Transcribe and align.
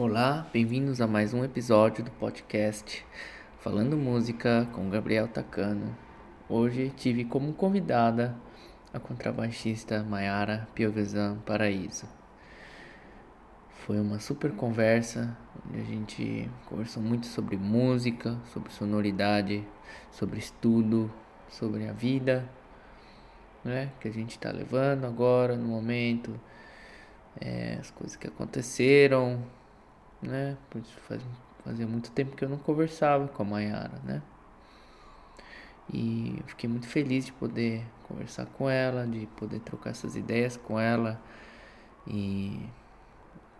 Olá, 0.00 0.46
bem-vindos 0.52 1.00
a 1.00 1.08
mais 1.08 1.34
um 1.34 1.42
episódio 1.42 2.04
do 2.04 2.10
podcast 2.12 3.04
Falando 3.58 3.96
Música 3.96 4.64
com 4.72 4.88
Gabriel 4.88 5.26
Tacano. 5.26 5.92
Hoje 6.48 6.92
tive 6.96 7.24
como 7.24 7.52
convidada 7.52 8.32
a 8.94 9.00
contrabaixista 9.00 10.04
Mayara 10.04 10.68
Piovesan 10.72 11.38
Paraíso. 11.44 12.06
Foi 13.70 13.98
uma 13.98 14.20
super 14.20 14.52
conversa 14.52 15.36
onde 15.66 15.80
a 15.80 15.84
gente 15.84 16.48
conversou 16.66 17.02
muito 17.02 17.26
sobre 17.26 17.56
música, 17.56 18.38
sobre 18.52 18.70
sonoridade, 18.70 19.66
sobre 20.12 20.38
estudo, 20.38 21.12
sobre 21.48 21.88
a 21.88 21.92
vida 21.92 22.48
né, 23.64 23.90
que 24.00 24.06
a 24.06 24.12
gente 24.12 24.36
está 24.36 24.52
levando 24.52 25.06
agora 25.06 25.56
no 25.56 25.66
momento, 25.66 26.38
é, 27.40 27.78
as 27.80 27.90
coisas 27.90 28.14
que 28.14 28.28
aconteceram, 28.28 29.42
né? 30.22 30.56
Faz, 31.06 31.22
fazia 31.64 31.86
muito 31.86 32.10
tempo 32.10 32.36
que 32.36 32.44
eu 32.44 32.48
não 32.48 32.58
conversava 32.58 33.28
com 33.28 33.42
a 33.42 33.46
Mayara, 33.46 34.00
né? 34.04 34.22
E 35.92 36.42
fiquei 36.46 36.68
muito 36.68 36.86
feliz 36.86 37.24
de 37.26 37.32
poder 37.32 37.84
conversar 38.06 38.46
com 38.46 38.68
ela, 38.68 39.06
de 39.06 39.26
poder 39.36 39.60
trocar 39.60 39.90
essas 39.90 40.16
ideias 40.16 40.56
com 40.56 40.78
ela 40.78 41.20
e 42.06 42.60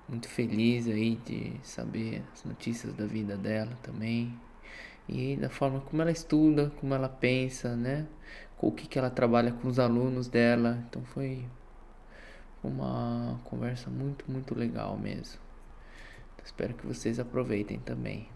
muito 0.09 0.29
feliz 0.29 0.89
aí 0.89 1.17
de 1.17 1.55
saber 1.63 2.23
as 2.33 2.45
notícias 2.45 2.95
da 2.95 3.07
vida 3.07 3.37
dela 3.37 3.73
também 3.83 4.39
e 5.09 5.37
da 5.37 5.49
forma 5.49 5.81
como 5.81 6.03
ela 6.03 6.11
estuda, 6.11 6.71
como 6.81 6.95
ela 6.95 7.09
pensa, 7.09 7.75
né? 7.75 8.07
Com 8.59 8.69
o 8.69 8.73
que, 8.73 8.87
que 8.87 8.99
ela 8.99 9.11
trabalha 9.11 9.53
com 9.53 9.69
os 9.69 9.79
alunos 9.79 10.29
dela. 10.29 10.85
Então 10.89 11.03
foi 11.03 11.47
uma 12.63 13.41
conversa 13.45 13.89
muito, 13.89 14.31
muito 14.31 14.55
legal 14.55 14.97
mesmo. 14.99 15.48
Espero 16.49 16.73
que 16.73 16.87
vocês 16.87 17.21
aproveitem 17.21 17.79
também. 17.79 18.27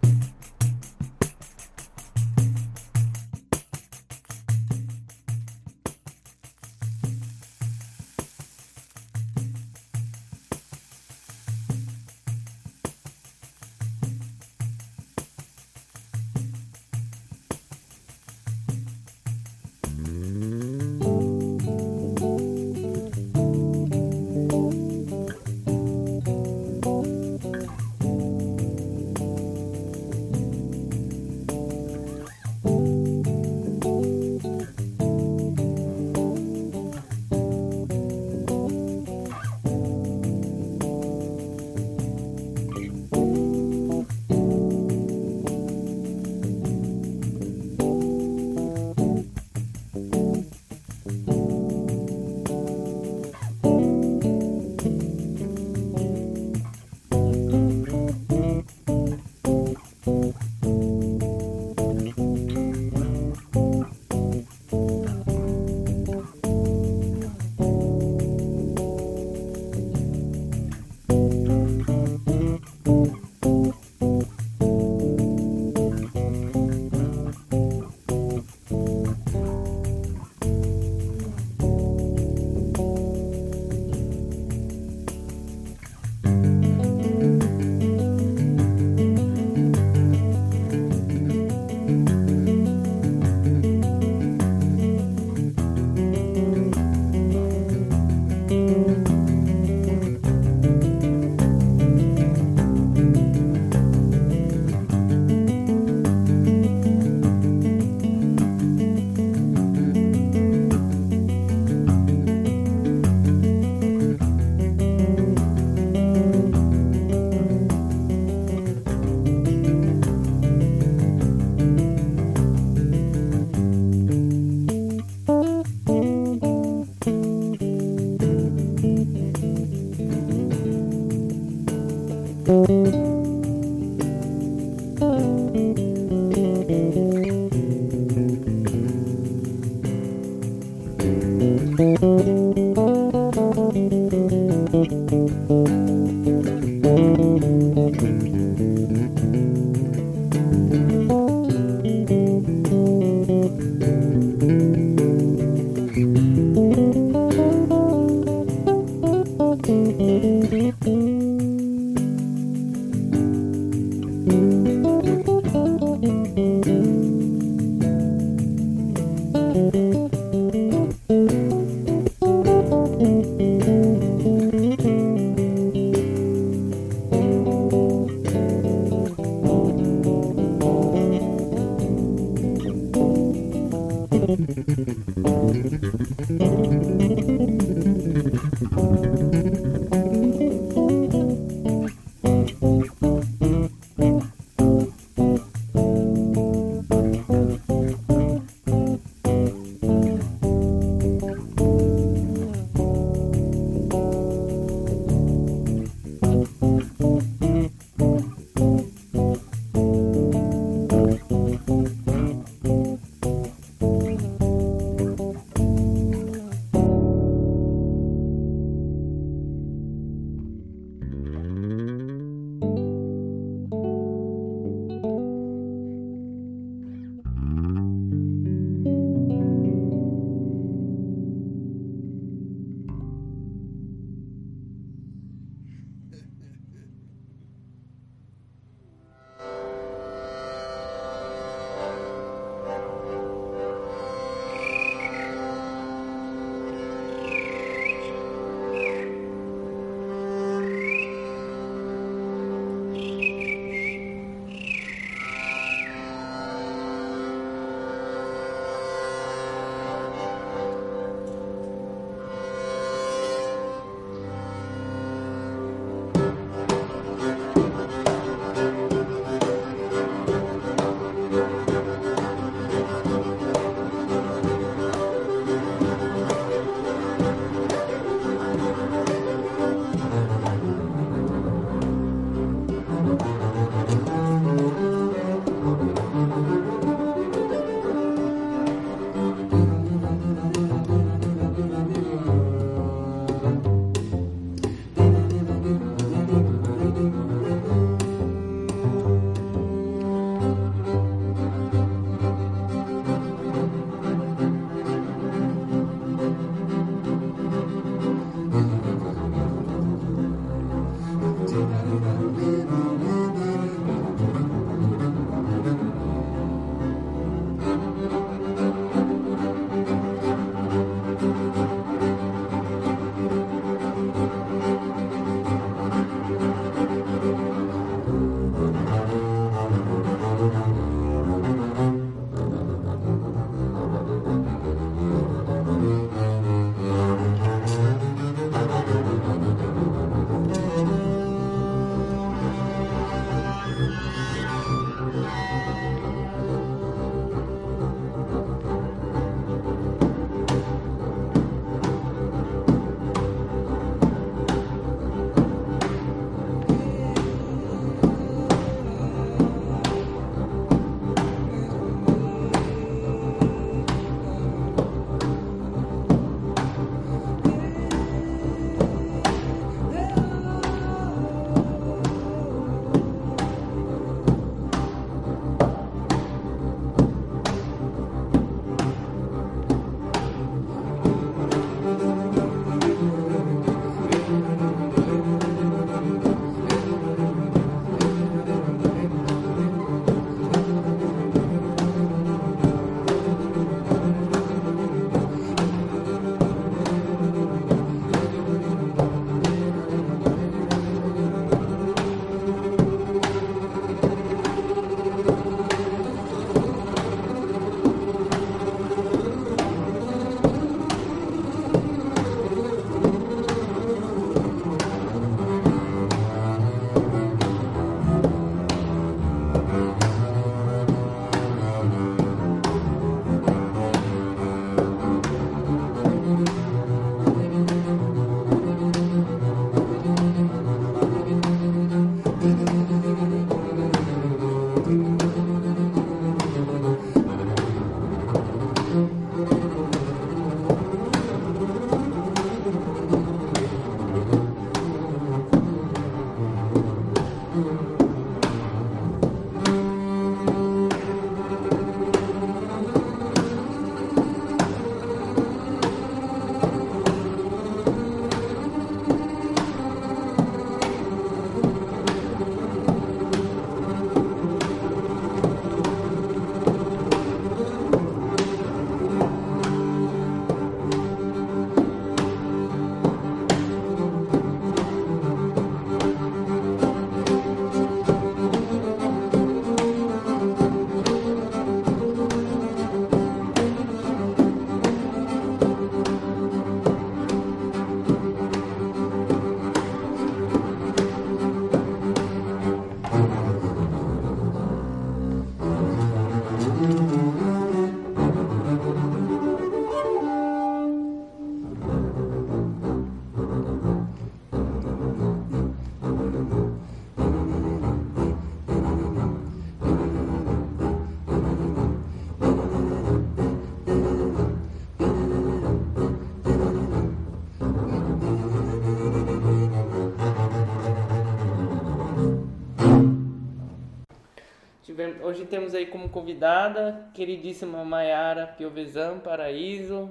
Temos 525.52 525.74
aí 525.74 525.84
como 525.84 526.08
convidada 526.08 527.10
queridíssima 527.12 527.84
Maiara 527.84 528.46
Piovesan 528.46 529.18
Paraíso. 529.18 530.08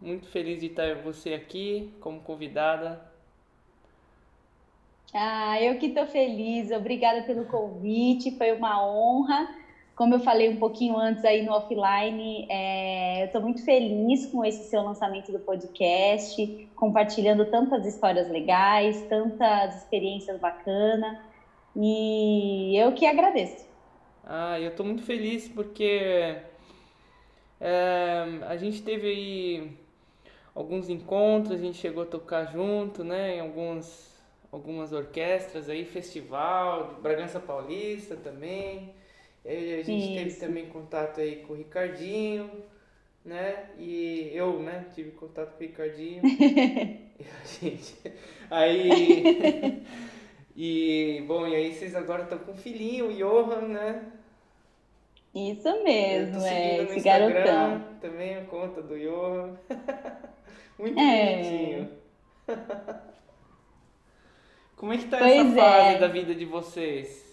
Muito 0.00 0.26
feliz 0.28 0.60
de 0.60 0.68
estar 0.68 0.94
você 1.02 1.34
aqui 1.34 1.92
como 2.00 2.20
convidada. 2.20 2.98
Ah, 5.12 5.60
eu 5.60 5.78
que 5.78 5.88
estou 5.88 6.06
feliz. 6.06 6.70
Obrigada 6.70 7.20
pelo 7.24 7.44
convite. 7.44 8.30
Foi 8.38 8.50
uma 8.52 8.82
honra. 8.82 9.54
Como 9.94 10.14
eu 10.14 10.20
falei 10.20 10.48
um 10.48 10.56
pouquinho 10.56 10.96
antes 10.96 11.22
aí 11.22 11.44
no 11.44 11.52
offline, 11.52 12.46
é, 12.48 13.20
eu 13.20 13.26
estou 13.26 13.42
muito 13.42 13.62
feliz 13.62 14.24
com 14.24 14.42
esse 14.42 14.70
seu 14.70 14.82
lançamento 14.82 15.30
do 15.30 15.38
podcast, 15.40 16.66
compartilhando 16.74 17.44
tantas 17.44 17.84
histórias 17.84 18.30
legais, 18.30 19.02
tantas 19.02 19.82
experiências 19.82 20.40
bacanas. 20.40 21.18
E 21.76 22.74
eu 22.74 22.92
que 22.92 23.04
agradeço. 23.04 23.67
Ah, 24.30 24.60
eu 24.60 24.68
estou 24.68 24.84
muito 24.84 25.02
feliz 25.04 25.48
porque 25.48 26.36
é, 27.58 28.24
a 28.46 28.58
gente 28.58 28.82
teve 28.82 29.08
aí 29.08 29.72
alguns 30.54 30.90
encontros, 30.90 31.58
a 31.58 31.62
gente 31.62 31.78
chegou 31.78 32.02
a 32.02 32.06
tocar 32.06 32.44
junto, 32.52 33.02
né, 33.02 33.36
em 33.36 33.40
alguns, 33.40 34.14
algumas 34.52 34.92
orquestras 34.92 35.70
aí, 35.70 35.86
festival, 35.86 36.98
Bragança 37.00 37.40
Paulista 37.40 38.16
também. 38.16 38.92
E 39.46 39.80
a 39.80 39.82
gente 39.82 40.04
Isso. 40.04 40.14
teve 40.14 40.46
também 40.46 40.66
contato 40.66 41.22
aí 41.22 41.36
com 41.36 41.54
o 41.54 41.56
Ricardinho, 41.56 42.50
né? 43.24 43.70
E 43.78 44.30
eu, 44.34 44.60
né, 44.60 44.84
tive 44.94 45.12
contato 45.12 45.56
com 45.56 45.64
o 45.64 45.66
Ricardinho. 45.66 46.20
e 46.26 47.24
a 47.24 47.46
gente. 47.46 47.94
Aí. 48.50 49.82
e, 50.54 51.24
bom, 51.26 51.46
e 51.46 51.54
aí 51.54 51.72
vocês 51.72 51.94
agora 51.94 52.24
estão 52.24 52.38
com 52.40 52.52
o 52.52 52.56
filhinho, 52.56 53.08
o 53.08 53.14
Johan, 53.14 53.68
né? 53.68 54.17
Isso 55.38 55.84
mesmo, 55.84 56.44
é, 56.44 56.82
esse 56.82 57.00
garotão. 57.00 57.84
Também 58.00 58.36
a 58.36 58.44
conta 58.44 58.82
do 58.82 58.98
Johan. 58.98 59.56
Muito 60.78 60.98
é. 60.98 61.36
bonitinho. 61.36 61.90
Como 64.76 64.92
é 64.92 64.98
que 64.98 65.06
tá 65.06 65.18
pois 65.18 65.32
essa 65.32 65.60
fase 65.60 65.94
é. 65.94 65.98
da 65.98 66.08
vida 66.08 66.34
de 66.34 66.44
vocês? 66.44 67.28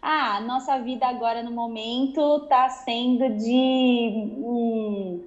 Ah, 0.00 0.40
nossa 0.40 0.78
vida 0.80 1.06
agora 1.06 1.42
no 1.42 1.52
momento 1.52 2.40
tá 2.48 2.68
sendo 2.68 3.28
de 3.36 4.32
um, 4.38 5.22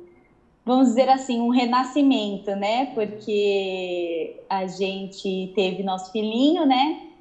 vamos 0.65 0.89
dizer 0.89 1.07
assim, 1.07 1.39
um 1.39 1.49
renascimento, 1.49 2.51
né? 2.55 2.87
Porque 2.87 4.41
a 4.49 4.67
gente 4.67 5.53
teve 5.55 5.83
nosso 5.83 6.11
filhinho, 6.11 6.65
né? 6.65 7.14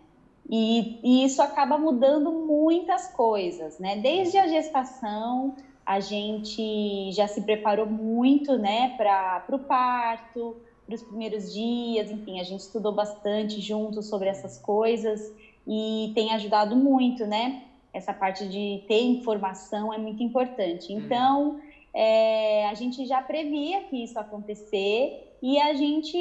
E, 0.48 1.00
e, 1.02 1.24
isso 1.24 1.40
acaba 1.42 1.78
mudando 1.78 2.30
muitas 2.30 3.08
coisas, 3.08 3.78
né? 3.78 3.96
Desde 3.96 4.36
a 4.36 4.46
gestação, 4.46 5.54
a 5.86 6.00
gente 6.00 7.10
já 7.12 7.26
se 7.26 7.42
preparou 7.42 7.86
muito, 7.86 8.58
né, 8.58 8.94
para 8.96 9.44
o 9.50 9.58
parto, 9.58 10.56
para 10.86 10.94
os 10.94 11.02
primeiros 11.02 11.52
dias, 11.52 12.10
enfim, 12.10 12.40
a 12.40 12.42
gente 12.42 12.60
estudou 12.60 12.92
bastante 12.92 13.60
junto 13.60 14.02
sobre 14.02 14.28
essas 14.28 14.58
coisas 14.58 15.32
e 15.66 16.12
tem 16.14 16.32
ajudado 16.32 16.76
muito, 16.76 17.26
né? 17.26 17.62
Essa 17.92 18.12
parte 18.12 18.46
de 18.46 18.82
ter 18.86 19.02
informação 19.02 19.92
é 19.92 19.98
muito 19.98 20.22
importante. 20.22 20.92
Uhum. 20.92 21.00
Então, 21.00 21.60
é, 21.94 22.66
a 22.66 22.74
gente 22.74 23.06
já 23.06 23.22
previa 23.22 23.82
que 23.84 24.04
isso 24.04 24.14
ia 24.14 24.20
acontecer 24.20 25.36
e 25.40 25.58
a 25.58 25.72
gente 25.74 26.18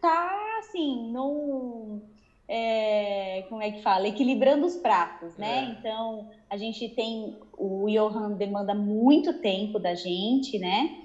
tá, 0.00 0.58
assim, 0.60 1.10
num 1.10 2.00
é, 2.48 3.44
como 3.48 3.62
é 3.62 3.70
que 3.70 3.82
fala, 3.82 4.06
equilibrando 4.06 4.66
os 4.66 4.76
pratos, 4.76 5.36
né? 5.36 5.64
É. 5.64 5.64
Então, 5.64 6.28
a 6.48 6.56
gente 6.56 6.88
tem, 6.88 7.36
o 7.56 7.86
Johan 7.88 8.32
demanda 8.32 8.74
muito 8.74 9.32
tempo 9.34 9.78
da 9.78 9.94
gente, 9.94 10.58
né? 10.58 11.02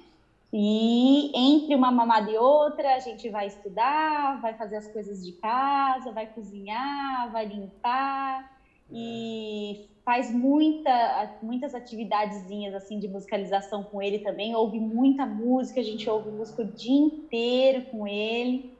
E 0.53 1.31
entre 1.33 1.73
uma 1.75 1.91
mamada 1.91 2.29
e 2.29 2.37
outra, 2.37 2.95
a 2.95 2.99
gente 2.99 3.29
vai 3.29 3.47
estudar, 3.47 4.39
vai 4.41 4.53
fazer 4.53 4.75
as 4.77 4.87
coisas 4.87 5.25
de 5.25 5.31
casa, 5.33 6.11
vai 6.11 6.27
cozinhar, 6.27 7.31
vai 7.31 7.45
limpar 7.45 8.51
e 8.91 9.87
faz 10.03 10.29
muita, 10.33 11.37
muitas 11.41 11.73
atividadezinhas 11.73 12.73
assim 12.73 12.99
de 12.99 13.07
musicalização 13.07 13.83
com 13.83 14.01
ele 14.01 14.19
também. 14.19 14.53
Ouve 14.53 14.79
muita 14.79 15.25
música, 15.25 15.79
a 15.79 15.83
gente 15.83 16.09
ouve 16.09 16.29
música 16.29 16.63
o 16.63 16.65
dia 16.65 16.99
inteiro 16.99 17.85
com 17.85 18.05
ele. 18.05 18.73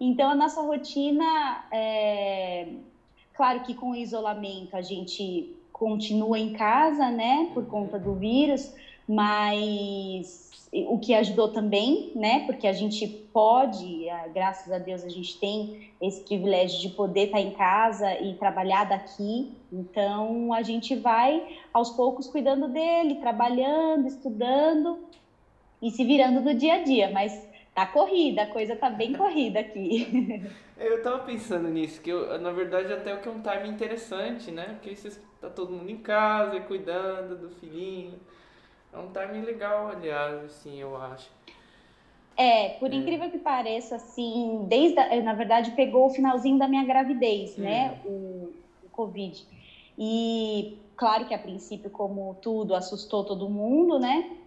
Então, 0.00 0.30
a 0.30 0.34
nossa 0.34 0.62
rotina, 0.62 1.64
é... 1.70 2.68
claro 3.34 3.60
que 3.60 3.74
com 3.74 3.90
o 3.90 3.94
isolamento 3.94 4.74
a 4.74 4.80
gente 4.80 5.54
continua 5.72 6.38
em 6.38 6.52
casa, 6.54 7.10
né, 7.10 7.50
por 7.54 7.66
conta 7.66 7.98
do 7.98 8.14
vírus, 8.14 8.74
mas 9.06 10.50
o 10.72 10.98
que 10.98 11.14
ajudou 11.14 11.48
também, 11.48 12.12
né, 12.14 12.46
porque 12.46 12.66
a 12.66 12.72
gente 12.72 13.06
pode, 13.32 14.06
graças 14.32 14.70
a 14.72 14.78
Deus, 14.78 15.02
a 15.02 15.08
gente 15.08 15.38
tem 15.38 15.90
esse 16.00 16.22
privilégio 16.22 16.80
de 16.80 16.90
poder 16.90 17.26
estar 17.26 17.40
em 17.40 17.50
casa 17.52 18.20
e 18.20 18.34
trabalhar 18.34 18.84
daqui, 18.84 19.52
então 19.72 20.52
a 20.52 20.62
gente 20.62 20.94
vai 20.94 21.58
aos 21.72 21.90
poucos 21.90 22.26
cuidando 22.26 22.68
dele, 22.68 23.16
trabalhando, 23.16 24.06
estudando 24.06 24.98
e 25.82 25.90
se 25.90 26.04
virando 26.04 26.40
no 26.40 26.54
dia 26.54 26.74
a 26.74 26.82
dia, 26.84 27.10
mas 27.10 27.49
Tá 27.80 27.86
corrida, 27.86 28.42
a 28.42 28.46
coisa 28.46 28.76
tá 28.76 28.90
bem 28.90 29.14
corrida 29.14 29.60
aqui. 29.60 30.44
Eu 30.76 31.02
tava 31.02 31.20
pensando 31.20 31.66
nisso, 31.68 32.00
que 32.00 32.10
eu, 32.10 32.38
na 32.38 32.50
verdade 32.50 32.90
até 32.90 33.14
o 33.14 33.20
que 33.20 33.28
é 33.28 33.30
um 33.30 33.42
time 33.42 33.68
interessante, 33.68 34.50
né? 34.50 34.78
Porque 34.80 34.96
você 34.96 35.18
tá 35.38 35.50
todo 35.50 35.72
mundo 35.72 35.90
em 35.90 35.98
casa 35.98 36.58
cuidando 36.60 37.36
do 37.36 37.50
filhinho. 37.50 38.18
É 38.90 38.98
um 38.98 39.10
time 39.12 39.44
legal, 39.44 39.88
aliás, 39.88 40.42
assim, 40.44 40.80
eu 40.80 40.96
acho. 40.96 41.30
É, 42.34 42.70
por 42.78 42.90
é. 42.90 42.96
incrível 42.96 43.30
que 43.30 43.36
pareça, 43.38 43.96
assim, 43.96 44.64
desde 44.68 44.98
a, 44.98 45.22
na 45.22 45.34
verdade 45.34 45.72
pegou 45.72 46.06
o 46.06 46.10
finalzinho 46.10 46.58
da 46.58 46.66
minha 46.66 46.84
gravidez, 46.84 47.58
né? 47.58 47.98
O, 48.04 48.52
o 48.82 48.88
Covid. 48.90 49.46
E 49.98 50.78
claro 50.96 51.26
que 51.26 51.34
a 51.34 51.38
princípio, 51.38 51.90
como 51.90 52.36
tudo, 52.40 52.74
assustou 52.74 53.22
todo 53.22 53.50
mundo, 53.50 53.98
né? 53.98 54.39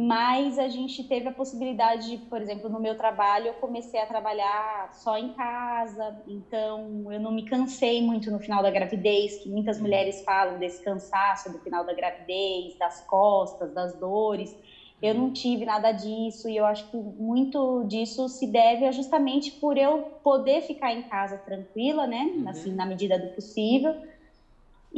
Mas 0.00 0.60
a 0.60 0.68
gente 0.68 1.02
teve 1.02 1.26
a 1.26 1.32
possibilidade 1.32 2.08
de, 2.08 2.18
por 2.26 2.40
exemplo, 2.40 2.68
no 2.68 2.78
meu 2.78 2.96
trabalho, 2.96 3.48
eu 3.48 3.54
comecei 3.54 3.98
a 3.98 4.06
trabalhar 4.06 4.92
só 4.92 5.18
em 5.18 5.32
casa, 5.32 6.22
então 6.28 7.10
eu 7.10 7.18
não 7.18 7.32
me 7.32 7.42
cansei 7.42 8.00
muito 8.00 8.30
no 8.30 8.38
final 8.38 8.62
da 8.62 8.70
gravidez, 8.70 9.38
que 9.38 9.48
muitas 9.48 9.78
uhum. 9.78 9.82
mulheres 9.82 10.22
falam 10.22 10.56
desse 10.56 10.84
cansaço 10.84 11.50
do 11.50 11.58
final 11.58 11.84
da 11.84 11.92
gravidez, 11.94 12.78
das 12.78 13.04
costas, 13.08 13.74
das 13.74 13.92
dores. 13.98 14.56
Eu 15.02 15.14
não 15.14 15.24
uhum. 15.24 15.32
tive 15.32 15.64
nada 15.64 15.90
disso 15.90 16.48
e 16.48 16.56
eu 16.56 16.64
acho 16.64 16.88
que 16.92 16.96
muito 16.96 17.82
disso 17.88 18.28
se 18.28 18.46
deve 18.46 18.92
justamente 18.92 19.50
por 19.50 19.76
eu 19.76 20.02
poder 20.22 20.60
ficar 20.60 20.94
em 20.94 21.02
casa 21.02 21.38
tranquila, 21.38 22.06
né, 22.06 22.22
uhum. 22.36 22.48
assim, 22.48 22.72
na 22.72 22.86
medida 22.86 23.18
do 23.18 23.34
possível 23.34 23.96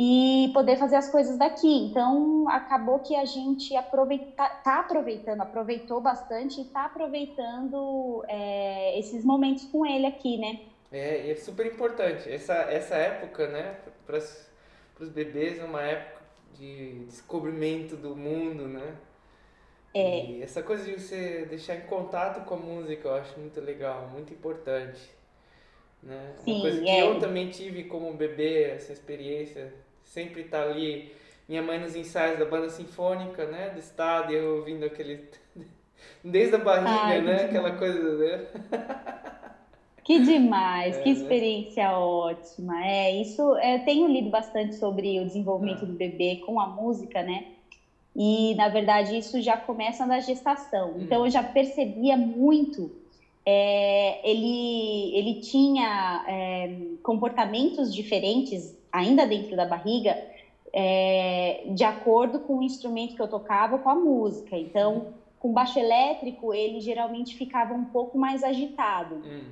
e 0.02 0.50
poder 0.54 0.78
fazer 0.78 0.96
as 0.96 1.10
coisas 1.10 1.36
daqui. 1.36 1.68
Então, 1.68 2.48
acabou 2.48 3.00
que 3.00 3.14
a 3.14 3.26
gente 3.26 3.76
aproveita, 3.76 4.48
tá 4.64 4.80
aproveitando, 4.80 5.42
aproveitou 5.42 6.00
bastante 6.00 6.58
e 6.58 6.64
está 6.64 6.86
aproveitando 6.86 8.24
é, 8.26 8.98
esses 8.98 9.22
momentos 9.26 9.66
com 9.66 9.84
ele 9.84 10.06
aqui, 10.06 10.38
né? 10.38 10.60
É, 10.90 11.30
é 11.30 11.34
super 11.34 11.66
importante. 11.66 12.32
Essa, 12.32 12.54
essa 12.54 12.94
época, 12.94 13.46
né, 13.48 13.76
para 14.06 14.16
os 14.16 15.10
bebês 15.10 15.58
é 15.58 15.64
uma 15.64 15.82
época 15.82 16.22
de 16.54 17.04
descobrimento 17.04 17.94
do 17.94 18.16
mundo, 18.16 18.66
né? 18.66 18.96
É. 19.92 20.24
E 20.24 20.42
essa 20.42 20.62
coisa 20.62 20.82
de 20.82 20.98
você 20.98 21.44
deixar 21.44 21.76
em 21.76 21.82
contato 21.82 22.42
com 22.46 22.54
a 22.54 22.56
música 22.56 23.06
eu 23.06 23.14
acho 23.16 23.38
muito 23.38 23.60
legal, 23.60 24.08
muito 24.08 24.32
importante. 24.32 25.10
Né? 26.02 26.32
Sim, 26.38 26.54
Uma 26.54 26.60
coisa 26.62 26.80
que 26.80 26.88
é. 26.88 27.02
eu 27.02 27.18
também 27.18 27.50
tive 27.50 27.84
como 27.84 28.14
bebê, 28.14 28.62
essa 28.62 28.94
experiência, 28.94 29.70
sempre 30.10 30.42
tá 30.42 30.62
ali, 30.62 31.12
minha 31.48 31.62
mãe 31.62 31.78
nos 31.78 31.94
ensaios 31.94 32.38
da 32.38 32.44
banda 32.44 32.68
sinfônica, 32.68 33.46
né, 33.46 33.70
do 33.70 33.78
estádio, 33.78 34.36
eu 34.36 34.56
ouvindo 34.56 34.84
aquele, 34.84 35.28
desde 36.22 36.56
a 36.56 36.58
barriga, 36.58 36.90
Ai, 36.90 37.20
né, 37.20 37.44
aquela 37.44 37.76
coisa, 37.76 38.18
né? 38.18 38.46
Que 40.02 40.18
demais, 40.18 40.96
é, 40.96 41.02
que 41.02 41.12
né? 41.12 41.14
experiência 41.14 41.84
né? 41.84 41.94
ótima. 41.94 42.84
É, 42.84 43.22
isso, 43.22 43.42
eu 43.42 43.84
tenho 43.84 44.08
lido 44.08 44.28
bastante 44.28 44.74
sobre 44.74 45.20
o 45.20 45.24
desenvolvimento 45.24 45.84
ah. 45.84 45.86
do 45.86 45.92
bebê 45.92 46.42
com 46.44 46.58
a 46.58 46.66
música, 46.66 47.22
né? 47.22 47.44
E, 48.16 48.56
na 48.56 48.68
verdade, 48.68 49.16
isso 49.16 49.40
já 49.40 49.56
começa 49.56 50.04
na 50.06 50.18
gestação. 50.18 50.94
Hum. 50.94 51.02
Então, 51.02 51.24
eu 51.26 51.30
já 51.30 51.44
percebia 51.44 52.16
muito 52.16 52.90
é, 53.46 54.28
ele, 54.28 55.16
ele 55.16 55.40
tinha 55.40 56.24
é, 56.26 56.76
comportamentos 57.02 57.94
diferentes, 57.94 58.76
ainda 58.92 59.26
dentro 59.26 59.56
da 59.56 59.64
barriga, 59.66 60.16
é, 60.72 61.64
de 61.68 61.84
acordo 61.84 62.40
com 62.40 62.58
o 62.58 62.62
instrumento 62.62 63.14
que 63.14 63.22
eu 63.22 63.28
tocava, 63.28 63.78
com 63.78 63.88
a 63.88 63.94
música. 63.94 64.56
Então, 64.56 65.08
com 65.38 65.52
baixo 65.52 65.78
elétrico, 65.78 66.52
ele 66.52 66.80
geralmente 66.80 67.34
ficava 67.34 67.74
um 67.74 67.84
pouco 67.84 68.18
mais 68.18 68.44
agitado. 68.44 69.16
Hum. 69.16 69.44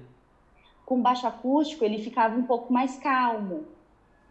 Com 0.85 1.01
baixo 1.01 1.27
acústico, 1.27 1.85
ele 1.85 1.99
ficava 1.99 2.37
um 2.37 2.45
pouco 2.45 2.73
mais 2.73 2.99
calmo. 2.99 3.65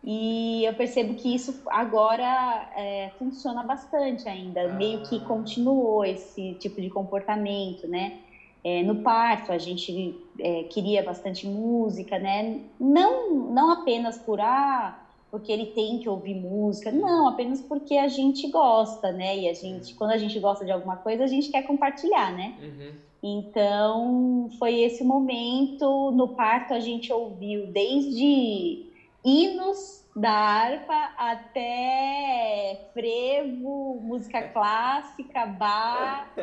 E 0.03 0.63
eu 0.63 0.73
percebo 0.73 1.15
que 1.15 1.33
isso 1.33 1.63
agora 1.67 2.71
é, 2.75 3.11
funciona 3.17 3.63
bastante 3.63 4.29
ainda, 4.29 4.61
ah. 4.61 4.73
meio 4.73 5.01
que 5.03 5.19
continuou 5.21 6.05
esse 6.05 6.53
tipo 6.53 6.79
de 6.79 6.89
comportamento, 6.89 7.87
né? 7.87 8.19
É, 8.67 8.83
no 8.83 8.95
parto 8.95 9.53
a 9.53 9.57
gente 9.57 10.13
é, 10.37 10.63
queria 10.63 11.01
bastante 11.01 11.47
música, 11.47 12.19
né? 12.19 12.59
Não, 12.77 13.33
não 13.33 13.71
apenas 13.71 14.17
por 14.17 14.41
ah, 14.41 15.07
porque 15.31 15.53
ele 15.53 15.67
tem 15.67 15.99
que 15.99 16.09
ouvir 16.09 16.35
música, 16.35 16.91
não, 16.91 17.29
apenas 17.29 17.61
porque 17.61 17.95
a 17.95 18.09
gente 18.09 18.45
gosta, 18.49 19.09
né? 19.13 19.37
E 19.37 19.47
a 19.47 19.53
gente, 19.53 19.95
quando 19.95 20.11
a 20.11 20.17
gente 20.17 20.37
gosta 20.37 20.65
de 20.65 20.71
alguma 20.71 20.97
coisa, 20.97 21.23
a 21.23 21.27
gente 21.27 21.49
quer 21.49 21.61
compartilhar, 21.61 22.33
né? 22.35 22.55
Uhum. 22.61 22.91
Então 23.23 24.49
foi 24.59 24.81
esse 24.81 25.01
momento 25.01 26.11
no 26.11 26.27
parto 26.27 26.73
a 26.73 26.81
gente 26.81 27.11
ouviu 27.13 27.67
desde 27.67 28.85
hinos 29.23 30.03
da 30.17 30.31
harpa 30.31 31.13
até 31.15 32.89
frevo, 32.91 33.99
música 34.01 34.41
clássica, 34.49 35.45
bar. 35.45 36.33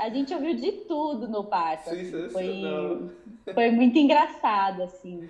A 0.00 0.08
gente 0.08 0.32
ouviu 0.32 0.54
de 0.56 0.72
tudo 0.88 1.28
no 1.28 1.44
parto. 1.44 1.90
Assim. 1.90 2.30
Foi, 2.30 3.52
foi 3.52 3.70
muito 3.72 3.98
engraçado, 3.98 4.84
assim. 4.84 5.28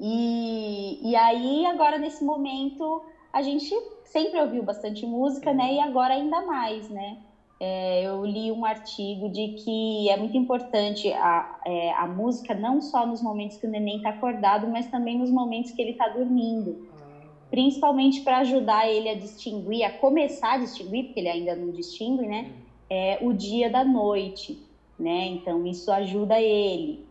E, 0.00 1.10
e 1.10 1.14
aí, 1.14 1.64
agora, 1.66 1.96
nesse 1.96 2.24
momento, 2.24 3.04
a 3.32 3.40
gente 3.40 3.72
sempre 4.04 4.40
ouviu 4.40 4.64
bastante 4.64 5.06
música, 5.06 5.52
né? 5.54 5.74
E 5.74 5.80
agora 5.80 6.14
ainda 6.14 6.44
mais, 6.44 6.90
né? 6.90 7.18
É, 7.64 8.02
eu 8.02 8.24
li 8.26 8.50
um 8.50 8.64
artigo 8.64 9.28
de 9.28 9.50
que 9.50 10.10
é 10.10 10.16
muito 10.16 10.36
importante 10.36 11.12
a, 11.12 11.60
é, 11.64 11.92
a 11.92 12.08
música 12.08 12.54
não 12.54 12.80
só 12.80 13.06
nos 13.06 13.22
momentos 13.22 13.56
que 13.56 13.68
o 13.68 13.70
neném 13.70 13.98
está 13.98 14.08
acordado, 14.08 14.66
mas 14.66 14.88
também 14.88 15.16
nos 15.16 15.30
momentos 15.30 15.70
que 15.70 15.80
ele 15.80 15.92
está 15.92 16.08
dormindo. 16.08 16.88
Ah. 16.92 17.28
Principalmente 17.52 18.22
para 18.22 18.38
ajudar 18.38 18.90
ele 18.90 19.08
a 19.08 19.14
distinguir, 19.14 19.84
a 19.84 19.92
começar 19.92 20.54
a 20.54 20.58
distinguir, 20.58 21.04
porque 21.04 21.20
ele 21.20 21.28
ainda 21.28 21.54
não 21.54 21.70
distingue, 21.70 22.26
né? 22.26 22.50
É, 22.90 23.18
o 23.22 23.32
dia 23.32 23.70
da 23.70 23.84
noite, 23.84 24.60
né? 24.98 25.26
Então 25.26 25.64
isso 25.64 25.92
ajuda 25.92 26.40
ele. 26.40 27.06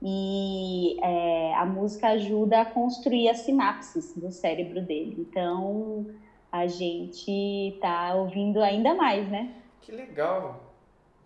E 0.00 0.98
é, 1.02 1.52
a 1.54 1.66
música 1.66 2.10
ajuda 2.10 2.60
a 2.60 2.64
construir 2.64 3.28
as 3.28 3.38
sinapses 3.38 4.14
do 4.16 4.30
cérebro 4.30 4.80
dele. 4.82 5.16
Então 5.18 6.06
a 6.52 6.68
gente 6.68 7.72
está 7.74 8.14
ouvindo 8.14 8.62
ainda 8.62 8.94
mais, 8.94 9.28
né? 9.28 9.50
Que 9.86 9.92
legal. 9.92 10.74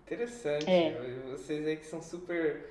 Interessante. 0.05 0.69
É. 0.69 0.93
Vocês 1.31 1.67
aí 1.67 1.79
que 1.79 1.87
são 1.87 2.02
super 2.02 2.69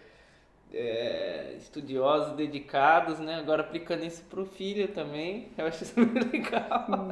é, 0.72 1.56
estudiosos, 1.58 2.36
dedicados, 2.36 3.18
né? 3.18 3.38
Agora 3.38 3.64
aplicando 3.64 4.06
isso 4.06 4.24
pro 4.26 4.46
filho 4.46 4.90
também, 4.90 5.52
eu 5.58 5.66
acho 5.66 5.84
super 5.86 6.22
legal. 6.32 6.86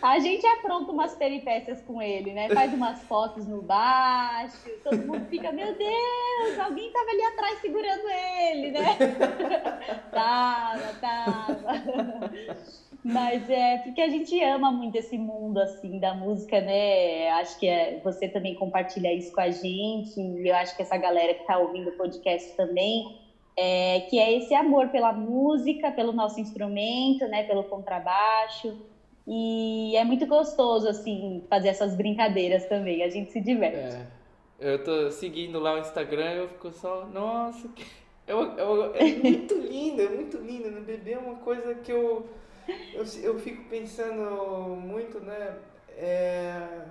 a 0.00 0.18
gente 0.20 0.46
apronta 0.46 0.92
umas 0.92 1.16
peripécias 1.16 1.82
com 1.82 2.00
ele, 2.00 2.32
né? 2.32 2.48
Faz 2.50 2.72
umas 2.72 3.02
fotos 3.02 3.48
no 3.48 3.60
baixo, 3.60 4.70
todo 4.84 4.98
mundo 4.98 5.26
fica, 5.28 5.50
meu 5.50 5.74
Deus, 5.74 6.60
alguém 6.60 6.92
tava 6.92 7.10
ali 7.10 7.22
atrás 7.22 7.60
segurando 7.60 8.08
ele, 8.08 8.70
né? 8.70 8.96
tava, 10.14 10.94
tava. 11.00 11.56
Mas 13.04 13.50
é 13.50 13.78
porque 13.78 14.00
a 14.00 14.08
gente 14.08 14.42
ama 14.42 14.72
muito 14.72 14.96
esse 14.96 15.18
mundo 15.18 15.58
assim 15.58 15.98
da 15.98 16.14
música, 16.14 16.58
né? 16.62 17.28
Acho 17.32 17.58
que 17.58 17.68
é, 17.68 18.00
você 18.02 18.26
também 18.26 18.54
compartilha 18.54 19.12
isso 19.12 19.30
com 19.30 19.42
a 19.42 19.50
gente 19.50 20.18
e 20.18 20.48
eu 20.48 20.56
acho 20.56 20.74
que 20.74 20.80
essa 20.80 20.96
galera 20.96 21.34
que 21.34 21.42
está 21.42 21.58
ouvindo 21.58 21.90
o 21.90 21.96
podcast 21.98 22.56
também, 22.56 23.20
é, 23.58 24.00
que 24.08 24.18
é 24.18 24.38
esse 24.38 24.54
amor 24.54 24.88
pela 24.88 25.12
música, 25.12 25.92
pelo 25.92 26.12
nosso 26.12 26.40
instrumento, 26.40 27.28
né? 27.28 27.42
Pelo 27.42 27.64
contrabaixo 27.64 28.74
e 29.26 29.94
é 29.96 30.04
muito 30.04 30.26
gostoso 30.26 30.88
assim 30.88 31.44
fazer 31.48 31.68
essas 31.68 31.94
brincadeiras 31.94 32.66
também. 32.66 33.02
A 33.02 33.10
gente 33.10 33.32
se 33.32 33.40
diverte. 33.40 33.96
É. 33.96 34.06
Eu 34.58 34.82
tô 34.82 35.10
seguindo 35.10 35.58
lá 35.58 35.74
o 35.74 35.78
Instagram 35.78 36.32
e 36.32 36.38
eu 36.38 36.48
fico 36.48 36.72
só, 36.72 37.06
nossa, 37.12 37.68
eu, 38.26 38.56
eu, 38.56 38.94
é 38.94 39.04
muito 39.04 39.54
lindo, 39.60 40.00
é 40.00 40.08
muito 40.08 40.38
lindo. 40.38 40.70
No 40.70 40.80
bebê 40.80 41.12
é 41.12 41.18
uma 41.18 41.34
coisa 41.36 41.74
que 41.74 41.92
eu 41.92 42.26
eu, 42.92 43.04
eu 43.22 43.38
fico 43.38 43.64
pensando 43.68 44.76
muito, 44.76 45.20
né? 45.20 45.56
É, 45.96 46.84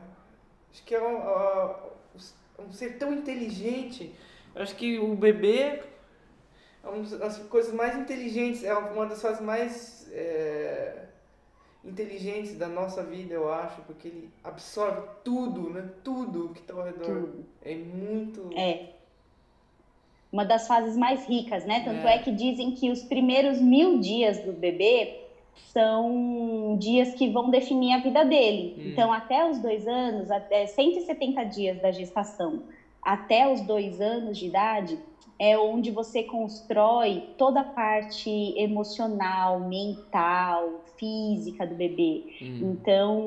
acho 0.71 0.83
que 0.83 0.95
é 0.95 1.01
um, 1.01 2.63
um, 2.63 2.71
ser 2.71 2.97
tão 2.97 3.13
inteligente. 3.13 4.13
Acho 4.55 4.75
que 4.75 4.99
o 4.99 5.15
bebê 5.15 5.81
é 6.83 6.87
uma 6.87 7.03
das 7.17 7.37
coisas 7.39 7.73
mais 7.73 7.97
inteligentes, 7.97 8.63
é 8.63 8.73
uma 8.73 9.05
das 9.05 9.21
coisas 9.21 9.41
mais 9.41 10.07
é, 10.11 11.05
inteligentes 11.83 12.55
da 12.55 12.67
nossa 12.67 13.03
vida, 13.03 13.33
eu 13.33 13.51
acho, 13.51 13.81
porque 13.81 14.07
ele 14.07 14.29
absorve 14.43 15.01
tudo, 15.23 15.69
né? 15.69 15.89
Tudo 16.03 16.49
que 16.49 16.61
está 16.61 16.73
ao 16.73 16.83
redor. 16.83 17.05
Tudo. 17.05 17.45
É 17.63 17.75
muito. 17.75 18.49
É. 18.55 18.89
Uma 20.31 20.45
das 20.45 20.67
fases 20.67 20.97
mais 20.97 21.27
ricas, 21.27 21.65
né? 21.65 21.83
Tanto 21.83 22.07
é. 22.07 22.15
é 22.15 22.19
que 22.19 22.31
dizem 22.31 22.71
que 22.73 22.89
os 22.89 23.03
primeiros 23.03 23.59
mil 23.59 23.99
dias 23.99 24.39
do 24.39 24.51
bebê 24.51 25.22
são 25.55 26.77
dias 26.79 27.13
que 27.13 27.29
vão 27.29 27.49
definir 27.49 27.93
a 27.93 27.97
vida 27.99 28.23
dele. 28.23 28.75
Hum. 28.77 28.89
Então, 28.89 29.11
até 29.11 29.49
os 29.49 29.59
dois 29.59 29.87
anos, 29.87 30.29
até 30.29 30.65
170 30.65 31.43
dias 31.45 31.81
da 31.81 31.91
gestação, 31.91 32.63
até 33.01 33.51
os 33.51 33.61
dois 33.61 33.99
anos 33.99 34.37
de 34.37 34.47
idade, 34.47 34.99
é 35.39 35.57
onde 35.57 35.91
você 35.91 36.23
constrói 36.23 37.23
toda 37.37 37.61
a 37.61 37.63
parte 37.63 38.29
emocional, 38.55 39.59
mental, 39.61 40.83
física 40.95 41.65
do 41.65 41.75
bebê. 41.75 42.23
Hum. 42.41 42.73
Então, 42.73 43.21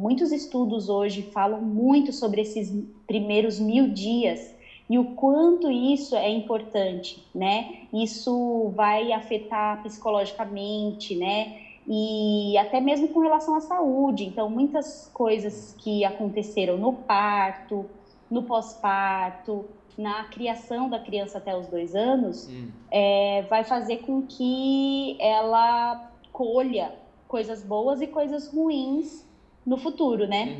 muitos 0.00 0.32
estudos 0.32 0.88
hoje 0.88 1.22
falam 1.32 1.60
muito 1.60 2.12
sobre 2.12 2.40
esses 2.40 2.72
primeiros 3.06 3.58
mil 3.58 3.88
dias 3.88 4.54
e 4.90 4.98
o 4.98 5.04
quanto 5.04 5.70
isso 5.70 6.16
é 6.16 6.28
importante, 6.28 7.22
né? 7.32 7.64
Isso 7.94 8.72
vai 8.74 9.12
afetar 9.12 9.80
psicologicamente, 9.84 11.14
né? 11.14 11.48
E 11.86 12.58
até 12.58 12.80
mesmo 12.80 13.06
com 13.06 13.20
relação 13.20 13.54
à 13.54 13.60
saúde. 13.60 14.24
Então, 14.24 14.50
muitas 14.50 15.08
coisas 15.14 15.76
que 15.78 16.04
aconteceram 16.04 16.76
no 16.76 16.92
parto, 16.92 17.86
no 18.28 18.42
pós-parto, 18.42 19.64
na 19.96 20.24
criação 20.24 20.88
da 20.88 20.98
criança 20.98 21.38
até 21.38 21.56
os 21.56 21.68
dois 21.68 21.94
anos, 21.94 22.48
hum. 22.48 22.68
é, 22.90 23.42
vai 23.48 23.62
fazer 23.62 23.98
com 23.98 24.22
que 24.22 25.14
ela 25.20 26.10
colha 26.32 26.92
coisas 27.28 27.62
boas 27.62 28.00
e 28.00 28.08
coisas 28.08 28.48
ruins 28.48 29.24
no 29.64 29.76
futuro, 29.76 30.26
né? 30.26 30.58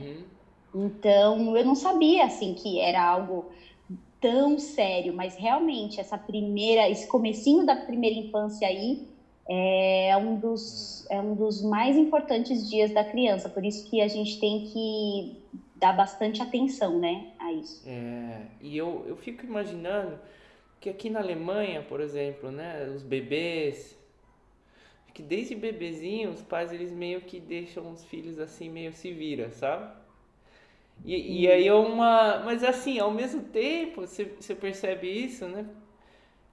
Uhum. 0.72 0.84
Então, 0.86 1.56
eu 1.56 1.64
não 1.64 1.74
sabia, 1.74 2.26
assim, 2.26 2.54
que 2.54 2.78
era 2.78 3.04
algo 3.04 3.46
tão 4.20 4.58
sério, 4.58 5.12
mas 5.14 5.36
realmente 5.36 6.00
essa 6.00 6.18
primeira, 6.18 6.88
esse 6.88 7.06
comecinho 7.06 7.64
da 7.64 7.74
primeira 7.74 8.14
infância 8.16 8.68
aí 8.68 8.98
é 9.48 10.16
um 10.16 10.36
dos, 10.36 11.04
é 11.10 11.20
um 11.20 11.34
dos 11.34 11.62
mais 11.62 11.96
importantes 11.96 12.68
dias 12.68 12.92
da 12.92 13.02
criança, 13.02 13.48
por 13.48 13.64
isso 13.64 13.88
que 13.88 14.00
a 14.00 14.06
gente 14.06 14.38
tem 14.38 14.60
que 14.60 15.32
dar 15.74 15.92
bastante 15.92 16.42
atenção, 16.42 17.00
né, 17.00 17.24
a 17.38 17.52
isso. 17.52 17.82
É, 17.84 18.42
e 18.60 18.76
eu, 18.76 19.04
eu 19.08 19.16
fico 19.16 19.44
imaginando 19.44 20.20
que 20.78 20.88
aqui 20.88 21.10
na 21.10 21.18
Alemanha, 21.20 21.82
por 21.82 22.00
exemplo, 22.00 22.50
né, 22.52 22.88
os 22.94 23.02
bebês, 23.02 23.98
que 25.12 25.22
desde 25.22 25.54
bebezinho 25.54 26.30
os 26.30 26.42
pais 26.42 26.72
eles 26.72 26.92
meio 26.92 27.20
que 27.20 27.40
deixam 27.40 27.90
os 27.90 28.04
filhos 28.04 28.38
assim 28.38 28.68
meio 28.68 28.92
se 28.92 29.12
vira, 29.12 29.50
sabe? 29.50 29.90
E, 31.04 31.42
e 31.42 31.48
aí 31.50 31.66
é 31.66 31.74
uma. 31.74 32.42
Mas 32.44 32.62
assim, 32.62 32.98
ao 32.98 33.10
mesmo 33.10 33.42
tempo, 33.44 34.02
você, 34.02 34.24
você 34.38 34.54
percebe 34.54 35.08
isso, 35.08 35.46
né? 35.46 35.66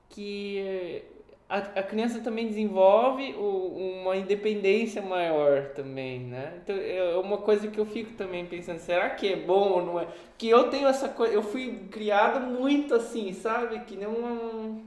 Que 0.10 1.04
a, 1.50 1.58
a 1.58 1.84
criança 1.84 2.20
também 2.20 2.48
desenvolve 2.48 3.34
o, 3.34 4.02
uma 4.02 4.18
independência 4.18 5.02
maior 5.02 5.70
também, 5.70 6.20
né? 6.20 6.60
Então 6.62 6.76
é 6.76 7.18
uma 7.18 7.38
coisa 7.38 7.68
que 7.70 7.80
eu 7.80 7.86
fico 7.86 8.14
também 8.14 8.46
pensando, 8.46 8.80
será 8.80 9.10
que 9.12 9.32
é 9.32 9.36
bom 9.36 9.70
ou 9.72 9.86
não 9.86 10.00
é? 10.00 10.08
Que 10.38 10.50
eu 10.50 10.70
tenho 10.70 10.88
essa 10.88 11.08
coisa, 11.08 11.34
eu 11.34 11.42
fui 11.42 11.88
criado 11.90 12.42
muito 12.42 12.94
assim, 12.94 13.32
sabe? 13.34 13.80
Que 13.80 13.96
nem 13.96 14.08
uma. 14.08 14.82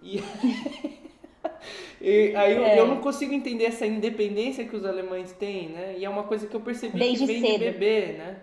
E, 0.00 0.22
e 2.00 2.36
aí 2.36 2.52
é. 2.52 2.74
eu, 2.74 2.84
eu, 2.84 2.86
não 2.86 3.00
consigo 3.00 3.32
entender 3.32 3.64
essa 3.64 3.84
independência 3.84 4.64
que 4.64 4.76
os 4.76 4.84
alemães 4.84 5.32
têm, 5.32 5.70
né? 5.70 5.96
E 5.98 6.04
é 6.04 6.08
uma 6.08 6.22
coisa 6.22 6.46
que 6.46 6.54
eu 6.54 6.60
percebi 6.60 6.98
Desde 6.98 7.26
que 7.26 7.26
vem 7.26 7.40
cedo. 7.40 7.52
de 7.52 7.58
bebê, 7.58 8.12
né? 8.12 8.36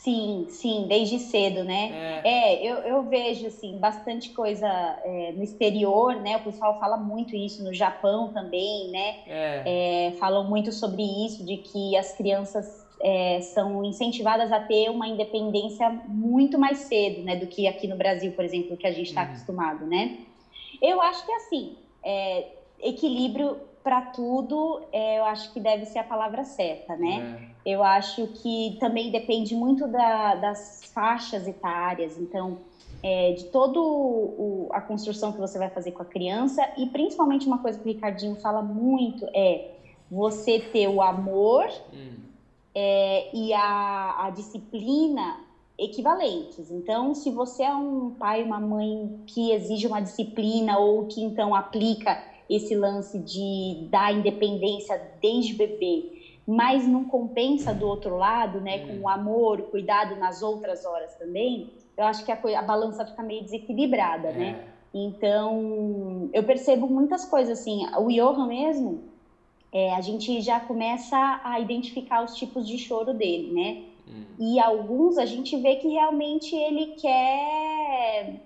Sim, 0.00 0.46
sim, 0.48 0.86
desde 0.88 1.18
cedo, 1.18 1.62
né? 1.62 2.22
É, 2.24 2.54
é 2.54 2.66
eu, 2.66 2.76
eu 2.78 3.02
vejo, 3.02 3.46
assim, 3.46 3.78
bastante 3.78 4.30
coisa 4.30 4.66
é, 5.04 5.32
no 5.32 5.42
exterior, 5.42 6.16
né? 6.16 6.38
O 6.38 6.40
pessoal 6.40 6.78
fala 6.78 6.96
muito 6.96 7.36
isso, 7.36 7.62
no 7.62 7.72
Japão 7.74 8.26
também, 8.32 8.88
né? 8.88 9.16
É. 9.26 10.06
é 10.06 10.12
falam 10.12 10.42
muito 10.42 10.72
sobre 10.72 11.02
isso, 11.02 11.44
de 11.44 11.58
que 11.58 11.94
as 11.98 12.14
crianças 12.14 12.82
é, 13.02 13.42
são 13.42 13.84
incentivadas 13.84 14.50
a 14.50 14.58
ter 14.58 14.88
uma 14.88 15.06
independência 15.06 15.90
muito 16.08 16.58
mais 16.58 16.78
cedo, 16.78 17.22
né? 17.22 17.36
Do 17.36 17.46
que 17.46 17.66
aqui 17.66 17.86
no 17.86 17.96
Brasil, 17.96 18.32
por 18.32 18.42
exemplo, 18.42 18.78
que 18.78 18.86
a 18.86 18.92
gente 18.92 19.08
está 19.08 19.20
uhum. 19.20 19.26
acostumado, 19.28 19.86
né? 19.86 20.16
Eu 20.80 20.98
acho 21.02 21.26
que, 21.26 21.32
assim, 21.32 21.76
é, 22.02 22.46
equilíbrio 22.82 23.58
para 23.82 24.02
tudo, 24.02 24.82
eu 24.92 25.24
acho 25.24 25.52
que 25.52 25.60
deve 25.60 25.86
ser 25.86 26.00
a 26.00 26.04
palavra 26.04 26.44
certa, 26.44 26.96
né? 26.96 27.50
Eu 27.64 27.82
acho 27.82 28.26
que 28.26 28.76
também 28.78 29.10
depende 29.10 29.54
muito 29.54 29.86
da, 29.86 30.34
das 30.34 30.90
faixas 30.92 31.46
etárias, 31.46 32.18
então, 32.18 32.58
é, 33.02 33.32
de 33.32 33.44
toda 33.44 33.80
a 34.72 34.80
construção 34.80 35.32
que 35.32 35.38
você 35.38 35.58
vai 35.58 35.70
fazer 35.70 35.92
com 35.92 36.02
a 36.02 36.06
criança, 36.06 36.66
e 36.76 36.86
principalmente 36.86 37.46
uma 37.46 37.58
coisa 37.58 37.78
que 37.78 37.84
o 37.84 37.92
Ricardinho 37.92 38.36
fala 38.36 38.62
muito 38.62 39.26
é 39.34 39.70
você 40.10 40.58
ter 40.58 40.88
o 40.88 41.00
amor 41.00 41.66
hum. 41.92 42.16
é, 42.74 43.34
e 43.34 43.52
a, 43.52 44.26
a 44.26 44.30
disciplina 44.30 45.38
equivalentes. 45.78 46.70
Então, 46.70 47.14
se 47.14 47.30
você 47.30 47.62
é 47.62 47.74
um 47.74 48.10
pai, 48.10 48.42
uma 48.42 48.60
mãe 48.60 49.20
que 49.26 49.52
exige 49.52 49.86
uma 49.86 50.00
disciplina 50.00 50.78
ou 50.78 51.06
que 51.06 51.22
então 51.22 51.54
aplica 51.54 52.29
esse 52.50 52.74
lance 52.74 53.18
de 53.18 53.88
dar 53.90 54.12
independência 54.12 55.00
desde 55.22 55.54
bebê 55.54 56.20
mas 56.46 56.84
não 56.84 57.04
compensa 57.04 57.72
do 57.72 57.86
outro 57.86 58.16
lado, 58.16 58.60
né, 58.60 58.80
com 58.80 58.98
o 58.98 59.08
amor, 59.08 59.62
cuidado 59.70 60.16
nas 60.16 60.42
outras 60.42 60.84
horas 60.84 61.14
também, 61.14 61.70
eu 61.96 62.04
acho 62.04 62.24
que 62.24 62.32
a, 62.32 62.40
a 62.58 62.62
balança 62.62 63.06
fica 63.06 63.22
meio 63.22 63.44
desequilibrada, 63.44 64.32
né? 64.32 64.48
é. 64.48 64.52
né? 64.52 64.64
Então, 64.92 66.28
eu 66.32 66.42
percebo 66.42 66.88
muitas 66.88 67.24
coisas 67.24 67.60
assim. 67.60 67.86
O 67.96 68.08
Johan 68.08 68.48
mesmo, 68.48 69.04
é, 69.72 69.94
a 69.94 70.00
gente 70.00 70.40
já 70.40 70.58
começa 70.58 71.40
a 71.44 71.60
identificar 71.60 72.24
os 72.24 72.34
tipos 72.34 72.66
de 72.66 72.76
choro 72.76 73.14
dele, 73.14 73.52
né? 73.52 73.84
Hum. 74.08 74.24
E 74.40 74.58
alguns 74.58 75.16
a 75.16 75.26
gente 75.26 75.56
vê 75.58 75.76
que 75.76 75.86
realmente 75.86 76.56
ele 76.56 76.96
quer 76.96 78.40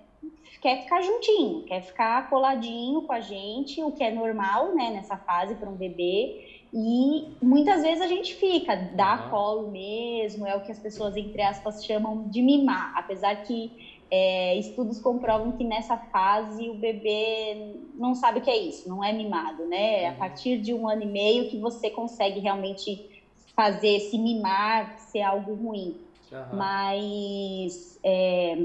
quer 0.65 0.81
ficar 0.81 0.99
juntinho, 1.03 1.61
quer 1.61 1.79
ficar 1.83 2.27
coladinho 2.27 3.03
com 3.03 3.13
a 3.13 3.19
gente, 3.19 3.83
o 3.83 3.91
que 3.91 4.03
é 4.03 4.09
normal, 4.09 4.73
né, 4.73 4.89
nessa 4.89 5.15
fase 5.15 5.53
para 5.53 5.69
um 5.69 5.75
bebê. 5.75 6.63
E 6.73 7.27
muitas 7.39 7.83
vezes 7.83 8.01
a 8.01 8.07
gente 8.07 8.33
fica, 8.33 8.75
dá 8.75 9.25
uhum. 9.25 9.29
colo 9.29 9.71
mesmo, 9.71 10.47
é 10.47 10.55
o 10.55 10.61
que 10.61 10.71
as 10.71 10.79
pessoas, 10.79 11.15
entre 11.15 11.39
aspas, 11.39 11.85
chamam 11.85 12.27
de 12.29 12.41
mimar. 12.41 12.93
Apesar 12.97 13.43
que 13.43 14.01
é, 14.09 14.57
estudos 14.57 14.99
comprovam 14.99 15.51
que 15.51 15.63
nessa 15.63 15.97
fase 15.97 16.67
o 16.67 16.73
bebê 16.73 17.75
não 17.93 18.15
sabe 18.15 18.39
o 18.39 18.41
que 18.41 18.49
é 18.49 18.57
isso, 18.57 18.89
não 18.89 19.03
é 19.03 19.13
mimado, 19.13 19.67
né? 19.67 20.01
É 20.01 20.07
a 20.07 20.11
uhum. 20.13 20.17
partir 20.17 20.57
de 20.57 20.73
um 20.73 20.89
ano 20.89 21.03
e 21.03 21.05
meio 21.05 21.47
que 21.47 21.59
você 21.59 21.91
consegue 21.91 22.39
realmente 22.39 23.07
fazer, 23.55 23.99
se 23.99 24.17
mimar, 24.17 24.97
ser 24.97 25.21
algo 25.21 25.53
ruim. 25.53 25.95
Uhum. 26.31 26.57
Mas 26.57 27.99
é, 28.03 28.57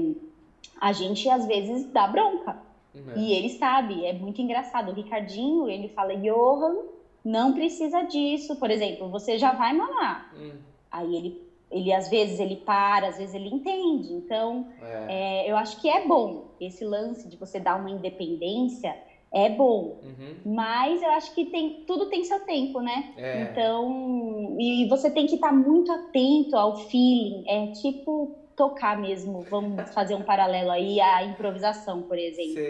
a 0.81 0.91
gente 0.91 1.29
às 1.29 1.45
vezes 1.45 1.85
dá 1.91 2.07
bronca. 2.07 2.57
Uhum. 2.95 3.13
E 3.15 3.33
ele 3.33 3.49
sabe, 3.49 4.03
é 4.03 4.11
muito 4.11 4.41
engraçado. 4.41 4.89
O 4.89 4.95
Ricardinho, 4.95 5.69
ele 5.69 5.89
fala, 5.89 6.15
Johan, 6.17 6.75
não 7.23 7.53
precisa 7.53 8.01
disso. 8.01 8.55
Por 8.55 8.71
exemplo, 8.71 9.07
você 9.07 9.37
já 9.37 9.51
vai 9.51 9.73
mamar. 9.73 10.33
Uhum. 10.35 10.53
Aí 10.91 11.15
ele, 11.15 11.41
ele, 11.69 11.93
às 11.93 12.09
vezes, 12.09 12.39
ele 12.39 12.55
para, 12.55 13.09
às 13.09 13.17
vezes 13.19 13.35
ele 13.35 13.49
entende. 13.49 14.11
Então, 14.11 14.67
é. 14.81 15.45
É, 15.45 15.51
eu 15.51 15.55
acho 15.55 15.79
que 15.79 15.87
é 15.87 16.05
bom 16.05 16.47
esse 16.59 16.83
lance 16.83 17.29
de 17.29 17.37
você 17.37 17.59
dar 17.59 17.79
uma 17.79 17.91
independência 17.91 18.97
é 19.31 19.49
bom. 19.49 19.99
Uhum. 20.03 20.35
Mas 20.53 21.01
eu 21.01 21.09
acho 21.11 21.33
que 21.33 21.45
tem, 21.45 21.83
tudo 21.87 22.07
tem 22.07 22.23
seu 22.23 22.39
tempo, 22.41 22.81
né? 22.81 23.13
É. 23.15 23.43
Então, 23.43 24.57
e 24.59 24.85
você 24.89 25.09
tem 25.09 25.25
que 25.27 25.35
estar 25.35 25.53
muito 25.53 25.89
atento 25.91 26.57
ao 26.57 26.75
feeling. 26.75 27.45
É 27.47 27.67
tipo 27.67 28.40
tocar 28.61 28.95
mesmo. 28.95 29.41
Vamos 29.49 29.91
fazer 29.91 30.13
um 30.13 30.21
paralelo 30.21 30.69
aí 30.69 31.01
à 31.01 31.23
improvisação, 31.23 32.03
por 32.03 32.15
exemplo. 32.15 32.61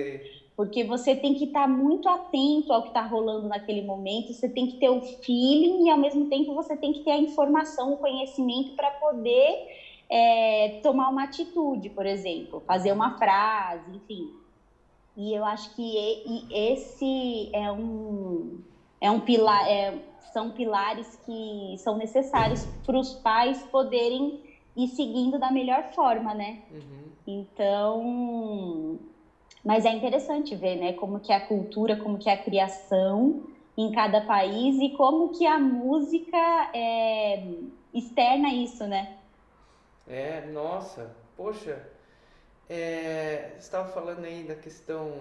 Porque 0.56 0.86
você 0.86 1.14
tem 1.14 1.34
que 1.34 1.46
estar 1.46 1.64
tá 1.64 1.68
muito 1.68 2.08
atento 2.08 2.72
ao 2.72 2.84
que 2.84 2.88
está 2.90 3.02
rolando 3.02 3.50
naquele 3.50 3.82
momento, 3.82 4.34
você 4.34 4.48
tem 4.48 4.68
que 4.68 4.78
ter 4.78 4.90
o 4.90 5.02
feeling 5.02 5.88
e 5.88 5.90
ao 5.90 5.98
mesmo 5.98 6.30
tempo 6.30 6.54
você 6.54 6.78
tem 6.78 6.94
que 6.94 7.02
ter 7.02 7.12
a 7.12 7.18
informação, 7.18 7.94
o 7.94 7.98
conhecimento 7.98 8.72
para 8.74 8.92
poder 8.92 9.68
é, 10.10 10.80
tomar 10.82 11.10
uma 11.10 11.24
atitude, 11.24 11.90
por 11.90 12.06
exemplo, 12.06 12.62
fazer 12.66 12.94
uma 12.94 13.18
frase, 13.18 13.84
enfim. 13.94 14.30
E 15.18 15.34
eu 15.34 15.44
acho 15.44 15.76
que 15.76 16.48
esse 16.52 17.50
é 17.52 17.70
um, 17.70 18.62
é 19.02 19.12
um 19.12 19.20
pilar, 19.20 19.68
é, 19.68 19.94
são 20.32 20.52
pilares 20.52 21.20
que 21.26 21.76
são 21.80 21.98
necessários 21.98 22.66
para 22.86 22.98
os 22.98 23.14
pais 23.16 23.62
poderem 23.64 24.51
ir 24.76 24.88
seguindo 24.88 25.40
da 25.40 25.52
melhor 25.52 25.84
forma, 25.94 26.34
né? 26.34 26.60
Uhum. 26.72 27.12
Então, 27.28 29.00
mas 29.64 29.86
é 29.86 29.92
interessante 29.92 30.56
ver, 30.56 30.76
né, 30.76 30.94
como 30.94 31.20
que 31.20 31.32
é 31.32 31.36
a 31.36 31.48
cultura, 31.48 31.96
como 31.96 32.18
que 32.18 32.30
é 32.30 32.34
a 32.34 32.44
criação 32.44 33.42
em 33.78 33.92
cada 33.92 34.22
país 34.22 34.78
e 34.80 34.90
como 34.90 35.30
que 35.30 35.46
a 35.46 35.60
música 35.60 36.70
é, 36.74 37.42
externa 37.94 38.50
isso, 38.50 38.86
né? 38.86 39.10
É, 40.08 40.42
nossa, 40.48 41.16
poxa, 41.38 41.88
é, 42.70 43.52
você 43.54 43.60
estava 43.60 43.88
falando 43.90 44.26
aí 44.26 44.44
da 44.44 44.56
questão 44.56 45.12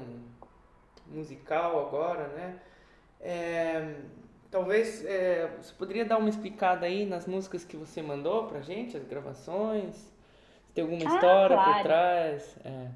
musical 1.06 1.86
agora, 1.86 2.28
né? 2.28 2.58
É, 3.20 3.94
talvez 4.50 5.04
é, 5.04 5.48
você 5.60 5.72
poderia 5.74 6.04
dar 6.04 6.18
uma 6.18 6.28
explicada 6.28 6.86
aí 6.86 7.06
nas 7.06 7.26
músicas 7.26 7.64
que 7.64 7.76
você 7.76 8.02
mandou 8.02 8.46
pra 8.46 8.60
gente, 8.60 8.96
as 8.96 9.04
gravações? 9.04 9.94
Se 9.94 10.74
tem 10.74 10.82
alguma 10.82 11.02
ah, 11.02 11.14
história 11.14 11.56
claro. 11.56 11.72
por 11.74 11.82
trás? 11.82 12.56
É. 12.64 12.88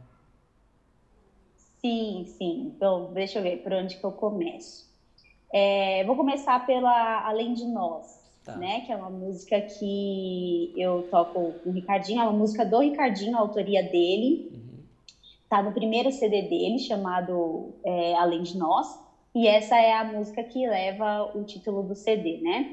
Sim, 1.80 2.24
sim. 2.26 2.72
Então, 2.74 3.12
deixa 3.12 3.38
eu 3.38 3.42
ver 3.42 3.58
por 3.58 3.72
onde 3.72 3.96
que 3.96 4.04
eu 4.04 4.12
começo. 4.12 4.90
É, 5.52 6.02
vou 6.04 6.16
começar 6.16 6.66
pela 6.66 7.26
Além 7.26 7.54
de 7.54 7.64
Nós. 7.66 8.24
Tá. 8.44 8.56
Né, 8.56 8.82
que 8.82 8.92
é 8.92 8.96
uma 8.96 9.08
música 9.08 9.58
que 9.58 10.74
eu 10.76 11.08
toco 11.10 11.52
com 11.52 11.70
o 11.70 11.72
Ricardinho, 11.72 12.20
é 12.20 12.24
uma 12.24 12.32
música 12.38 12.62
do 12.62 12.78
Ricardinho, 12.80 13.34
a 13.34 13.40
autoria 13.40 13.82
dele. 13.82 14.50
Uhum. 14.52 14.82
Tá 15.48 15.62
no 15.62 15.72
primeiro 15.72 16.12
CD 16.12 16.42
dele, 16.42 16.78
chamado 16.78 17.72
é, 17.82 18.14
Além 18.16 18.42
de 18.42 18.58
Nós. 18.58 19.00
E 19.34 19.48
essa 19.48 19.76
é 19.76 19.92
a 19.92 20.04
música 20.04 20.44
que 20.44 20.66
leva 20.66 21.30
o 21.34 21.44
título 21.44 21.82
do 21.82 21.94
CD, 21.94 22.38
né? 22.40 22.66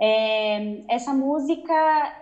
É, 0.00 0.82
essa 0.88 1.12
música 1.12 1.74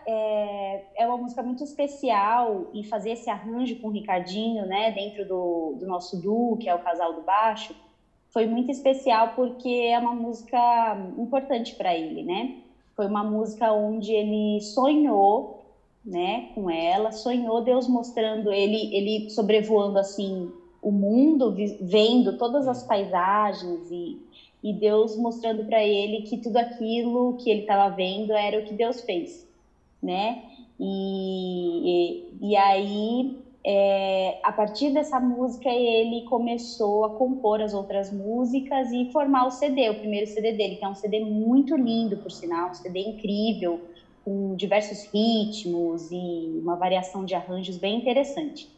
é, 0.07 0.83
é, 0.97 1.07
uma 1.07 1.19
música 1.19 1.43
muito 1.45 1.63
especial 1.63 2.67
e 2.75 2.83
fazer 2.83 3.11
esse 3.11 3.31
arranjo 3.31 3.77
com 3.77 3.87
o 3.89 3.91
Ricardinho, 3.91 4.67
né, 4.67 4.91
dentro 4.91 5.25
do, 5.25 5.77
do 5.79 5.87
nosso 5.87 6.17
duo, 6.21 6.57
que 6.57 6.69
é 6.69 6.75
o 6.75 6.79
Casal 6.81 7.13
do 7.13 7.23
Baixo, 7.23 7.77
foi 8.33 8.47
muito 8.47 8.71
especial 8.71 9.29
porque 9.29 9.69
é 9.69 9.99
uma 9.99 10.13
música 10.13 10.59
importante 11.17 11.77
para 11.77 11.95
ele, 11.95 12.25
né? 12.25 12.51
Foi 12.97 13.07
uma 13.07 13.23
música 13.23 13.73
onde 13.73 14.13
ele 14.13 14.61
sonhou, 14.61 15.65
né, 16.05 16.43
com 16.55 16.69
ela, 16.69 17.13
sonhou 17.13 17.61
Deus 17.61 17.87
mostrando 17.87 18.53
ele, 18.53 18.89
ele 18.93 19.31
sobrevoando 19.31 19.99
assim 19.99 20.51
o 20.81 20.91
mundo, 20.91 21.55
vendo 21.81 22.39
todas 22.39 22.69
as 22.69 22.83
paisagens 22.83 23.91
e, 23.91 24.19
e 24.63 24.73
Deus 24.73 25.17
mostrando 25.17 25.65
para 25.65 25.85
ele 25.85 26.23
que 26.23 26.39
tudo 26.39 26.57
aquilo 26.57 27.37
que 27.39 27.51
ele 27.51 27.63
estava 27.63 27.95
vendo 27.95 28.33
era 28.33 28.59
o 28.59 28.65
que 28.65 28.75
Deus 28.75 29.01
fez, 29.03 29.47
né? 30.03 30.43
E, 30.79 32.29
e, 32.41 32.51
e 32.51 32.57
aí 32.57 33.39
é, 33.65 34.39
a 34.43 34.53
partir 34.53 34.91
dessa 34.91 35.19
música 35.19 35.69
ele 35.69 36.23
começou 36.23 37.05
a 37.05 37.11
compor 37.11 37.61
as 37.61 37.75
outras 37.75 38.13
músicas 38.13 38.91
e 38.93 39.11
formar 39.13 39.47
o 39.47 39.51
CD, 39.51 39.91
o 39.91 39.99
primeiro 39.99 40.27
CD 40.27 40.53
dele, 40.53 40.77
que 40.77 40.85
é 40.85 40.89
um 40.89 40.95
CD 40.95 41.21
muito 41.21 41.77
lindo, 41.77 42.17
por 42.19 42.31
sinal, 42.31 42.71
um 42.71 42.75
CD 42.75 43.01
incrível, 43.01 43.81
com 44.25 44.55
diversos 44.55 45.05
ritmos 45.13 46.11
e 46.11 46.61
uma 46.63 46.77
variação 46.77 47.25
de 47.25 47.35
arranjos 47.35 47.77
bem 47.77 47.99
interessante. 47.99 48.71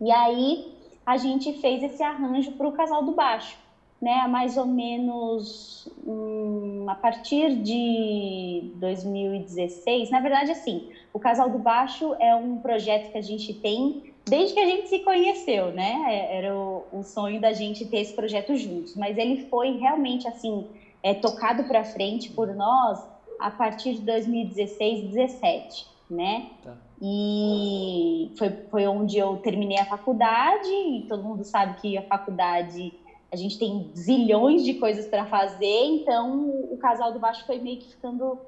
E 0.00 0.10
aí 0.10 0.71
a 1.04 1.16
gente 1.16 1.52
fez 1.60 1.82
esse 1.82 2.02
arranjo 2.02 2.52
para 2.52 2.68
o 2.68 2.72
Casal 2.72 3.04
do 3.04 3.12
Baixo, 3.12 3.58
né? 4.00 4.26
Mais 4.28 4.56
ou 4.56 4.66
menos 4.66 5.88
hum, 6.06 6.86
a 6.88 6.94
partir 6.94 7.56
de 7.56 8.70
2016, 8.76 10.10
na 10.10 10.20
verdade, 10.20 10.50
assim, 10.50 10.88
o 11.12 11.18
Casal 11.18 11.50
do 11.50 11.58
Baixo 11.58 12.14
é 12.18 12.34
um 12.34 12.58
projeto 12.58 13.10
que 13.10 13.18
a 13.18 13.22
gente 13.22 13.52
tem 13.54 14.12
desde 14.24 14.54
que 14.54 14.60
a 14.60 14.66
gente 14.66 14.88
se 14.88 15.00
conheceu, 15.00 15.72
né? 15.72 16.04
É, 16.08 16.36
era 16.38 16.56
o, 16.56 16.84
o 16.92 17.02
sonho 17.02 17.40
da 17.40 17.52
gente 17.52 17.86
ter 17.86 17.98
esse 17.98 18.14
projeto 18.14 18.56
juntos, 18.56 18.94
mas 18.96 19.18
ele 19.18 19.44
foi 19.48 19.76
realmente 19.78 20.28
assim 20.28 20.66
é, 21.02 21.14
tocado 21.14 21.64
para 21.64 21.84
frente 21.84 22.30
por 22.30 22.54
nós 22.54 23.04
a 23.38 23.50
partir 23.50 23.94
de 23.94 24.02
2016, 24.02 25.08
17, 25.12 25.86
né? 26.12 26.50
Tá. 26.62 26.76
E 27.00 28.30
foi, 28.38 28.50
foi 28.70 28.86
onde 28.86 29.18
eu 29.18 29.38
terminei 29.38 29.78
a 29.78 29.84
faculdade, 29.84 30.70
e 30.70 31.06
todo 31.08 31.22
mundo 31.22 31.44
sabe 31.44 31.80
que 31.80 31.98
a 31.98 32.02
faculdade 32.02 32.92
a 33.32 33.36
gente 33.36 33.58
tem 33.58 33.90
zilhões 33.96 34.62
de 34.62 34.74
coisas 34.74 35.06
para 35.06 35.24
fazer, 35.24 35.84
então 35.86 36.50
o 36.70 36.76
casal 36.76 37.12
do 37.12 37.18
baixo 37.18 37.46
foi 37.46 37.58
meio 37.58 37.78
que 37.78 37.88
ficando 37.88 38.38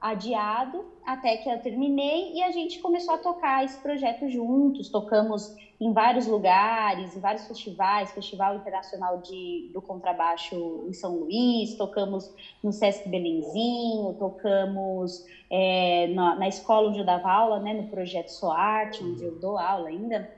adiado 0.00 0.84
até 1.06 1.36
que 1.36 1.48
eu 1.48 1.58
terminei 1.60 2.32
e 2.32 2.42
a 2.42 2.50
gente 2.50 2.80
começou 2.80 3.14
a 3.14 3.18
tocar 3.18 3.64
esse 3.64 3.78
projeto 3.78 4.28
juntos. 4.28 4.88
Tocamos 4.88 5.54
em 5.82 5.92
vários 5.92 6.28
lugares, 6.28 7.16
em 7.16 7.18
vários 7.18 7.44
festivais, 7.48 8.12
Festival 8.12 8.54
Internacional 8.54 9.20
de, 9.20 9.68
do 9.74 9.82
Contrabaixo 9.82 10.84
em 10.88 10.92
São 10.92 11.16
Luís, 11.16 11.74
tocamos 11.74 12.32
no 12.62 12.72
Sesc 12.72 13.08
Belenzinho, 13.08 14.14
tocamos 14.16 15.26
é, 15.50 16.06
na, 16.14 16.36
na, 16.36 16.46
escola 16.46 16.88
onde 16.88 17.00
eu 17.00 17.04
dava 17.04 17.28
aula, 17.28 17.58
né, 17.58 17.74
no 17.74 17.88
projeto 17.88 18.28
Soarte, 18.28 19.02
onde 19.02 19.24
eu 19.24 19.40
dou 19.40 19.58
aula 19.58 19.88
ainda. 19.88 20.30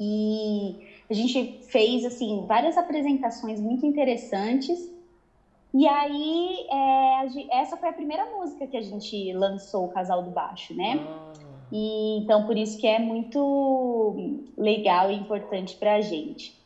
E 0.00 0.84
a 1.08 1.14
gente 1.14 1.60
fez 1.68 2.04
assim 2.04 2.44
várias 2.44 2.76
apresentações 2.76 3.60
muito 3.60 3.86
interessantes 3.86 4.90
e 5.72 5.86
aí, 5.86 6.66
é, 6.70 7.60
essa 7.60 7.76
foi 7.76 7.90
a 7.90 7.92
primeira 7.92 8.24
música 8.34 8.66
que 8.66 8.78
a 8.78 8.80
gente 8.80 9.30
lançou, 9.34 9.84
o 9.84 9.88
Casal 9.88 10.22
do 10.22 10.30
Baixo, 10.30 10.74
né? 10.74 10.98
Ah. 11.06 11.45
E, 11.72 12.18
então, 12.18 12.46
por 12.46 12.56
isso 12.56 12.78
que 12.78 12.86
é 12.86 12.98
muito 12.98 14.38
legal 14.56 15.10
e 15.10 15.14
importante 15.14 15.76
para 15.76 15.94
a 15.94 16.00
gente. 16.00 16.56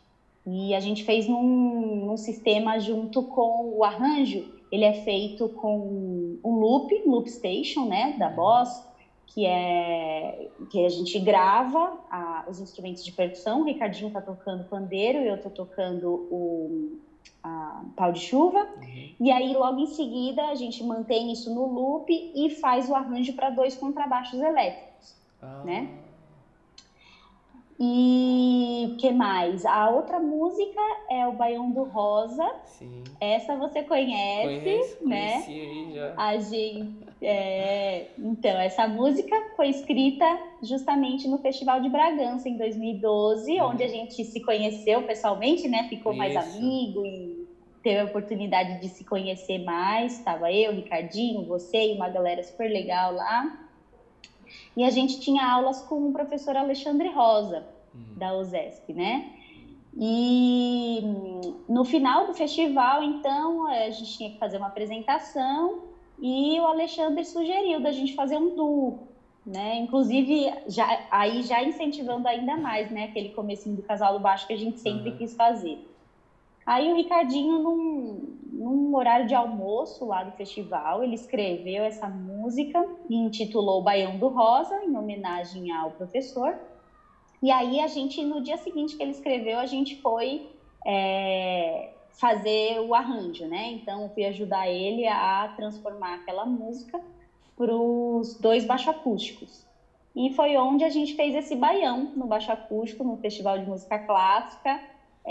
E 0.47 0.75
a 0.75 0.81
gente 0.81 1.05
fez 1.05 1.29
num, 1.29 2.07
num, 2.07 2.17
sistema 2.17 2.79
junto 2.79 3.23
com 3.23 3.73
o 3.77 3.85
arranjo, 3.85 4.45
ele 4.73 4.85
é 4.85 4.93
feito 4.93 5.49
com 5.49 6.39
um 6.43 6.53
loop, 6.59 7.03
loop 7.07 7.29
station, 7.29 7.87
né, 7.87 8.17
da 8.19 8.29
Boss, 8.29 8.85
que 9.27 9.47
é 9.47 10.49
que 10.71 10.85
a 10.85 10.89
gente 10.89 11.19
grava 11.21 11.99
a, 12.11 12.47
os 12.49 12.61
instrumentos 12.61 13.05
de 13.05 13.13
percussão. 13.13 13.61
O 13.61 13.65
Ricardinho 13.65 14.09
está 14.09 14.21
tocando 14.21 14.65
pandeiro, 14.65 15.19
eu 15.19 15.37
estou 15.37 15.51
tocando 15.51 16.09
o 16.31 16.99
a 17.42 17.83
pau 17.96 18.12
de 18.12 18.20
chuva, 18.20 18.61
uhum. 18.61 19.14
e 19.20 19.31
aí 19.31 19.53
logo 19.55 19.81
em 19.81 19.87
seguida 19.87 20.48
a 20.48 20.55
gente 20.55 20.83
mantém 20.85 21.33
isso 21.33 21.55
no 21.55 21.66
loop 21.66 22.33
e 22.35 22.50
faz 22.50 22.88
o 22.88 22.94
arranjo 22.94 23.33
para 23.33 23.50
dois 23.50 23.76
contrabaixos 23.76 24.40
elétricos, 24.40 25.14
ah. 25.42 25.62
né? 25.64 25.88
E 27.83 28.94
que 28.98 29.11
mais? 29.11 29.64
A 29.64 29.88
outra 29.88 30.20
música 30.20 30.79
é 31.09 31.26
o 31.26 31.33
Baião 31.33 31.70
do 31.70 31.85
Rosa. 31.85 32.46
Sim. 32.66 33.03
Essa 33.18 33.57
você 33.57 33.83
conhece, 33.83 34.61
Conheço, 34.61 35.09
né? 35.09 35.44
Aí 35.46 35.92
já. 35.94 36.14
A 36.14 36.37
gente, 36.37 36.98
é... 37.22 38.09
Então, 38.18 38.61
essa 38.61 38.87
música 38.87 39.35
foi 39.57 39.70
escrita 39.70 40.26
justamente 40.62 41.26
no 41.26 41.38
Festival 41.38 41.81
de 41.81 41.88
Bragança 41.88 42.50
em 42.50 42.59
2012, 42.59 43.50
uhum. 43.53 43.68
onde 43.68 43.83
a 43.83 43.88
gente 43.88 44.26
se 44.26 44.40
conheceu 44.40 45.03
pessoalmente, 45.05 45.66
né? 45.66 45.88
Ficou 45.88 46.12
Isso. 46.12 46.18
mais 46.18 46.37
amigo 46.37 47.07
e 47.07 47.30
teve 47.83 48.01
a 48.01 48.05
oportunidade 48.05 48.81
de 48.81 48.88
se 48.88 49.05
conhecer 49.05 49.59
mais. 49.59 50.19
Estava 50.19 50.53
eu, 50.53 50.73
Ricardinho, 50.73 51.45
você 51.47 51.93
e 51.93 51.97
uma 51.97 52.09
galera 52.09 52.43
super 52.43 52.69
legal 52.69 53.12
lá. 53.12 53.69
E 54.77 54.85
a 54.85 54.90
gente 54.90 55.21
tinha 55.21 55.45
aulas 55.45 55.83
com 55.83 56.09
o 56.09 56.12
professor 56.12 56.57
Alexandre 56.57 57.09
Rosa, 57.09 57.66
uhum. 57.95 58.14
da 58.16 58.37
USESP, 58.37 58.93
né? 58.93 59.33
E 59.97 61.01
no 61.69 61.85
final 61.85 62.27
do 62.27 62.35
festival, 62.35 63.03
então, 63.03 63.66
a 63.66 63.90
gente 63.90 64.16
tinha 64.16 64.31
que 64.31 64.38
fazer 64.38 64.59
uma 64.59 64.69
apresentação 64.69 65.83
e 66.21 66.61
o 66.61 66.66
Alexandre 66.66 67.25
sugeriu 67.25 67.81
da 67.81 67.90
gente 67.90 68.14
fazer 68.14 68.37
um 68.37 68.55
duo, 68.55 69.09
né? 69.45 69.77
Inclusive, 69.77 70.53
já, 70.69 71.07
aí 71.11 71.43
já 71.43 71.62
incentivando 71.62 72.29
ainda 72.29 72.57
mais, 72.57 72.90
né? 72.90 73.05
Aquele 73.05 73.31
comecinho 73.31 73.77
do 73.77 73.83
casal 73.83 74.12
do 74.12 74.21
baixo 74.21 74.47
que 74.47 74.53
a 74.53 74.59
gente 74.59 74.79
sempre 74.79 75.11
uhum. 75.11 75.16
quis 75.16 75.35
fazer. 75.35 75.89
Aí 76.64 76.92
o 76.92 76.96
Ricardinho, 76.96 77.59
num, 77.59 78.37
num, 78.53 78.94
horário 78.94 79.27
de 79.27 79.35
almoço 79.35 80.05
lá 80.05 80.23
do 80.23 80.33
festival, 80.33 81.03
ele 81.03 81.14
escreveu 81.14 81.83
essa 81.85 82.09
música 82.09 82.87
e 83.09 83.16
intitulou 83.16 83.83
Baião 83.83 84.18
do 84.18 84.29
Rosa, 84.29 84.85
em 84.85 84.96
homenagem 84.96 85.73
ao 85.73 85.90
professor. 85.92 86.59
E 87.42 87.51
aí 87.51 87.81
a 87.81 87.87
gente, 87.87 88.23
no 88.25 88.42
dia 88.42 88.57
seguinte 88.59 88.96
que 88.96 89.03
ele 89.03 89.12
escreveu, 89.12 89.59
a 89.59 89.66
gente 89.66 90.01
foi 90.01 90.46
é, 90.87 91.90
fazer 92.12 92.81
o 92.81 92.94
arranjo, 92.94 93.46
né? 93.46 93.70
Então, 93.73 94.03
eu 94.03 94.09
fui 94.11 94.25
ajudar 94.27 94.68
ele 94.68 95.07
a 95.07 95.53
transformar 95.57 96.16
aquela 96.16 96.44
música 96.44 97.01
para 97.57 97.75
os 97.75 98.38
dois 98.38 98.64
baixo 98.64 98.90
acústicos. 98.90 99.66
E 100.14 100.33
foi 100.35 100.57
onde 100.57 100.85
a 100.85 100.88
gente 100.88 101.14
fez 101.14 101.35
esse 101.35 101.55
baião 101.55 102.12
no 102.16 102.27
baixo 102.27 102.51
acústico, 102.51 103.05
no 103.05 103.16
Festival 103.16 103.59
de 103.59 103.66
Música 103.66 103.99
Clássica. 103.99 104.81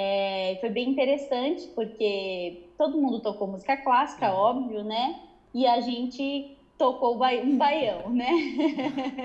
É, 0.01 0.57
foi 0.61 0.69
bem 0.69 0.91
interessante, 0.91 1.67
porque 1.75 2.63
todo 2.77 2.97
mundo 2.97 3.19
tocou 3.19 3.49
música 3.49 3.75
clássica, 3.75 4.31
uhum. 4.31 4.39
óbvio, 4.39 4.81
né? 4.81 5.19
E 5.53 5.67
a 5.67 5.81
gente 5.81 6.55
tocou 6.77 7.15
um 7.15 7.57
baião, 7.57 8.09
né? 8.09 8.31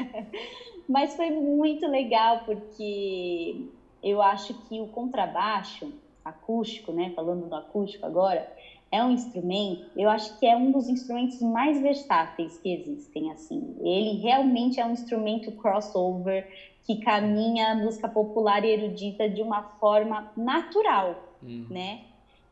Mas 0.89 1.15
foi 1.15 1.31
muito 1.31 1.87
legal, 1.87 2.43
porque 2.45 3.69
eu 4.03 4.21
acho 4.21 4.53
que 4.69 4.81
o 4.81 4.89
contrabaixo 4.89 5.93
acústico, 6.25 6.91
né, 6.91 7.13
falando 7.15 7.49
do 7.49 7.55
acústico 7.55 8.05
agora, 8.05 8.53
é 8.91 9.03
um 9.05 9.13
instrumento, 9.13 9.89
eu 9.97 10.11
acho 10.11 10.37
que 10.41 10.47
é 10.47 10.57
um 10.57 10.73
dos 10.73 10.89
instrumentos 10.89 11.41
mais 11.41 11.81
versáteis 11.81 12.59
que 12.59 12.73
existem, 12.73 13.31
assim. 13.31 13.77
Ele 13.81 14.21
realmente 14.21 14.81
é 14.81 14.85
um 14.85 14.93
instrumento 14.93 15.53
crossover 15.53 16.49
que 16.85 16.97
caminha 16.97 17.73
a 17.73 17.75
música 17.75 18.09
popular 18.09 18.65
e 18.65 18.71
erudita 18.71 19.29
de 19.29 19.43
uma 19.43 19.63
forma 19.63 20.31
natural, 20.37 21.17
uhum. 21.43 21.67
né? 21.71 22.03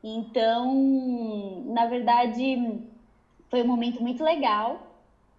Então, 0.02 1.64
na 1.66 1.86
verdade, 1.86 2.80
foi 3.50 3.62
um 3.62 3.66
momento 3.66 4.02
muito 4.02 4.24
legal 4.24 4.80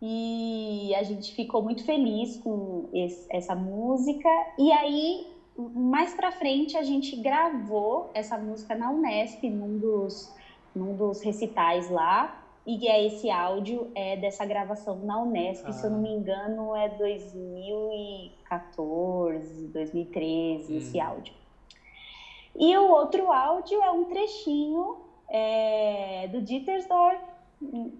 e 0.01 0.93
a 0.95 1.03
gente 1.03 1.33
ficou 1.33 1.61
muito 1.61 1.83
feliz 1.83 2.37
com 2.37 2.87
esse, 2.93 3.25
essa 3.29 3.55
música. 3.55 4.29
E 4.57 4.71
aí 4.71 5.27
mais 5.57 6.13
para 6.13 6.31
frente 6.31 6.75
a 6.77 6.83
gente 6.83 7.15
gravou 7.15 8.09
essa 8.13 8.37
música 8.37 8.75
na 8.75 8.89
Unesp, 8.91 9.43
num 9.49 9.77
dos, 9.77 10.33
num 10.75 10.95
dos 10.95 11.21
recitais 11.21 11.89
lá. 11.89 12.42
E 12.65 12.87
é 12.87 13.05
esse 13.05 13.29
áudio 13.29 13.91
é 13.93 14.15
dessa 14.15 14.45
gravação 14.45 14.99
na 14.99 15.21
Unesp, 15.21 15.65
ah. 15.67 15.73
se 15.73 15.85
eu 15.85 15.91
não 15.91 15.99
me 15.99 16.07
ah. 16.09 16.13
engano, 16.13 16.73
é 16.75 16.89
2014, 16.89 19.67
2013, 19.67 20.73
hum. 20.73 20.77
esse 20.77 20.99
áudio. 20.99 21.33
E 22.55 22.77
o 22.77 22.87
outro 22.89 23.31
áudio 23.31 23.81
é 23.81 23.89
um 23.91 24.05
trechinho 24.05 24.97
é, 25.29 26.27
do 26.31 26.41
Dittersdorf, 26.41 27.21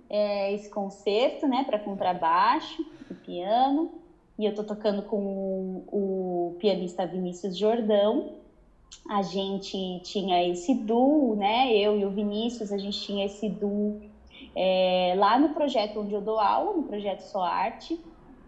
é, 0.10 0.54
esse 0.54 0.70
concerto, 0.70 1.48
né, 1.48 1.64
para 1.64 1.80
contrabaixo 1.80 2.86
e 3.10 3.14
piano 3.16 4.04
e 4.38 4.46
eu 4.46 4.50
estou 4.50 4.66
tocando 4.66 5.04
com 5.04 5.84
o 5.88 6.56
pianista 6.60 7.06
Vinícius 7.06 7.58
Jordão. 7.58 8.34
A 9.08 9.22
gente 9.22 10.00
tinha 10.04 10.48
esse 10.50 10.74
duo, 10.74 11.36
né? 11.36 11.76
Eu 11.76 12.00
e 12.00 12.06
o 12.06 12.10
Vinícius, 12.10 12.72
a 12.72 12.78
gente 12.78 13.00
tinha 13.00 13.26
esse 13.26 13.48
duo 13.48 14.02
é, 14.56 15.14
lá 15.18 15.38
no 15.40 15.50
projeto 15.50 16.02
onde 16.02 16.14
eu 16.14 16.22
dou 16.22 16.40
aula, 16.40 16.74
no 16.74 16.84
projeto 16.84 17.22
Só 17.22 17.42
Arte. 17.42 18.00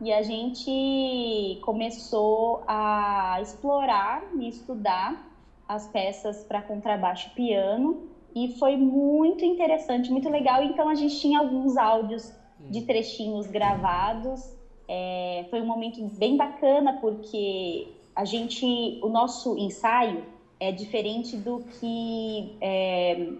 E 0.01 0.11
a 0.11 0.21
gente 0.21 1.59
começou 1.61 2.63
a 2.67 3.39
explorar 3.41 4.23
e 4.37 4.47
estudar 4.47 5.31
as 5.67 5.87
peças 5.87 6.43
para 6.43 6.61
contrabaixo 6.61 7.29
e 7.29 7.35
piano. 7.35 8.03
E 8.35 8.59
foi 8.59 8.75
muito 8.75 9.45
interessante, 9.45 10.11
muito 10.11 10.29
legal. 10.29 10.61
Então 10.63 10.89
a 10.89 10.95
gente 10.95 11.17
tinha 11.19 11.39
alguns 11.39 11.77
áudios 11.77 12.33
de 12.59 12.79
hum. 12.79 12.85
trechinhos 12.85 13.47
gravados 13.47 14.55
é, 14.87 15.45
foi 15.49 15.61
um 15.61 15.65
momento 15.65 16.03
bem 16.17 16.37
bacana 16.37 16.97
porque 17.01 17.87
a 18.15 18.23
gente, 18.23 18.99
o 19.01 19.09
nosso 19.09 19.57
ensaio 19.57 20.23
é 20.59 20.71
diferente 20.71 21.35
do 21.35 21.63
que 21.79 22.55
é, 22.61 23.33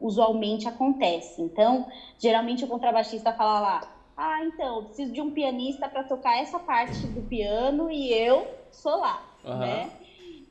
usualmente 0.00 0.68
acontece. 0.68 1.40
Então, 1.42 1.86
geralmente 2.18 2.64
o 2.64 2.68
contrabaixista 2.68 3.32
fala 3.32 3.60
lá, 3.60 3.96
ah, 4.16 4.44
então, 4.44 4.84
preciso 4.84 5.12
de 5.12 5.20
um 5.20 5.30
pianista 5.30 5.88
para 5.88 6.02
tocar 6.02 6.38
essa 6.40 6.58
parte 6.58 7.06
do 7.08 7.22
piano 7.22 7.90
e 7.90 8.12
eu 8.12 8.46
sou 8.72 8.98
lá, 8.98 9.22
uhum. 9.44 9.58
né? 9.58 9.90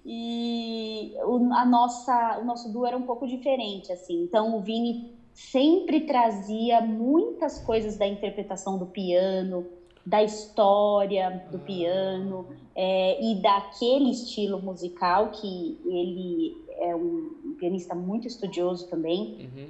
E 0.06 1.16
o, 1.24 1.52
a 1.52 1.66
nossa, 1.66 2.38
o 2.40 2.46
nosso 2.46 2.72
duo 2.72 2.86
era 2.86 2.96
um 2.96 3.02
pouco 3.02 3.28
diferente, 3.28 3.92
assim. 3.92 4.22
Então, 4.22 4.56
o 4.56 4.62
Vini 4.62 5.16
sempre 5.34 6.02
trazia 6.02 6.80
muitas 6.80 7.60
coisas 7.60 7.98
da 7.98 8.06
interpretação 8.06 8.78
do 8.78 8.86
piano, 8.86 9.66
da 10.06 10.24
história 10.24 11.44
do 11.52 11.58
piano 11.60 12.48
é, 12.76 13.24
e 13.24 13.42
daquele 13.42 14.12
estilo 14.12 14.62
musical 14.62 15.32
que 15.32 15.80
ele 15.86 16.56
é 16.78 16.96
um 16.96 17.56
pianista 17.58 17.96
muito 17.96 18.28
estudioso 18.28 18.88
também 18.88 19.50
uhum. 19.56 19.70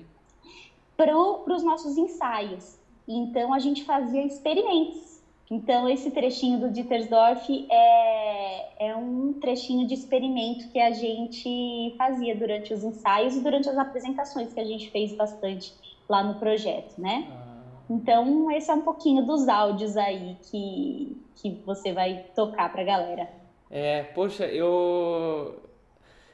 para 0.98 1.18
os 1.18 1.64
nossos 1.64 1.98
ensaios. 1.98 2.78
Então 3.08 3.54
a 3.54 3.60
gente 3.60 3.84
fazia 3.84 4.26
experimentos. 4.26 5.22
Então 5.50 5.88
esse 5.88 6.10
trechinho 6.10 6.60
do 6.60 6.72
Dittersdorf 6.72 7.68
é, 7.70 8.88
é 8.88 8.96
um 8.96 9.34
trechinho 9.34 9.88
de 9.88 9.94
experimento 9.94 10.68
que 10.70 10.80
a 10.80 10.92
gente 10.92 11.94
fazia 11.98 12.36
durante 12.36 12.74
os 12.74 12.84
ensaios 12.84 13.36
e 13.36 13.42
durante 13.42 13.70
as 13.70 13.78
apresentações 13.78 14.52
que 14.52 14.60
a 14.60 14.66
gente 14.66 14.90
fez 14.90 15.14
bastante 15.14 15.72
lá 16.10 16.24
no 16.24 16.40
projeto, 16.40 17.00
né? 17.00 17.28
Ah. 17.32 17.45
Então, 17.90 18.52
esse 18.52 18.72
é 18.72 18.74
um 18.74 18.82
pouquinho 18.82 19.26
dos 19.26 19.48
áudios 19.48 19.96
aí 19.96 20.38
que, 20.44 21.22
que 21.36 21.62
você 21.66 21.94
vai 21.94 22.26
tocar 22.36 22.72
para 22.72 22.82
a 22.82 22.86
galera. 22.86 23.30
É, 23.70 24.04
poxa, 24.04 24.46
eu, 24.46 25.62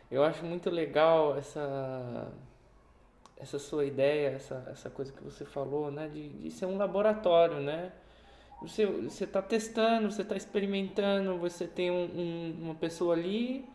eu 0.09 0.23
acho 0.23 0.45
muito 0.45 0.69
legal 0.69 1.37
essa, 1.37 2.31
essa 3.37 3.59
sua 3.59 3.85
ideia, 3.85 4.29
essa, 4.29 4.67
essa 4.71 4.89
coisa 4.89 5.11
que 5.11 5.23
você 5.23 5.43
falou, 5.43 5.91
né, 5.91 6.07
de, 6.07 6.29
de 6.29 6.51
ser 6.51 6.65
um 6.65 6.77
laboratório, 6.77 7.59
né? 7.59 7.91
Você 8.61 8.83
está 9.23 9.41
testando, 9.41 10.11
você 10.11 10.21
está 10.21 10.35
experimentando, 10.35 11.37
você 11.37 11.65
tem 11.65 11.89
um, 11.89 12.03
um, 12.03 12.57
uma 12.61 12.75
pessoa 12.75 13.15
ali 13.15 13.65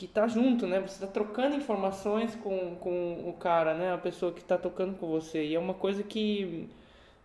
que 0.00 0.06
tá 0.06 0.26
junto, 0.26 0.66
né? 0.66 0.80
Você 0.80 1.04
tá 1.04 1.12
trocando 1.12 1.56
informações 1.56 2.34
com, 2.36 2.74
com 2.76 3.28
o 3.28 3.34
cara, 3.34 3.74
né? 3.74 3.92
A 3.92 3.98
pessoa 3.98 4.32
que 4.32 4.42
tá 4.42 4.56
tocando 4.56 4.96
com 4.96 5.06
você. 5.06 5.44
E 5.44 5.54
é 5.54 5.58
uma 5.58 5.74
coisa 5.74 6.02
que, 6.02 6.70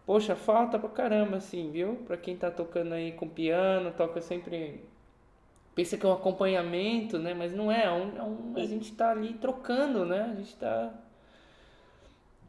poxa, 0.06 0.36
falta 0.36 0.78
pra 0.78 0.90
caramba, 0.90 1.38
assim, 1.38 1.72
viu? 1.72 1.96
Pra 2.06 2.18
quem 2.18 2.36
tá 2.36 2.52
tocando 2.52 2.94
aí 2.94 3.14
com 3.14 3.30
piano, 3.30 3.94
toca 3.96 4.20
sempre. 4.20 4.84
Pensa 5.74 5.96
que 5.96 6.06
é 6.06 6.10
um 6.10 6.14
acompanhamento, 6.14 7.18
né? 7.18 7.34
Mas 7.34 7.54
não 7.54 7.72
é, 7.72 7.86
é 7.86 7.92
um, 7.92 8.18
é 8.18 8.24
um 8.24 8.54
a 8.58 8.66
gente 8.66 8.92
tá 8.92 9.12
ali 9.12 9.34
trocando, 9.36 10.06
né? 10.06 10.30
A 10.34 10.36
gente 10.36 10.56
tá. 10.58 10.94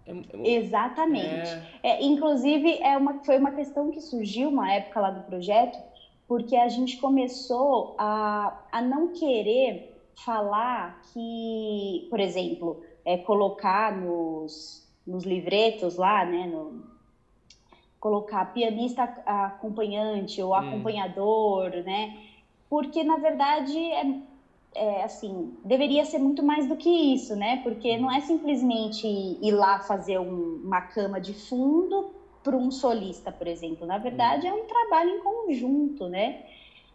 É, 0.08 0.10
é 0.10 0.54
Exatamente. 0.56 1.50
É... 1.84 1.90
é... 1.90 2.04
inclusive, 2.04 2.78
é 2.82 2.96
uma, 2.96 3.22
foi 3.22 3.38
uma 3.38 3.52
questão 3.52 3.92
que 3.92 4.00
surgiu 4.00 4.48
uma 4.48 4.72
época 4.72 5.00
lá 5.00 5.10
do 5.12 5.22
projeto, 5.22 5.78
porque 6.26 6.56
a 6.56 6.68
gente 6.68 6.96
começou 6.96 7.94
a, 7.96 8.60
a 8.72 8.82
não 8.82 9.12
querer 9.12 9.95
falar 10.24 11.00
que, 11.12 12.06
por 12.08 12.18
exemplo, 12.18 12.82
é, 13.04 13.18
colocar 13.18 13.96
nos, 13.96 14.86
nos 15.06 15.24
livretos 15.24 15.96
lá, 15.96 16.24
né, 16.24 16.46
no, 16.46 16.84
colocar 18.00 18.52
pianista 18.52 19.02
acompanhante 19.26 20.40
ou 20.42 20.50
hum. 20.50 20.54
acompanhador, 20.54 21.70
né, 21.84 22.16
porque 22.68 23.04
na 23.04 23.16
verdade 23.16 23.76
é, 23.78 24.20
é, 24.74 25.04
assim, 25.04 25.56
deveria 25.64 26.04
ser 26.04 26.18
muito 26.18 26.42
mais 26.42 26.68
do 26.68 26.76
que 26.76 26.88
isso, 26.88 27.36
né, 27.36 27.60
porque 27.62 27.96
não 27.98 28.10
é 28.10 28.20
simplesmente 28.20 29.06
ir 29.06 29.52
lá 29.52 29.80
fazer 29.80 30.18
um, 30.18 30.62
uma 30.64 30.80
cama 30.80 31.20
de 31.20 31.34
fundo 31.34 32.10
para 32.42 32.56
um 32.56 32.70
solista, 32.70 33.30
por 33.30 33.46
exemplo, 33.46 33.86
na 33.86 33.98
verdade 33.98 34.46
hum. 34.46 34.50
é 34.50 34.54
um 34.54 34.64
trabalho 34.66 35.10
em 35.10 35.20
conjunto, 35.20 36.08
né, 36.08 36.44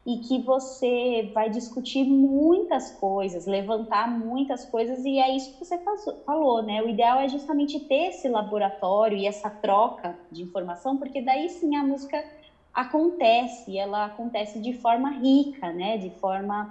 e 0.06 0.18
que 0.18 0.40
você 0.40 1.30
vai 1.34 1.50
discutir 1.50 2.04
muitas 2.04 2.90
coisas, 2.90 3.46
levantar 3.46 4.08
muitas 4.08 4.66
coisas, 4.66 5.06
e 5.06 5.20
é 5.20 5.30
isso 5.30 5.52
que 5.52 5.64
você 5.64 5.80
falou, 6.26 6.62
né? 6.64 6.82
O 6.82 6.90
ideal 6.90 7.20
é 7.20 7.28
justamente 7.30 7.80
ter 7.80 8.08
esse 8.10 8.28
laboratório 8.28 9.18
e 9.18 9.28
essa 9.28 9.50
troca 9.50 10.18
de 10.32 10.42
informação, 10.42 10.98
porque 10.98 11.22
daí 11.22 11.50
sim 11.50 11.76
a 11.76 11.84
música 11.84 12.26
acontece, 12.74 13.78
ela 13.78 14.06
acontece 14.06 14.60
de 14.60 14.74
forma 14.74 15.12
rica, 15.12 15.72
né? 15.72 15.98
De 15.98 16.10
forma 16.10 16.68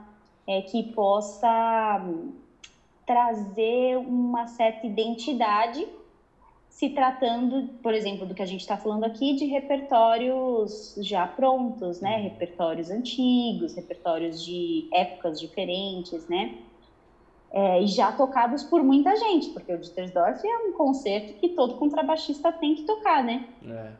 é, 0.46 0.60
que 0.62 0.82
possa 0.82 2.00
trazer 3.06 3.96
uma 3.98 4.46
certa 4.46 4.86
identidade 4.86 5.86
se 6.80 6.88
tratando, 6.88 7.68
por 7.82 7.92
exemplo, 7.92 8.24
do 8.24 8.34
que 8.34 8.40
a 8.40 8.46
gente 8.46 8.62
está 8.62 8.74
falando 8.74 9.04
aqui, 9.04 9.36
de 9.36 9.44
repertórios 9.44 10.94
já 11.02 11.26
prontos, 11.26 12.00
né? 12.00 12.16
Uhum. 12.16 12.22
Repertórios 12.22 12.90
antigos, 12.90 13.74
repertórios 13.74 14.42
de 14.42 14.88
épocas 14.90 15.38
diferentes, 15.38 16.26
né? 16.26 16.56
É, 17.52 17.82
e 17.82 17.86
já 17.86 18.10
tocados 18.12 18.64
por 18.64 18.82
muita 18.82 19.14
gente, 19.14 19.50
porque 19.50 19.74
o 19.74 19.78
Dittersdorf 19.78 20.42
é 20.42 20.56
um 20.56 20.72
concerto 20.72 21.34
que 21.34 21.50
todo 21.50 21.74
contrabaixista 21.74 22.50
tem 22.50 22.74
que 22.74 22.84
tocar, 22.84 23.22
né? 23.22 23.46
É. 23.68 23.92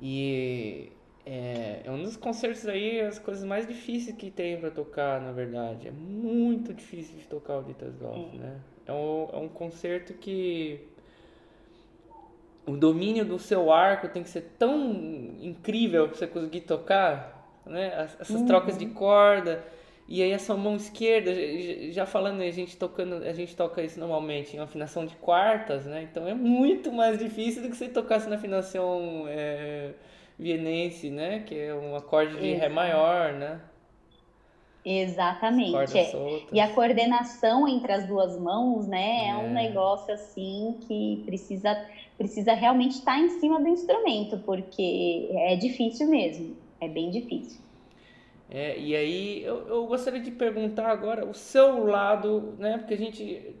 E 0.00 0.92
é, 1.26 1.82
é, 1.84 1.90
um 1.90 2.00
dos 2.00 2.16
concertos 2.16 2.64
aí, 2.68 3.00
as 3.00 3.18
coisas 3.18 3.42
mais 3.42 3.66
difíceis 3.66 4.16
que 4.16 4.30
tem 4.30 4.56
para 4.56 4.70
tocar, 4.70 5.20
na 5.20 5.32
verdade. 5.32 5.88
É 5.88 5.90
muito 5.90 6.72
difícil 6.72 7.18
de 7.18 7.26
tocar 7.26 7.58
o 7.58 7.64
Dittersdorf, 7.64 8.36
é. 8.36 8.38
né? 8.38 8.60
É 8.86 8.92
um, 8.92 9.28
é 9.32 9.36
um 9.38 9.48
concerto 9.48 10.14
que 10.14 10.91
o 12.66 12.76
domínio 12.76 13.24
do 13.24 13.38
seu 13.38 13.72
arco 13.72 14.08
tem 14.08 14.22
que 14.22 14.28
ser 14.28 14.54
tão 14.58 14.92
incrível 15.40 16.08
para 16.08 16.16
você 16.16 16.26
conseguir 16.26 16.62
tocar, 16.62 17.60
né? 17.66 18.08
Essas 18.20 18.30
uhum. 18.30 18.46
trocas 18.46 18.78
de 18.78 18.86
corda 18.86 19.64
e 20.08 20.22
aí 20.22 20.30
essa 20.30 20.54
mão 20.54 20.76
esquerda, 20.76 21.32
já 21.90 22.04
falando 22.04 22.42
a 22.42 22.50
gente 22.50 22.76
tocando, 22.76 23.24
a 23.24 23.32
gente 23.32 23.56
toca 23.56 23.82
isso 23.82 23.98
normalmente 23.98 24.56
em 24.56 24.60
afinação 24.60 25.06
de 25.06 25.16
quartas, 25.16 25.86
né? 25.86 26.02
Então 26.02 26.28
é 26.28 26.34
muito 26.34 26.92
mais 26.92 27.18
difícil 27.18 27.62
do 27.62 27.70
que 27.70 27.76
você 27.76 27.88
tocasse 27.88 28.28
na 28.28 28.36
afinação 28.36 29.24
é, 29.28 29.92
vienense, 30.38 31.08
né? 31.08 31.40
Que 31.46 31.58
é 31.58 31.74
um 31.74 31.96
acorde 31.96 32.36
de 32.36 32.52
ré 32.52 32.68
maior, 32.68 33.32
né? 33.32 33.60
Exatamente. 34.84 35.96
É. 35.96 36.42
E 36.52 36.60
a 36.60 36.68
coordenação 36.68 37.68
entre 37.68 37.92
as 37.92 38.06
duas 38.06 38.38
mãos, 38.38 38.86
né, 38.86 39.26
é. 39.26 39.28
é. 39.28 39.36
um 39.36 39.52
negócio 39.52 40.12
assim 40.12 40.76
que 40.86 41.22
precisa, 41.24 41.86
precisa 42.18 42.52
realmente 42.52 42.96
estar 42.96 43.18
em 43.18 43.28
cima 43.40 43.60
do 43.60 43.68
instrumento, 43.68 44.38
porque 44.38 45.28
é 45.32 45.56
difícil 45.56 46.08
mesmo, 46.08 46.56
é 46.80 46.88
bem 46.88 47.10
difícil. 47.10 47.60
É, 48.50 48.78
e 48.78 48.94
aí 48.94 49.42
eu, 49.44 49.66
eu 49.68 49.86
gostaria 49.86 50.20
de 50.20 50.30
perguntar 50.30 50.90
agora 50.90 51.24
o 51.24 51.32
seu 51.32 51.86
lado, 51.86 52.54
né, 52.58 52.76
porque 52.76 52.94
a 52.94 52.98
gente, 52.98 53.54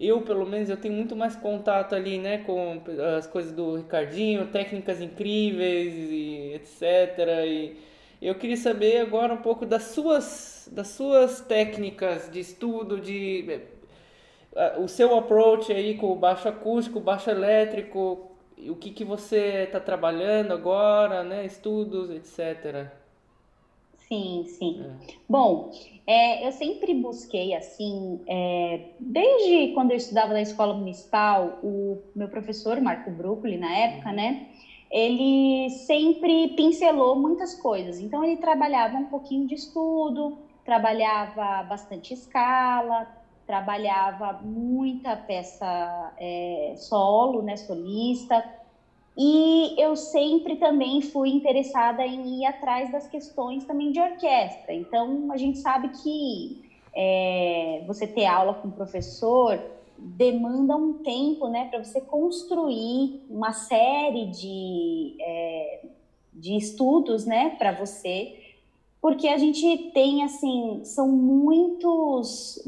eu 0.00 0.20
pelo 0.22 0.44
menos, 0.44 0.68
eu 0.68 0.76
tenho 0.76 0.94
muito 0.94 1.14
mais 1.14 1.36
contato 1.36 1.94
ali, 1.94 2.18
né, 2.18 2.38
com 2.38 2.82
as 3.16 3.26
coisas 3.28 3.52
do 3.52 3.76
Ricardinho, 3.76 4.48
técnicas 4.48 5.00
incríveis 5.00 5.94
e 5.94 6.52
etc. 6.54 7.18
E, 7.46 7.89
eu 8.20 8.34
queria 8.34 8.56
saber 8.56 8.98
agora 8.98 9.32
um 9.32 9.38
pouco 9.42 9.64
das 9.64 9.84
suas, 9.84 10.68
das 10.70 10.88
suas 10.88 11.40
técnicas 11.40 12.30
de 12.30 12.40
estudo, 12.40 13.00
de 13.00 13.60
uh, 14.52 14.82
o 14.82 14.88
seu 14.88 15.16
approach 15.16 15.72
aí 15.72 15.96
com 15.96 16.12
o 16.12 16.16
baixo 16.16 16.48
acústico, 16.48 17.00
baixo 17.00 17.30
elétrico, 17.30 18.30
o 18.68 18.76
que, 18.76 18.90
que 18.90 19.04
você 19.04 19.64
está 19.64 19.80
trabalhando 19.80 20.52
agora, 20.52 21.22
né? 21.24 21.46
Estudos, 21.46 22.10
etc. 22.10 22.90
Sim, 24.06 24.44
sim. 24.48 24.84
É. 24.84 25.14
Bom, 25.28 25.70
é, 26.06 26.46
eu 26.46 26.52
sempre 26.52 26.92
busquei, 26.94 27.54
assim, 27.54 28.20
é, 28.26 28.88
desde 28.98 29.72
quando 29.72 29.92
eu 29.92 29.96
estudava 29.96 30.32
na 30.32 30.42
escola 30.42 30.74
municipal, 30.74 31.60
o 31.62 32.02
meu 32.14 32.28
professor, 32.28 32.80
Marco 32.80 33.10
Brucoli, 33.10 33.56
na 33.56 33.72
época, 33.72 34.10
uhum. 34.10 34.16
né? 34.16 34.48
Ele 34.90 35.70
sempre 35.70 36.48
pincelou 36.48 37.14
muitas 37.14 37.54
coisas. 37.54 38.00
Então, 38.00 38.24
ele 38.24 38.36
trabalhava 38.36 38.96
um 38.96 39.04
pouquinho 39.04 39.46
de 39.46 39.54
estudo, 39.54 40.36
trabalhava 40.64 41.62
bastante 41.62 42.12
escala, 42.12 43.06
trabalhava 43.46 44.40
muita 44.42 45.16
peça 45.16 46.12
é, 46.18 46.74
solo, 46.76 47.42
né, 47.42 47.56
solista. 47.56 48.44
E 49.16 49.74
eu 49.76 49.96
sempre 49.96 50.56
também 50.56 51.00
fui 51.00 51.30
interessada 51.30 52.04
em 52.06 52.40
ir 52.40 52.46
atrás 52.46 52.90
das 52.90 53.06
questões 53.06 53.64
também 53.64 53.92
de 53.92 54.00
orquestra. 54.00 54.72
Então, 54.72 55.30
a 55.30 55.36
gente 55.36 55.58
sabe 55.58 55.88
que 55.88 56.56
é, 56.94 57.82
você 57.86 58.06
ter 58.06 58.26
aula 58.26 58.54
com 58.54 58.68
o 58.68 58.72
professor 58.72 59.60
demanda 60.02 60.76
um 60.76 60.94
tempo, 60.94 61.48
né, 61.48 61.66
para 61.68 61.82
você 61.82 62.00
construir 62.00 63.22
uma 63.28 63.52
série 63.52 64.26
de, 64.26 65.16
é, 65.20 65.86
de 66.32 66.56
estudos, 66.56 67.26
né, 67.26 67.50
para 67.50 67.72
você, 67.72 68.36
porque 69.00 69.28
a 69.28 69.38
gente 69.38 69.90
tem, 69.92 70.22
assim, 70.22 70.80
são 70.84 71.08
muitos, 71.08 72.62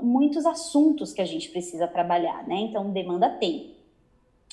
muitos 0.00 0.44
assuntos 0.46 1.12
que 1.12 1.20
a 1.20 1.26
gente 1.26 1.50
precisa 1.50 1.86
trabalhar, 1.86 2.46
né, 2.46 2.56
então 2.56 2.90
demanda 2.90 3.28
tempo. 3.28 3.76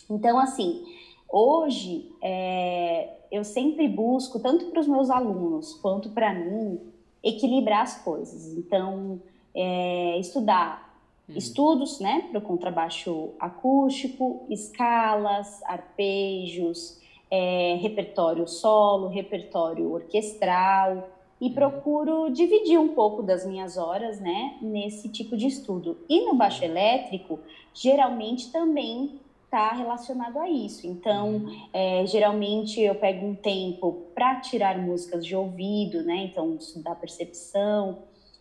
Então, 0.10 0.38
assim, 0.38 0.84
hoje 1.30 2.12
é, 2.22 3.18
eu 3.32 3.44
sempre 3.44 3.88
busco, 3.88 4.40
tanto 4.40 4.66
para 4.68 4.80
os 4.80 4.88
meus 4.88 5.10
alunos 5.10 5.74
quanto 5.76 6.10
para 6.10 6.34
mim, 6.34 6.80
equilibrar 7.24 7.82
as 7.82 8.04
coisas. 8.04 8.56
Então, 8.56 9.20
é, 9.54 10.20
estudar 10.20 10.85
Uhum. 11.28 11.38
Estudos, 11.38 12.00
né, 12.00 12.28
para 12.30 12.40
o 12.40 12.42
contrabaixo 12.42 13.32
acústico, 13.40 14.46
escalas, 14.50 15.62
arpejos, 15.64 17.00
é, 17.32 17.78
repertório 17.82 18.48
solo, 18.48 19.08
repertório 19.08 19.92
orquestral 19.92 21.10
e 21.42 21.48
uhum. 21.48 21.54
procuro 21.54 22.30
dividir 22.30 22.80
um 22.80 22.90
pouco 22.90 23.24
das 23.24 23.46
minhas 23.46 23.76
horas, 23.76 24.20
né, 24.20 24.56
nesse 24.62 25.10
tipo 25.10 25.36
de 25.36 25.48
estudo. 25.48 25.98
E 26.08 26.26
no 26.26 26.36
baixo 26.36 26.64
elétrico, 26.64 27.40
geralmente 27.74 28.52
também 28.52 29.20
está 29.46 29.72
relacionado 29.74 30.38
a 30.38 30.50
isso. 30.50 30.86
Então, 30.86 31.38
uhum. 31.38 31.68
é, 31.74 32.06
geralmente 32.06 32.80
eu 32.82 32.96
pego 32.96 33.26
um 33.26 33.36
tempo 33.36 34.04
para 34.14 34.40
tirar 34.42 34.78
músicas 34.78 35.26
de 35.26 35.36
ouvido, 35.36 36.04
né, 36.04 36.30
então 36.30 36.56
estudar 36.56 36.96
percepção 36.96 38.00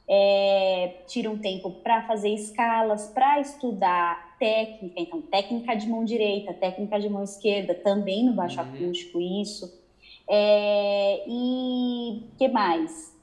é, 0.09 1.03
tira 1.07 1.31
um 1.31 1.39
tempo 1.39 1.71
para 1.71 2.03
fazer 2.03 2.29
escalas, 2.31 3.09
para 3.09 3.41
estudar 3.41 4.37
técnica, 4.39 5.01
então 5.01 5.23
técnica 5.23 5.75
de 5.75 5.89
mão 5.89 6.05
direita, 6.05 6.53
técnica 6.53 7.01
de 7.01 7.09
mão 7.09 7.23
esquerda, 7.23 7.75
também 7.75 8.25
no 8.25 8.35
baixo 8.35 8.61
uhum. 8.61 8.67
acústico 8.67 9.21
isso. 9.21 9.83
É, 10.29 11.25
e 11.27 12.23
que 12.39 12.49
mais? 12.49 13.15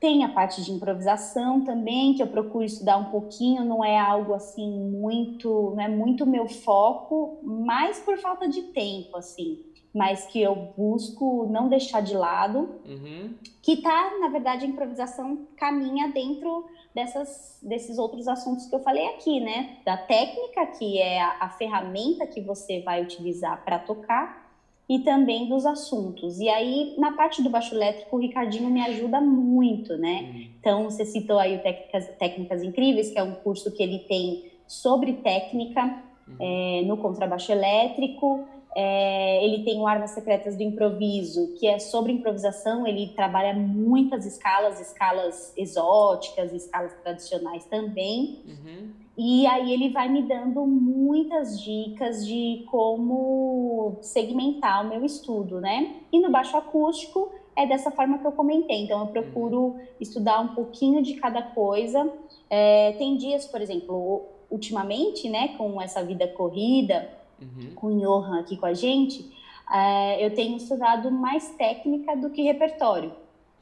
Tem 0.00 0.22
a 0.22 0.28
parte 0.28 0.62
de 0.62 0.70
improvisação 0.70 1.64
também, 1.64 2.14
que 2.14 2.22
eu 2.22 2.26
procuro 2.26 2.64
estudar 2.64 2.98
um 2.98 3.06
pouquinho, 3.06 3.64
não 3.64 3.82
é 3.82 3.98
algo 3.98 4.34
assim 4.34 4.70
muito, 4.70 5.72
não 5.74 5.82
é 5.82 5.88
muito 5.88 6.26
meu 6.26 6.46
foco, 6.46 7.38
mas 7.42 8.00
por 8.00 8.18
falta 8.18 8.46
de 8.46 8.62
tempo, 8.64 9.16
assim 9.16 9.63
mas 9.94 10.26
que 10.26 10.42
eu 10.42 10.72
busco 10.76 11.46
não 11.50 11.68
deixar 11.68 12.00
de 12.00 12.14
lado, 12.14 12.68
uhum. 12.84 13.34
que 13.62 13.76
tá, 13.76 14.18
na 14.20 14.28
verdade, 14.28 14.64
a 14.64 14.68
improvisação 14.68 15.46
caminha 15.56 16.08
dentro 16.08 16.66
dessas, 16.92 17.58
desses 17.62 17.96
outros 17.96 18.26
assuntos 18.26 18.66
que 18.66 18.74
eu 18.74 18.80
falei 18.80 19.06
aqui, 19.08 19.38
né? 19.40 19.76
Da 19.84 19.96
técnica, 19.96 20.66
que 20.66 20.98
é 20.98 21.22
a, 21.22 21.36
a 21.40 21.48
ferramenta 21.50 22.26
que 22.26 22.40
você 22.40 22.80
vai 22.80 23.02
utilizar 23.02 23.64
para 23.64 23.78
tocar, 23.78 24.44
e 24.88 24.98
também 24.98 25.48
dos 25.48 25.64
assuntos. 25.64 26.40
E 26.40 26.48
aí, 26.48 26.94
na 26.98 27.12
parte 27.12 27.42
do 27.42 27.48
baixo 27.48 27.74
elétrico, 27.74 28.16
o 28.16 28.20
Ricardinho 28.20 28.68
me 28.68 28.82
ajuda 28.82 29.20
muito, 29.20 29.96
né? 29.96 30.22
Uhum. 30.22 30.48
Então, 30.60 30.84
você 30.84 31.04
citou 31.06 31.38
aí 31.38 31.56
o 31.56 31.62
Técnicas, 31.62 32.08
Técnicas 32.18 32.62
Incríveis, 32.62 33.10
que 33.10 33.18
é 33.18 33.22
um 33.22 33.34
curso 33.36 33.70
que 33.72 33.82
ele 33.82 34.00
tem 34.00 34.52
sobre 34.66 35.14
técnica 35.14 36.02
uhum. 36.28 36.36
é, 36.38 36.82
no 36.82 36.96
contrabaixo 36.98 37.50
elétrico. 37.50 38.46
É, 38.76 39.44
ele 39.44 39.62
tem 39.62 39.78
o 39.78 39.86
Armas 39.86 40.10
Secretas 40.10 40.56
do 40.56 40.62
Improviso, 40.62 41.54
que 41.58 41.66
é 41.66 41.78
sobre 41.78 42.12
improvisação. 42.12 42.86
Ele 42.86 43.12
trabalha 43.14 43.54
muitas 43.54 44.26
escalas, 44.26 44.80
escalas 44.80 45.52
exóticas, 45.56 46.52
escalas 46.52 46.92
tradicionais 47.02 47.64
também. 47.66 48.40
Uhum. 48.46 48.90
E 49.16 49.46
aí 49.46 49.72
ele 49.72 49.90
vai 49.90 50.08
me 50.08 50.22
dando 50.22 50.66
muitas 50.66 51.62
dicas 51.62 52.26
de 52.26 52.64
como 52.68 53.96
segmentar 54.00 54.84
o 54.84 54.88
meu 54.88 55.04
estudo, 55.04 55.60
né? 55.60 55.94
E 56.12 56.18
no 56.18 56.30
baixo 56.30 56.56
acústico 56.56 57.30
é 57.56 57.64
dessa 57.64 57.92
forma 57.92 58.18
que 58.18 58.26
eu 58.26 58.32
comentei. 58.32 58.82
Então 58.82 58.98
eu 59.00 59.06
procuro 59.06 59.60
uhum. 59.60 59.80
estudar 60.00 60.40
um 60.40 60.48
pouquinho 60.48 61.00
de 61.00 61.14
cada 61.14 61.42
coisa. 61.42 62.12
É, 62.50 62.92
tem 62.98 63.16
dias, 63.16 63.46
por 63.46 63.60
exemplo, 63.60 64.22
ultimamente, 64.50 65.28
né, 65.28 65.54
com 65.56 65.80
essa 65.80 66.02
vida 66.02 66.26
corrida 66.26 67.08
uhum. 67.44 67.74
com 67.74 67.86
o 67.88 68.00
Johan 68.00 68.40
aqui 68.40 68.56
com 68.56 68.66
a 68.66 68.74
gente, 68.74 69.30
é, 69.72 70.24
eu 70.24 70.34
tenho 70.34 70.56
estudado 70.56 71.10
mais 71.10 71.48
técnica 71.50 72.16
do 72.16 72.30
que 72.30 72.42
repertório. 72.42 73.12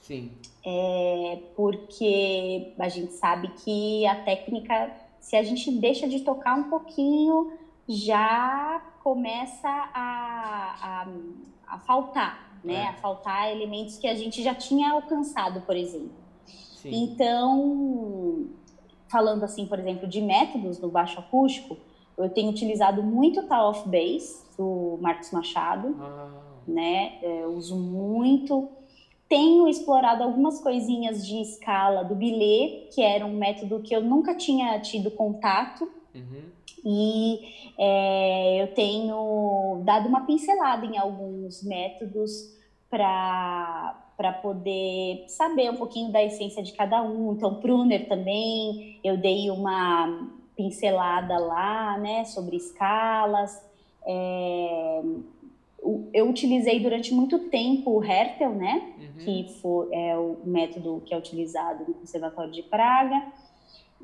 Sim. 0.00 0.32
É, 0.64 1.40
porque 1.54 2.72
a 2.78 2.88
gente 2.88 3.12
sabe 3.12 3.48
que 3.64 4.06
a 4.06 4.16
técnica, 4.16 4.92
se 5.20 5.36
a 5.36 5.42
gente 5.42 5.70
deixa 5.72 6.08
de 6.08 6.20
tocar 6.20 6.56
um 6.56 6.64
pouquinho, 6.64 7.52
já 7.88 8.82
começa 9.02 9.68
a, 9.68 10.76
a, 10.82 11.08
a 11.74 11.78
faltar, 11.78 12.58
né? 12.64 12.74
É. 12.74 12.86
A 12.88 12.92
faltar 12.94 13.50
elementos 13.52 13.98
que 13.98 14.06
a 14.06 14.14
gente 14.14 14.42
já 14.42 14.54
tinha 14.54 14.92
alcançado, 14.92 15.60
por 15.62 15.76
exemplo. 15.76 16.10
Sim. 16.46 17.04
Então, 17.04 18.46
falando 19.08 19.44
assim, 19.44 19.66
por 19.66 19.78
exemplo, 19.78 20.08
de 20.08 20.20
métodos 20.20 20.80
no 20.80 20.88
baixo 20.88 21.18
acústico, 21.18 21.76
eu 22.16 22.28
tenho 22.30 22.50
utilizado 22.50 23.02
muito 23.02 23.40
o 23.40 23.42
Tal 23.44 23.70
of 23.70 23.88
Bass, 23.88 24.42
do 24.56 24.98
Marcos 25.00 25.30
Machado, 25.30 25.96
ah. 26.00 26.30
né? 26.66 27.18
É, 27.22 27.42
eu 27.42 27.54
uso 27.54 27.76
muito. 27.76 28.68
Tenho 29.28 29.66
explorado 29.66 30.22
algumas 30.22 30.60
coisinhas 30.60 31.26
de 31.26 31.40
escala 31.40 32.04
do 32.04 32.14
bilhete, 32.14 32.94
que 32.94 33.02
era 33.02 33.24
um 33.24 33.34
método 33.34 33.80
que 33.80 33.94
eu 33.94 34.02
nunca 34.02 34.34
tinha 34.34 34.78
tido 34.80 35.10
contato. 35.10 35.90
Uhum. 36.14 36.42
E 36.84 37.40
é, 37.78 38.62
eu 38.62 38.74
tenho 38.74 39.82
dado 39.84 40.08
uma 40.08 40.26
pincelada 40.26 40.84
em 40.84 40.98
alguns 40.98 41.62
métodos 41.62 42.52
para 42.90 43.98
para 44.14 44.30
poder 44.30 45.24
saber 45.26 45.70
um 45.70 45.76
pouquinho 45.76 46.12
da 46.12 46.22
essência 46.22 46.62
de 46.62 46.72
cada 46.74 47.02
um. 47.02 47.32
Então, 47.32 47.56
Pruner 47.56 48.06
também, 48.08 49.00
eu 49.02 49.16
dei 49.16 49.50
uma 49.50 50.28
pincelada 50.56 51.38
lá, 51.38 51.98
né, 51.98 52.24
sobre 52.24 52.56
escalas. 52.56 53.62
É, 54.06 55.02
eu 56.12 56.28
utilizei 56.28 56.78
durante 56.80 57.12
muito 57.12 57.38
tempo 57.50 57.90
o 57.90 58.04
Hertel, 58.04 58.50
né, 58.50 58.94
uhum. 58.98 59.24
que 59.24 59.48
foi, 59.60 59.88
é 59.92 60.16
o 60.16 60.38
método 60.44 61.02
que 61.04 61.12
é 61.12 61.18
utilizado 61.18 61.84
no 61.86 61.94
Conservatório 61.94 62.52
de 62.52 62.62
Praga. 62.62 63.22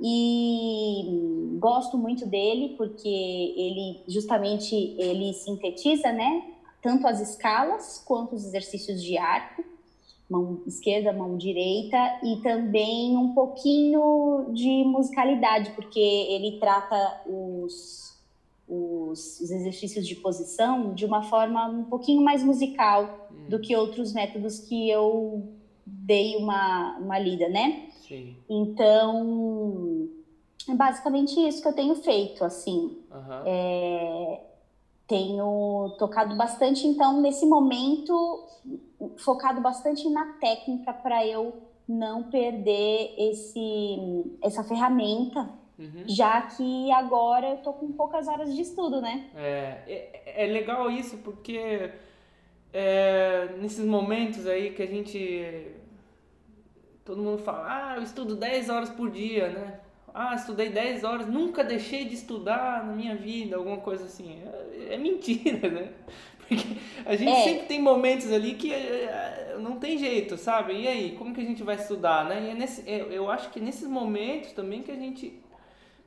E 0.00 1.56
gosto 1.58 1.98
muito 1.98 2.24
dele 2.24 2.74
porque 2.76 3.08
ele 3.08 4.02
justamente 4.06 4.74
ele 4.96 5.32
sintetiza, 5.32 6.12
né, 6.12 6.42
tanto 6.80 7.06
as 7.06 7.20
escalas 7.20 8.02
quanto 8.06 8.34
os 8.34 8.44
exercícios 8.44 9.02
de 9.02 9.18
arco 9.18 9.64
mão 10.28 10.62
esquerda, 10.66 11.12
mão 11.12 11.36
direita, 11.36 11.96
e 12.22 12.36
também 12.42 13.16
um 13.16 13.32
pouquinho 13.32 14.50
de 14.52 14.84
musicalidade, 14.84 15.70
porque 15.70 15.98
ele 15.98 16.58
trata 16.58 17.22
os, 17.26 18.18
os, 18.68 19.40
os 19.40 19.50
exercícios 19.50 20.06
de 20.06 20.14
posição 20.16 20.92
de 20.92 21.06
uma 21.06 21.22
forma 21.22 21.66
um 21.68 21.84
pouquinho 21.84 22.22
mais 22.22 22.42
musical 22.42 23.28
hum. 23.30 23.48
do 23.48 23.58
que 23.58 23.74
outros 23.74 24.12
métodos 24.12 24.58
que 24.58 24.90
eu 24.90 25.48
dei 25.86 26.36
uma, 26.36 26.98
uma 26.98 27.18
lida, 27.18 27.48
né? 27.48 27.86
Sim. 28.06 28.36
Então, 28.48 30.08
é 30.68 30.74
basicamente 30.74 31.40
isso 31.40 31.62
que 31.62 31.68
eu 31.68 31.72
tenho 31.72 31.94
feito, 31.96 32.44
assim. 32.44 32.98
Uhum. 33.10 33.42
É, 33.46 34.40
tenho 35.06 35.96
tocado 35.98 36.36
bastante, 36.36 36.86
então, 36.86 37.20
nesse 37.20 37.46
momento, 37.46 38.44
focado 39.18 39.60
bastante 39.60 40.08
na 40.08 40.34
técnica 40.34 40.92
para 40.92 41.26
eu 41.26 41.62
não 41.88 42.24
perder 42.24 43.14
esse, 43.16 44.36
essa 44.42 44.62
ferramenta, 44.62 45.48
uhum. 45.78 46.04
já 46.06 46.42
que 46.42 46.92
agora 46.92 47.48
eu 47.48 47.56
tô 47.58 47.72
com 47.72 47.92
poucas 47.92 48.28
horas 48.28 48.54
de 48.54 48.60
estudo, 48.60 49.00
né? 49.00 49.30
É, 49.34 49.82
é, 49.86 50.44
é 50.44 50.46
legal 50.46 50.90
isso 50.90 51.16
porque 51.18 51.90
é, 52.72 53.56
nesses 53.60 53.84
momentos 53.84 54.46
aí 54.46 54.70
que 54.70 54.82
a 54.82 54.86
gente. 54.86 55.72
Todo 57.04 57.22
mundo 57.22 57.42
fala, 57.42 57.64
ah, 57.66 57.96
eu 57.96 58.02
estudo 58.02 58.36
10 58.36 58.68
horas 58.68 58.90
por 58.90 59.10
dia, 59.10 59.48
né? 59.48 59.80
Ah, 60.12 60.34
estudei 60.34 60.68
10 60.68 61.04
horas, 61.04 61.26
nunca 61.26 61.64
deixei 61.64 62.04
de 62.04 62.14
estudar 62.14 62.84
na 62.84 62.92
minha 62.92 63.16
vida, 63.16 63.56
alguma 63.56 63.78
coisa 63.78 64.04
assim. 64.04 64.42
É, 64.42 64.94
é 64.94 64.98
mentira, 64.98 65.68
né? 65.70 65.92
Porque 66.48 66.76
a 67.04 67.14
gente 67.14 67.30
é. 67.30 67.44
sempre 67.44 67.66
tem 67.66 67.80
momentos 67.80 68.32
ali 68.32 68.54
que 68.54 68.72
é, 68.72 68.76
é, 68.78 69.56
não 69.58 69.78
tem 69.78 69.98
jeito, 69.98 70.36
sabe? 70.36 70.72
E 70.72 70.88
aí, 70.88 71.12
como 71.16 71.34
que 71.34 71.40
a 71.40 71.44
gente 71.44 71.62
vai 71.62 71.76
estudar, 71.76 72.24
né? 72.24 72.46
E 72.46 72.50
é 72.50 72.54
nesse, 72.54 72.82
eu 72.88 73.30
acho 73.30 73.50
que 73.50 73.60
nesses 73.60 73.86
momentos 73.86 74.52
também 74.52 74.82
que 74.82 74.90
a 74.90 74.96
gente. 74.96 75.40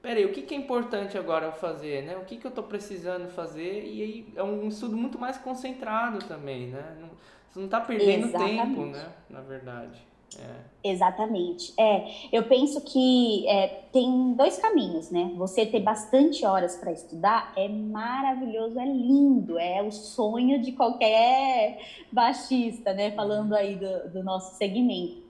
Peraí, 0.01 0.25
o 0.25 0.31
que, 0.31 0.41
que 0.41 0.55
é 0.55 0.57
importante 0.57 1.15
agora 1.15 1.51
fazer, 1.51 2.03
né? 2.03 2.17
O 2.17 2.25
que, 2.25 2.37
que 2.37 2.45
eu 2.45 2.49
estou 2.49 2.63
precisando 2.63 3.29
fazer? 3.29 3.85
E 3.85 4.01
aí 4.01 4.33
é 4.35 4.41
um 4.41 4.67
estudo 4.67 4.97
muito 4.97 5.19
mais 5.19 5.37
concentrado 5.37 6.19
também, 6.25 6.67
né? 6.67 6.97
Não, 6.99 7.09
você 7.49 7.59
não 7.59 7.65
está 7.65 7.79
perdendo 7.79 8.27
Exatamente. 8.27 8.57
tempo, 8.57 8.85
né? 8.85 9.09
Na 9.29 9.41
verdade. 9.41 10.10
É. 10.39 10.71
Exatamente. 10.83 11.73
É, 11.77 12.07
eu 12.31 12.43
penso 12.43 12.81
que 12.81 13.47
é, 13.47 13.67
tem 13.91 14.33
dois 14.33 14.57
caminhos, 14.57 15.11
né? 15.11 15.31
Você 15.35 15.65
ter 15.65 15.79
bastante 15.79 16.45
horas 16.45 16.75
para 16.75 16.91
estudar 16.91 17.53
é 17.55 17.67
maravilhoso, 17.67 18.79
é 18.79 18.85
lindo, 18.85 19.59
é 19.59 19.83
o 19.83 19.91
sonho 19.91 20.59
de 20.61 20.71
qualquer 20.71 21.79
baixista, 22.11 22.93
né? 22.93 23.11
Falando 23.11 23.53
aí 23.53 23.75
do, 23.75 24.09
do 24.09 24.23
nosso 24.23 24.55
segmento. 24.57 25.21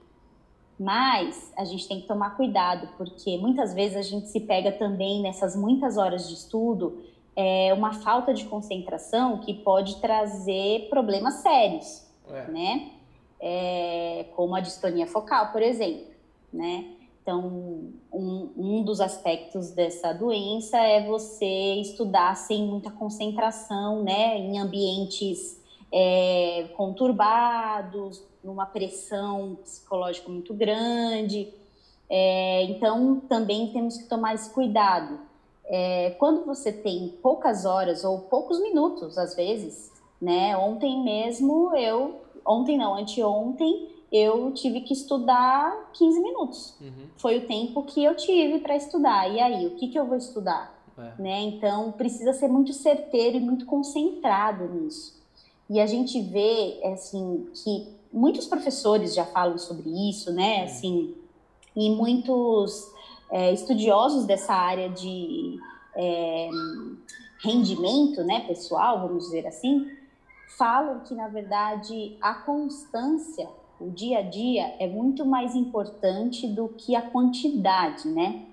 Mas 0.78 1.52
a 1.56 1.64
gente 1.64 1.86
tem 1.86 2.00
que 2.00 2.08
tomar 2.08 2.36
cuidado, 2.36 2.88
porque 2.96 3.36
muitas 3.36 3.74
vezes 3.74 3.96
a 3.96 4.02
gente 4.02 4.28
se 4.28 4.40
pega 4.40 4.72
também 4.72 5.20
nessas 5.20 5.54
muitas 5.54 5.98
horas 5.98 6.28
de 6.28 6.34
estudo 6.34 7.04
é, 7.36 7.72
uma 7.74 7.92
falta 7.92 8.32
de 8.32 8.44
concentração 8.46 9.38
que 9.38 9.54
pode 9.54 10.00
trazer 10.00 10.88
problemas 10.88 11.34
sérios, 11.34 12.06
é. 12.30 12.50
né? 12.50 12.90
É, 13.42 14.26
como 14.36 14.54
a 14.54 14.60
distonia 14.60 15.06
focal, 15.06 15.50
por 15.50 15.60
exemplo, 15.60 16.06
né? 16.52 16.96
Então, 17.22 17.92
um, 18.12 18.50
um 18.56 18.82
dos 18.82 19.00
aspectos 19.00 19.70
dessa 19.70 20.12
doença 20.12 20.78
é 20.78 21.04
você 21.04 21.74
estudar 21.80 22.36
sem 22.36 22.66
muita 22.66 22.90
concentração, 22.90 24.02
né? 24.02 24.38
Em 24.38 24.58
ambientes 24.58 25.60
é, 25.92 26.68
conturbados, 26.76 28.22
numa 28.42 28.66
pressão 28.66 29.56
psicológica 29.62 30.28
muito 30.28 30.54
grande. 30.54 31.52
É, 32.08 32.64
então, 32.64 33.20
também 33.28 33.72
temos 33.72 33.96
que 33.96 34.08
tomar 34.08 34.34
esse 34.34 34.50
cuidado. 34.50 35.20
É, 35.66 36.10
quando 36.18 36.44
você 36.44 36.72
tem 36.72 37.08
poucas 37.22 37.64
horas 37.64 38.04
ou 38.04 38.22
poucos 38.22 38.60
minutos, 38.60 39.16
às 39.16 39.34
vezes, 39.36 39.92
né? 40.20 40.56
Ontem 40.56 41.04
mesmo 41.04 41.74
eu 41.76 42.21
ontem 42.46 42.76
não, 42.76 42.94
anteontem, 42.94 43.88
eu 44.10 44.52
tive 44.52 44.82
que 44.82 44.92
estudar 44.92 45.90
15 45.94 46.20
minutos. 46.20 46.74
Uhum. 46.80 47.06
Foi 47.16 47.38
o 47.38 47.46
tempo 47.46 47.82
que 47.84 48.04
eu 48.04 48.14
tive 48.14 48.58
para 48.58 48.76
estudar. 48.76 49.28
E 49.30 49.40
aí, 49.40 49.66
o 49.66 49.76
que, 49.76 49.88
que 49.88 49.98
eu 49.98 50.06
vou 50.06 50.16
estudar? 50.16 50.78
É. 50.98 51.22
Né? 51.22 51.40
Então, 51.42 51.92
precisa 51.92 52.32
ser 52.34 52.48
muito 52.48 52.72
certeiro 52.72 53.38
e 53.38 53.40
muito 53.40 53.64
concentrado 53.64 54.68
nisso. 54.68 55.20
E 55.70 55.80
a 55.80 55.86
gente 55.86 56.20
vê, 56.20 56.80
assim, 56.92 57.48
que 57.54 57.88
muitos 58.12 58.46
professores 58.46 59.14
já 59.14 59.24
falam 59.24 59.56
sobre 59.56 59.88
isso, 60.10 60.30
né? 60.32 60.58
Uhum. 60.58 60.64
Assim, 60.64 61.14
e 61.74 61.90
muitos 61.90 62.92
é, 63.30 63.50
estudiosos 63.52 64.26
dessa 64.26 64.52
área 64.52 64.90
de 64.90 65.58
é, 65.96 66.50
rendimento, 67.42 68.22
né, 68.22 68.40
pessoal, 68.46 69.00
vamos 69.00 69.24
dizer 69.24 69.46
assim, 69.46 69.90
falam 70.56 71.00
que, 71.00 71.14
na 71.14 71.28
verdade, 71.28 72.16
a 72.20 72.34
constância, 72.34 73.48
o 73.80 73.90
dia 73.90 74.18
a 74.18 74.22
dia, 74.22 74.74
é 74.78 74.86
muito 74.86 75.24
mais 75.24 75.54
importante 75.54 76.46
do 76.46 76.68
que 76.68 76.94
a 76.94 77.02
quantidade, 77.02 78.08
né? 78.08 78.46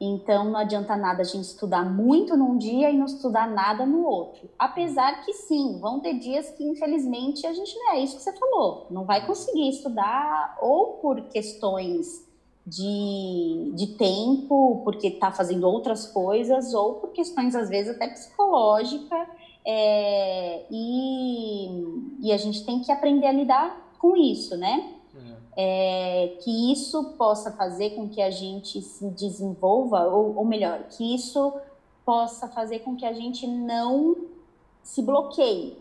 Então, 0.00 0.50
não 0.50 0.58
adianta 0.58 0.96
nada 0.96 1.22
a 1.22 1.24
gente 1.24 1.44
estudar 1.44 1.84
muito 1.84 2.36
num 2.36 2.58
dia 2.58 2.90
e 2.90 2.96
não 2.96 3.06
estudar 3.06 3.48
nada 3.48 3.86
no 3.86 4.04
outro. 4.04 4.50
Apesar 4.58 5.24
que, 5.24 5.32
sim, 5.32 5.78
vão 5.80 6.00
ter 6.00 6.14
dias 6.18 6.50
que, 6.50 6.64
infelizmente, 6.64 7.46
a 7.46 7.52
gente 7.52 7.74
não 7.78 7.92
é 7.92 8.00
isso 8.00 8.16
que 8.16 8.22
você 8.22 8.32
falou. 8.32 8.86
Não 8.90 9.04
vai 9.04 9.24
conseguir 9.24 9.68
estudar 9.68 10.58
ou 10.60 10.94
por 10.94 11.20
questões 11.28 12.26
de, 12.66 13.72
de 13.74 13.86
tempo, 13.96 14.80
porque 14.84 15.08
está 15.08 15.30
fazendo 15.30 15.64
outras 15.64 16.06
coisas, 16.06 16.74
ou 16.74 16.94
por 16.94 17.10
questões, 17.10 17.54
às 17.54 17.68
vezes, 17.68 17.94
até 17.94 18.08
psicológicas 18.08 19.28
é, 19.66 20.66
e, 20.70 21.68
e 22.20 22.32
a 22.32 22.36
gente 22.36 22.64
tem 22.64 22.80
que 22.80 22.92
aprender 22.92 23.26
a 23.26 23.32
lidar 23.32 23.96
com 23.98 24.16
isso, 24.16 24.56
né? 24.56 24.90
É. 25.56 26.24
é, 26.26 26.28
que 26.42 26.72
isso 26.72 27.14
possa 27.16 27.52
fazer 27.52 27.90
com 27.90 28.08
que 28.08 28.20
a 28.20 28.30
gente 28.30 28.82
se 28.82 29.08
desenvolva, 29.10 30.06
ou, 30.06 30.36
ou 30.36 30.44
melhor, 30.44 30.82
que 30.90 31.14
isso 31.14 31.52
possa 32.04 32.48
fazer 32.48 32.80
com 32.80 32.96
que 32.96 33.06
a 33.06 33.12
gente 33.12 33.46
não 33.46 34.16
se 34.82 35.00
bloqueie, 35.00 35.78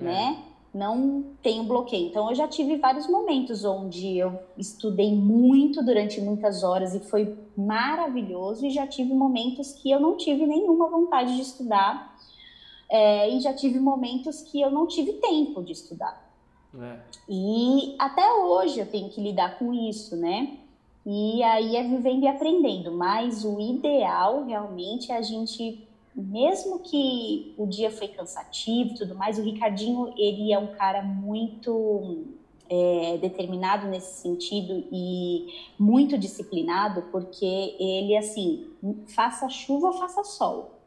é. 0.00 0.02
né? 0.02 0.42
Não 0.74 1.26
tenha 1.42 1.62
um 1.62 1.66
bloqueio. 1.66 2.08
Então, 2.08 2.30
eu 2.30 2.34
já 2.34 2.48
tive 2.48 2.78
vários 2.78 3.06
momentos 3.06 3.62
onde 3.62 4.16
eu 4.16 4.40
estudei 4.56 5.14
muito 5.14 5.84
durante 5.84 6.18
muitas 6.18 6.64
horas 6.64 6.94
e 6.94 7.00
foi 7.00 7.36
maravilhoso, 7.54 8.64
e 8.64 8.70
já 8.70 8.86
tive 8.86 9.12
momentos 9.12 9.72
que 9.74 9.90
eu 9.90 10.00
não 10.00 10.16
tive 10.16 10.46
nenhuma 10.46 10.88
vontade 10.88 11.36
de 11.36 11.42
estudar 11.42 12.11
é, 12.92 13.30
e 13.30 13.40
já 13.40 13.54
tive 13.54 13.80
momentos 13.80 14.42
que 14.42 14.60
eu 14.60 14.70
não 14.70 14.86
tive 14.86 15.14
tempo 15.14 15.62
de 15.62 15.72
estudar. 15.72 16.30
É. 16.78 16.98
E 17.26 17.96
até 17.98 18.30
hoje 18.34 18.80
eu 18.80 18.86
tenho 18.86 19.08
que 19.08 19.18
lidar 19.18 19.58
com 19.58 19.72
isso, 19.72 20.14
né? 20.14 20.58
E 21.06 21.42
aí 21.42 21.74
é 21.74 21.82
vivendo 21.82 22.24
e 22.24 22.28
aprendendo. 22.28 22.92
Mas 22.92 23.46
o 23.46 23.58
ideal 23.58 24.44
realmente 24.44 25.10
é 25.10 25.16
a 25.16 25.22
gente, 25.22 25.88
mesmo 26.14 26.80
que 26.80 27.54
o 27.56 27.66
dia 27.66 27.90
foi 27.90 28.08
cansativo 28.08 28.90
e 28.90 28.94
tudo 28.94 29.14
mais, 29.14 29.38
o 29.38 29.42
Ricardinho, 29.42 30.12
ele 30.18 30.52
é 30.52 30.58
um 30.58 30.74
cara 30.74 31.02
muito 31.02 32.26
é, 32.68 33.16
determinado 33.22 33.88
nesse 33.88 34.20
sentido 34.20 34.84
e 34.92 35.46
muito 35.78 36.18
disciplinado, 36.18 37.04
porque 37.10 37.74
ele, 37.80 38.14
assim, 38.18 38.66
faça 39.06 39.48
chuva, 39.48 39.94
faça 39.94 40.22
sol. 40.24 40.81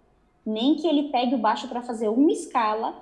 Nem 0.46 0.76
que 0.76 0.88
ele 0.88 1.10
pegue 1.10 1.36
o 1.36 1.40
baixo 1.40 1.68
para 1.68 1.82
fazer 1.82 2.08
uma 2.08 2.32
escala, 2.32 2.96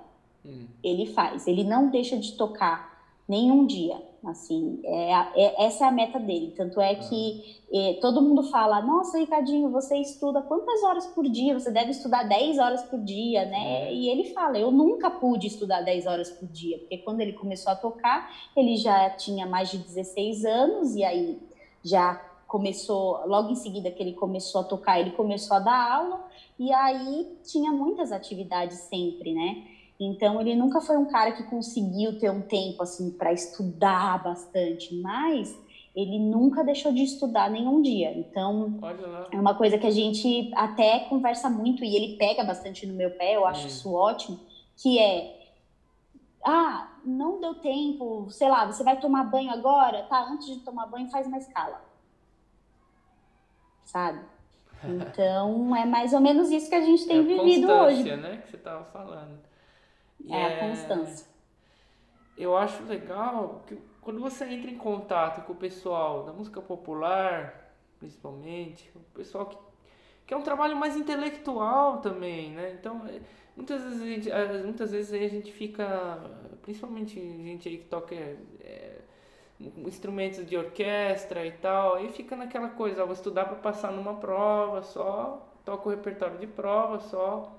hum. 0.45 0.65
ele 0.83 1.07
faz. 1.07 1.47
Ele 1.47 1.63
não 1.63 1.89
deixa 1.89 2.17
de 2.17 2.33
tocar 2.33 2.93
nenhum 3.27 3.65
dia. 3.65 4.01
Assim, 4.25 4.79
é, 4.85 5.11
é, 5.35 5.65
essa 5.65 5.83
é 5.83 5.87
a 5.87 5.91
meta 5.91 6.17
dele. 6.17 6.53
Tanto 6.55 6.79
é 6.79 6.95
que 6.95 7.57
é, 7.73 7.97
todo 7.99 8.21
mundo 8.21 8.43
fala: 8.43 8.81
Nossa, 8.81 9.17
Ricardinho, 9.17 9.69
você 9.69 9.97
estuda 9.97 10.41
quantas 10.41 10.81
horas 10.81 11.05
por 11.07 11.27
dia? 11.27 11.59
Você 11.59 11.69
deve 11.69 11.91
estudar 11.91 12.23
10 12.23 12.57
horas 12.57 12.83
por 12.83 12.99
dia, 13.01 13.43
né? 13.43 13.89
É. 13.89 13.93
E 13.93 14.07
ele 14.07 14.33
fala: 14.33 14.57
Eu 14.57 14.71
nunca 14.71 15.09
pude 15.09 15.47
estudar 15.47 15.81
10 15.81 16.07
horas 16.07 16.29
por 16.29 16.47
dia, 16.47 16.79
porque 16.79 16.99
quando 16.99 17.19
ele 17.19 17.33
começou 17.33 17.73
a 17.73 17.75
tocar, 17.75 18.33
ele 18.55 18.77
já 18.77 19.09
tinha 19.09 19.45
mais 19.45 19.69
de 19.69 19.79
16 19.79 20.45
anos, 20.45 20.95
e 20.95 21.03
aí 21.03 21.37
já 21.83 22.21
começou, 22.53 23.25
logo 23.25 23.49
em 23.49 23.55
seguida 23.55 23.89
que 23.89 24.03
ele 24.03 24.13
começou 24.13 24.61
a 24.61 24.63
tocar, 24.63 24.99
ele 24.99 25.09
começou 25.09 25.57
a 25.57 25.59
dar 25.59 25.91
aula, 25.91 26.23
e 26.59 26.71
aí 26.71 27.35
tinha 27.43 27.71
muitas 27.71 28.11
atividades 28.11 28.77
sempre, 28.77 29.33
né? 29.33 29.63
Então 29.99 30.39
ele 30.39 30.53
nunca 30.53 30.79
foi 30.79 30.95
um 30.95 31.05
cara 31.05 31.31
que 31.31 31.41
conseguiu 31.45 32.19
ter 32.19 32.29
um 32.29 32.43
tempo 32.43 32.83
assim 32.83 33.09
para 33.09 33.33
estudar 33.33 34.23
bastante, 34.23 34.93
mas 34.97 35.59
ele 35.95 36.19
nunca 36.19 36.63
deixou 36.63 36.93
de 36.93 37.01
estudar 37.01 37.49
nenhum 37.49 37.81
dia. 37.81 38.15
Então 38.15 38.79
é 39.31 39.39
uma 39.39 39.55
coisa 39.55 39.75
que 39.79 39.87
a 39.87 39.91
gente 39.91 40.51
até 40.53 40.99
conversa 41.09 41.49
muito 41.49 41.83
e 41.83 41.95
ele 41.95 42.17
pega 42.17 42.43
bastante 42.43 42.85
no 42.85 42.93
meu 42.93 43.09
pé, 43.09 43.35
eu 43.35 43.47
acho 43.47 43.63
hum. 43.63 43.67
isso 43.67 43.91
ótimo, 43.91 44.39
que 44.77 44.99
é 44.99 45.39
ah, 46.45 46.99
não 47.03 47.41
deu 47.41 47.55
tempo, 47.55 48.29
sei 48.29 48.47
lá, 48.47 48.71
você 48.71 48.83
vai 48.83 48.99
tomar 48.99 49.23
banho 49.23 49.49
agora? 49.49 50.03
Tá, 50.03 50.23
antes 50.29 50.45
de 50.45 50.59
tomar 50.59 50.85
banho 50.85 51.09
faz 51.09 51.25
uma 51.25 51.39
escala. 51.39 51.92
Sabe? 53.83 54.19
Então 54.83 55.75
é 55.75 55.85
mais 55.85 56.13
ou 56.13 56.19
menos 56.19 56.51
isso 56.51 56.69
que 56.69 56.75
a 56.75 56.81
gente 56.81 57.07
tem 57.07 57.19
é 57.19 57.21
vivido 57.21 57.71
hoje. 57.71 58.15
né, 58.15 58.41
que 58.43 58.51
você 58.51 58.57
tava 58.57 58.83
falando. 58.85 59.39
É, 60.29 60.35
é, 60.35 60.45
a 60.45 60.69
constância. 60.69 61.27
Eu 62.37 62.57
acho 62.57 62.83
legal 62.83 63.63
que 63.67 63.77
quando 64.01 64.19
você 64.19 64.45
entra 64.45 64.69
em 64.69 64.77
contato 64.77 65.45
com 65.45 65.53
o 65.53 65.55
pessoal 65.55 66.23
da 66.23 66.33
música 66.33 66.61
popular, 66.61 67.73
principalmente, 67.99 68.91
o 68.95 68.99
pessoal 69.13 69.45
que, 69.45 69.57
que 70.27 70.33
é 70.33 70.37
um 70.37 70.41
trabalho 70.41 70.75
mais 70.75 70.97
intelectual 70.97 71.99
também, 71.99 72.51
né? 72.51 72.75
Então, 72.77 73.05
é, 73.07 73.21
muitas 73.55 73.81
vezes 73.81 74.01
a 74.01 74.05
gente, 74.05 74.31
é, 74.31 74.63
muitas 74.63 74.91
vezes 74.91 75.13
a 75.13 75.27
gente 75.27 75.51
fica, 75.51 76.19
principalmente 76.61 77.19
gente 77.19 77.69
aí 77.69 77.77
que 77.77 77.85
toca 77.85 78.13
é, 78.15 78.92
instrumentos 79.85 80.45
de 80.45 80.57
orquestra 80.57 81.45
e 81.45 81.51
tal, 81.51 81.95
aí 81.95 82.09
fica 82.09 82.35
naquela 82.35 82.69
coisa, 82.69 83.05
vou 83.05 83.13
estudar 83.13 83.45
para 83.45 83.55
passar 83.55 83.91
numa 83.91 84.15
prova 84.15 84.81
só, 84.81 85.45
toco 85.63 85.89
o 85.89 85.91
repertório 85.91 86.37
de 86.37 86.47
prova 86.47 86.99
só, 86.99 87.51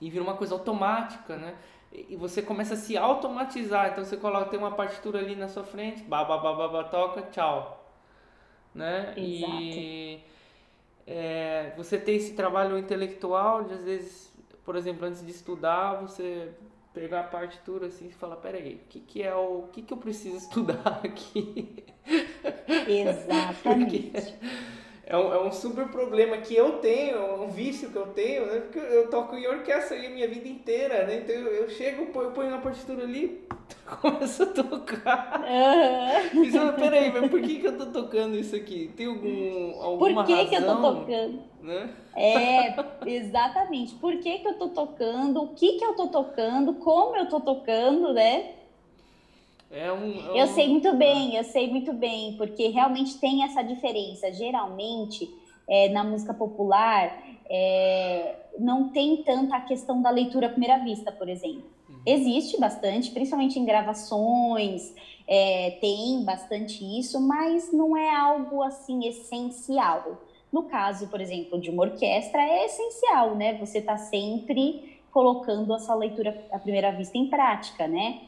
e 0.00 0.10
vira 0.10 0.24
uma 0.24 0.34
coisa 0.34 0.54
automática, 0.54 1.36
né? 1.36 1.54
E 1.92 2.16
você 2.16 2.42
começa 2.42 2.74
a 2.74 2.76
se 2.76 2.96
automatizar. 2.96 3.90
Então 3.90 4.04
você 4.04 4.16
coloca, 4.16 4.46
tem 4.46 4.58
uma 4.58 4.72
partitura 4.72 5.18
ali 5.18 5.36
na 5.36 5.46
sua 5.46 5.62
frente, 5.62 6.02
babá, 6.02 6.84
toca, 6.84 7.22
tchau. 7.30 7.86
Né? 8.74 9.12
Exato. 9.16 9.20
E 9.20 10.24
é, 11.06 11.72
você 11.76 11.98
tem 11.98 12.16
esse 12.16 12.34
trabalho 12.34 12.78
intelectual 12.78 13.64
de 13.64 13.74
às 13.74 13.84
vezes, 13.84 14.32
por 14.64 14.74
exemplo, 14.74 15.06
antes 15.06 15.24
de 15.24 15.30
estudar, 15.30 16.00
você 16.00 16.50
pegar 16.92 17.20
a 17.20 17.24
partitura 17.24 17.86
assim 17.86 18.08
e 18.08 18.12
falar, 18.12 18.36
peraí, 18.36 18.74
o 18.74 18.88
que, 18.88 19.00
que 19.00 19.22
é 19.22 19.34
o. 19.34 19.68
que, 19.72 19.82
que 19.82 19.92
eu 19.92 19.96
preciso 19.96 20.36
estudar 20.44 21.00
aqui? 21.04 21.84
Exatamente. 22.88 24.12
Porque, 24.42 24.71
é 25.04 25.16
um, 25.16 25.32
é 25.32 25.42
um 25.42 25.50
super 25.50 25.88
problema 25.88 26.36
que 26.38 26.54
eu 26.54 26.78
tenho, 26.78 27.16
é 27.16 27.34
um 27.34 27.48
vício 27.48 27.90
que 27.90 27.96
eu 27.96 28.06
tenho, 28.08 28.46
né? 28.46 28.60
Porque 28.60 28.78
eu 28.78 29.10
toco 29.10 29.34
em 29.36 29.46
orquestra 29.46 29.96
a 29.96 30.08
minha 30.08 30.28
vida 30.28 30.46
inteira, 30.46 31.06
né? 31.06 31.16
Então 31.18 31.34
eu, 31.34 31.48
eu 31.48 31.68
chego, 31.70 32.08
eu 32.20 32.30
ponho 32.30 32.50
na 32.50 32.58
partitura 32.58 33.02
ali, 33.02 33.42
começo 34.00 34.44
a 34.44 34.46
tocar. 34.46 35.42
Uhum. 35.42 36.44
Você 36.50 36.72
peraí, 36.72 37.12
mas 37.12 37.28
por 37.28 37.40
que, 37.42 37.58
que 37.58 37.66
eu 37.66 37.76
tô 37.76 37.86
tocando 37.86 38.36
isso 38.36 38.54
aqui? 38.54 38.92
Tem 38.96 39.06
algum, 39.06 39.80
alguma 39.80 40.22
Por 40.22 40.24
que 40.24 40.32
razão? 40.34 40.48
que 40.48 40.54
eu 40.54 40.66
tô 40.66 40.76
tocando? 40.76 41.42
Né? 41.60 41.90
É, 42.14 42.74
exatamente. 43.06 43.94
Por 43.94 44.16
que 44.18 44.38
que 44.38 44.48
eu 44.48 44.54
tô 44.54 44.68
tocando? 44.68 45.42
O 45.42 45.48
que 45.54 45.78
que 45.78 45.84
eu 45.84 45.94
tô 45.94 46.08
tocando? 46.08 46.74
Como 46.74 47.16
eu 47.16 47.28
tô 47.28 47.40
tocando, 47.40 48.12
né? 48.12 48.61
É 49.72 49.90
um, 49.90 50.12
é 50.12 50.32
um... 50.32 50.36
Eu 50.36 50.46
sei 50.48 50.68
muito 50.68 50.92
bem, 50.94 51.34
eu 51.34 51.44
sei 51.44 51.68
muito 51.70 51.92
bem, 51.94 52.36
porque 52.36 52.68
realmente 52.68 53.18
tem 53.18 53.42
essa 53.42 53.62
diferença. 53.62 54.30
Geralmente, 54.32 55.28
é, 55.68 55.88
na 55.88 56.04
música 56.04 56.34
popular, 56.34 57.22
é, 57.48 58.36
não 58.58 58.90
tem 58.90 59.22
tanta 59.22 59.56
a 59.56 59.60
questão 59.60 60.02
da 60.02 60.10
leitura 60.10 60.46
à 60.46 60.50
primeira 60.50 60.78
vista, 60.78 61.10
por 61.10 61.28
exemplo. 61.28 61.64
Uhum. 61.88 62.02
Existe 62.04 62.60
bastante, 62.60 63.10
principalmente 63.10 63.58
em 63.58 63.64
gravações, 63.64 64.94
é, 65.26 65.78
tem 65.80 66.22
bastante 66.24 66.84
isso, 66.98 67.20
mas 67.20 67.72
não 67.72 67.96
é 67.96 68.14
algo 68.14 68.62
assim 68.62 69.06
essencial. 69.06 70.20
No 70.52 70.64
caso, 70.64 71.08
por 71.08 71.20
exemplo, 71.20 71.58
de 71.58 71.70
uma 71.70 71.84
orquestra, 71.84 72.42
é 72.42 72.66
essencial, 72.66 73.34
né? 73.34 73.54
Você 73.54 73.78
está 73.78 73.96
sempre 73.96 75.00
colocando 75.10 75.74
essa 75.74 75.94
leitura 75.94 76.46
à 76.52 76.58
primeira 76.58 76.90
vista 76.90 77.16
em 77.16 77.28
prática, 77.28 77.88
né? 77.88 78.20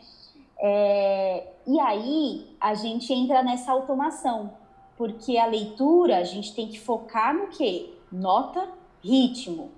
É, 0.58 1.48
e 1.66 1.80
aí 1.80 2.56
a 2.60 2.74
gente 2.74 3.12
entra 3.12 3.42
nessa 3.42 3.72
automação, 3.72 4.52
porque 4.96 5.36
a 5.36 5.46
leitura 5.46 6.18
a 6.18 6.24
gente 6.24 6.54
tem 6.54 6.68
que 6.68 6.78
focar 6.78 7.34
no 7.34 7.48
quê? 7.48 7.92
Nota, 8.10 8.68
ritmo, 9.02 9.70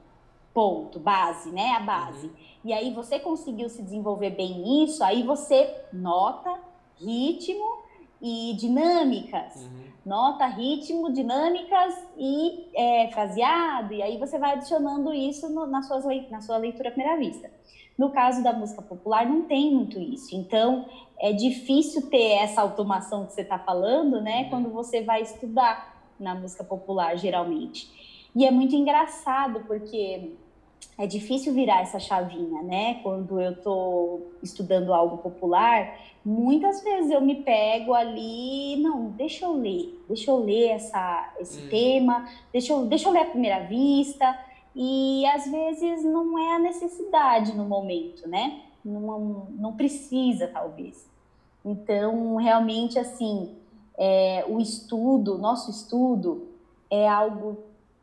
ponto, 0.52 0.98
base, 0.98 1.50
né? 1.50 1.72
A 1.72 1.80
base. 1.80 2.26
Uhum. 2.26 2.32
E 2.64 2.72
aí 2.72 2.92
você 2.92 3.18
conseguiu 3.18 3.68
se 3.68 3.82
desenvolver 3.82 4.30
bem 4.30 4.58
nisso, 4.58 5.04
aí 5.04 5.22
você 5.22 5.74
nota, 5.92 6.58
ritmo 6.98 7.78
e 8.20 8.54
dinâmicas. 8.58 9.56
Uhum. 9.56 9.84
Nota, 10.04 10.46
ritmo, 10.46 11.12
dinâmicas 11.12 11.94
e 12.16 12.68
é, 12.74 13.08
fraseado, 13.12 13.92
e 13.92 14.02
aí 14.02 14.18
você 14.18 14.38
vai 14.38 14.52
adicionando 14.52 15.12
isso 15.12 15.48
no, 15.48 15.66
na, 15.66 15.82
suas, 15.82 16.04
na 16.30 16.40
sua 16.40 16.56
leitura 16.56 16.88
à 16.88 16.92
primeira 16.92 17.18
vista. 17.18 17.50
No 17.98 18.10
caso 18.10 18.42
da 18.42 18.52
música 18.52 18.82
popular, 18.82 19.26
não 19.26 19.42
tem 19.42 19.74
muito 19.74 19.98
isso. 19.98 20.36
Então, 20.36 20.86
é 21.18 21.32
difícil 21.32 22.10
ter 22.10 22.32
essa 22.32 22.60
automação 22.60 23.26
que 23.26 23.32
você 23.32 23.40
está 23.40 23.58
falando, 23.58 24.20
né? 24.20 24.42
Uhum. 24.42 24.50
Quando 24.50 24.70
você 24.70 25.02
vai 25.02 25.22
estudar 25.22 25.96
na 26.20 26.34
música 26.34 26.62
popular, 26.62 27.16
geralmente. 27.16 27.88
E 28.34 28.44
é 28.44 28.50
muito 28.50 28.74
engraçado, 28.74 29.60
porque 29.66 30.32
é 30.98 31.06
difícil 31.06 31.52
virar 31.52 31.82
essa 31.82 31.98
chavinha, 31.98 32.62
né? 32.62 33.00
Quando 33.02 33.40
eu 33.40 33.52
estou 33.52 34.32
estudando 34.42 34.92
algo 34.92 35.18
popular, 35.18 35.98
muitas 36.24 36.82
vezes 36.82 37.10
eu 37.10 37.20
me 37.20 37.36
pego 37.36 37.92
ali, 37.94 38.76
não, 38.82 39.10
deixa 39.10 39.44
eu 39.44 39.52
ler, 39.52 40.02
deixa 40.08 40.30
eu 40.30 40.38
ler 40.38 40.68
essa, 40.70 41.34
esse 41.38 41.64
hum. 41.64 41.68
tema, 41.68 42.28
deixa 42.52 42.72
eu, 42.72 42.86
deixa 42.86 43.08
eu 43.08 43.12
ler 43.12 43.20
a 43.20 43.26
primeira 43.26 43.60
vista, 43.60 44.38
e 44.76 45.24
às 45.26 45.50
vezes 45.50 46.04
não 46.04 46.38
é 46.38 46.56
a 46.56 46.58
necessidade 46.58 47.56
no 47.56 47.64
momento, 47.64 48.28
né? 48.28 48.60
Não, 48.84 49.48
não 49.58 49.72
precisa, 49.72 50.46
talvez. 50.48 51.08
Então, 51.64 52.36
realmente, 52.36 52.98
assim, 52.98 53.56
é, 53.96 54.44
o 54.46 54.60
estudo, 54.60 55.38
nosso 55.38 55.70
estudo, 55.70 56.48
é 56.90 57.08
algo 57.08 57.56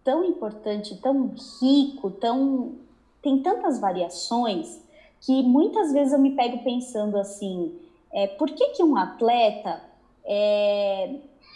tão 0.03 0.24
importante, 0.26 0.97
tão 0.97 1.34
rico, 1.61 2.09
tão 2.09 2.74
tem 3.21 3.41
tantas 3.41 3.80
variações 3.80 4.84
que 5.21 5.41
muitas 5.43 5.93
vezes 5.93 6.11
eu 6.11 6.19
me 6.19 6.32
pego 6.32 6.61
pensando 6.61 7.17
assim, 7.17 7.80
é, 8.11 8.28
por 8.28 8.49
que, 8.49 8.71
que 8.71 8.84
um 8.84 8.97
atleta 8.97 9.82
é, 10.26 11.15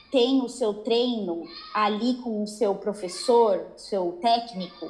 tem 0.09 0.41
o 0.41 0.47
seu 0.47 0.75
treino 0.75 1.43
ali 1.73 2.15
com 2.15 2.41
o 2.41 2.47
seu 2.47 2.73
professor, 2.75 3.67
seu 3.75 4.13
técnico, 4.21 4.89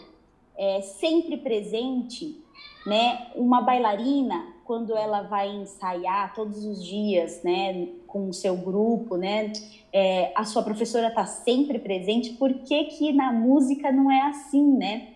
é, 0.58 0.82
sempre 0.82 1.38
presente, 1.38 2.44
né? 2.86 3.28
Uma 3.36 3.62
bailarina, 3.62 4.54
quando 4.66 4.98
ela 4.98 5.22
vai 5.22 5.50
ensaiar 5.50 6.34
todos 6.34 6.66
os 6.66 6.84
dias, 6.84 7.42
né, 7.44 7.88
com 8.06 8.28
o 8.28 8.34
seu 8.34 8.58
grupo, 8.58 9.16
né, 9.16 9.54
é, 9.94 10.34
a 10.36 10.44
sua 10.44 10.62
professora 10.62 11.08
está 11.08 11.26
sempre 11.26 11.80
presente. 11.80 12.32
Por 12.34 12.54
que 12.54 12.84
que 12.86 13.14
na 13.14 13.32
música 13.32 13.92
não 13.92 14.12
é 14.12 14.22
assim, 14.24 14.66
né? 14.76 15.14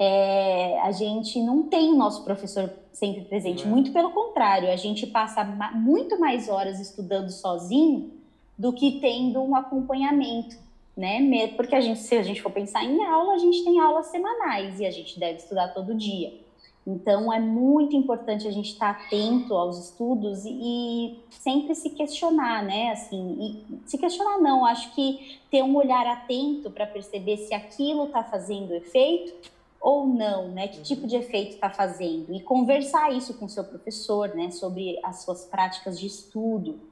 é, 0.00 0.80
a 0.80 0.90
gente 0.92 1.38
não 1.42 1.64
tem 1.64 1.92
o 1.92 1.94
nosso 1.94 2.24
professor 2.24 2.72
sempre 2.90 3.20
presente. 3.20 3.64
É. 3.64 3.66
Muito 3.66 3.92
pelo 3.92 4.10
contrário, 4.10 4.72
a 4.72 4.76
gente 4.76 5.06
passa 5.06 5.44
muito 5.44 6.18
mais 6.18 6.48
horas 6.48 6.80
estudando 6.80 7.28
sozinho 7.28 8.10
do 8.56 8.72
que 8.72 8.92
tendo 8.92 9.42
um 9.42 9.54
acompanhamento, 9.54 10.56
né? 11.00 11.48
Porque 11.56 11.74
a 11.74 11.80
gente, 11.80 11.98
se 12.00 12.14
a 12.14 12.22
gente 12.22 12.42
for 12.42 12.52
pensar 12.52 12.84
em 12.84 13.02
aula, 13.06 13.32
a 13.32 13.38
gente 13.38 13.64
tem 13.64 13.80
aulas 13.80 14.06
semanais 14.08 14.78
e 14.78 14.84
a 14.84 14.90
gente 14.90 15.18
deve 15.18 15.38
estudar 15.38 15.68
todo 15.68 15.94
dia. 15.94 16.38
Então, 16.86 17.32
é 17.32 17.40
muito 17.40 17.96
importante 17.96 18.46
a 18.46 18.50
gente 18.50 18.72
estar 18.72 18.90
atento 18.90 19.54
aos 19.54 19.78
estudos 19.78 20.44
e, 20.44 20.50
e 20.50 21.18
sempre 21.30 21.74
se 21.74 21.90
questionar, 21.90 22.62
né? 22.62 22.90
Assim, 22.90 23.64
se 23.86 23.96
questionar 23.96 24.38
não, 24.38 24.66
acho 24.66 24.94
que 24.94 25.38
ter 25.50 25.62
um 25.62 25.74
olhar 25.74 26.06
atento 26.06 26.70
para 26.70 26.86
perceber 26.86 27.38
se 27.38 27.54
aquilo 27.54 28.04
está 28.06 28.22
fazendo 28.22 28.74
efeito 28.74 29.50
ou 29.80 30.06
não, 30.06 30.48
né? 30.48 30.68
Que 30.68 30.82
tipo 30.82 31.06
de 31.06 31.16
efeito 31.16 31.54
está 31.54 31.70
fazendo? 31.70 32.34
E 32.34 32.40
conversar 32.40 33.10
isso 33.12 33.34
com 33.38 33.46
o 33.46 33.48
seu 33.48 33.64
professor, 33.64 34.34
né? 34.34 34.50
Sobre 34.50 34.98
as 35.02 35.22
suas 35.22 35.44
práticas 35.44 35.98
de 35.98 36.06
estudo. 36.06 36.89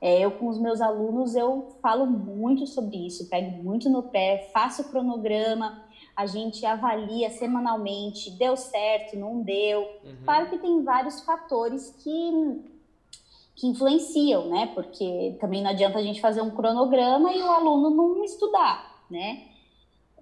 É, 0.00 0.20
eu 0.20 0.30
com 0.32 0.46
os 0.48 0.58
meus 0.58 0.80
alunos 0.80 1.34
eu 1.34 1.76
falo 1.82 2.06
muito 2.06 2.66
sobre 2.66 3.06
isso, 3.06 3.28
pego 3.28 3.62
muito 3.62 3.90
no 3.90 4.04
pé, 4.04 4.48
faço 4.52 4.88
cronograma, 4.90 5.82
a 6.14 6.26
gente 6.26 6.64
avalia 6.64 7.30
semanalmente, 7.30 8.30
deu 8.30 8.56
certo, 8.56 9.16
não 9.16 9.40
deu. 9.40 9.80
Uhum. 10.04 10.16
Claro 10.24 10.50
que 10.50 10.58
tem 10.58 10.82
vários 10.82 11.20
fatores 11.22 11.90
que, 12.02 12.60
que 13.56 13.66
influenciam, 13.66 14.48
né? 14.48 14.70
Porque 14.74 15.36
também 15.40 15.62
não 15.62 15.70
adianta 15.70 15.98
a 15.98 16.02
gente 16.02 16.20
fazer 16.20 16.42
um 16.42 16.50
cronograma 16.50 17.32
e 17.32 17.42
o 17.42 17.50
aluno 17.50 17.90
não 17.90 18.24
estudar, 18.24 19.04
né? 19.10 19.47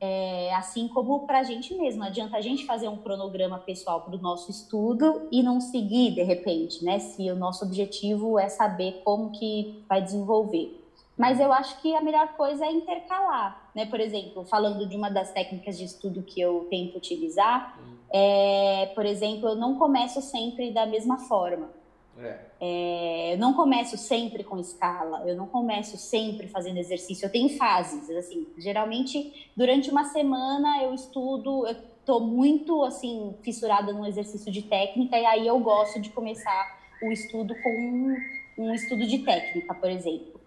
É, 0.00 0.54
assim 0.54 0.88
como 0.88 1.26
para 1.26 1.38
a 1.38 1.42
gente 1.42 1.74
mesmo, 1.74 2.00
não 2.00 2.06
adianta 2.06 2.36
a 2.36 2.40
gente 2.40 2.66
fazer 2.66 2.88
um 2.88 2.98
cronograma 2.98 3.58
pessoal 3.58 4.02
para 4.02 4.14
o 4.14 4.18
nosso 4.18 4.50
estudo 4.50 5.26
e 5.32 5.42
não 5.42 5.60
seguir 5.60 6.10
de 6.12 6.22
repente, 6.22 6.84
né? 6.84 6.98
Se 6.98 7.30
o 7.30 7.36
nosso 7.36 7.64
objetivo 7.64 8.38
é 8.38 8.48
saber 8.48 9.00
como 9.04 9.30
que 9.30 9.82
vai 9.88 10.02
desenvolver. 10.02 10.82
Mas 11.16 11.40
eu 11.40 11.50
acho 11.50 11.80
que 11.80 11.94
a 11.94 12.00
melhor 12.02 12.28
coisa 12.36 12.66
é 12.66 12.70
intercalar, 12.70 13.70
né? 13.74 13.86
Por 13.86 14.00
exemplo, 14.00 14.44
falando 14.44 14.86
de 14.86 14.96
uma 14.96 15.08
das 15.08 15.32
técnicas 15.32 15.78
de 15.78 15.84
estudo 15.84 16.22
que 16.22 16.38
eu 16.38 16.66
tento 16.68 16.96
utilizar, 16.98 17.78
hum. 17.80 17.96
é, 18.10 18.92
por 18.94 19.06
exemplo, 19.06 19.48
eu 19.48 19.54
não 19.54 19.78
começo 19.78 20.20
sempre 20.20 20.70
da 20.70 20.84
mesma 20.84 21.18
forma. 21.20 21.70
É. 22.18 22.38
É, 22.60 23.34
eu 23.34 23.38
não 23.38 23.52
começo 23.52 23.96
sempre 23.98 24.42
com 24.42 24.58
escala, 24.58 25.28
eu 25.28 25.36
não 25.36 25.46
começo 25.46 25.96
sempre 25.96 26.48
fazendo 26.48 26.78
exercício, 26.78 27.26
eu 27.26 27.30
tenho 27.30 27.50
fases, 27.58 28.08
assim, 28.10 28.46
geralmente 28.56 29.50
durante 29.54 29.90
uma 29.90 30.04
semana 30.04 30.82
eu 30.82 30.94
estudo, 30.94 31.66
eu 31.66 31.76
tô 32.04 32.20
muito, 32.20 32.82
assim, 32.84 33.34
fissurada 33.42 33.92
no 33.92 34.06
exercício 34.06 34.50
de 34.50 34.62
técnica 34.62 35.18
e 35.18 35.26
aí 35.26 35.46
eu 35.46 35.58
gosto 35.58 36.00
de 36.00 36.08
começar 36.10 36.78
o 37.02 37.12
estudo 37.12 37.54
com 37.62 37.70
um, 37.70 38.16
um 38.58 38.74
estudo 38.74 39.06
de 39.06 39.18
técnica, 39.18 39.74
por 39.74 39.90
exemplo. 39.90 40.40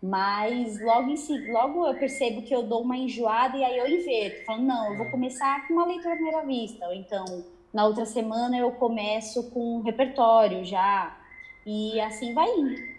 Mas 0.00 0.80
logo 0.80 1.10
em 1.10 1.16
si, 1.16 1.50
logo 1.50 1.86
eu 1.86 1.94
percebo 1.94 2.42
que 2.42 2.54
eu 2.54 2.62
dou 2.62 2.82
uma 2.82 2.96
enjoada 2.96 3.56
e 3.56 3.64
aí 3.64 3.78
eu 3.78 3.88
inverto. 3.88 4.44
Falo, 4.44 4.62
não, 4.62 4.92
eu 4.92 4.98
vou 4.98 5.10
começar 5.10 5.66
com 5.66 5.74
uma 5.74 5.86
leitura 5.86 6.12
à 6.12 6.16
primeira 6.16 6.44
vista. 6.44 6.86
Ou 6.86 6.94
então, 6.94 7.24
na 7.72 7.84
outra 7.84 8.06
semana 8.06 8.56
eu 8.56 8.70
começo 8.72 9.50
com 9.50 9.78
um 9.78 9.82
repertório 9.82 10.64
já. 10.64 11.16
E 11.64 12.00
assim 12.00 12.32
vai 12.32 12.48
indo. 12.48 12.96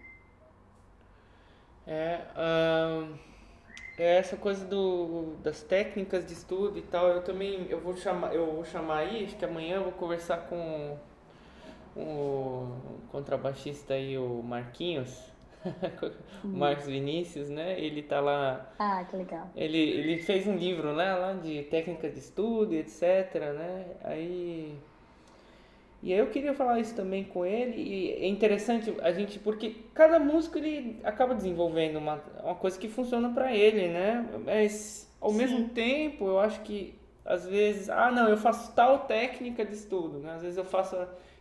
É, 1.87 2.19
é 3.97 4.17
essa 4.17 4.35
coisa 4.35 4.65
do, 4.65 5.35
das 5.41 5.63
técnicas 5.63 6.25
de 6.25 6.33
estudo 6.33 6.77
e 6.77 6.81
tal, 6.81 7.07
eu 7.07 7.23
também 7.23 7.65
eu 7.69 7.79
vou 7.79 7.95
chamar, 7.95 8.35
eu 8.35 8.53
vou 8.55 8.65
chamar 8.65 8.97
aí, 8.97 9.23
acho 9.23 9.37
que 9.37 9.45
amanhã 9.45 9.77
eu 9.77 9.83
vou 9.83 9.93
conversar 9.93 10.49
com 10.49 10.97
o 11.95 12.75
contrabaixista 13.09 13.93
aí, 13.93 14.17
o 14.17 14.43
Marquinhos 14.43 15.31
o 16.43 16.47
Marcos 16.57 16.85
Vinícius, 16.85 17.49
né? 17.49 17.79
Ele 17.79 18.01
tá 18.01 18.19
lá. 18.19 18.69
Ah, 18.79 19.03
que 19.03 19.15
legal. 19.15 19.49
Ele, 19.55 19.77
ele 19.77 20.17
fez 20.19 20.47
um 20.47 20.55
livro 20.55 20.93
né, 20.95 21.13
lá 21.13 21.33
de 21.33 21.63
técnicas 21.63 22.13
de 22.13 22.19
estudo, 22.19 22.73
etc, 22.73 23.33
né? 23.55 23.85
Aí. 24.03 24.75
E 26.01 26.13
aí 26.13 26.19
eu 26.19 26.27
queria 26.27 26.53
falar 26.53 26.79
isso 26.79 26.95
também 26.95 27.23
com 27.23 27.43
ele, 27.43 27.81
e 27.81 28.11
é 28.11 28.27
interessante 28.27 28.93
a 29.01 29.11
gente, 29.11 29.39
porque 29.39 29.75
cada 29.95 30.19
músico 30.19 30.57
ele 30.59 30.99
acaba 31.03 31.33
desenvolvendo 31.33 31.97
uma, 31.97 32.21
uma 32.43 32.53
coisa 32.55 32.77
que 32.77 32.87
funciona 32.87 33.29
para 33.29 33.51
ele, 33.51 33.87
né? 33.87 34.25
Mas 34.45 35.11
ao 35.19 35.31
Sim. 35.31 35.37
mesmo 35.37 35.69
tempo, 35.69 36.27
eu 36.27 36.39
acho 36.39 36.61
que 36.61 36.93
às 37.25 37.45
vezes, 37.45 37.89
ah, 37.89 38.09
não, 38.09 38.29
eu 38.29 38.37
faço 38.37 38.73
tal 38.73 38.99
técnica 38.99 39.65
de 39.65 39.73
estudo, 39.73 40.19
né? 40.19 40.35
Às 40.35 40.43
vezes 40.43 40.57
eu 40.57 40.63
faço 40.63 40.95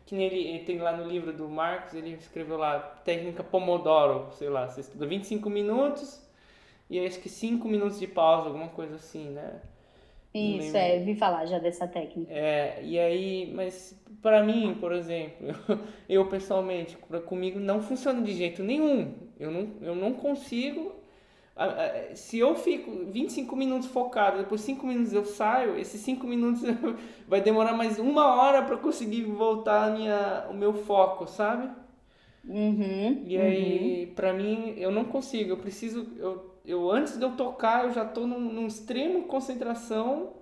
que 0.06 0.14
nem 0.14 0.26
ele, 0.26 0.38
ele, 0.38 0.64
tem 0.64 0.78
lá 0.78 0.96
no 0.96 1.06
livro 1.06 1.32
do 1.32 1.48
Marcos, 1.48 1.92
ele 1.92 2.14
escreveu 2.14 2.56
lá 2.56 2.78
técnica 3.04 3.42
Pomodoro, 3.42 4.32
sei 4.32 4.48
lá, 4.48 4.68
você 4.68 4.80
estuda 4.80 5.04
25 5.04 5.50
minutos 5.50 6.24
e 6.88 7.04
acho 7.04 7.20
que 7.20 7.28
5 7.28 7.66
minutos 7.68 7.98
de 7.98 8.06
pausa, 8.06 8.46
alguma 8.46 8.68
coisa 8.68 8.94
assim, 8.94 9.30
né? 9.30 9.60
Isso, 10.32 10.76
é, 10.76 10.98
vi 10.98 11.14
falar 11.14 11.46
já 11.46 11.58
dessa 11.58 11.88
técnica. 11.88 12.32
É, 12.32 12.80
e 12.82 12.98
aí, 12.98 13.52
mas 13.54 13.98
para 14.22 14.42
mim, 14.42 14.76
por 14.78 14.92
exemplo, 14.92 15.48
eu, 15.48 15.78
eu 16.08 16.28
pessoalmente, 16.28 16.96
comigo 17.24 17.58
não 17.58 17.80
funciona 17.80 18.22
de 18.22 18.32
jeito 18.32 18.62
nenhum. 18.62 19.14
Eu 19.40 19.50
não, 19.50 19.70
eu 19.80 19.94
não 19.94 20.12
consigo 20.12 20.94
se 22.14 22.38
eu 22.38 22.54
fico 22.54 22.90
25 23.06 23.56
minutos 23.56 23.88
focado, 23.88 24.38
depois 24.38 24.60
5 24.60 24.86
minutos 24.86 25.12
eu 25.12 25.24
saio, 25.24 25.78
esses 25.78 26.00
5 26.02 26.26
minutos 26.26 26.62
vai 27.26 27.40
demorar 27.40 27.72
mais 27.72 27.98
uma 27.98 28.26
hora 28.34 28.62
para 28.62 28.76
conseguir 28.76 29.22
voltar 29.24 29.84
a 29.84 29.90
minha, 29.90 30.46
o 30.50 30.54
meu 30.54 30.74
foco, 30.74 31.26
sabe? 31.26 31.70
Uhum, 32.46 33.24
e 33.26 33.36
aí, 33.38 34.04
uhum. 34.04 34.14
para 34.14 34.32
mim, 34.32 34.74
eu 34.76 34.90
não 34.90 35.04
consigo. 35.04 35.50
Eu 35.50 35.56
preciso. 35.56 36.06
Eu, 36.18 36.54
eu 36.64 36.90
antes 36.90 37.16
de 37.16 37.24
eu 37.24 37.32
tocar, 37.32 37.84
eu 37.84 37.92
já 37.92 38.04
tô 38.04 38.26
num, 38.26 38.38
num 38.38 38.66
extremo 38.66 39.24
concentração. 39.24 40.34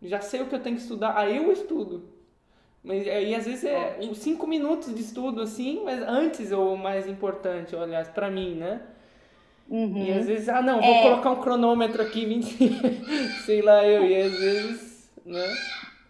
Já 0.00 0.20
sei 0.20 0.42
o 0.42 0.46
que 0.46 0.54
eu 0.54 0.60
tenho 0.60 0.76
que 0.76 0.82
estudar. 0.82 1.16
Aí 1.18 1.36
eu 1.36 1.52
estudo. 1.52 2.14
Mas 2.82 3.06
aí 3.08 3.34
às 3.34 3.46
vezes 3.46 3.64
é 3.64 3.98
5 4.14 4.46
minutos 4.46 4.94
de 4.94 5.00
estudo 5.00 5.40
assim, 5.40 5.82
mas 5.84 6.02
antes 6.02 6.52
é 6.52 6.56
o 6.56 6.76
mais 6.76 7.08
importante, 7.08 7.74
aliás, 7.74 8.08
para 8.08 8.30
mim, 8.30 8.54
né? 8.54 8.82
Uhum. 9.68 10.04
E 10.04 10.12
às 10.12 10.26
vezes, 10.26 10.48
ah, 10.48 10.60
não, 10.60 10.80
vou 10.80 10.94
é... 10.94 11.02
colocar 11.02 11.30
um 11.30 11.40
cronômetro 11.40 12.02
aqui, 12.02 12.26
20, 12.26 13.42
sei 13.44 13.62
lá 13.62 13.84
eu, 13.86 14.04
e 14.04 14.22
às 14.22 14.32
vezes, 14.32 15.10
né? 15.24 15.54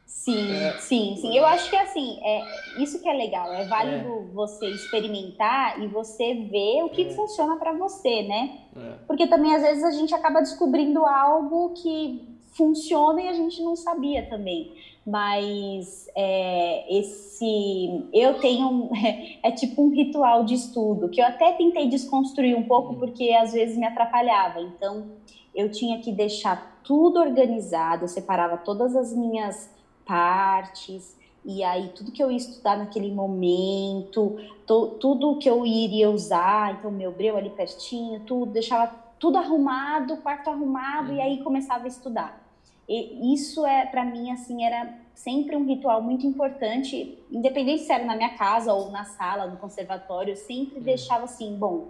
Sim, 0.07 0.53
é. 0.53 0.73
sim, 0.79 1.17
sim. 1.21 1.37
Eu 1.37 1.45
acho 1.45 1.69
que 1.69 1.77
assim, 1.77 2.19
é, 2.23 2.83
isso 2.83 3.03
que 3.03 3.09
é 3.09 3.13
legal, 3.13 3.53
é 3.53 3.67
válido 3.67 4.09
é. 4.09 4.33
você 4.33 4.67
experimentar 4.69 5.83
e 5.83 5.87
você 5.87 6.35
ver 6.35 6.83
o 6.83 6.89
que, 6.89 7.03
é. 7.03 7.11
funciona 7.11 7.57
para 7.57 7.75
você, 7.75 8.23
né? 8.23 8.59
É. 8.75 8.93
Porque 9.07 9.27
também 9.27 9.55
às 9.55 9.63
vezes 9.63 9.85
a 9.85 9.91
gente 9.91 10.15
acaba 10.15 10.41
descobrindo 10.41 11.05
algo 11.05 11.75
que 11.75 12.27
funciona 12.53 13.21
e 13.21 13.29
a 13.29 13.35
gente 13.35 13.63
não 13.63 13.77
sabia 13.77 14.27
também 14.27 14.73
mas 15.07 16.09
é, 16.17 16.99
esse 16.99 18.09
eu 18.13 18.41
tenho 18.41 18.91
é 19.43 19.51
tipo 19.51 19.85
um 19.85 19.91
ritual 19.91 20.45
de 20.45 20.55
estudo 20.55 21.11
que 21.11 21.21
eu 21.21 21.27
até 21.27 21.53
tentei 21.53 21.89
desconstruir 21.89 22.57
um 22.57 22.63
pouco 22.63 22.95
porque 22.95 23.31
às 23.33 23.53
vezes 23.53 23.77
me 23.77 23.87
atrapalhava. 23.87 24.61
Então 24.61 25.09
eu 25.55 25.71
tinha 25.71 25.99
que 26.01 26.11
deixar 26.11 26.81
tudo 26.83 27.19
organizado 27.19 28.05
eu 28.05 28.09
separava 28.09 28.57
todas 28.57 28.97
as 28.97 29.13
minhas 29.15 29.71
partes 30.05 31.17
e 31.45 31.63
aí 31.63 31.89
tudo 31.95 32.13
que 32.13 32.23
eu 32.23 32.31
ia 32.31 32.37
estudar 32.37 32.77
naquele 32.77 33.13
momento 33.13 34.37
to, 34.67 34.97
tudo 35.01 35.39
que 35.39 35.49
eu 35.49 35.65
iria 35.65 36.11
usar 36.11 36.75
então 36.75 36.91
meu 36.91 37.13
breu 37.13 37.37
ali 37.37 37.51
pertinho 37.51 38.21
tudo 38.21 38.53
deixava 38.53 38.93
tudo 39.19 39.39
arrumado 39.39 40.19
quarto 40.19 40.51
arrumado 40.51 41.13
e 41.13 41.17
uhum. 41.17 41.23
aí 41.23 41.43
começava 41.43 41.85
a 41.85 41.89
estudar 41.89 42.44
e 42.89 43.35
isso 43.35 43.65
é 43.67 43.87
para 43.87 44.05
mim 44.05 44.31
assim 44.31 44.65
era 44.65 44.99
sempre 45.15 45.57
um 45.57 45.65
ritual 45.65 46.03
muito 46.03 46.27
importante, 46.27 47.19
independente 47.31 47.83
se 47.85 47.93
era 47.93 48.05
na 48.05 48.17
minha 48.17 48.37
casa 48.37 48.73
ou 48.73 48.91
na 48.91 49.05
sala, 49.05 49.47
no 49.47 49.57
conservatório, 49.57 50.33
eu 50.33 50.37
sempre 50.37 50.81
hum. 50.81 50.83
deixava 50.83 51.25
assim, 51.25 51.55
bom, 51.55 51.89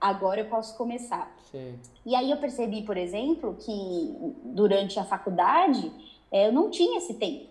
agora 0.00 0.40
eu 0.40 0.46
posso 0.46 0.76
começar. 0.76 1.32
Sim. 1.50 1.78
E 2.04 2.14
aí 2.14 2.30
eu 2.30 2.36
percebi, 2.38 2.82
por 2.82 2.96
exemplo, 2.96 3.56
que 3.60 4.34
durante 4.44 4.98
a 4.98 5.04
faculdade 5.04 5.92
é, 6.32 6.48
eu 6.48 6.52
não 6.52 6.70
tinha 6.70 6.98
esse 6.98 7.14
tempo. 7.14 7.46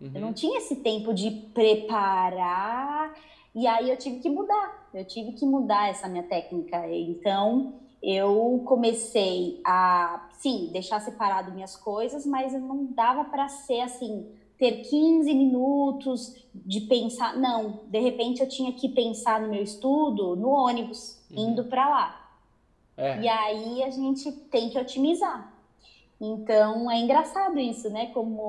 Uhum. 0.00 0.10
Eu 0.14 0.20
não 0.20 0.32
tinha 0.32 0.58
esse 0.58 0.76
tempo 0.76 1.14
de 1.14 1.30
preparar. 1.30 3.14
E 3.54 3.66
aí 3.66 3.88
eu 3.88 3.96
tive 3.96 4.18
que 4.18 4.28
mudar. 4.28 4.88
Eu 4.92 5.04
tive 5.04 5.32
que 5.32 5.46
mudar 5.46 5.88
essa 5.88 6.06
minha 6.08 6.22
técnica. 6.22 6.86
Então 6.88 7.72
eu 8.02 8.62
comecei 8.66 9.60
a, 9.64 10.25
sim, 10.38 10.70
deixar 10.72 11.00
separado 11.00 11.52
minhas 11.52 11.76
coisas, 11.76 12.26
mas 12.26 12.52
não 12.52 12.86
dava 12.86 13.24
para 13.24 13.48
ser 13.48 13.80
assim, 13.80 14.26
ter 14.58 14.82
15 14.82 15.34
minutos 15.34 16.34
de 16.54 16.80
pensar. 16.82 17.36
Não, 17.36 17.80
de 17.88 18.00
repente 18.00 18.40
eu 18.40 18.48
tinha 18.48 18.72
que 18.72 18.88
pensar 18.88 19.40
no 19.40 19.48
meu 19.48 19.62
estudo 19.62 20.36
no 20.36 20.50
ônibus, 20.50 21.20
uhum. 21.30 21.50
indo 21.50 21.64
para 21.64 21.88
lá. 21.88 22.38
É. 22.96 23.20
E 23.20 23.28
aí 23.28 23.82
a 23.82 23.90
gente 23.90 24.32
tem 24.32 24.70
que 24.70 24.78
otimizar. 24.78 25.54
Então 26.18 26.90
é 26.90 26.98
engraçado 26.98 27.58
isso, 27.58 27.90
né? 27.90 28.06
Como 28.06 28.40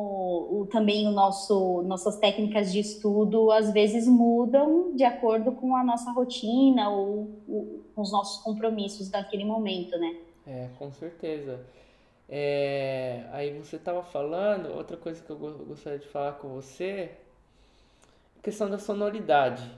o, 0.50 0.68
também 0.72 1.06
o 1.06 1.12
nosso 1.12 1.82
nossas 1.84 2.18
técnicas 2.18 2.72
de 2.72 2.80
estudo 2.80 3.52
às 3.52 3.74
vezes 3.74 4.08
mudam 4.08 4.96
de 4.96 5.04
acordo 5.04 5.52
com 5.52 5.76
a 5.76 5.84
nossa 5.84 6.12
rotina 6.12 6.90
ou, 6.90 7.28
ou 7.48 7.82
com 7.94 8.02
os 8.02 8.12
nossos 8.12 8.42
compromissos 8.42 9.10
daquele 9.10 9.44
momento, 9.44 9.98
né? 9.98 10.16
É, 10.48 10.70
com 10.80 10.91
certeza. 10.91 11.60
É, 12.30 13.26
aí 13.32 13.58
você 13.58 13.76
estava 13.76 14.02
falando, 14.02 14.74
outra 14.74 14.95
coisa 14.98 15.22
que 15.22 15.30
eu 15.30 15.38
gostaria 15.38 16.00
de 16.00 16.08
falar 16.08 16.34
com 16.34 16.50
você, 16.50 17.12
questão 18.41 18.70
da 18.70 18.80
sonoridade, 18.80 19.70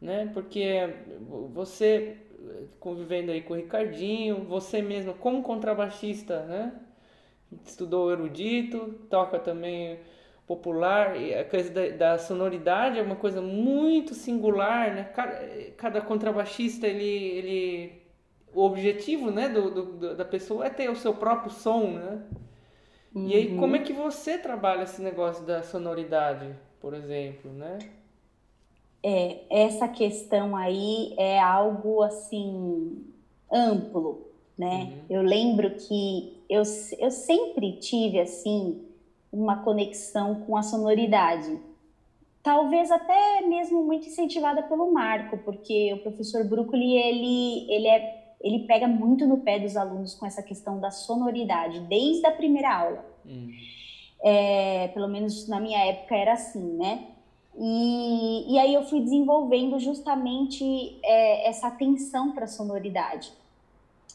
né? 0.00 0.30
Porque 0.34 0.94
você 1.52 2.18
convivendo 2.78 3.32
aí 3.32 3.42
com 3.42 3.54
o 3.54 3.56
Ricardinho, 3.56 4.44
você 4.44 4.82
mesmo 4.82 5.14
como 5.14 5.42
contrabaixista, 5.42 6.42
né? 6.44 6.72
Estudou 7.64 8.12
erudito, 8.12 8.94
toca 9.08 9.38
também 9.38 9.98
popular, 10.46 11.16
e 11.18 11.34
a 11.34 11.44
coisa 11.44 11.70
da, 11.70 11.88
da, 11.88 12.18
sonoridade 12.18 12.98
é 12.98 13.02
uma 13.02 13.16
coisa 13.16 13.40
muito 13.40 14.14
singular, 14.14 14.94
né? 14.94 15.04
Cada, 15.14 15.70
cada 15.76 16.00
contrabaixista, 16.02 16.86
ele, 16.86 17.04
ele, 17.04 18.03
o 18.54 18.64
objetivo, 18.64 19.30
né, 19.30 19.48
do, 19.48 19.70
do, 19.70 20.16
da 20.16 20.24
pessoa 20.24 20.66
é 20.66 20.70
ter 20.70 20.90
o 20.90 20.96
seu 20.96 21.14
próprio 21.14 21.50
som, 21.50 21.88
né? 21.90 22.22
Uhum. 23.14 23.28
E 23.28 23.34
aí, 23.34 23.56
como 23.56 23.76
é 23.76 23.78
uhum. 23.78 23.84
que 23.84 23.92
você 23.92 24.38
trabalha 24.38 24.84
esse 24.84 25.02
negócio 25.02 25.44
da 25.44 25.62
sonoridade, 25.62 26.54
por 26.80 26.94
exemplo, 26.94 27.52
né? 27.52 27.78
é, 29.04 29.40
essa 29.50 29.86
questão 29.86 30.56
aí 30.56 31.12
é 31.18 31.38
algo 31.38 32.02
assim 32.02 33.04
amplo, 33.52 34.26
né? 34.56 34.84
Uhum. 34.84 34.98
Eu 35.10 35.22
lembro 35.22 35.70
que 35.72 36.42
eu, 36.48 36.62
eu 36.98 37.10
sempre 37.10 37.72
tive 37.72 38.18
assim 38.18 38.82
uma 39.30 39.62
conexão 39.62 40.36
com 40.46 40.56
a 40.56 40.62
sonoridade. 40.62 41.60
Talvez 42.42 42.90
até 42.90 43.42
mesmo 43.42 43.84
muito 43.84 44.06
incentivada 44.06 44.62
pelo 44.62 44.90
Marco, 44.90 45.36
porque 45.38 45.92
o 45.92 45.98
professor 45.98 46.42
Brucoli, 46.44 46.96
ele, 46.96 47.70
ele, 47.70 47.86
é, 47.86 48.23
ele 48.44 48.66
pega 48.66 48.86
muito 48.86 49.26
no 49.26 49.38
pé 49.38 49.58
dos 49.58 49.74
alunos 49.74 50.14
com 50.14 50.26
essa 50.26 50.42
questão 50.42 50.78
da 50.78 50.90
sonoridade, 50.90 51.80
desde 51.80 52.26
a 52.26 52.30
primeira 52.30 52.76
aula. 52.76 53.04
Uhum. 53.24 53.50
É, 54.22 54.88
pelo 54.88 55.08
menos 55.08 55.48
na 55.48 55.58
minha 55.58 55.78
época 55.86 56.14
era 56.14 56.34
assim, 56.34 56.76
né? 56.76 57.06
E, 57.56 58.54
e 58.54 58.58
aí 58.58 58.74
eu 58.74 58.82
fui 58.82 59.00
desenvolvendo 59.00 59.78
justamente 59.78 60.98
é, 61.02 61.48
essa 61.48 61.68
atenção 61.68 62.32
para 62.32 62.44
a 62.44 62.48
sonoridade. 62.48 63.32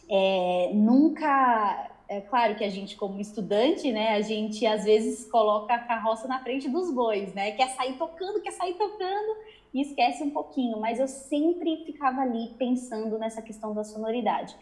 É, 0.07 0.71
nunca, 0.73 1.91
é 2.07 2.21
claro 2.21 2.55
que 2.55 2.63
a 2.63 2.69
gente 2.69 2.95
como 2.95 3.19
estudante, 3.19 3.91
né, 3.91 4.09
a 4.09 4.21
gente 4.21 4.65
às 4.65 4.83
vezes 4.83 5.25
coloca 5.29 5.73
a 5.73 5.79
carroça 5.79 6.27
na 6.27 6.39
frente 6.39 6.67
dos 6.69 6.93
bois, 6.93 7.33
né, 7.33 7.51
quer 7.51 7.69
sair 7.69 7.93
tocando, 7.93 8.41
quer 8.41 8.51
sair 8.51 8.73
tocando 8.73 9.37
e 9.73 9.81
esquece 9.81 10.23
um 10.23 10.31
pouquinho, 10.31 10.79
mas 10.79 10.99
eu 10.99 11.07
sempre 11.07 11.83
ficava 11.85 12.21
ali 12.21 12.49
pensando 12.57 13.17
nessa 13.17 13.41
questão 13.41 13.73
da 13.73 13.83
sonoridade. 13.83 14.55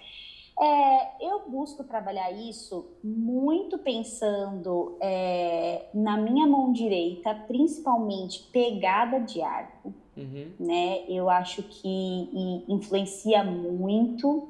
É, 0.59 1.25
eu 1.27 1.47
busco 1.47 1.83
trabalhar 1.83 2.31
isso 2.31 2.87
muito 3.03 3.77
pensando 3.77 4.97
é, 4.99 5.85
na 5.93 6.17
minha 6.17 6.47
mão 6.47 6.73
direita, 6.73 7.33
principalmente 7.47 8.41
pegada 8.51 9.19
de 9.19 9.39
arco, 9.39 9.93
uhum. 10.17 10.51
né? 10.59 11.03
Eu 11.07 11.29
acho 11.29 11.61
que 11.61 12.65
influencia 12.67 13.43
muito, 13.43 14.49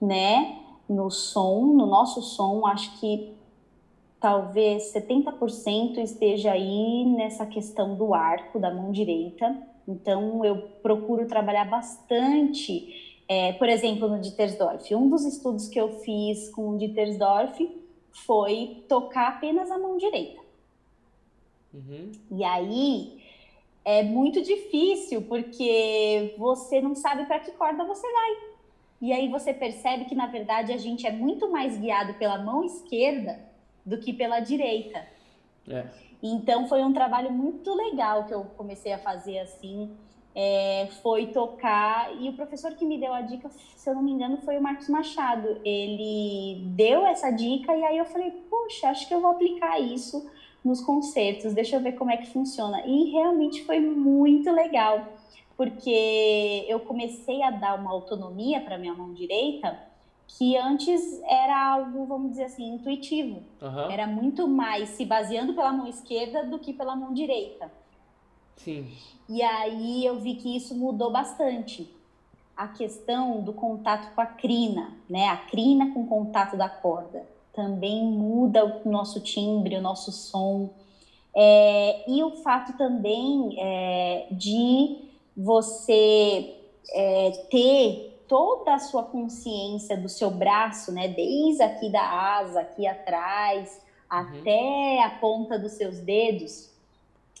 né? 0.00 0.58
No 0.86 1.10
som, 1.10 1.64
no 1.64 1.86
nosso 1.86 2.20
som, 2.20 2.66
acho 2.66 3.00
que 3.00 3.32
talvez 4.20 4.92
70% 4.92 5.96
esteja 5.98 6.52
aí 6.52 7.06
nessa 7.06 7.46
questão 7.46 7.94
do 7.94 8.12
arco 8.12 8.58
da 8.58 8.72
mão 8.72 8.90
direita. 8.90 9.56
Então 9.88 10.44
eu 10.44 10.58
procuro 10.82 11.26
trabalhar 11.26 11.64
bastante 11.64 13.08
é, 13.28 13.52
por 13.54 13.68
exemplo, 13.68 14.08
no 14.08 14.20
Dittersdorf. 14.20 14.94
Um 14.94 15.08
dos 15.08 15.24
estudos 15.24 15.68
que 15.68 15.78
eu 15.78 16.00
fiz 16.00 16.48
com 16.50 16.70
o 16.70 16.78
Dittersdorf 16.78 17.58
foi 18.10 18.84
tocar 18.88 19.28
apenas 19.28 19.70
a 19.70 19.78
mão 19.78 19.98
direita. 19.98 20.40
Uhum. 21.72 22.12
E 22.30 22.42
aí 22.42 23.22
é 23.84 24.02
muito 24.02 24.42
difícil 24.42 25.22
porque 25.22 26.34
você 26.38 26.80
não 26.80 26.94
sabe 26.94 27.26
para 27.26 27.40
que 27.40 27.52
corda 27.52 27.84
você 27.84 28.10
vai. 28.10 28.36
E 29.00 29.12
aí 29.12 29.28
você 29.28 29.52
percebe 29.52 30.06
que 30.06 30.14
na 30.14 30.26
verdade 30.26 30.72
a 30.72 30.78
gente 30.78 31.06
é 31.06 31.12
muito 31.12 31.50
mais 31.50 31.78
guiado 31.78 32.14
pela 32.14 32.38
mão 32.38 32.64
esquerda 32.64 33.38
do 33.84 33.98
que 33.98 34.12
pela 34.12 34.40
direita. 34.40 35.06
É. 35.68 35.86
Então 36.22 36.68
foi 36.68 36.82
um 36.82 36.92
trabalho 36.92 37.32
muito 37.32 37.74
legal 37.74 38.24
que 38.24 38.34
eu 38.34 38.44
comecei 38.56 38.92
a 38.92 38.98
fazer 38.98 39.38
assim 39.38 39.96
é, 40.40 40.86
foi 41.02 41.26
tocar 41.26 42.14
e 42.20 42.28
o 42.28 42.32
professor 42.32 42.72
que 42.74 42.84
me 42.84 42.96
deu 42.96 43.12
a 43.12 43.22
dica, 43.22 43.50
se 43.76 43.90
eu 43.90 43.94
não 43.96 44.02
me 44.02 44.12
engano, 44.12 44.36
foi 44.38 44.56
o 44.56 44.62
Marcos 44.62 44.88
Machado. 44.88 45.60
Ele 45.64 46.62
deu 46.76 47.04
essa 47.04 47.28
dica 47.32 47.74
e 47.74 47.82
aí 47.82 47.98
eu 47.98 48.04
falei, 48.04 48.30
puxa, 48.48 48.88
acho 48.88 49.08
que 49.08 49.12
eu 49.12 49.20
vou 49.20 49.30
aplicar 49.30 49.80
isso 49.80 50.30
nos 50.64 50.80
concertos, 50.80 51.54
deixa 51.54 51.74
eu 51.74 51.80
ver 51.80 51.92
como 51.92 52.12
é 52.12 52.16
que 52.16 52.30
funciona. 52.30 52.86
E 52.86 53.10
realmente 53.10 53.64
foi 53.64 53.80
muito 53.80 54.48
legal, 54.52 55.08
porque 55.56 56.64
eu 56.68 56.78
comecei 56.80 57.42
a 57.42 57.50
dar 57.50 57.74
uma 57.74 57.90
autonomia 57.90 58.60
para 58.60 58.78
minha 58.78 58.94
mão 58.94 59.12
direita 59.12 59.87
que 60.28 60.56
antes 60.56 61.20
era 61.24 61.72
algo, 61.72 62.04
vamos 62.04 62.32
dizer 62.32 62.44
assim, 62.44 62.74
intuitivo. 62.74 63.42
Uhum. 63.62 63.90
Era 63.90 64.06
muito 64.06 64.46
mais 64.46 64.90
se 64.90 65.04
baseando 65.04 65.54
pela 65.54 65.72
mão 65.72 65.86
esquerda 65.86 66.44
do 66.44 66.58
que 66.58 66.72
pela 66.72 66.94
mão 66.94 67.14
direita. 67.14 67.72
Sim. 68.56 68.86
E 69.28 69.42
aí 69.42 70.04
eu 70.04 70.20
vi 70.20 70.34
que 70.34 70.54
isso 70.54 70.74
mudou 70.74 71.10
bastante. 71.10 71.90
A 72.54 72.68
questão 72.68 73.40
do 73.40 73.52
contato 73.52 74.14
com 74.14 74.20
a 74.20 74.26
crina, 74.26 74.92
né? 75.08 75.28
A 75.28 75.36
crina 75.36 75.92
com 75.94 76.06
contato 76.06 76.56
da 76.56 76.68
corda. 76.68 77.24
Também 77.54 78.04
muda 78.04 78.82
o 78.84 78.88
nosso 78.90 79.20
timbre, 79.20 79.76
o 79.76 79.82
nosso 79.82 80.12
som. 80.12 80.70
É, 81.34 82.10
e 82.10 82.22
o 82.22 82.32
fato 82.42 82.76
também 82.76 83.56
é, 83.58 84.26
de 84.30 84.98
você 85.36 86.54
é, 86.92 87.30
ter 87.50 88.17
toda 88.28 88.74
a 88.74 88.78
sua 88.78 89.02
consciência 89.02 89.96
do 89.96 90.08
seu 90.08 90.30
braço, 90.30 90.92
né? 90.92 91.08
Desde 91.08 91.62
aqui 91.62 91.90
da 91.90 92.02
asa, 92.02 92.60
aqui 92.60 92.86
atrás, 92.86 93.80
uhum. 94.12 94.18
até 94.18 95.02
a 95.02 95.10
ponta 95.10 95.58
dos 95.58 95.72
seus 95.72 95.98
dedos. 95.98 96.70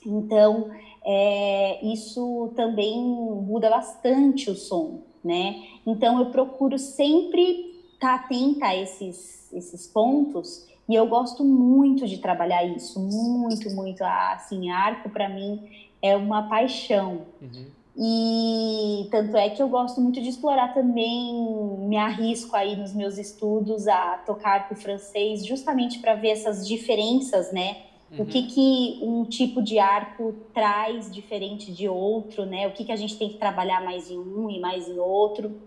Então, 0.04 0.70
é, 1.04 1.84
isso 1.84 2.52
também 2.56 3.00
muda 3.00 3.70
bastante 3.70 4.50
o 4.50 4.54
som, 4.54 5.00
né? 5.22 5.62
Então 5.86 6.18
eu 6.18 6.30
procuro 6.30 6.78
sempre 6.78 7.82
estar 7.94 8.18
tá 8.18 8.24
atenta 8.24 8.66
a 8.66 8.76
esses, 8.76 9.52
esses 9.52 9.86
pontos 9.86 10.66
e 10.88 10.94
eu 10.94 11.06
gosto 11.06 11.44
muito 11.44 12.06
de 12.06 12.18
trabalhar 12.18 12.64
isso, 12.64 12.98
muito, 12.98 13.70
muito. 13.70 14.02
Assim, 14.02 14.70
arco 14.70 15.10
para 15.10 15.28
mim 15.28 15.68
é 16.00 16.16
uma 16.16 16.48
paixão. 16.48 17.26
Uhum. 17.42 17.66
E 18.00 19.08
tanto 19.10 19.36
é 19.36 19.50
que 19.50 19.60
eu 19.60 19.68
gosto 19.68 20.00
muito 20.00 20.22
de 20.22 20.28
explorar 20.28 20.72
também, 20.72 21.34
me 21.80 21.96
arrisco 21.96 22.54
aí 22.54 22.76
nos 22.76 22.94
meus 22.94 23.18
estudos 23.18 23.88
a 23.88 24.18
tocar 24.18 24.50
arco 24.50 24.76
francês, 24.76 25.44
justamente 25.44 25.98
para 25.98 26.14
ver 26.14 26.28
essas 26.28 26.66
diferenças, 26.66 27.52
né? 27.52 27.78
Uhum. 28.12 28.22
O 28.22 28.26
que, 28.26 28.44
que 28.44 29.00
um 29.02 29.24
tipo 29.24 29.60
de 29.60 29.80
arco 29.80 30.32
traz 30.54 31.10
diferente 31.10 31.72
de 31.72 31.88
outro, 31.88 32.46
né? 32.46 32.68
O 32.68 32.70
que, 32.70 32.84
que 32.84 32.92
a 32.92 32.96
gente 32.96 33.18
tem 33.18 33.30
que 33.30 33.36
trabalhar 33.36 33.84
mais 33.84 34.08
em 34.08 34.18
um 34.18 34.48
e 34.48 34.60
mais 34.60 34.86
em 34.86 34.98
outro. 35.00 35.60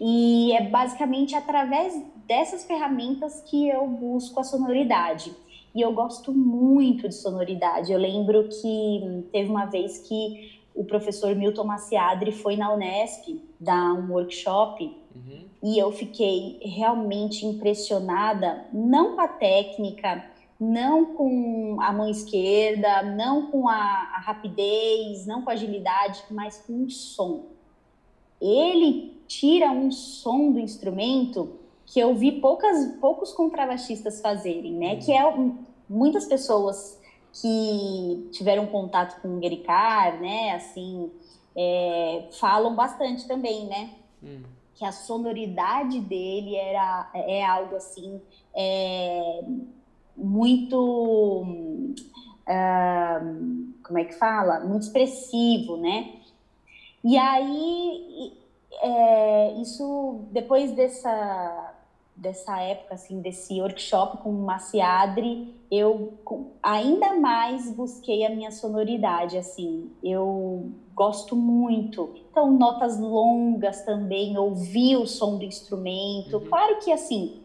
E 0.00 0.52
é 0.52 0.68
basicamente 0.68 1.36
através 1.36 1.94
dessas 2.26 2.64
ferramentas 2.64 3.40
que 3.42 3.68
eu 3.68 3.86
busco 3.86 4.40
a 4.40 4.44
sonoridade. 4.44 5.32
E 5.74 5.80
eu 5.80 5.92
gosto 5.92 6.32
muito 6.32 7.08
de 7.08 7.14
sonoridade. 7.14 7.92
Eu 7.92 7.98
lembro 7.98 8.48
que 8.48 9.24
teve 9.32 9.50
uma 9.50 9.66
vez 9.66 9.98
que 9.98 10.53
o 10.74 10.84
professor 10.84 11.34
Milton 11.36 11.64
Maciadri 11.64 12.32
foi 12.32 12.56
na 12.56 12.72
Unesp 12.72 13.40
dar 13.60 13.94
um 13.94 14.12
workshop 14.12 14.84
uhum. 15.14 15.44
e 15.62 15.78
eu 15.78 15.92
fiquei 15.92 16.58
realmente 16.62 17.46
impressionada, 17.46 18.66
não 18.72 19.14
com 19.14 19.20
a 19.20 19.28
técnica, 19.28 20.24
não 20.58 21.14
com 21.14 21.76
a 21.80 21.92
mão 21.92 22.08
esquerda, 22.08 23.02
não 23.02 23.50
com 23.50 23.68
a, 23.68 23.74
a 23.74 24.20
rapidez, 24.20 25.26
não 25.26 25.42
com 25.42 25.50
a 25.50 25.52
agilidade, 25.52 26.22
mas 26.30 26.58
com 26.58 26.84
o 26.84 26.90
som. 26.90 27.46
Ele 28.40 29.16
tira 29.28 29.70
um 29.70 29.90
som 29.90 30.52
do 30.52 30.58
instrumento 30.58 31.60
que 31.86 32.00
eu 32.00 32.14
vi 32.14 32.32
poucas, 32.40 32.96
poucos 33.00 33.32
contrabaixistas 33.32 34.20
fazerem, 34.20 34.72
né? 34.72 34.94
Uhum. 34.94 34.98
Que 34.98 35.12
é 35.12 35.52
muitas 35.88 36.26
pessoas 36.26 37.00
que 37.40 38.28
tiveram 38.32 38.66
contato 38.66 39.20
com 39.20 39.36
o 39.36 39.40
Guericar, 39.40 40.20
né? 40.20 40.52
Assim, 40.52 41.10
é, 41.56 42.28
falam 42.38 42.74
bastante 42.74 43.26
também, 43.26 43.66
né? 43.66 43.90
Uhum. 44.22 44.42
que 44.74 44.84
a 44.84 44.92
sonoridade 44.92 46.00
dele 46.00 46.56
era 46.56 47.10
é 47.14 47.44
algo 47.44 47.76
assim 47.76 48.20
é, 48.56 49.44
muito 50.16 51.44
uh, 52.48 53.72
como 53.82 53.98
é 53.98 54.04
que 54.04 54.14
fala 54.14 54.60
muito 54.60 54.84
expressivo 54.84 55.76
né 55.76 56.14
e 57.04 57.18
aí 57.18 58.32
é, 58.80 59.52
isso 59.60 60.24
depois 60.30 60.72
dessa 60.72 61.73
dessa 62.16 62.60
época 62.60 62.94
assim 62.94 63.20
desse 63.20 63.60
workshop 63.60 64.18
com 64.18 64.30
o 64.30 64.44
Maciadri 64.44 65.54
eu 65.70 66.14
ainda 66.62 67.14
mais 67.14 67.70
busquei 67.74 68.24
a 68.24 68.30
minha 68.30 68.52
sonoridade 68.52 69.36
assim. 69.36 69.90
Eu 70.02 70.70
gosto 70.94 71.34
muito. 71.34 72.14
Então 72.30 72.52
notas 72.52 72.98
longas 72.98 73.82
também 73.82 74.38
ouvir 74.38 74.96
o 74.96 75.06
som 75.06 75.36
do 75.36 75.44
instrumento. 75.44 76.36
Uhum. 76.36 76.46
claro 76.46 76.78
que 76.78 76.92
assim 76.92 77.42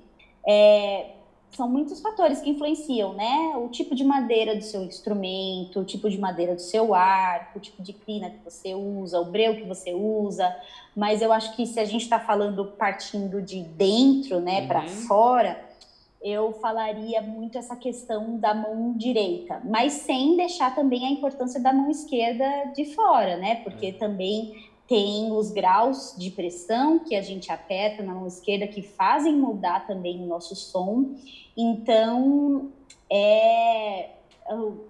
é, 0.47 1.15
são 1.51 1.67
muitos 1.67 1.99
fatores 1.99 2.41
que 2.41 2.49
influenciam, 2.49 3.13
né? 3.13 3.53
O 3.57 3.69
tipo 3.69 3.95
de 3.95 4.03
madeira 4.03 4.55
do 4.55 4.63
seu 4.63 4.83
instrumento, 4.83 5.79
o 5.79 5.85
tipo 5.85 6.09
de 6.09 6.17
madeira 6.17 6.55
do 6.55 6.61
seu 6.61 6.93
arco, 6.93 7.57
o 7.57 7.61
tipo 7.61 7.81
de 7.81 7.93
crina 7.93 8.29
que 8.29 8.37
você 8.43 8.73
usa, 8.73 9.19
o 9.19 9.25
breu 9.25 9.55
que 9.55 9.63
você 9.63 9.93
usa. 9.93 10.55
Mas 10.95 11.21
eu 11.21 11.31
acho 11.31 11.55
que 11.55 11.65
se 11.65 11.79
a 11.79 11.85
gente 11.85 12.03
está 12.03 12.19
falando 12.19 12.65
partindo 12.65 13.41
de 13.41 13.61
dentro, 13.61 14.39
né, 14.39 14.61
uhum. 14.61 14.67
para 14.67 14.87
fora, 14.87 15.69
eu 16.21 16.51
falaria 16.53 17.21
muito 17.21 17.57
essa 17.57 17.75
questão 17.75 18.37
da 18.37 18.53
mão 18.53 18.93
direita, 18.95 19.61
mas 19.63 19.93
sem 19.93 20.35
deixar 20.35 20.75
também 20.75 21.05
a 21.05 21.09
importância 21.09 21.61
da 21.61 21.71
mão 21.71 21.89
esquerda 21.89 22.71
de 22.75 22.93
fora, 22.93 23.37
né? 23.37 23.55
Porque 23.63 23.87
é. 23.87 23.91
também 23.93 24.68
tem 24.89 25.31
os 25.31 25.51
graus 25.51 26.15
de 26.17 26.31
pressão 26.31 26.97
que 26.97 27.15
a 27.15 27.21
gente 27.21 27.51
aperta 27.51 28.01
na 28.01 28.15
mão 28.15 28.25
esquerda 28.25 28.67
que 28.67 28.81
fazem 28.81 29.35
mudar 29.35 29.85
também 29.85 30.19
o 30.23 30.25
nosso 30.25 30.55
som. 30.55 31.15
Então, 31.55 32.71
é 33.09 34.09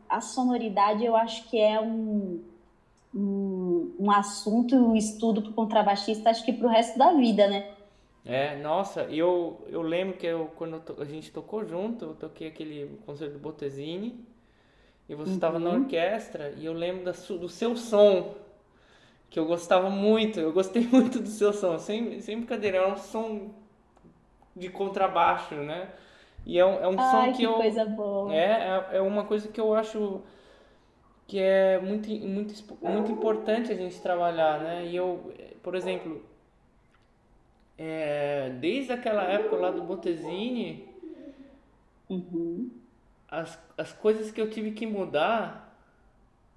a 0.07 0.21
sonoridade 0.21 1.03
eu 1.03 1.17
acho 1.17 1.49
que 1.49 1.59
é 1.59 1.81
um, 1.81 2.41
um, 3.13 3.93
um 3.99 4.11
assunto, 4.11 4.73
um 4.73 4.95
estudo 4.95 5.41
para 5.41 5.51
o 5.51 5.53
contrabaixista, 5.53 6.29
acho 6.29 6.45
que 6.45 6.53
para 6.53 6.67
o 6.67 6.69
resto 6.69 6.97
da 6.97 7.11
vida, 7.11 7.47
né? 7.47 7.71
É, 8.25 8.55
nossa, 8.61 9.01
eu, 9.03 9.59
eu 9.67 9.81
lembro 9.81 10.17
que 10.17 10.25
eu, 10.25 10.49
quando 10.55 10.81
a 10.97 11.05
gente 11.05 11.31
tocou 11.31 11.65
junto, 11.65 12.05
eu 12.05 12.13
toquei 12.13 12.47
aquele 12.47 12.99
concerto 13.05 13.33
do 13.33 13.39
Botesini, 13.39 14.25
e 15.09 15.15
você 15.15 15.31
estava 15.31 15.57
uhum. 15.57 15.63
na 15.63 15.69
orquestra, 15.71 16.53
e 16.57 16.65
eu 16.65 16.73
lembro 16.73 17.03
da, 17.03 17.11
do 17.11 17.49
seu 17.49 17.75
som, 17.75 18.35
que 19.29 19.39
eu 19.39 19.45
gostava 19.45 19.89
muito, 19.89 20.39
eu 20.39 20.51
gostei 20.51 20.85
muito 20.91 21.19
do 21.19 21.29
seu 21.29 21.53
som, 21.53 21.77
sem, 21.77 22.19
sem 22.19 22.37
brincadeira, 22.37 22.77
é 22.77 22.87
um 22.87 22.97
som 22.97 23.51
de 24.55 24.69
contrabaixo, 24.69 25.55
né? 25.55 25.89
E 26.45 26.57
é 26.57 26.65
um, 26.65 26.79
é 26.79 26.87
um 26.87 26.99
Ai, 26.99 27.11
som 27.11 27.31
que, 27.31 27.37
que 27.37 27.43
eu. 27.43 27.53
Coisa 27.53 27.85
boa. 27.85 28.33
É, 28.33 28.87
é, 28.91 28.97
é 28.97 29.01
uma 29.01 29.23
coisa 29.25 29.47
que 29.47 29.59
eu 29.59 29.73
acho 29.73 30.21
que 31.27 31.39
é 31.39 31.79
muito, 31.79 32.09
muito, 32.09 32.53
muito 32.81 33.11
importante 33.11 33.71
a 33.71 33.75
gente 33.75 34.01
trabalhar, 34.01 34.59
né? 34.61 34.85
E 34.87 34.95
eu, 34.95 35.31
por 35.61 35.75
exemplo, 35.75 36.23
é, 37.77 38.49
desde 38.59 38.91
aquela 38.91 39.23
época 39.23 39.55
lá 39.55 39.69
do 39.69 39.83
Botesini, 39.83 40.89
uhum. 42.09 42.71
as, 43.29 43.59
as 43.77 43.93
coisas 43.93 44.31
que 44.31 44.41
eu 44.41 44.49
tive 44.49 44.71
que 44.71 44.87
mudar 44.87 45.68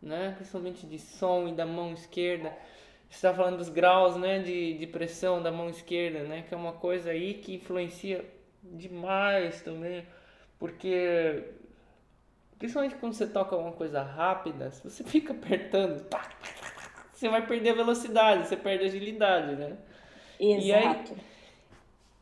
né? 0.03 0.33
Principalmente 0.37 0.87
de 0.87 0.99
som 0.99 1.49
e 1.49 1.53
da 1.53 1.65
mão 1.65 1.93
esquerda. 1.93 2.53
Você 3.09 3.17
está 3.17 3.33
falando 3.33 3.59
dos 3.59 3.69
graus, 3.69 4.17
né? 4.17 4.41
De, 4.41 4.77
de 4.77 4.87
pressão 4.87 5.43
da 5.43 5.53
mão 5.53 5.71
esquerda, 5.71 6.25
né? 6.25 6.43
Que 6.43 6.53
é 6.53 6.57
uma 6.57 6.73
coisa 6.73 7.11
aí 7.11 7.35
que 7.35 7.55
influencia 7.55 8.25
demais 8.63 9.61
também, 9.61 10.07
porque 10.59 11.43
principalmente 12.59 12.95
quando 12.95 13.13
você 13.13 13.27
toca 13.27 13.57
uma 13.57 13.73
coisa 13.73 14.03
rápida, 14.03 14.71
se 14.71 14.89
você 14.89 15.03
fica 15.03 15.33
apertando, 15.33 16.07
você 17.13 17.29
vai 17.29 17.45
perder 17.45 17.71
a 17.71 17.75
velocidade, 17.75 18.47
você 18.47 18.57
perde 18.57 18.85
a 18.85 18.87
agilidade, 18.87 19.57
né? 19.57 19.77
Exato. 20.39 20.65
E 20.65 20.73
aí, 20.73 21.17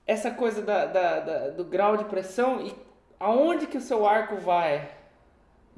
essa 0.06 0.30
coisa 0.30 0.62
da, 0.62 0.86
da, 0.86 1.20
da, 1.20 1.50
do 1.50 1.64
grau 1.64 1.96
de 1.96 2.04
pressão 2.06 2.66
e 2.66 2.74
aonde 3.18 3.66
que 3.66 3.76
o 3.76 3.82
seu 3.82 4.06
arco 4.06 4.36
vai? 4.36 4.99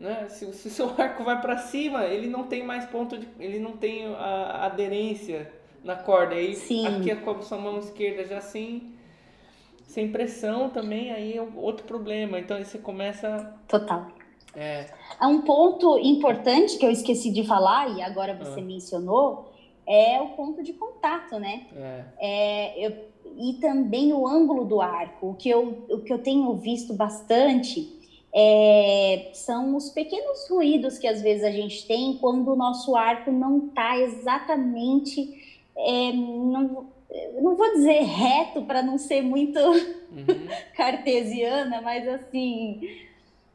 Né? 0.03 0.27
Se, 0.29 0.53
se 0.53 0.67
o 0.67 0.71
seu 0.71 0.91
arco 0.99 1.23
vai 1.23 1.41
para 1.41 1.57
cima, 1.59 2.05
ele 2.07 2.27
não 2.27 2.43
tem 2.43 2.65
mais 2.65 2.85
ponto 2.87 3.17
de. 3.17 3.29
ele 3.39 3.61
não 3.61 3.77
tem 3.77 4.05
a, 4.07 4.17
a 4.17 4.67
aderência 4.67 5.51
na 5.85 5.95
corda. 5.95 6.35
Aí 6.35 6.57
Sim. 6.57 6.85
aqui 6.89 7.13
é 7.13 7.15
com 7.15 7.31
a 7.31 7.41
sua 7.41 7.57
mão 7.57 7.79
esquerda 7.79 8.25
já 8.25 8.41
sem, 8.41 8.93
sem 9.85 10.11
pressão 10.11 10.69
também, 10.71 11.13
aí 11.13 11.37
é 11.37 11.49
outro 11.55 11.87
problema. 11.87 12.41
Então 12.41 12.57
aí 12.57 12.65
você 12.65 12.79
começa. 12.79 13.55
Total. 13.69 14.09
É. 14.55 14.87
é 15.21 15.27
um 15.27 15.43
ponto 15.43 15.97
importante 15.99 16.77
que 16.77 16.85
eu 16.85 16.91
esqueci 16.91 17.31
de 17.31 17.47
falar, 17.47 17.97
e 17.97 18.03
agora 18.03 18.35
você 18.35 18.59
ah. 18.59 18.65
mencionou, 18.65 19.51
é 19.87 20.21
o 20.21 20.31
ponto 20.31 20.65
de 20.65 20.73
contato, 20.73 21.39
né? 21.39 21.69
É. 21.77 22.05
é 22.19 22.87
eu, 22.87 23.13
e 23.39 23.55
também 23.61 24.13
o 24.13 24.27
ângulo 24.27 24.65
do 24.65 24.81
arco. 24.81 25.31
O 25.31 25.35
que 25.35 25.49
eu, 25.49 25.87
o 25.89 26.01
que 26.01 26.13
eu 26.13 26.19
tenho 26.19 26.53
visto 26.57 26.93
bastante 26.93 28.02
é, 28.35 29.31
são 29.35 29.77
os 29.77 29.91
pequenos 29.91 30.49
ruídos 30.49 30.99
que 30.99 31.07
às 31.07 31.21
vezes 31.21 31.45
a 31.45 31.51
gente 31.51 31.87
tem 31.87 32.17
quando 32.19 32.51
o 32.51 32.57
nosso 32.57 32.97
arco 32.97 33.31
não 33.31 33.67
está 33.67 33.99
exatamente, 33.99 35.61
é, 35.77 36.13
não, 36.13 36.87
não 37.41 37.57
vou 37.57 37.73
dizer 37.75 38.03
reto 38.03 38.63
para 38.63 38.83
não 38.83 38.97
ser 38.97 39.23
muito 39.23 39.59
uhum. 39.59 40.27
cartesiana, 40.75 41.83
mas 41.83 42.09
assim, 42.09 42.81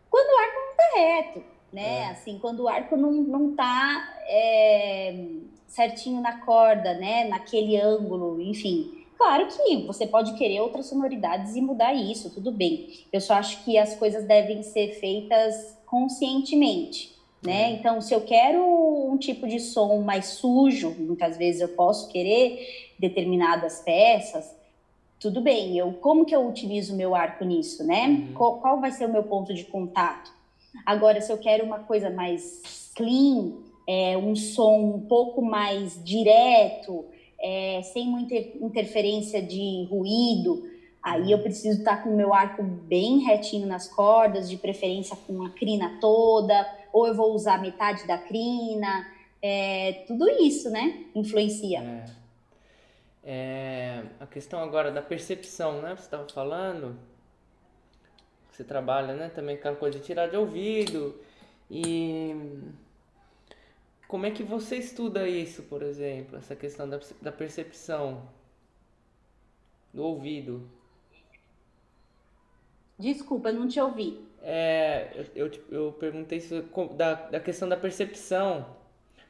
quando 0.09 0.30
o 0.30 0.39
arco 0.39 0.59
não 0.59 0.71
está 0.71 0.95
reto, 0.95 1.43
né? 1.73 1.97
É. 1.99 2.05
Assim, 2.09 2.39
quando 2.39 2.61
o 2.61 2.67
arco 2.67 2.95
não, 2.95 3.11
não 3.11 3.51
está 3.51 4.15
é, 4.28 5.25
certinho 5.67 6.21
na 6.21 6.39
corda, 6.41 6.93
né? 6.93 7.25
Naquele 7.25 7.78
ângulo, 7.78 8.41
enfim. 8.41 9.05
Claro 9.18 9.47
que 9.47 9.78
você 9.88 10.05
pode 10.05 10.34
querer 10.34 10.61
outras 10.61 10.86
sonoridades 10.86 11.55
e 11.55 11.61
mudar 11.61 11.93
isso, 11.93 12.30
tudo 12.30 12.51
bem. 12.51 13.05
Eu 13.11 13.20
só 13.20 13.34
acho 13.34 13.63
que 13.63 13.78
as 13.78 13.95
coisas 13.95 14.26
devem 14.26 14.61
ser 14.61 14.99
feitas 14.99 15.76
conscientemente, 15.88 17.15
né? 17.43 17.70
Uhum. 17.70 17.74
Então, 17.74 18.01
se 18.01 18.13
eu 18.13 18.22
quero 18.22 18.63
um 18.63 19.18
tipo 19.18 19.47
de 19.47 19.59
som 19.59 20.01
mais 20.01 20.26
sujo, 20.26 20.95
muitas 20.99 21.36
vezes 21.36 21.61
eu 21.61 21.70
posso 21.70 22.09
querer 22.09 22.93
determinadas 22.99 23.80
peças, 23.80 24.55
tudo 25.20 25.41
bem. 25.41 25.76
Eu 25.78 25.93
como 25.93 26.24
que 26.24 26.36
eu 26.36 26.47
utilizo 26.47 26.93
o 26.93 26.97
meu 26.97 27.15
arco 27.15 27.43
nisso, 27.43 27.84
né? 27.84 28.07
Uhum. 28.07 28.34
Qual, 28.36 28.59
qual 28.59 28.80
vai 28.80 28.91
ser 28.91 29.07
o 29.07 29.11
meu 29.11 29.24
ponto 29.24 29.51
de 29.51 29.63
contato? 29.63 30.32
Agora, 30.86 31.20
se 31.22 31.32
eu 31.32 31.39
quero 31.39 31.65
uma 31.65 31.80
coisa 31.80 32.11
mais 32.11 32.91
clean, 32.95 33.53
é, 33.88 34.15
um 34.15 34.36
som 34.36 34.78
um 34.95 34.99
pouco 35.07 35.41
mais 35.41 35.99
direto, 36.03 37.05
é, 37.39 37.81
sem 37.83 38.07
muita 38.07 38.35
interferência 38.35 39.41
de 39.41 39.85
ruído. 39.89 40.69
Aí 41.01 41.31
eu 41.31 41.39
preciso 41.39 41.79
estar 41.79 42.03
com 42.03 42.09
o 42.09 42.15
meu 42.15 42.33
arco 42.33 42.63
bem 42.63 43.19
retinho 43.19 43.67
nas 43.67 43.88
cordas, 43.88 44.49
de 44.49 44.57
preferência 44.57 45.15
com 45.27 45.43
a 45.43 45.49
crina 45.51 45.97
toda, 46.01 46.67
ou 46.91 47.07
eu 47.07 47.15
vou 47.15 47.33
usar 47.33 47.61
metade 47.61 48.05
da 48.05 48.17
crina. 48.17 49.07
É, 49.41 50.03
tudo 50.07 50.27
isso, 50.29 50.69
né? 50.69 51.05
Influencia. 51.15 51.79
É. 51.79 52.27
É, 53.29 54.03
a 54.21 54.25
questão 54.25 54.59
agora 54.61 54.89
da 54.89 55.01
percepção, 55.01 55.81
né? 55.81 55.95
Você 55.95 56.03
estava 56.03 56.27
falando, 56.29 56.97
você 58.49 58.63
trabalha, 58.63 59.13
né? 59.13 59.29
Também 59.29 59.55
aquela 59.55 59.75
coisa 59.75 59.99
de 59.99 60.05
tirar 60.05 60.27
de 60.27 60.38
ouvido 60.38 61.13
e 61.69 62.33
como 64.08 64.26
é 64.26 64.32
que 64.32 64.43
você 64.43 64.78
estuda 64.78 65.28
isso, 65.28 65.64
por 65.64 65.82
exemplo, 65.84 66.38
essa 66.38 66.55
questão 66.55 66.89
da, 66.89 66.99
da 67.22 67.32
percepção 67.32 68.28
do 69.93 70.03
ouvido? 70.03 70.70
Desculpa, 72.97 73.51
não 73.51 73.68
te 73.68 73.80
ouvi. 73.80 74.26
É, 74.41 75.12
eu, 75.36 75.45
eu, 75.47 75.51
eu 75.72 75.93
perguntei 75.93 76.39
isso, 76.39 76.64
da, 76.95 77.14
da 77.14 77.39
questão 77.39 77.68
da 77.70 77.78
percepção. 77.78 78.76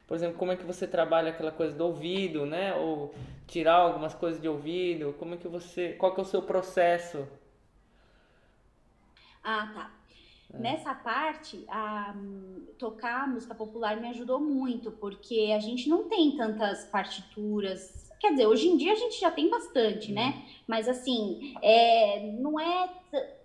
Por 0.06 0.14
exemplo, 0.16 0.38
como 0.38 0.52
é 0.52 0.56
que 0.56 0.64
você 0.64 0.86
trabalha 0.86 1.30
aquela 1.30 1.52
coisa 1.52 1.74
do 1.76 1.84
ouvido, 1.84 2.46
né? 2.46 2.74
Ou 2.74 3.14
tirar 3.46 3.74
algumas 3.74 4.14
coisas 4.14 4.40
de 4.40 4.48
ouvido? 4.48 5.14
Como 5.18 5.34
é 5.34 5.36
que 5.38 5.48
você, 5.48 5.92
qual 5.94 6.14
que 6.14 6.20
é 6.20 6.22
o 6.22 6.26
seu 6.26 6.42
processo? 6.42 7.26
Ah, 9.42 9.66
tá. 9.74 9.97
É. 10.52 10.58
Nessa 10.58 10.94
parte, 10.94 11.64
a, 11.68 12.14
tocar 12.78 13.28
música 13.28 13.54
popular 13.54 14.00
me 14.00 14.08
ajudou 14.08 14.40
muito, 14.40 14.90
porque 14.92 15.52
a 15.54 15.58
gente 15.58 15.88
não 15.88 16.08
tem 16.08 16.36
tantas 16.36 16.84
partituras. 16.86 18.10
Quer 18.20 18.32
dizer, 18.32 18.46
hoje 18.46 18.68
em 18.68 18.76
dia 18.76 18.92
a 18.92 18.96
gente 18.96 19.20
já 19.20 19.30
tem 19.30 19.48
bastante, 19.48 20.12
né? 20.12 20.34
Uhum. 20.36 20.42
Mas 20.66 20.88
assim, 20.88 21.54
é, 21.62 22.32
não 22.38 22.58
é 22.58 22.88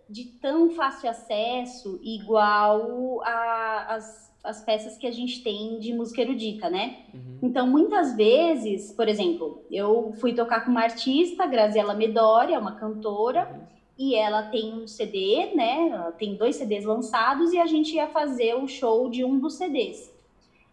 de 0.10 0.26
tão 0.26 0.72
fácil 0.72 1.10
acesso 1.10 2.00
igual 2.04 3.22
a, 3.24 3.96
as 3.96 4.24
as 4.44 4.62
peças 4.62 4.98
que 4.98 5.08
a 5.08 5.12
gente 5.12 5.42
tem 5.42 5.80
de 5.80 5.94
música 5.94 6.22
erudita, 6.22 6.70
né? 6.70 6.98
Uhum. 7.14 7.40
Então, 7.42 7.66
muitas 7.66 8.16
vezes, 8.16 8.92
por 8.92 9.08
exemplo, 9.08 9.64
eu 9.72 10.12
fui 10.20 10.34
tocar 10.34 10.66
com 10.66 10.72
uma 10.72 10.82
artista, 10.82 11.46
Graziela 11.46 11.94
Medori, 11.94 12.54
é 12.54 12.60
uma 12.60 12.76
cantora, 12.76 13.50
uhum. 13.50 13.73
E 13.98 14.16
ela 14.16 14.44
tem 14.44 14.74
um 14.74 14.88
CD, 14.88 15.52
né? 15.56 15.90
Ela 15.90 16.12
tem 16.12 16.36
dois 16.36 16.56
CDs 16.56 16.84
lançados 16.84 17.54
e 17.54 17.60
a 17.60 17.66
gente 17.66 17.96
ia 17.96 18.08
fazer 18.08 18.56
o 18.56 18.68
show 18.68 19.10
de 19.10 19.24
um 19.24 19.40
dos 19.40 19.56
CDs. 19.56 20.12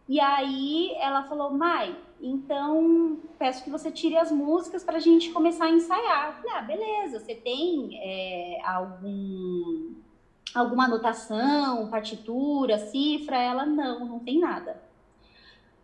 E 0.09 0.19
aí 0.19 0.93
ela 0.99 1.25
falou, 1.25 1.51
Mai, 1.51 1.95
então 2.21 3.19
peço 3.39 3.63
que 3.63 3.71
você 3.71 3.91
tire 3.91 4.17
as 4.17 4.33
músicas 4.33 4.83
para 4.83 4.97
a 4.97 5.01
gente 5.01 5.31
começar 5.31 5.67
a 5.67 5.71
ensaiar. 5.71 6.41
falei, 6.41 6.57
ah, 6.57 6.63
beleza, 6.63 7.21
você 7.21 7.35
tem 7.35 7.99
é, 8.03 8.61
algum 8.65 9.95
alguma 10.55 10.87
anotação, 10.87 11.89
partitura, 11.89 12.79
cifra? 12.79 13.37
Ela, 13.37 13.65
não, 13.65 14.05
não 14.05 14.19
tem 14.19 14.39
nada. 14.41 14.83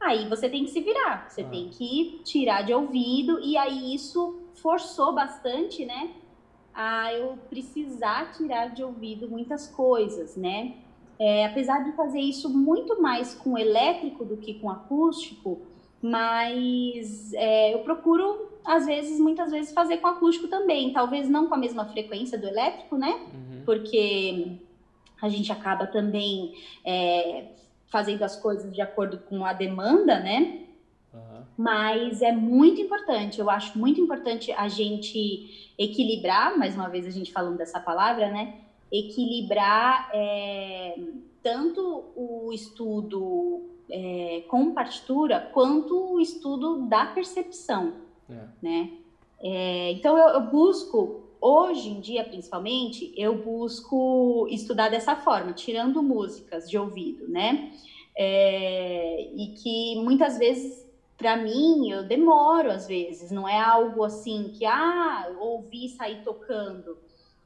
Aí 0.01 0.29
você 0.29 0.49
tem 0.49 0.65
que 0.65 0.71
se 0.71 0.81
virar, 0.81 1.29
você 1.29 1.43
ah. 1.43 1.49
tem 1.49 1.69
que 1.69 2.21
tirar 2.25 2.63
de 2.63 2.75
ouvido, 2.75 3.41
e 3.41 3.57
aí 3.57 3.95
isso 3.95 4.41
forçou 4.55 5.13
bastante, 5.13 5.85
né? 5.85 6.11
A 6.77 7.15
eu 7.15 7.39
precisar 7.49 8.33
tirar 8.33 8.67
de 8.67 8.85
ouvido 8.85 9.29
muitas 9.29 9.67
coisas, 9.67 10.37
né? 10.37 10.75
É, 11.19 11.47
apesar 11.47 11.83
de 11.83 11.93
fazer 11.93 12.21
isso 12.21 12.51
muito 12.51 13.01
mais 13.01 13.35
com 13.35 13.57
elétrico 13.57 14.27
do 14.27 14.37
que 14.37 14.55
com 14.55 14.69
acústico, 14.69 15.63
mas 16.03 17.33
é, 17.33 17.73
eu 17.73 17.79
procuro, 17.79 18.51
às 18.63 18.85
vezes, 18.85 19.19
muitas 19.19 19.51
vezes, 19.51 19.73
fazer 19.73 19.97
com 19.97 20.07
acústico 20.07 20.49
também. 20.49 20.93
Talvez 20.93 21.31
não 21.31 21.49
com 21.49 21.55
a 21.55 21.59
mesma 21.59 21.87
frequência 21.87 22.37
do 22.37 22.47
elétrico, 22.47 22.99
né? 22.99 23.13
Uhum. 23.33 23.63
Porque 23.65 24.59
a 25.23 25.31
gente 25.31 25.51
acaba 25.51 25.87
também 25.87 26.53
é, 26.85 27.47
fazendo 27.89 28.23
as 28.23 28.37
coisas 28.37 28.71
de 28.71 28.83
acordo 28.83 29.19
com 29.19 29.47
a 29.47 29.55
demanda, 29.55 30.21
né? 30.21 30.66
Mas 31.57 32.21
é 32.21 32.33
muito 32.33 32.81
importante, 32.81 33.41
eu 33.41 33.49
acho 33.49 33.79
muito 33.79 33.99
importante 33.99 34.53
a 34.53 34.69
gente 34.69 35.73
equilibrar, 35.79 36.59
mais 36.59 36.75
uma 36.75 36.89
vez 36.89 37.07
a 37.07 37.11
gente 37.11 37.33
falando 37.33 37.57
dessa 37.57 37.81
palavra, 37.81 38.31
né? 38.31 38.61
Equilibrar 38.93 40.11
é, 40.13 40.99
tanto 41.43 42.05
o 42.15 42.53
estudo 42.53 43.63
é, 43.91 44.45
com 44.49 44.73
partitura 44.75 45.41
quanto 45.53 46.15
o 46.15 46.21
estudo 46.21 46.87
da 46.87 47.07
percepção, 47.07 47.95
é. 48.29 48.45
né? 48.61 48.91
É, 49.41 49.93
então 49.93 50.17
eu, 50.17 50.29
eu, 50.29 50.41
busco 50.51 51.25
hoje 51.41 51.91
em 51.91 52.01
dia 52.01 52.25
principalmente 52.25 53.13
eu 53.17 53.37
busco 53.43 54.47
estudar 54.51 54.89
dessa 54.89 55.15
forma, 55.15 55.53
tirando 55.53 56.03
músicas 56.03 56.69
de 56.69 56.79
ouvido, 56.79 57.29
né? 57.29 57.73
É, 58.19 59.31
e 59.35 59.49
que 59.49 59.97
muitas 60.03 60.39
vezes 60.39 60.86
para 61.17 61.37
mim 61.37 61.91
eu 61.91 62.05
demoro 62.07 62.71
às 62.71 62.87
vezes, 62.87 63.31
não 63.31 63.49
é 63.49 63.59
algo 63.59 64.05
assim 64.05 64.53
que 64.57 64.65
ah 64.65 65.27
ouvi 65.39 65.89
sair 65.89 66.23
tocando. 66.23 66.99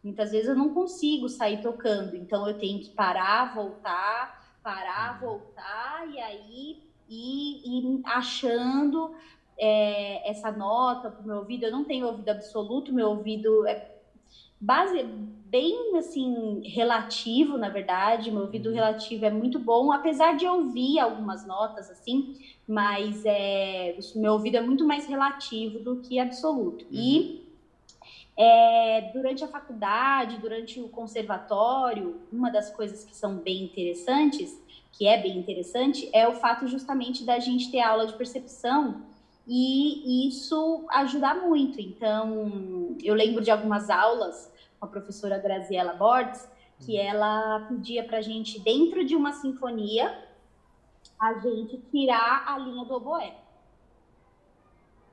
Muitas 0.02 0.30
vezes 0.30 0.48
eu 0.48 0.56
não 0.56 0.72
consigo 0.72 1.28
sair 1.28 1.60
tocando, 1.60 2.16
então 2.16 2.48
eu 2.48 2.58
tenho 2.58 2.80
que 2.80 2.90
parar, 2.90 3.54
voltar 3.54 4.40
parar, 4.62 5.18
voltar 5.20 6.08
e 6.08 6.20
aí 6.20 6.82
ir, 7.08 7.62
ir 7.64 8.00
achando 8.04 9.14
é, 9.58 10.28
essa 10.28 10.50
nota 10.50 11.10
para 11.10 11.22
o 11.22 11.26
meu 11.26 11.38
ouvido. 11.38 11.64
Eu 11.64 11.72
não 11.72 11.84
tenho 11.84 12.06
ouvido 12.06 12.28
absoluto, 12.28 12.92
meu 12.92 13.08
ouvido 13.08 13.66
é 13.66 13.96
base, 14.60 15.04
bem 15.50 15.96
assim 15.98 16.62
relativo, 16.64 17.58
na 17.58 17.68
verdade. 17.68 18.30
Meu 18.30 18.42
ouvido 18.42 18.68
uhum. 18.68 18.74
relativo 18.74 19.24
é 19.24 19.30
muito 19.30 19.58
bom, 19.58 19.92
apesar 19.92 20.36
de 20.36 20.46
ouvir 20.46 21.00
algumas 21.00 21.44
notas 21.46 21.90
assim, 21.90 22.38
mas 22.66 23.22
é, 23.24 23.98
meu 24.14 24.34
ouvido 24.34 24.56
é 24.56 24.60
muito 24.60 24.86
mais 24.86 25.06
relativo 25.06 25.80
do 25.80 25.96
que 25.96 26.20
absoluto. 26.20 26.84
Uhum. 26.84 26.90
E 26.92 27.50
é, 28.36 29.10
durante 29.12 29.42
a 29.42 29.48
faculdade, 29.48 30.38
durante 30.38 30.80
o 30.80 30.88
conservatório, 30.88 32.20
uma 32.32 32.50
das 32.50 32.70
coisas 32.70 33.04
que 33.04 33.14
são 33.14 33.36
bem 33.36 33.64
interessantes, 33.64 34.58
que 34.92 35.06
é 35.06 35.20
bem 35.20 35.36
interessante, 35.36 36.08
é 36.12 36.28
o 36.28 36.34
fato 36.34 36.66
justamente 36.68 37.24
da 37.24 37.38
gente 37.38 37.70
ter 37.70 37.80
aula 37.80 38.06
de 38.06 38.14
percepção 38.14 39.02
e 39.46 40.28
isso 40.28 40.84
ajudar 40.90 41.34
muito. 41.42 41.80
Então, 41.80 42.96
eu 43.02 43.14
lembro 43.14 43.42
de 43.42 43.50
algumas 43.50 43.90
aulas 43.90 44.50
com 44.80 44.86
a 44.86 44.88
professora 44.88 45.38
Graziella 45.38 45.92
Borges, 45.92 46.48
que 46.80 46.92
uhum. 46.92 47.04
ela 47.04 47.60
pedia 47.68 48.02
para 48.02 48.18
a 48.18 48.22
gente, 48.22 48.58
dentro 48.58 49.04
de 49.04 49.14
uma 49.14 49.32
sinfonia, 49.32 50.26
a 51.20 51.34
gente 51.34 51.76
tirar 51.92 52.44
a 52.46 52.58
linha 52.58 52.84
do 52.84 52.94
oboé. 52.94 53.34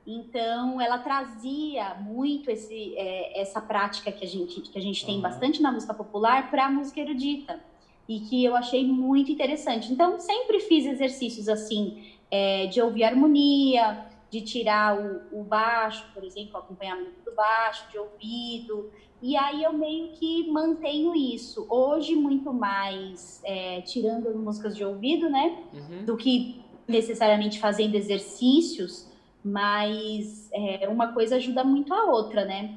Então, 0.06 0.80
ela 0.80 0.98
trazia 0.98 1.96
muito 1.96 2.50
esse, 2.50 2.96
é, 2.96 3.42
essa 3.42 3.60
prática 3.60 4.10
que 4.10 4.24
a 4.24 4.28
gente, 4.28 4.62
que 4.62 4.78
a 4.78 4.80
gente 4.80 5.04
tem 5.04 5.16
uhum. 5.16 5.20
bastante 5.20 5.60
na 5.60 5.70
música 5.70 5.92
popular 5.92 6.50
para 6.50 6.64
a 6.64 6.70
música 6.70 6.98
erudita 6.98 7.60
e 8.08 8.20
que 8.20 8.42
eu 8.42 8.56
achei 8.56 8.86
muito 8.86 9.30
interessante. 9.30 9.92
Então, 9.92 10.18
sempre 10.18 10.60
fiz 10.60 10.86
exercícios 10.86 11.46
assim, 11.46 12.14
é, 12.30 12.66
de 12.68 12.80
ouvir 12.80 13.04
harmonia, 13.04 14.07
de 14.30 14.40
tirar 14.42 14.98
o, 14.98 15.40
o, 15.40 15.44
baixo, 15.44 16.04
por 16.12 16.22
exemplo, 16.24 16.54
o 16.54 16.58
acompanhamento 16.58 17.20
do 17.24 17.34
baixo, 17.34 17.90
de 17.90 17.98
ouvido. 17.98 18.90
E 19.22 19.36
aí 19.36 19.64
eu 19.64 19.72
meio 19.72 20.12
que 20.12 20.50
mantenho 20.50 21.14
isso. 21.14 21.66
Hoje, 21.68 22.14
muito 22.14 22.52
mais 22.52 23.40
é, 23.44 23.80
tirando 23.82 24.36
músicas 24.36 24.76
de 24.76 24.84
ouvido, 24.84 25.28
né? 25.30 25.64
Uhum. 25.72 26.04
Do 26.04 26.16
que 26.16 26.62
necessariamente 26.86 27.58
fazendo 27.58 27.94
exercícios 27.94 29.08
mas 29.44 30.48
é, 30.52 30.88
uma 30.88 31.12
coisa 31.12 31.36
ajuda 31.36 31.64
muito 31.64 31.92
a 31.94 32.04
outra, 32.04 32.44
né? 32.44 32.76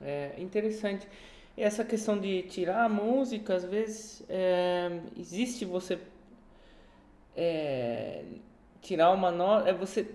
É 0.00 0.34
interessante. 0.38 1.06
Essa 1.56 1.84
questão 1.84 2.18
de 2.18 2.42
tirar 2.42 2.84
a 2.84 2.88
música, 2.88 3.54
às 3.54 3.64
vezes, 3.64 4.24
é, 4.28 5.00
existe 5.18 5.64
você 5.64 5.98
é, 7.36 8.24
tirar 8.80 9.10
uma 9.10 9.30
nota, 9.30 9.68
é 9.68 9.74
você 9.74 10.08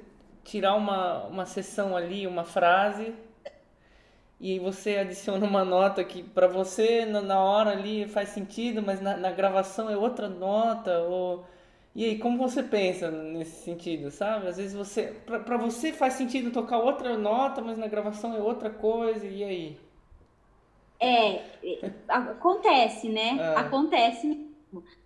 tirar 0.46 0.76
uma, 0.76 1.26
uma 1.26 1.46
sessão 1.46 1.98
ali, 1.98 2.26
uma 2.26 2.46
frase, 2.46 3.14
e 4.40 4.60
você 4.60 4.98
adiciona 4.98 5.46
uma 5.46 5.66
nota 5.66 6.04
que 6.04 6.24
para 6.24 6.48
você 6.48 7.06
na, 7.06 7.22
na, 7.22 7.40
hora 7.40 7.72
ali 7.72 8.08
faz 8.08 8.30
sentido, 8.30 8.82
mas 8.82 9.02
na, 9.02 9.18
na 9.18 9.32
gravação 9.32 9.90
é 9.90 9.98
outra 9.98 10.30
nota, 10.30 11.00
ou 11.00 11.46
e 11.96 12.04
aí, 12.04 12.20
como 12.20 12.38
você 12.38 12.62
pensa 12.62 13.10
nesse 13.10 13.64
sentido, 13.64 14.12
sabe? 14.12 14.50
Às 14.50 14.58
vezes 14.58 14.74
você, 14.74 15.14
para 15.26 15.56
você 15.56 15.94
faz 15.94 16.16
sentido 16.16 16.52
tocar 16.52 16.78
outra 16.78 17.18
nota, 17.18 17.62
mas 17.62 17.78
na 17.78 17.88
gravação 17.88 18.36
é 18.36 18.40
outra 18.40 18.70
coisa, 18.70 19.26
e 19.26 19.44
aí? 19.44 19.78
É, 21.00 21.42
acontece, 22.10 23.08
né? 23.08 23.38
É. 23.40 23.60
Acontece 23.60 24.45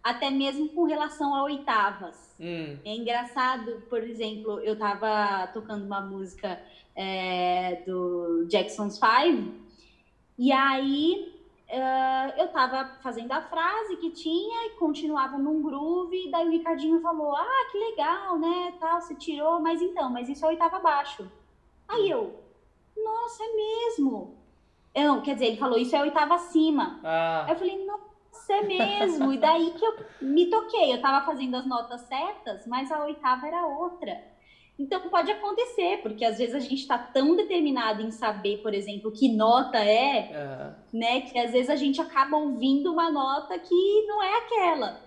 Até 0.04 0.30
mesmo 0.30 0.70
com 0.70 0.84
relação 0.84 1.36
a 1.36 1.44
oitavas. 1.44 2.36
Hum. 2.40 2.78
É 2.86 2.96
engraçado, 2.96 3.84
por 3.90 4.04
exemplo, 4.04 4.60
eu 4.62 4.78
tava 4.78 5.48
tocando 5.54 5.86
uma 5.86 6.02
música 6.02 6.62
é, 6.96 7.84
do 7.86 8.46
Jackson's 8.48 9.00
Five, 9.00 9.54
e 10.38 10.52
aí 10.52 11.36
Uh, 11.70 12.34
eu 12.36 12.48
tava 12.48 12.98
fazendo 13.04 13.32
a 13.32 13.44
frase 13.44 13.96
que 13.98 14.10
tinha 14.10 14.66
e 14.66 14.70
continuava 14.72 15.38
num 15.38 15.62
groove, 15.62 16.26
e 16.26 16.32
daí 16.32 16.48
o 16.48 16.50
Ricardinho 16.50 17.00
falou, 17.00 17.36
ah, 17.36 17.68
que 17.72 17.78
legal, 17.78 18.40
né, 18.40 18.74
tal, 18.80 19.00
você 19.00 19.14
tirou, 19.14 19.60
mas 19.60 19.80
então, 19.80 20.10
mas 20.10 20.28
isso 20.28 20.44
é 20.44 20.48
oitava 20.48 20.78
abaixo. 20.78 21.32
Aí 21.88 22.10
eu, 22.10 22.34
nossa, 22.98 23.44
é 23.44 23.56
mesmo? 23.56 24.36
Não, 24.96 25.22
quer 25.22 25.36
dizer, 25.36 25.46
ele 25.46 25.58
falou, 25.58 25.78
isso 25.78 25.96
é 25.96 26.02
oitava 26.02 26.34
acima. 26.34 27.00
Ah. 27.04 27.46
Aí 27.46 27.54
eu 27.54 27.60
falei, 27.60 27.86
é 28.52 28.64
mesmo, 28.64 29.32
e 29.34 29.38
daí 29.38 29.72
que 29.72 29.86
eu 29.86 29.96
me 30.22 30.48
toquei, 30.48 30.94
eu 30.94 31.02
tava 31.02 31.26
fazendo 31.26 31.56
as 31.56 31.66
notas 31.66 32.02
certas, 32.02 32.66
mas 32.68 32.92
a 32.92 33.04
oitava 33.06 33.48
era 33.48 33.66
outra. 33.66 34.22
Então 34.78 35.02
pode 35.10 35.30
acontecer, 35.30 36.00
porque 36.02 36.24
às 36.24 36.38
vezes 36.38 36.56
a 36.56 36.60
gente 36.60 36.76
está 36.76 36.98
tão 36.98 37.36
determinado 37.36 38.02
em 38.02 38.12
saber, 38.12 38.60
por 38.60 38.74
exemplo, 38.74 39.12
que 39.12 39.28
nota 39.28 39.78
é, 39.78 40.32
uhum. 40.94 41.00
né, 41.00 41.22
que 41.22 41.38
às 41.38 41.52
vezes 41.52 41.70
a 41.70 41.76
gente 41.76 42.00
acaba 42.00 42.38
ouvindo 42.38 42.92
uma 42.92 43.12
nota 43.12 43.60
que 43.60 44.06
não 44.08 44.24
é 44.24 44.38
aquela. 44.38 45.02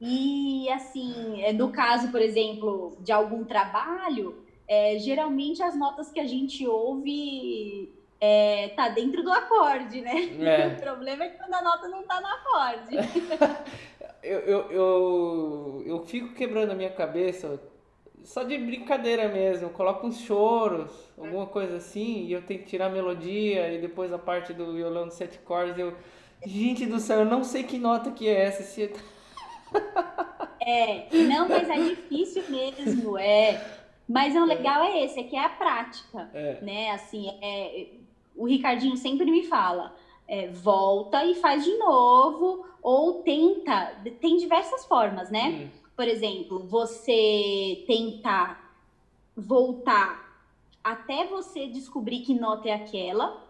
E 0.00 0.68
assim, 0.70 1.42
é, 1.42 1.52
no 1.52 1.72
caso, 1.72 2.12
por 2.12 2.20
exemplo, 2.20 2.96
de 3.00 3.10
algum 3.10 3.42
trabalho, 3.44 4.44
é, 4.68 4.98
geralmente 4.98 5.62
as 5.62 5.76
notas 5.76 6.12
que 6.12 6.20
a 6.20 6.26
gente 6.26 6.66
ouve 6.66 7.92
é, 8.24 8.68
tá 8.70 8.88
dentro 8.88 9.22
do 9.22 9.32
acorde, 9.32 10.00
né? 10.00 10.14
É. 10.40 10.66
O 10.74 10.80
problema 10.80 11.24
é 11.24 11.28
que 11.28 11.38
quando 11.38 11.54
a 11.54 11.62
nota 11.62 11.88
não 11.88 12.02
tá 12.02 12.20
no 12.20 12.26
acorde. 12.26 12.96
eu, 14.22 14.38
eu, 14.40 14.70
eu, 14.70 15.82
eu 15.86 16.06
fico 16.06 16.34
quebrando 16.34 16.72
a 16.72 16.74
minha 16.74 16.90
cabeça 16.90 17.60
só 18.24 18.42
de 18.42 18.56
brincadeira 18.56 19.28
mesmo, 19.28 19.68
coloca 19.68 20.06
uns 20.06 20.18
choros, 20.20 20.90
alguma 21.18 21.46
coisa 21.46 21.76
assim, 21.76 22.24
e 22.24 22.32
eu 22.32 22.40
tenho 22.40 22.60
que 22.60 22.66
tirar 22.66 22.86
a 22.86 22.90
melodia 22.90 23.70
e 23.70 23.78
depois 23.78 24.10
a 24.12 24.18
parte 24.18 24.54
do 24.54 24.72
violão 24.72 25.08
de 25.08 25.14
sete 25.14 25.38
cordas, 25.40 25.78
eu 25.78 25.94
gente 26.46 26.86
do 26.86 26.98
céu, 26.98 27.20
eu 27.20 27.26
não 27.26 27.44
sei 27.44 27.64
que 27.64 27.78
nota 27.78 28.10
que 28.10 28.26
é 28.28 28.44
essa, 28.44 28.62
se 28.62 28.90
É, 30.66 31.08
não, 31.28 31.46
mas 31.46 31.68
é 31.68 31.76
difícil 31.76 32.42
mesmo, 32.48 33.18
é. 33.18 33.62
Mas 34.08 34.34
o 34.34 34.44
legal 34.46 34.82
é 34.82 35.04
esse, 35.04 35.20
é 35.20 35.24
que 35.24 35.36
é 35.36 35.44
a 35.44 35.48
prática, 35.50 36.30
é. 36.32 36.58
né? 36.62 36.90
Assim, 36.90 37.28
é, 37.42 37.88
o 38.36 38.46
Ricardinho 38.46 38.96
sempre 38.96 39.30
me 39.30 39.44
fala, 39.44 39.94
é, 40.26 40.48
volta 40.48 41.24
e 41.24 41.34
faz 41.34 41.64
de 41.64 41.76
novo, 41.76 42.66
ou 42.82 43.22
tenta, 43.22 43.96
tem 44.20 44.36
diversas 44.36 44.84
formas, 44.84 45.30
né? 45.30 45.48
Hum. 45.48 45.80
Por 45.96 46.08
exemplo, 46.08 46.58
você 46.60 47.84
tentar 47.86 48.74
voltar 49.36 50.24
até 50.82 51.26
você 51.26 51.66
descobrir 51.66 52.20
que 52.20 52.34
nota 52.34 52.68
é 52.68 52.72
aquela, 52.72 53.42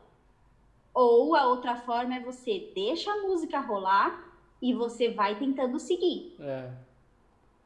ou 0.93 1.35
a 1.35 1.47
outra 1.47 1.75
forma 1.75 2.15
é 2.15 2.21
você 2.21 2.71
deixa 2.75 3.11
a 3.11 3.23
música 3.23 3.59
rolar 3.59 4.23
e 4.63 4.73
você 4.73 5.11
vai 5.11 5.37
tentando 5.37 5.79
seguir. 5.81 6.37
É. 6.39 6.71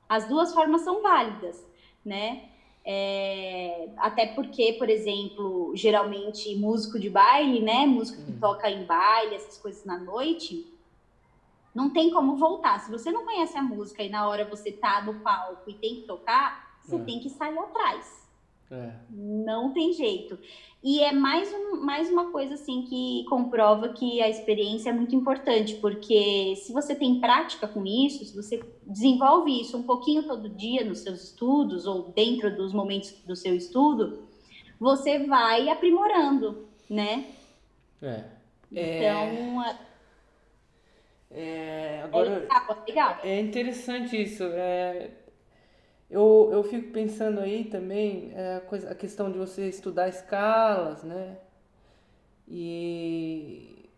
As 0.09 0.27
duas 0.27 0.55
formas 0.55 0.81
são 0.81 1.03
válidas, 1.03 1.67
né? 2.03 2.49
É, 2.91 3.91
até 3.99 4.25
porque, 4.29 4.73
por 4.73 4.89
exemplo, 4.89 5.73
geralmente 5.77 6.55
músico 6.57 6.99
de 6.99 7.11
baile, 7.11 7.61
né? 7.61 7.85
Músico 7.85 8.25
que 8.25 8.33
uhum. 8.33 8.41
toca 8.41 8.71
em 8.71 8.87
baile, 8.87 9.35
essas 9.35 9.59
coisas 9.59 9.85
na 9.85 9.99
noite, 9.99 10.67
não 11.75 11.91
tem 11.91 12.11
como 12.11 12.37
voltar. 12.37 12.81
Se 12.81 12.91
você 12.91 13.13
não 13.13 13.27
conhece 13.27 13.59
a 13.59 13.63
música 13.63 14.03
e 14.03 14.09
na 14.09 14.27
hora 14.27 14.47
você 14.47 14.73
tá 14.73 15.03
no 15.03 15.21
palco 15.21 15.69
e 15.69 15.75
tem 15.75 15.97
que 15.97 16.03
tocar, 16.07 16.79
você 16.83 16.97
é. 16.97 17.05
tem 17.05 17.21
que 17.21 17.29
sair 17.29 17.59
atrás. 17.59 18.27
É. 18.71 18.93
Não 19.11 19.73
tem 19.73 19.93
jeito. 19.93 20.39
E 20.83 21.01
é 21.01 21.11
mais, 21.11 21.53
um, 21.53 21.81
mais 21.81 22.11
uma 22.11 22.31
coisa 22.31 22.55
assim 22.55 22.83
que 22.83 23.25
comprova 23.29 23.89
que 23.91 24.21
a 24.21 24.29
experiência 24.29 24.91
é 24.91 24.93
muito 24.93 25.15
importante, 25.17 25.75
porque 25.77 26.55
se 26.57 26.73
você 26.73 26.95
tem 26.95 27.19
prática 27.19 27.67
com 27.67 27.85
isso, 27.87 28.25
se 28.25 28.37
você 28.37 28.63
desenvolve 28.87 29.61
isso 29.61 29.77
um 29.77 29.83
pouquinho 29.83 30.23
todo 30.23 30.49
dia 30.51 30.85
nos 30.85 31.01
seus 31.01 31.25
estudos 31.25 31.87
ou 31.87 32.13
dentro 32.13 32.55
dos 32.55 32.73
momentos 32.73 33.13
do 33.27 33.35
seu 33.35 33.55
estudo, 33.55 34.29
você 34.79 35.21
vai 35.21 35.69
aprimorando, 35.69 36.69
né? 36.89 37.27
É. 38.03 38.25
Então. 38.71 39.65
É... 39.65 39.89
É, 41.31 42.01
agora, 42.05 42.31
é 42.31 42.39
legal, 42.39 42.85
legal. 42.87 43.19
é 43.23 43.41
interessante 43.41 44.21
isso. 44.21 44.45
É, 44.45 45.11
eu, 46.11 46.51
eu 46.53 46.63
fico 46.65 46.93
pensando 46.93 47.41
aí 47.41 47.65
também 47.65 48.33
é, 48.35 48.57
a, 48.57 48.61
coisa, 48.61 48.91
a 48.91 48.95
questão 48.95 49.31
de 49.31 49.39
você 49.39 49.69
estudar 49.69 50.09
escalas, 50.09 51.03
né? 51.05 51.39
E 52.49 53.89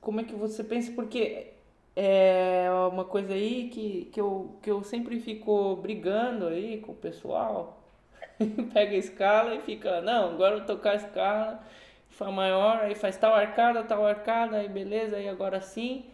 como 0.00 0.20
é 0.20 0.24
que 0.24 0.34
você 0.34 0.64
pensa? 0.64 0.92
Porque 0.92 1.52
é 1.96 2.68
uma 2.90 3.04
coisa 3.04 3.32
aí 3.34 3.68
que, 3.70 4.06
que, 4.12 4.20
eu, 4.20 4.56
que 4.62 4.70
eu 4.70 4.82
sempre 4.84 5.20
fico 5.20 5.76
brigando 5.76 6.46
aí 6.48 6.78
com 6.80 6.92
o 6.92 6.94
pessoal. 6.94 7.82
Pega 8.72 8.92
a 8.94 8.98
escala 8.98 9.54
e 9.54 9.60
fica, 9.62 10.00
não, 10.02 10.30
agora 10.32 10.56
eu 10.56 10.58
vou 10.58 10.66
tocar 10.66 10.92
a 10.92 10.96
escala, 10.96 11.64
Fá 12.10 12.30
maior, 12.32 12.78
aí 12.82 12.94
faz 12.96 13.16
tal 13.16 13.34
arcada, 13.34 13.84
tal 13.84 14.04
arcada, 14.06 14.58
aí 14.58 14.68
beleza, 14.68 15.16
aí 15.16 15.28
agora 15.28 15.60
sim. 15.60 16.06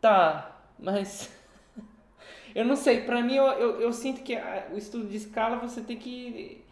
Tá, 0.00 0.56
mas 0.78 1.30
eu 2.56 2.64
não 2.64 2.74
sei, 2.74 3.02
para 3.02 3.22
mim 3.22 3.36
eu, 3.36 3.44
eu, 3.44 3.80
eu, 3.82 3.92
sinto 3.92 4.22
que 4.22 4.34
a, 4.34 4.68
o 4.72 4.78
estudo 4.78 5.06
de 5.08 5.16
escala 5.18 5.58
você 5.58 5.82
tem 5.82 5.98
que. 5.98 6.64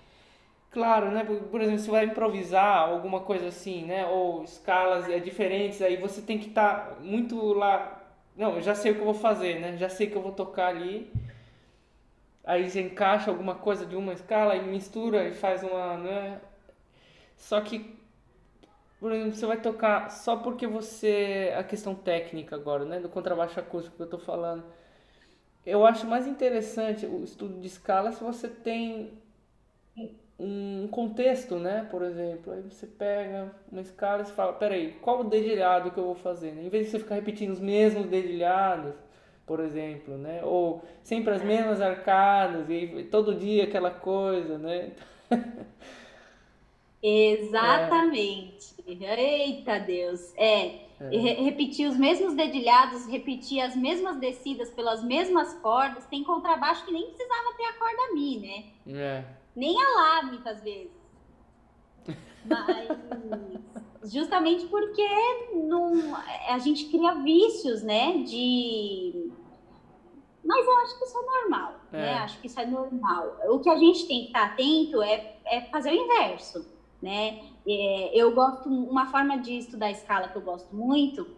Claro, 0.70 1.10
né? 1.10 1.22
Por, 1.24 1.60
exemplo, 1.60 1.78
você 1.78 1.90
vai 1.90 2.06
improvisar 2.06 2.88
alguma 2.88 3.20
coisa 3.20 3.48
assim, 3.48 3.84
né? 3.84 4.06
Ou 4.06 4.42
escalas 4.44 5.06
é, 5.10 5.18
diferentes, 5.18 5.82
aí 5.82 5.98
você 5.98 6.22
tem 6.22 6.38
que 6.38 6.48
estar 6.48 6.86
tá 6.86 6.96
muito 7.02 7.36
lá. 7.52 8.02
Não, 8.34 8.56
eu 8.56 8.62
já 8.62 8.74
sei 8.74 8.92
o 8.92 8.94
que 8.94 9.00
eu 9.02 9.04
vou 9.04 9.14
fazer, 9.14 9.60
né? 9.60 9.76
Já 9.76 9.90
sei 9.90 10.06
que 10.06 10.16
eu 10.16 10.22
vou 10.22 10.32
tocar 10.32 10.68
ali. 10.68 11.12
Aí 12.44 12.70
você 12.70 12.80
encaixa 12.80 13.30
alguma 13.30 13.54
coisa 13.54 13.84
de 13.84 13.94
uma 13.94 14.14
escala 14.14 14.56
e 14.56 14.62
mistura 14.66 15.28
e 15.28 15.32
faz 15.32 15.62
uma, 15.62 15.98
né? 15.98 16.40
Só 17.36 17.60
que 17.60 17.94
por 19.00 19.12
exemplo, 19.12 19.34
você 19.34 19.46
vai 19.46 19.60
tocar 19.60 20.10
só 20.10 20.36
porque 20.36 20.66
você. 20.66 21.52
A 21.58 21.62
questão 21.62 21.94
técnica 21.94 22.56
agora, 22.56 22.86
né? 22.86 23.00
Do 23.00 23.10
contrabaixo 23.10 23.60
acústico 23.60 23.96
que 23.96 24.02
eu 24.02 24.08
tô 24.08 24.18
falando 24.18 24.64
eu 25.66 25.84
acho 25.86 26.06
mais 26.06 26.26
interessante 26.26 27.06
o 27.06 27.22
estudo 27.24 27.60
de 27.60 27.66
escala 27.66 28.12
se 28.12 28.22
você 28.22 28.48
tem 28.48 29.12
um 30.38 30.88
contexto, 30.88 31.56
né? 31.58 31.86
Por 31.90 32.02
exemplo, 32.02 32.52
aí 32.52 32.62
você 32.62 32.86
pega 32.86 33.50
uma 33.70 33.80
escala 33.80 34.22
e 34.22 34.26
fala, 34.26 34.52
peraí, 34.52 34.92
qual 35.00 35.20
o 35.20 35.24
dedilhado 35.24 35.90
que 35.90 35.98
eu 35.98 36.04
vou 36.04 36.14
fazer? 36.14 36.50
Em 36.58 36.68
vez 36.68 36.86
de 36.86 36.90
você 36.92 36.98
ficar 36.98 37.14
repetindo 37.16 37.50
os 37.52 37.60
mesmos 37.60 38.06
dedilhados, 38.06 38.94
por 39.46 39.60
exemplo, 39.60 40.16
né? 40.18 40.42
Ou 40.44 40.82
sempre 41.02 41.34
as 41.34 41.42
mesmas 41.42 41.80
arcadas 41.80 42.68
e 42.68 43.04
todo 43.10 43.34
dia 43.34 43.64
aquela 43.64 43.90
coisa, 43.90 44.58
né? 44.58 44.92
Exatamente. 47.02 48.74
É. 48.86 49.20
Eita 49.20 49.78
Deus. 49.78 50.32
É, 50.36 50.86
é. 51.12 51.42
repetir 51.42 51.88
os 51.88 51.96
mesmos 51.96 52.34
dedilhados, 52.34 53.06
repetir 53.06 53.60
as 53.60 53.74
mesmas 53.76 54.18
descidas 54.18 54.70
pelas 54.70 55.02
mesmas 55.02 55.54
cordas. 55.54 56.06
Tem 56.06 56.22
contrabaixo 56.22 56.84
que 56.84 56.92
nem 56.92 57.06
precisava 57.06 57.54
ter 57.56 57.64
a 57.64 57.72
corda 57.74 58.14
Mi, 58.14 58.38
né? 58.38 58.98
É. 58.98 59.24
Nem 59.56 59.76
a 59.80 59.88
Lá, 59.94 60.22
muitas 60.22 60.62
vezes. 60.62 60.92
Mas 62.44 64.12
justamente 64.12 64.66
porque 64.66 65.06
não, 65.54 66.14
a 66.48 66.58
gente 66.58 66.86
cria 66.86 67.14
vícios, 67.14 67.82
né? 67.82 68.18
De. 68.18 69.30
Mas 70.44 70.66
eu 70.66 70.78
acho 70.78 70.98
que 70.98 71.04
isso 71.06 71.18
é 71.18 71.22
normal, 71.22 71.74
é. 71.92 71.96
né? 71.96 72.14
Acho 72.18 72.40
que 72.40 72.46
isso 72.46 72.60
é 72.60 72.66
normal. 72.66 73.38
O 73.48 73.60
que 73.60 73.70
a 73.70 73.78
gente 73.78 74.06
tem 74.06 74.20
que 74.22 74.26
estar 74.26 74.44
atento 74.44 75.02
é, 75.02 75.36
é 75.46 75.62
fazer 75.62 75.90
o 75.90 75.94
inverso, 75.94 76.66
né? 77.04 77.34
É, 77.68 78.10
eu 78.14 78.32
gosto, 78.32 78.68
uma 78.68 79.06
forma 79.06 79.36
de 79.38 79.58
estudar 79.58 79.90
escala 79.90 80.26
que 80.26 80.36
eu 80.36 80.42
gosto 80.42 80.74
muito 80.74 81.28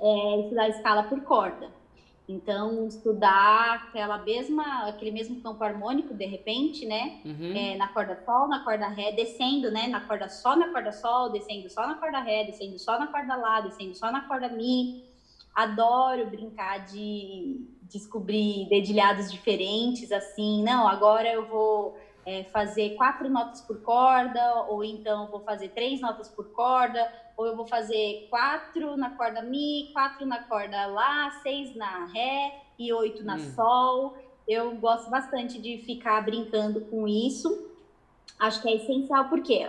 é 0.00 0.40
estudar 0.40 0.68
escala 0.68 1.02
por 1.02 1.20
corda. 1.20 1.70
Então, 2.26 2.86
estudar 2.86 3.74
aquela 3.74 4.16
mesma, 4.18 4.88
aquele 4.88 5.10
mesmo 5.10 5.42
campo 5.42 5.62
harmônico, 5.64 6.14
de 6.14 6.24
repente, 6.24 6.86
né? 6.86 7.12
Uhum. 7.24 7.52
É, 7.56 7.74
na 7.74 7.88
corda 7.88 8.16
sol, 8.24 8.48
na 8.48 8.60
corda 8.60 8.86
ré, 8.86 9.10
descendo, 9.10 9.70
né? 9.70 9.88
Na 9.88 10.00
corda 10.00 10.28
sol, 10.28 10.56
na 10.56 10.68
corda 10.68 10.92
sol, 10.92 11.28
descendo 11.28 11.68
só 11.68 11.86
na 11.86 11.96
corda 11.96 12.20
ré, 12.20 12.44
descendo 12.44 12.78
só 12.78 12.98
na 12.98 13.08
corda 13.08 13.34
lá, 13.34 13.60
descendo 13.60 13.94
só 13.96 14.12
na 14.12 14.20
corda 14.22 14.48
mi. 14.48 15.02
Adoro 15.52 16.30
brincar 16.30 16.84
de 16.84 17.66
descobrir 17.82 18.68
dedilhados 18.68 19.28
diferentes, 19.28 20.12
assim. 20.12 20.62
Não, 20.62 20.86
agora 20.86 21.28
eu 21.28 21.44
vou 21.48 21.96
é, 22.30 22.44
fazer 22.44 22.90
quatro 22.90 23.28
notas 23.28 23.60
por 23.62 23.82
corda, 23.82 24.66
ou 24.68 24.84
então 24.84 25.26
vou 25.26 25.40
fazer 25.40 25.70
três 25.70 26.00
notas 26.00 26.28
por 26.28 26.52
corda, 26.52 27.12
ou 27.36 27.44
eu 27.44 27.56
vou 27.56 27.66
fazer 27.66 28.28
quatro 28.30 28.96
na 28.96 29.10
corda 29.10 29.42
Mi, 29.42 29.90
quatro 29.92 30.24
na 30.24 30.44
corda 30.44 30.86
Lá, 30.86 31.30
seis 31.42 31.74
na 31.74 32.06
Ré 32.06 32.62
e 32.78 32.92
oito 32.92 33.24
na 33.24 33.34
hum. 33.34 33.52
Sol. 33.54 34.16
Eu 34.46 34.76
gosto 34.76 35.10
bastante 35.10 35.60
de 35.60 35.78
ficar 35.78 36.24
brincando 36.24 36.82
com 36.82 37.08
isso. 37.08 37.68
Acho 38.38 38.62
que 38.62 38.68
é 38.68 38.76
essencial 38.76 39.28
porque 39.28 39.68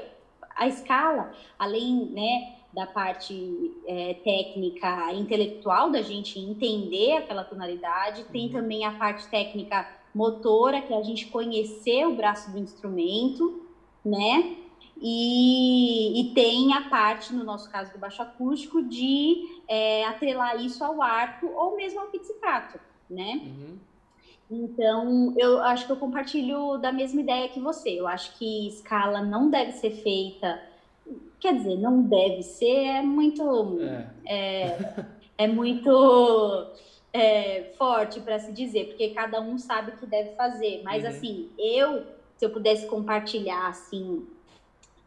a 0.56 0.68
escala, 0.68 1.32
além 1.58 2.06
né, 2.12 2.58
da 2.72 2.86
parte 2.86 3.74
é, 3.88 4.14
técnica 4.24 5.12
intelectual 5.14 5.90
da 5.90 6.02
gente 6.04 6.40
entender 6.40 7.14
aquela 7.18 7.44
tonalidade, 7.44 8.24
tem 8.26 8.48
uhum. 8.48 8.54
também 8.54 8.86
a 8.86 8.92
parte 8.92 9.28
técnica 9.30 10.01
motora, 10.14 10.82
que 10.82 10.94
é 10.94 10.98
a 10.98 11.04
gente 11.04 11.28
conhecer 11.28 12.06
o 12.06 12.16
braço 12.16 12.52
do 12.52 12.60
instrumento, 12.60 13.66
né? 14.04 14.58
E, 15.02 16.22
e 16.22 16.34
tem 16.34 16.74
a 16.74 16.90
parte, 16.90 17.34
no 17.34 17.44
nosso 17.44 17.70
caso 17.72 17.92
do 17.92 17.98
baixo 17.98 18.22
acústico, 18.22 18.84
de 18.84 19.62
é, 19.68 20.06
atrelar 20.06 20.64
isso 20.64 20.84
ao 20.84 21.02
arco 21.02 21.48
ou 21.48 21.76
mesmo 21.76 22.00
ao 22.00 22.08
pizzicato, 22.08 22.80
né? 23.10 23.42
Uhum. 23.44 23.78
Então, 24.52 25.34
eu 25.38 25.60
acho 25.62 25.86
que 25.86 25.92
eu 25.92 25.98
compartilho 25.98 26.78
da 26.78 26.92
mesma 26.92 27.22
ideia 27.22 27.48
que 27.48 27.60
você. 27.60 27.90
Eu 27.92 28.06
acho 28.06 28.38
que 28.38 28.68
escala 28.68 29.22
não 29.24 29.50
deve 29.50 29.72
ser 29.72 29.92
feita. 29.92 30.62
Quer 31.40 31.56
dizer, 31.56 31.78
não 31.78 32.04
deve 32.04 32.44
ser, 32.44 32.86
é 32.86 33.02
muito. 33.02 33.80
É, 33.82 34.08
é, 34.26 35.06
é 35.38 35.48
muito 35.48 36.68
é, 37.14 37.72
forte 37.78 38.20
para 38.20 38.40
se 38.40 38.52
dizer, 38.52 38.88
porque 38.88 39.10
cada 39.10 39.42
um 39.42 39.58
sabe 39.58 39.92
o 39.92 39.98
que 39.98 40.06
deve 40.06 40.32
fazer. 40.36 40.82
Mas 40.84 41.04
uhum. 41.04 41.10
assim, 41.10 41.50
eu, 41.58 42.04
se 42.38 42.46
eu 42.46 42.50
pudesse 42.50 42.88
compartilhar 42.88 43.68
assim 43.68 44.26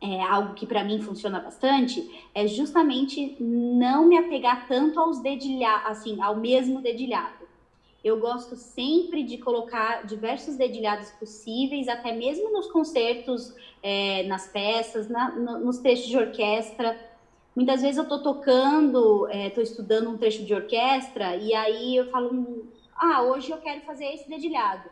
é, 0.01 0.23
algo 0.23 0.55
que 0.55 0.67
para 0.67 0.85
mim 0.85 1.01
funciona 1.01 1.41
bastante, 1.41 2.27
é 2.35 2.47
justamente 2.47 3.37
não 3.41 4.07
me 4.07 4.19
apegar 4.19 4.69
tanto 4.69 5.01
aos 5.01 5.21
dedilhados, 5.21 5.91
assim, 5.91 6.21
ao 6.21 6.37
mesmo 6.37 6.81
dedilhado. 6.81 7.45
Eu 8.03 8.21
gosto 8.21 8.55
sempre 8.55 9.23
de 9.23 9.39
colocar 9.39 10.05
diversos 10.07 10.57
dedilhados 10.57 11.11
possíveis, 11.13 11.89
até 11.89 12.13
mesmo 12.13 12.53
nos 12.53 12.71
concertos, 12.71 13.55
é, 13.83 14.25
nas 14.25 14.47
peças, 14.47 15.09
na, 15.09 15.31
no, 15.31 15.61
nos 15.61 15.79
textos 15.79 16.11
de 16.11 16.19
orquestra 16.19 17.01
Muitas 17.55 17.83
vezes 17.83 17.97
eu 17.97 18.03
estou 18.03 18.23
tocando, 18.23 19.29
estou 19.31 19.63
é, 19.63 19.67
estudando 19.67 20.11
um 20.11 20.19
trecho 20.19 20.45
de 20.45 20.53
orquestra 20.53 21.37
e 21.37 21.55
aí 21.55 21.97
eu 21.97 22.11
falo, 22.11 22.67
ah, 22.97 23.23
hoje 23.23 23.51
eu 23.51 23.59
quero 23.59 23.83
fazer 23.83 24.07
esse 24.07 24.29
dedilhado. 24.29 24.91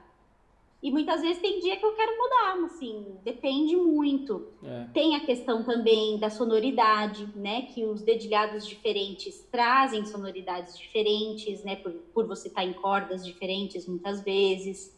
E 0.83 0.91
muitas 0.91 1.21
vezes 1.21 1.41
tem 1.41 1.61
dia 1.61 1.77
que 1.77 1.87
eu 1.87 1.95
quero 1.95 2.13
mudar, 2.19 2.65
assim, 2.65 3.17
depende 3.23 3.77
muito. 3.77 4.49
É. 4.65 4.87
Tem 4.93 5.15
a 5.15 5.25
questão 5.25 5.63
também 5.63 6.19
da 6.19 6.29
sonoridade, 6.29 7.29
né? 7.37 7.63
Que 7.63 7.85
os 7.85 8.03
dedilhados 8.03 8.67
diferentes 8.67 9.47
trazem 9.51 10.05
sonoridades 10.05 10.77
diferentes, 10.77 11.63
né? 11.63 11.77
Por, 11.77 11.93
por 12.13 12.27
você 12.27 12.49
estar 12.49 12.65
em 12.65 12.73
cordas 12.73 13.25
diferentes 13.25 13.87
muitas 13.87 14.25
vezes. 14.25 14.93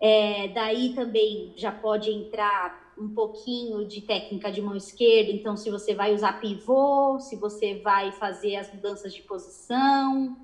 É, 0.00 0.46
daí 0.48 0.94
também 0.94 1.52
já 1.56 1.72
pode 1.72 2.10
entrar 2.10 2.81
um 2.98 3.08
pouquinho 3.08 3.86
de 3.86 4.00
técnica 4.00 4.50
de 4.50 4.60
mão 4.60 4.76
esquerda, 4.76 5.30
então 5.30 5.56
se 5.56 5.70
você 5.70 5.94
vai 5.94 6.14
usar 6.14 6.40
pivô, 6.40 7.18
se 7.18 7.36
você 7.36 7.76
vai 7.76 8.12
fazer 8.12 8.56
as 8.56 8.72
mudanças 8.72 9.14
de 9.14 9.22
posição. 9.22 10.36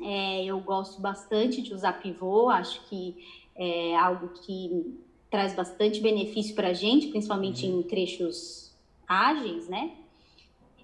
É, 0.00 0.44
eu 0.44 0.58
gosto 0.60 1.00
bastante 1.00 1.62
de 1.62 1.72
usar 1.72 1.94
pivô, 2.00 2.48
acho 2.48 2.84
que 2.88 3.16
é 3.54 3.96
algo 3.96 4.28
que 4.28 4.98
traz 5.30 5.54
bastante 5.54 6.00
benefício 6.00 6.54
para 6.54 6.68
a 6.68 6.72
gente, 6.72 7.08
principalmente 7.08 7.66
uhum. 7.66 7.80
em 7.80 7.82
trechos 7.84 8.74
ágeis, 9.06 9.68
né? 9.68 9.92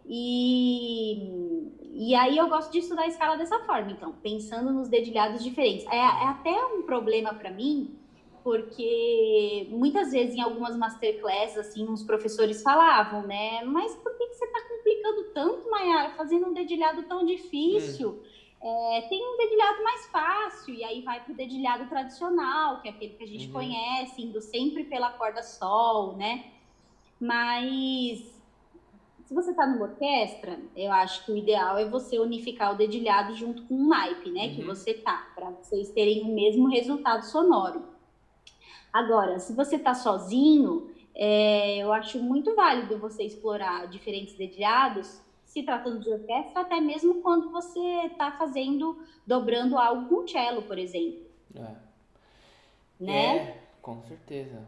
E, 0.07 1.69
e 1.93 2.15
aí 2.15 2.39
eu 2.39 2.49
gosto 2.49 2.73
de 2.73 2.79
estudar 2.79 3.03
a 3.03 3.09
escala 3.09 3.37
dessa 3.37 3.59
forma, 3.61 3.91
então, 3.93 4.13
pensando 4.23 4.73
nos 4.73 4.89
dedilhados 4.89 5.45
diferentes. 5.45 5.87
É, 5.87 5.97
é 5.97 6.27
até 6.29 6.65
um 6.67 6.83
problema 6.83 7.35
para 7.35 7.51
mim, 7.51 7.98
porque 8.49 9.67
muitas 9.69 10.11
vezes 10.11 10.35
em 10.35 10.41
algumas 10.41 10.75
masterclasses, 10.75 11.59
assim, 11.59 11.87
uns 11.87 12.03
professores 12.03 12.63
falavam, 12.63 13.27
né? 13.27 13.63
Mas 13.63 13.95
por 13.97 14.17
que, 14.17 14.27
que 14.27 14.37
você 14.37 14.47
está 14.47 14.59
complicando 14.71 15.25
tanto, 15.35 15.71
Mayara, 15.71 16.15
fazendo 16.15 16.47
um 16.47 16.55
dedilhado 16.55 17.03
tão 17.03 17.27
difícil? 17.27 18.09
Uhum. 18.09 18.23
É, 18.63 19.03
tem 19.03 19.23
um 19.23 19.37
dedilhado 19.37 19.85
mais 19.85 20.07
fácil, 20.07 20.75
e 20.75 20.83
aí 20.83 21.03
vai 21.03 21.23
para 21.23 21.31
o 21.31 21.37
dedilhado 21.37 21.91
tradicional, 21.91 22.81
que 22.81 22.89
é 22.89 22.91
aquele 22.91 23.13
que 23.13 23.25
a 23.25 23.27
gente 23.27 23.49
uhum. 23.49 23.53
conhece, 23.53 24.23
indo 24.23 24.41
sempre 24.41 24.85
pela 24.85 25.11
corda 25.11 25.43
sol, 25.43 26.17
né? 26.17 26.47
Mas 27.21 28.35
se 29.27 29.35
você 29.35 29.51
está 29.51 29.67
numa 29.67 29.89
orquestra, 29.89 30.59
eu 30.75 30.91
acho 30.91 31.27
que 31.27 31.33
o 31.33 31.37
ideal 31.37 31.77
é 31.77 31.87
você 31.87 32.19
unificar 32.19 32.73
o 32.73 32.79
dedilhado 32.79 33.35
junto 33.35 33.63
com 33.65 33.75
o 33.75 33.89
naipe, 33.89 34.31
né? 34.31 34.47
Uhum. 34.47 34.55
Que 34.55 34.65
você 34.65 34.95
tá, 34.95 35.33
para 35.35 35.51
vocês 35.51 35.91
terem 35.91 36.23
o 36.23 36.35
mesmo 36.35 36.67
resultado 36.67 37.27
sonoro. 37.27 37.98
Agora, 38.99 39.39
se 39.39 39.53
você 39.53 39.77
está 39.77 39.95
sozinho, 39.95 40.91
é, 41.15 41.79
eu 41.79 41.93
acho 41.93 42.21
muito 42.21 42.53
válido 42.57 42.99
você 42.99 43.23
explorar 43.23 43.87
diferentes 43.87 44.35
dedilhados 44.35 45.21
se 45.45 45.63
tratando 45.63 46.01
de 46.01 46.11
orquestra, 46.11 46.63
até 46.63 46.81
mesmo 46.81 47.23
quando 47.23 47.49
você 47.51 47.81
está 48.07 48.33
fazendo, 48.33 48.99
dobrando 49.25 49.79
algo 49.79 50.09
com 50.09 50.27
cello, 50.27 50.63
por 50.63 50.79
exemplo. 50.79 51.21
É. 51.55 51.75
Né? 53.01 53.37
É, 53.37 53.59
com 53.81 54.03
certeza. 54.03 54.61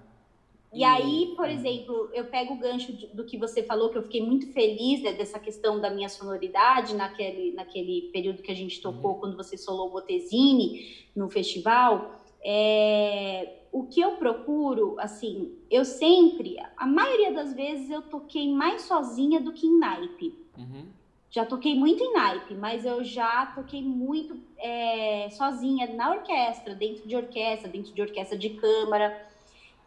E, 0.73 0.79
e 0.79 0.85
aí, 0.85 1.35
por 1.37 1.49
é. 1.49 1.53
exemplo, 1.53 2.09
eu 2.15 2.27
pego 2.27 2.55
o 2.55 2.59
gancho 2.59 2.93
do 3.15 3.25
que 3.25 3.37
você 3.37 3.65
falou, 3.65 3.91
que 3.91 3.99
eu 3.99 4.05
fiquei 4.05 4.25
muito 4.25 4.53
feliz 4.53 5.03
né, 5.03 5.13
dessa 5.13 5.41
questão 5.41 5.81
da 5.81 5.91
minha 5.91 6.09
sonoridade 6.09 6.95
naquele, 6.95 7.53
naquele 7.53 8.11
período 8.13 8.43
que 8.43 8.53
a 8.53 8.57
gente 8.57 8.81
tocou, 8.81 9.15
uhum. 9.15 9.19
quando 9.19 9.37
você 9.37 9.59
solou 9.59 9.89
o 9.89 9.91
Botesini 9.91 11.05
no 11.17 11.29
festival. 11.29 12.23
É, 12.43 13.60
o 13.73 13.85
que 13.85 14.01
eu 14.01 14.13
procuro, 14.13 14.97
assim, 14.99 15.53
eu 15.71 15.85
sempre, 15.85 16.57
a 16.77 16.87
maioria 16.87 17.33
das 17.33 17.53
vezes 17.55 17.89
eu 17.89 18.03
toquei 18.03 18.53
mais 18.53 18.83
sozinha 18.83 19.41
do 19.41 19.53
que 19.53 19.67
em 19.67 19.79
naipe. 19.79 20.35
Uhum. 20.59 20.87
Já 21.31 21.47
toquei 21.47 21.77
muito 21.77 22.03
em 22.03 22.13
naipe, 22.13 22.55
mas 22.55 22.85
eu 22.85 23.05
já 23.05 23.47
toquei 23.47 23.83
muito 23.83 24.37
é, 24.59 25.29
sozinha 25.31 25.87
na 25.95 26.11
orquestra, 26.11 26.75
dentro 26.75 27.07
de 27.07 27.15
orquestra, 27.15 27.69
dentro 27.69 27.95
de 27.95 28.03
orquestra 28.03 28.37
de 28.37 28.51
câmara. 28.51 29.29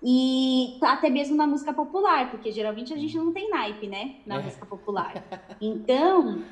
E 0.01 0.77
até 0.81 1.09
mesmo 1.09 1.35
na 1.35 1.45
música 1.45 1.73
popular, 1.73 2.31
porque 2.31 2.51
geralmente 2.51 2.93
a 2.93 2.97
gente 2.97 3.17
não 3.17 3.33
tem 3.33 3.49
naipe, 3.49 3.87
né? 3.87 4.15
Na 4.25 4.39
é. 4.39 4.43
música 4.43 4.65
popular. 4.65 5.23
Então, 5.59 6.43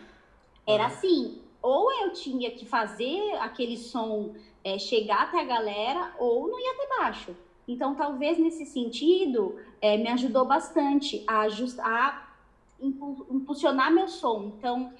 era 0.67 0.85
assim: 0.85 1.41
ou 1.61 1.91
eu 2.01 2.13
tinha 2.13 2.51
que 2.51 2.65
fazer 2.65 3.35
aquele 3.39 3.77
som 3.77 4.33
é, 4.63 4.77
chegar 4.77 5.23
até 5.23 5.41
a 5.41 5.45
galera, 5.45 6.13
ou 6.19 6.47
não 6.47 6.59
ia 6.59 6.75
ter 6.75 6.87
baixo. 6.99 7.35
Então, 7.67 7.95
talvez 7.95 8.37
nesse 8.37 8.65
sentido, 8.65 9.55
é, 9.81 9.97
me 9.97 10.07
ajudou 10.09 10.45
bastante 10.45 11.23
a, 11.27 11.41
ajustar, 11.41 12.37
impulsionar 12.79 13.93
meu 13.93 14.07
som. 14.07 14.53
Então, 14.57 14.93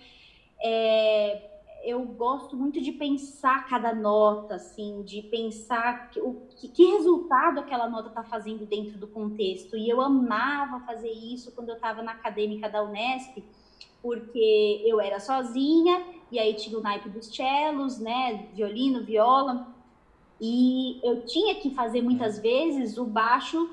é, 0.64 1.50
eu 1.84 2.04
gosto 2.04 2.56
muito 2.56 2.80
de 2.80 2.92
pensar 2.92 3.68
cada 3.68 3.94
nota, 3.94 4.56
assim, 4.56 5.02
de 5.02 5.22
pensar 5.24 6.12
que, 6.12 6.20
o, 6.20 6.42
que, 6.56 6.68
que 6.68 6.86
resultado 6.86 7.60
aquela 7.60 7.90
nota 7.90 8.10
está 8.10 8.24
fazendo 8.24 8.66
dentro 8.66 8.98
do 8.98 9.08
contexto. 9.08 9.76
E 9.76 9.90
eu 9.90 10.00
amava 10.00 10.86
fazer 10.86 11.12
isso 11.12 11.52
quando 11.52 11.70
eu 11.70 11.76
estava 11.76 12.02
na 12.02 12.12
acadêmica 12.12 12.70
da 12.70 12.84
Unesp, 12.84 13.44
porque 14.02 14.84
eu 14.86 15.00
era 15.00 15.20
sozinha, 15.20 16.04
e 16.32 16.40
aí 16.40 16.54
tinha 16.54 16.78
o 16.78 16.82
naipe 16.82 17.10
dos 17.10 17.28
cellos, 17.28 18.00
né, 18.00 18.48
violino, 18.54 19.04
viola, 19.04 19.68
e 20.40 21.00
eu 21.04 21.24
tinha 21.26 21.54
que 21.56 21.70
fazer 21.70 22.02
muitas 22.02 22.40
vezes 22.40 22.98
o 22.98 23.06
baixo 23.06 23.70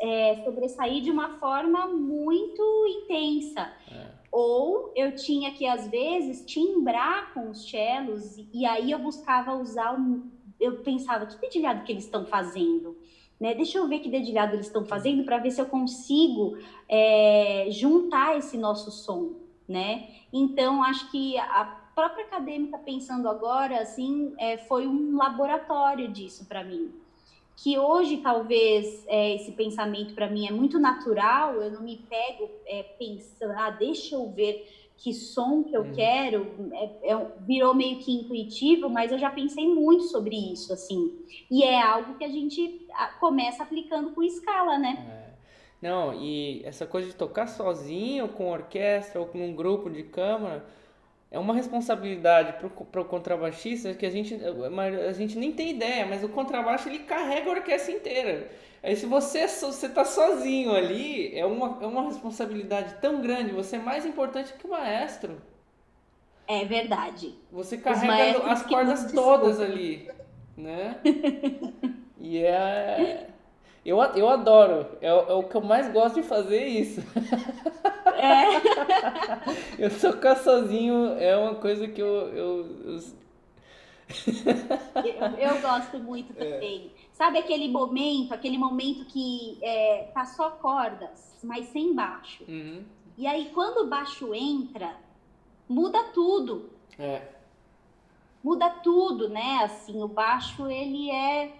é, 0.00 0.42
sobressair 0.44 1.02
de 1.02 1.10
uma 1.10 1.38
forma 1.38 1.86
muito 1.86 2.62
intensa. 2.88 3.70
É. 3.88 4.20
Ou 4.32 4.92
eu 4.96 5.14
tinha 5.14 5.52
que, 5.52 5.66
às 5.66 5.88
vezes, 5.88 6.44
timbrar 6.44 7.32
com 7.32 7.50
os 7.50 7.68
cellos, 7.68 8.36
e 8.52 8.66
aí 8.66 8.90
eu 8.90 8.98
buscava 8.98 9.54
usar, 9.54 9.98
um, 9.98 10.28
eu 10.58 10.78
pensava, 10.78 11.26
que 11.26 11.40
dedilhado 11.40 11.84
que 11.84 11.92
eles 11.92 12.04
estão 12.04 12.24
fazendo? 12.26 12.96
Né? 13.38 13.54
Deixa 13.54 13.78
eu 13.78 13.88
ver 13.88 14.00
que 14.00 14.08
dedilhado 14.08 14.54
eles 14.54 14.66
estão 14.66 14.84
fazendo 14.84 15.24
para 15.24 15.38
ver 15.38 15.50
se 15.50 15.60
eu 15.60 15.66
consigo 15.66 16.58
é, 16.88 17.68
juntar 17.70 18.36
esse 18.36 18.58
nosso 18.58 18.90
som, 18.90 19.34
né? 19.66 20.08
Então, 20.32 20.82
acho 20.82 21.10
que 21.10 21.38
a 21.38 21.79
própria 22.00 22.24
acadêmica 22.24 22.78
pensando 22.78 23.28
agora, 23.28 23.82
assim, 23.82 24.32
é, 24.38 24.56
foi 24.56 24.86
um 24.86 25.16
laboratório 25.16 26.10
disso 26.10 26.46
para 26.46 26.64
mim 26.64 26.90
que 27.62 27.78
hoje 27.78 28.16
talvez 28.22 29.04
é, 29.06 29.34
esse 29.34 29.52
pensamento 29.52 30.14
para 30.14 30.30
mim 30.30 30.48
é 30.48 30.50
muito 30.50 30.78
natural, 30.78 31.56
eu 31.56 31.70
não 31.70 31.82
me 31.82 31.98
pego 32.08 32.48
é, 32.66 32.82
pensando, 32.98 33.52
ah, 33.54 33.68
deixa 33.68 34.14
eu 34.14 34.30
ver 34.30 34.66
que 34.96 35.12
som 35.12 35.62
que 35.62 35.76
eu 35.76 35.82
hum. 35.82 35.92
quero, 35.94 36.46
é, 36.72 37.12
é, 37.12 37.26
virou 37.40 37.74
meio 37.74 37.98
que 37.98 38.12
intuitivo, 38.12 38.88
mas 38.88 39.12
eu 39.12 39.18
já 39.18 39.28
pensei 39.28 39.68
muito 39.68 40.04
sobre 40.04 40.34
isso, 40.36 40.72
assim, 40.72 41.12
e 41.50 41.62
é 41.62 41.82
algo 41.82 42.14
que 42.14 42.24
a 42.24 42.30
gente 42.30 42.86
começa 43.18 43.62
aplicando 43.62 44.12
com 44.12 44.22
escala, 44.22 44.78
né? 44.78 45.26
É. 45.26 45.86
Não, 45.86 46.14
e 46.14 46.62
essa 46.64 46.86
coisa 46.86 47.08
de 47.08 47.14
tocar 47.14 47.46
sozinho, 47.46 48.28
com 48.28 48.50
orquestra 48.50 49.20
ou 49.20 49.26
com 49.26 49.38
um 49.46 49.54
grupo 49.54 49.90
de 49.90 50.02
câmara, 50.02 50.64
é 51.30 51.38
uma 51.38 51.54
responsabilidade 51.54 52.54
para 52.90 53.00
o 53.00 53.04
contrabaixista 53.04 53.94
que 53.94 54.04
a 54.04 54.10
gente, 54.10 54.36
a 55.08 55.12
gente 55.12 55.38
nem 55.38 55.52
tem 55.52 55.70
ideia, 55.70 56.04
mas 56.04 56.24
o 56.24 56.28
contrabaixo 56.28 56.88
ele 56.88 57.00
carrega 57.00 57.48
a 57.48 57.54
orquestra 57.54 57.92
inteira. 57.92 58.50
Aí 58.82 58.96
se 58.96 59.06
você 59.06 59.46
você 59.46 59.88
tá 59.88 60.04
sozinho 60.04 60.74
ali, 60.74 61.36
é 61.38 61.46
uma, 61.46 61.78
é 61.80 61.86
uma 61.86 62.02
responsabilidade 62.02 62.96
tão 63.00 63.20
grande, 63.20 63.52
você 63.52 63.76
é 63.76 63.78
mais 63.78 64.04
importante 64.04 64.52
que 64.54 64.66
o 64.66 64.70
maestro. 64.70 65.40
É 66.48 66.64
verdade. 66.64 67.38
Você 67.52 67.76
carrega 67.76 68.42
as 68.50 68.62
cordas 68.62 69.12
todas 69.12 69.60
ali, 69.60 70.10
né? 70.56 70.96
e 72.18 72.38
é 72.38 73.28
eu, 73.84 73.98
eu 73.98 74.28
adoro, 74.28 74.86
é, 75.00 75.08
é 75.08 75.12
o 75.12 75.42
que 75.42 75.56
eu 75.56 75.62
mais 75.62 75.90
gosto 75.90 76.16
de 76.16 76.22
fazer 76.22 76.66
isso. 76.66 77.00
É. 78.20 78.60
eu 79.84 80.00
tocar 80.00 80.36
sozinho 80.36 81.16
é 81.18 81.36
uma 81.36 81.54
coisa 81.54 81.88
que 81.88 82.00
eu. 82.00 82.06
Eu, 82.06 82.66
eu... 82.84 82.98
eu, 85.04 85.36
eu 85.38 85.60
gosto 85.60 85.98
muito 85.98 86.32
é. 86.36 86.44
também. 86.44 86.90
É. 86.96 87.00
Sabe 87.12 87.38
aquele 87.38 87.68
momento, 87.68 88.32
aquele 88.32 88.58
momento 88.58 89.04
que 89.04 89.58
é, 89.62 90.10
tá 90.14 90.24
só 90.24 90.50
cordas, 90.50 91.38
mas 91.42 91.66
sem 91.66 91.94
baixo. 91.94 92.44
Uhum. 92.48 92.82
E 93.16 93.26
aí, 93.26 93.50
quando 93.52 93.84
o 93.84 93.86
baixo 93.86 94.34
entra, 94.34 94.96
muda 95.68 96.02
tudo. 96.14 96.70
É. 96.98 97.22
Muda 98.42 98.70
tudo, 98.70 99.28
né? 99.28 99.60
Assim, 99.62 100.02
o 100.02 100.08
baixo, 100.08 100.66
ele 100.68 101.10
é 101.10 101.59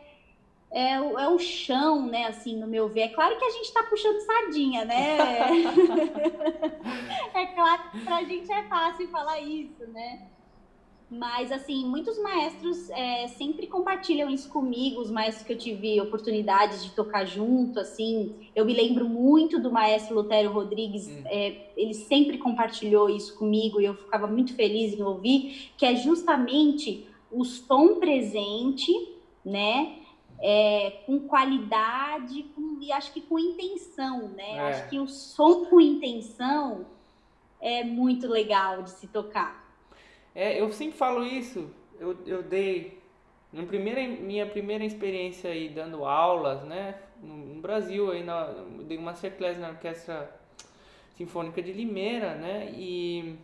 é, 0.72 0.94
é 0.94 1.28
o 1.28 1.38
chão, 1.38 2.06
né, 2.06 2.26
assim, 2.26 2.56
no 2.56 2.66
meu 2.66 2.88
ver. 2.88 3.02
É 3.02 3.08
claro 3.08 3.36
que 3.38 3.44
a 3.44 3.50
gente 3.50 3.64
está 3.64 3.82
puxando 3.82 4.20
sardinha, 4.20 4.84
né? 4.84 5.18
é 7.34 7.46
claro 7.46 7.90
que 7.90 8.00
para 8.00 8.16
a 8.16 8.24
gente 8.24 8.50
é 8.52 8.62
fácil 8.64 9.08
falar 9.08 9.40
isso, 9.40 9.86
né? 9.88 10.26
Mas, 11.10 11.50
assim, 11.50 11.84
muitos 11.84 12.22
maestros 12.22 12.88
é, 12.90 13.26
sempre 13.26 13.66
compartilham 13.66 14.30
isso 14.30 14.48
comigo, 14.48 15.00
os 15.00 15.10
maestros 15.10 15.44
que 15.44 15.52
eu 15.52 15.58
tive 15.58 16.00
oportunidade 16.00 16.84
de 16.84 16.92
tocar 16.92 17.24
junto, 17.24 17.80
assim. 17.80 18.36
Eu 18.54 18.64
me 18.64 18.72
lembro 18.72 19.08
muito 19.08 19.60
do 19.60 19.72
maestro 19.72 20.14
Lutério 20.14 20.52
Rodrigues, 20.52 21.08
hum. 21.08 21.24
é, 21.26 21.72
ele 21.76 21.94
sempre 21.94 22.38
compartilhou 22.38 23.10
isso 23.10 23.36
comigo 23.36 23.80
e 23.80 23.86
eu 23.86 23.94
ficava 23.94 24.28
muito 24.28 24.54
feliz 24.54 24.92
em 24.92 25.02
ouvir, 25.02 25.72
que 25.76 25.84
é 25.84 25.96
justamente 25.96 27.08
o 27.28 27.44
som 27.44 27.98
presente, 27.98 28.92
né? 29.44 29.96
É, 30.42 31.02
com 31.04 31.20
qualidade 31.20 32.44
com, 32.54 32.78
e 32.80 32.90
acho 32.90 33.12
que 33.12 33.20
com 33.20 33.38
intenção, 33.38 34.28
né? 34.28 34.56
É. 34.56 34.60
Acho 34.60 34.88
que 34.88 34.98
o 34.98 35.06
som 35.06 35.66
com 35.66 35.80
intenção 35.80 36.86
é 37.60 37.84
muito 37.84 38.26
legal 38.26 38.82
de 38.82 38.90
se 38.90 39.06
tocar. 39.06 39.70
É, 40.34 40.60
eu 40.60 40.72
sempre 40.72 40.96
falo 40.96 41.24
isso. 41.24 41.70
Eu, 41.98 42.16
eu 42.26 42.42
dei. 42.42 42.98
Na 43.52 43.64
primeira, 43.64 44.00
minha 44.06 44.46
primeira 44.46 44.84
experiência 44.84 45.50
aí 45.50 45.68
dando 45.68 46.04
aulas, 46.04 46.62
né? 46.64 46.98
No, 47.22 47.36
no 47.36 47.60
Brasil, 47.60 48.10
aí 48.10 48.22
na, 48.22 48.44
dei 48.84 48.96
uma 48.96 49.10
masterclass 49.10 49.58
na 49.58 49.70
Orquestra 49.70 50.34
Sinfônica 51.16 51.60
de 51.60 51.72
Limeira, 51.72 52.34
né? 52.36 52.72
E 52.74 53.36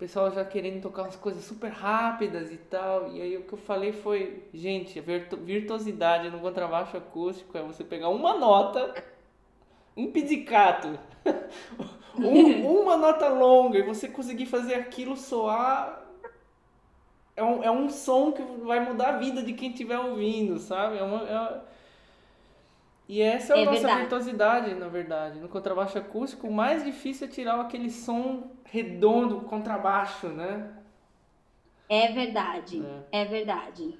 pessoal 0.00 0.30
já 0.32 0.42
querendo 0.42 0.80
tocar 0.80 1.02
umas 1.02 1.16
coisas 1.16 1.44
super 1.44 1.70
rápidas 1.70 2.50
e 2.50 2.56
tal. 2.56 3.12
E 3.12 3.20
aí 3.20 3.36
o 3.36 3.42
que 3.42 3.52
eu 3.52 3.58
falei 3.58 3.92
foi, 3.92 4.42
gente, 4.52 4.98
a 4.98 5.02
virtuosidade 5.02 6.30
no 6.30 6.40
contrabaixo 6.40 6.96
acústico 6.96 7.56
é 7.58 7.62
você 7.62 7.84
pegar 7.84 8.08
uma 8.08 8.38
nota, 8.38 8.94
um 9.94 10.10
pizzicato, 10.10 10.98
um, 12.16 12.80
uma 12.80 12.96
nota 12.96 13.28
longa 13.28 13.78
e 13.78 13.82
você 13.82 14.08
conseguir 14.08 14.46
fazer 14.46 14.74
aquilo 14.74 15.16
soar 15.16 16.00
é 17.36 17.44
um, 17.44 17.62
é 17.62 17.70
um 17.70 17.88
som 17.88 18.32
que 18.32 18.42
vai 18.42 18.80
mudar 18.80 19.14
a 19.14 19.18
vida 19.18 19.42
de 19.42 19.52
quem 19.52 19.70
estiver 19.70 19.98
ouvindo, 19.98 20.58
sabe? 20.58 20.98
É 20.98 21.02
uma, 21.02 21.22
é... 21.22 21.60
E 23.10 23.20
essa 23.20 23.54
é 23.54 23.56
a 23.56 23.60
é 23.62 23.64
nossa 23.64 23.78
verdade. 23.78 24.00
virtuosidade, 24.02 24.74
na 24.74 24.86
verdade. 24.86 25.40
No 25.40 25.48
contrabaixo 25.48 25.98
acústico, 25.98 26.46
o 26.46 26.52
mais 26.52 26.84
difícil 26.84 27.26
é 27.26 27.30
tirar 27.30 27.60
aquele 27.60 27.90
som 27.90 28.52
redondo, 28.62 29.40
contrabaixo, 29.40 30.28
né? 30.28 30.72
É 31.88 32.12
verdade, 32.12 32.80
é, 33.10 33.22
é 33.22 33.24
verdade. 33.24 33.98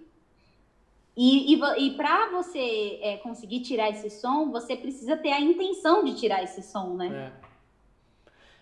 E, 1.17 1.57
e, 1.57 1.87
e 1.87 1.97
para 1.97 2.31
você 2.31 3.01
é, 3.03 3.17
conseguir 3.17 3.63
tirar 3.63 3.91
esse 3.91 4.09
som, 4.11 4.49
você 4.53 4.77
precisa 4.77 5.17
ter 5.17 5.33
a 5.33 5.41
intenção 5.41 6.05
de 6.05 6.15
tirar 6.15 6.45
esse 6.45 6.63
som, 6.63 6.95
né? 6.95 7.33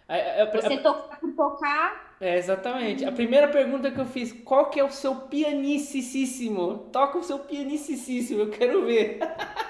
É. 0.08 0.46
Você 0.50 0.78
tocar 0.78 1.20
por 1.20 1.32
tocar. 1.34 2.16
É, 2.18 2.38
exatamente. 2.38 3.04
A 3.04 3.12
primeira 3.12 3.48
pergunta 3.48 3.90
que 3.90 4.00
eu 4.00 4.06
fiz, 4.06 4.32
qual 4.32 4.70
que 4.70 4.80
é 4.80 4.84
o 4.84 4.90
seu 4.90 5.14
pianicíssimo? 5.14 6.88
Toca 6.90 7.18
o 7.18 7.22
seu 7.22 7.38
pianicíssimo, 7.38 8.40
eu 8.40 8.50
quero 8.50 8.86
ver. 8.86 9.18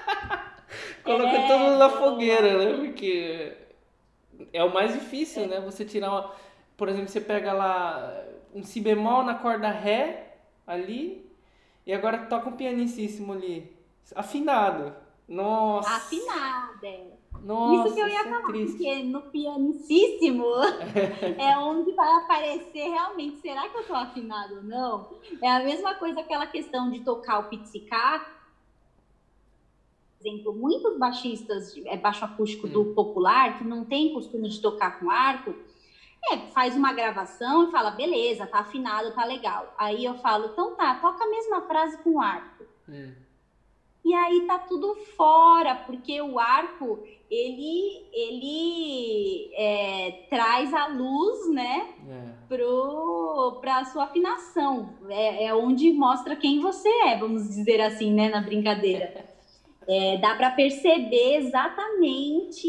Coloca 1.03 1.37
é, 1.37 1.47
todo 1.47 1.59
mundo 1.59 1.77
na 1.77 1.89
fogueira, 1.89 2.57
né? 2.57 2.77
Porque 2.77 3.57
é 4.53 4.63
o 4.63 4.73
mais 4.73 4.93
difícil, 4.93 5.43
é. 5.43 5.47
né? 5.47 5.59
Você 5.61 5.85
tirar 5.85 6.11
uma... 6.11 6.31
Por 6.77 6.87
exemplo, 6.87 7.09
você 7.09 7.21
pega 7.21 7.53
lá 7.53 8.23
um 8.53 8.63
si 8.63 8.79
bemol 8.79 9.23
na 9.23 9.35
corda 9.35 9.69
ré 9.69 10.37
ali 10.65 11.29
e 11.85 11.93
agora 11.93 12.25
toca 12.25 12.49
um 12.49 12.55
pianicíssimo 12.55 13.33
ali. 13.33 13.75
Afinado. 14.15 14.93
Nossa. 15.27 15.89
Afinado, 15.89 16.85
é. 16.85 17.19
Nossa, 17.43 17.87
isso 17.87 17.95
que 17.95 18.01
eu 18.01 18.07
ia 18.07 18.21
é 18.21 18.23
falar, 18.23 18.47
triste. 18.47 18.77
porque 18.77 19.03
no 19.03 19.21
pianicíssimo 19.21 20.45
é 21.37 21.57
onde 21.57 21.93
vai 21.93 22.11
aparecer 22.17 22.89
realmente, 22.89 23.37
será 23.37 23.69
que 23.69 23.77
eu 23.77 23.87
tô 23.87 23.93
afinado 23.93 24.55
ou 24.55 24.63
não? 24.63 25.09
É 25.41 25.49
a 25.49 25.63
mesma 25.63 25.95
coisa 25.95 26.19
aquela 26.19 26.47
questão 26.47 26.89
de 26.89 26.99
tocar 27.01 27.39
o 27.39 27.43
pizzicato. 27.49 28.38
Exemplo, 30.19 30.53
muitos 30.53 30.97
baixistas, 30.97 31.75
é, 31.85 31.95
baixo 31.95 32.25
acústico 32.25 32.67
hum. 32.67 32.71
do 32.71 32.85
popular, 32.93 33.57
que 33.57 33.63
não 33.63 33.85
tem 33.85 34.13
costume 34.13 34.49
de 34.49 34.61
tocar 34.61 34.99
com 34.99 35.09
arco, 35.09 35.55
é, 36.31 36.37
faz 36.53 36.75
uma 36.75 36.91
gravação 36.91 37.67
e 37.67 37.71
fala, 37.71 37.91
beleza, 37.91 38.45
tá 38.45 38.59
afinado, 38.59 39.13
tá 39.13 39.23
legal. 39.23 39.73
Aí 39.77 40.03
eu 40.03 40.15
falo, 40.15 40.49
então 40.51 40.75
tá, 40.75 40.95
toca 40.95 41.23
a 41.23 41.29
mesma 41.29 41.61
frase 41.61 41.97
com 42.03 42.19
arco. 42.19 42.65
Hum. 42.87 43.13
E 44.03 44.13
aí 44.13 44.41
tá 44.47 44.57
tudo 44.59 44.95
fora, 45.15 45.75
porque 45.75 46.21
o 46.21 46.39
arco 46.39 47.03
ele, 47.29 48.07
ele 48.11 49.51
é, 49.53 50.25
traz 50.29 50.73
a 50.73 50.87
luz, 50.87 51.49
né, 51.49 51.93
é. 52.07 52.55
para 53.61 53.77
a 53.77 53.85
sua 53.85 54.05
afinação. 54.05 54.95
É, 55.09 55.45
é, 55.45 55.53
onde 55.53 55.91
mostra 55.93 56.35
quem 56.35 56.59
você 56.59 56.89
é, 57.05 57.17
vamos 57.17 57.47
dizer 57.47 57.81
assim, 57.81 58.11
né, 58.13 58.29
na 58.29 58.41
brincadeira. 58.41 59.25
É, 59.89 60.17
dá 60.17 60.35
para 60.35 60.51
perceber 60.51 61.37
exatamente, 61.37 62.67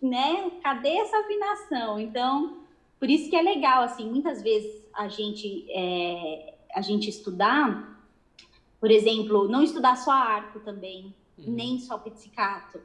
né, 0.00 0.52
cadê 0.62 0.96
essa 0.98 1.18
afinação. 1.18 1.98
Então, 1.98 2.58
por 3.00 3.10
isso 3.10 3.28
que 3.28 3.36
é 3.36 3.42
legal, 3.42 3.82
assim, 3.82 4.08
muitas 4.08 4.40
vezes 4.40 4.86
a 4.94 5.08
gente, 5.08 5.66
é, 5.70 6.54
a 6.74 6.80
gente 6.80 7.10
estudar, 7.10 8.00
por 8.80 8.90
exemplo, 8.90 9.48
não 9.48 9.62
estudar 9.62 9.96
só 9.96 10.12
arco 10.12 10.60
também, 10.60 11.14
uhum. 11.38 11.52
nem 11.52 11.80
só 11.80 11.98
pizzicato 11.98 12.80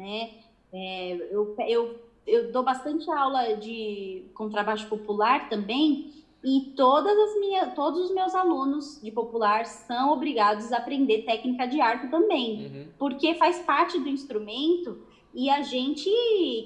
né? 0.00 0.30
É, 0.72 1.14
eu, 1.30 1.54
eu, 1.66 2.00
eu 2.26 2.52
dou 2.52 2.62
bastante 2.62 3.10
aula 3.10 3.56
de 3.56 4.24
contrabaixo 4.34 4.88
popular 4.88 5.48
também 5.48 6.19
e 6.42 6.72
todas 6.74 7.16
as 7.18 7.38
minhas, 7.38 7.74
todos 7.74 8.00
os 8.00 8.14
meus 8.14 8.34
alunos 8.34 8.98
de 9.02 9.10
popular 9.10 9.66
são 9.66 10.12
obrigados 10.12 10.72
a 10.72 10.78
aprender 10.78 11.22
técnica 11.22 11.66
de 11.66 11.80
arco 11.80 12.08
também, 12.10 12.66
uhum. 12.66 12.88
porque 12.98 13.34
faz 13.34 13.58
parte 13.58 13.98
do 13.98 14.08
instrumento 14.08 15.02
e 15.34 15.50
a 15.50 15.62
gente, 15.62 16.08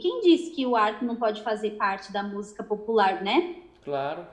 quem 0.01 0.21
disse 0.21 0.53
que 0.53 0.65
o 0.65 0.77
arco 0.77 1.05
não 1.05 1.17
pode 1.17 1.43
fazer 1.43 1.73
parte 1.73 2.13
da 2.13 2.23
música 2.23 2.63
popular, 2.63 3.23
né? 3.23 3.57
Claro. 3.85 4.25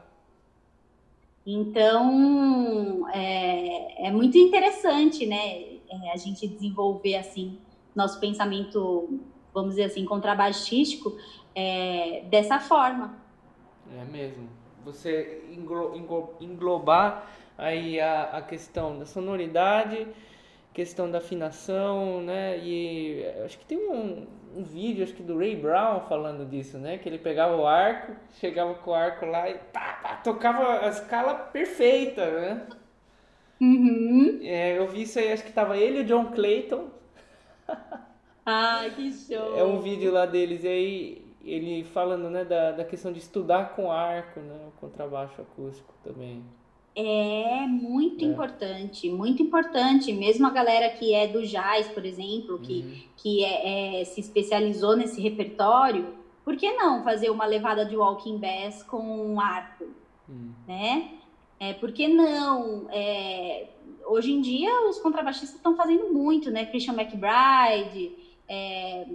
Então 1.45 3.09
é, 3.09 4.07
é 4.07 4.11
muito 4.11 4.37
interessante, 4.37 5.25
né? 5.25 5.79
É, 5.89 6.11
a 6.13 6.17
gente 6.17 6.47
desenvolver 6.47 7.15
assim 7.15 7.57
nosso 7.95 8.19
pensamento, 8.19 9.19
vamos 9.53 9.71
dizer 9.71 9.85
assim, 9.85 10.05
contrabaixístico 10.05 11.17
é, 11.53 12.23
dessa 12.29 12.59
forma. 12.59 13.19
É 13.93 14.05
mesmo. 14.05 14.60
Você 14.85 15.43
englo, 15.51 15.95
englo, 15.95 16.35
englobar 16.39 17.27
aí 17.57 17.99
a, 17.99 18.23
a 18.23 18.41
questão 18.41 18.97
da 18.97 19.05
sonoridade, 19.05 20.07
questão 20.73 21.09
da 21.09 21.19
afinação, 21.19 22.21
né? 22.21 22.57
E 22.59 23.23
acho 23.45 23.59
que 23.59 23.65
tem 23.65 23.77
um, 23.77 24.25
um 24.55 24.63
vídeo, 24.63 25.03
acho 25.03 25.13
que 25.13 25.23
do 25.23 25.37
Ray 25.37 25.55
Brown 25.55 26.01
falando 26.01 26.49
disso, 26.49 26.77
né? 26.77 26.97
Que 26.97 27.07
ele 27.09 27.17
pegava 27.19 27.55
o 27.55 27.67
arco, 27.67 28.13
chegava 28.39 28.73
com 28.75 28.91
o 28.91 28.93
arco 28.93 29.25
lá 29.25 29.49
e 29.49 29.55
pá, 29.55 29.99
pá, 30.01 30.15
tocava 30.17 30.85
a 30.85 30.87
escala 30.87 31.35
perfeita, 31.35 32.25
né? 32.25 32.67
Uhum. 33.59 34.39
É, 34.41 34.77
eu 34.77 34.87
vi 34.87 35.03
isso 35.03 35.19
aí, 35.19 35.31
acho 35.31 35.43
que 35.43 35.53
tava 35.53 35.77
ele 35.77 35.99
e 35.99 36.01
o 36.01 36.05
John 36.05 36.31
Clayton 36.31 36.89
ah, 38.45 38.89
que 38.95 39.11
show! 39.11 39.57
É 39.57 39.63
um 39.63 39.79
vídeo 39.79 40.11
lá 40.11 40.25
deles, 40.25 40.63
e 40.63 40.67
aí 40.67 41.20
ele 41.43 41.83
falando, 41.83 42.29
né, 42.29 42.45
da, 42.45 42.71
da 42.71 42.85
questão 42.85 43.11
de 43.11 43.19
estudar 43.19 43.75
com 43.75 43.91
arco, 43.91 44.39
né, 44.39 44.67
o 44.67 44.79
contrabaixo 44.79 45.41
acústico 45.41 45.93
também. 46.03 46.43
É 46.95 47.65
muito 47.67 48.25
é. 48.25 48.27
importante, 48.27 49.09
muito 49.09 49.41
importante. 49.41 50.11
Mesmo 50.11 50.45
a 50.45 50.49
galera 50.49 50.89
que 50.89 51.13
é 51.13 51.27
do 51.27 51.41
jazz, 51.45 51.87
por 51.87 52.05
exemplo, 52.05 52.59
que, 52.59 52.81
uhum. 52.81 53.01
que 53.17 53.45
é, 53.45 54.01
é, 54.01 54.05
se 54.05 54.19
especializou 54.19 54.97
nesse 54.97 55.21
repertório, 55.21 56.15
por 56.43 56.57
que 56.57 56.71
não 56.73 57.03
fazer 57.03 57.29
uma 57.29 57.45
levada 57.45 57.85
de 57.85 57.95
walking 57.95 58.37
bass 58.37 58.83
com 58.83 58.99
um 58.99 59.39
arco, 59.39 59.85
uhum. 60.27 60.51
né? 60.67 61.11
É, 61.59 61.73
por 61.73 61.91
que 61.91 62.07
não? 62.07 62.87
É, 62.89 63.67
hoje 64.07 64.33
em 64.33 64.41
dia, 64.41 64.89
os 64.89 64.99
contrabaixistas 64.99 65.55
estão 65.55 65.75
fazendo 65.75 66.11
muito, 66.11 66.49
né? 66.51 66.65
Christian 66.65 66.93
McBride, 66.93 68.11
é, 68.49 69.05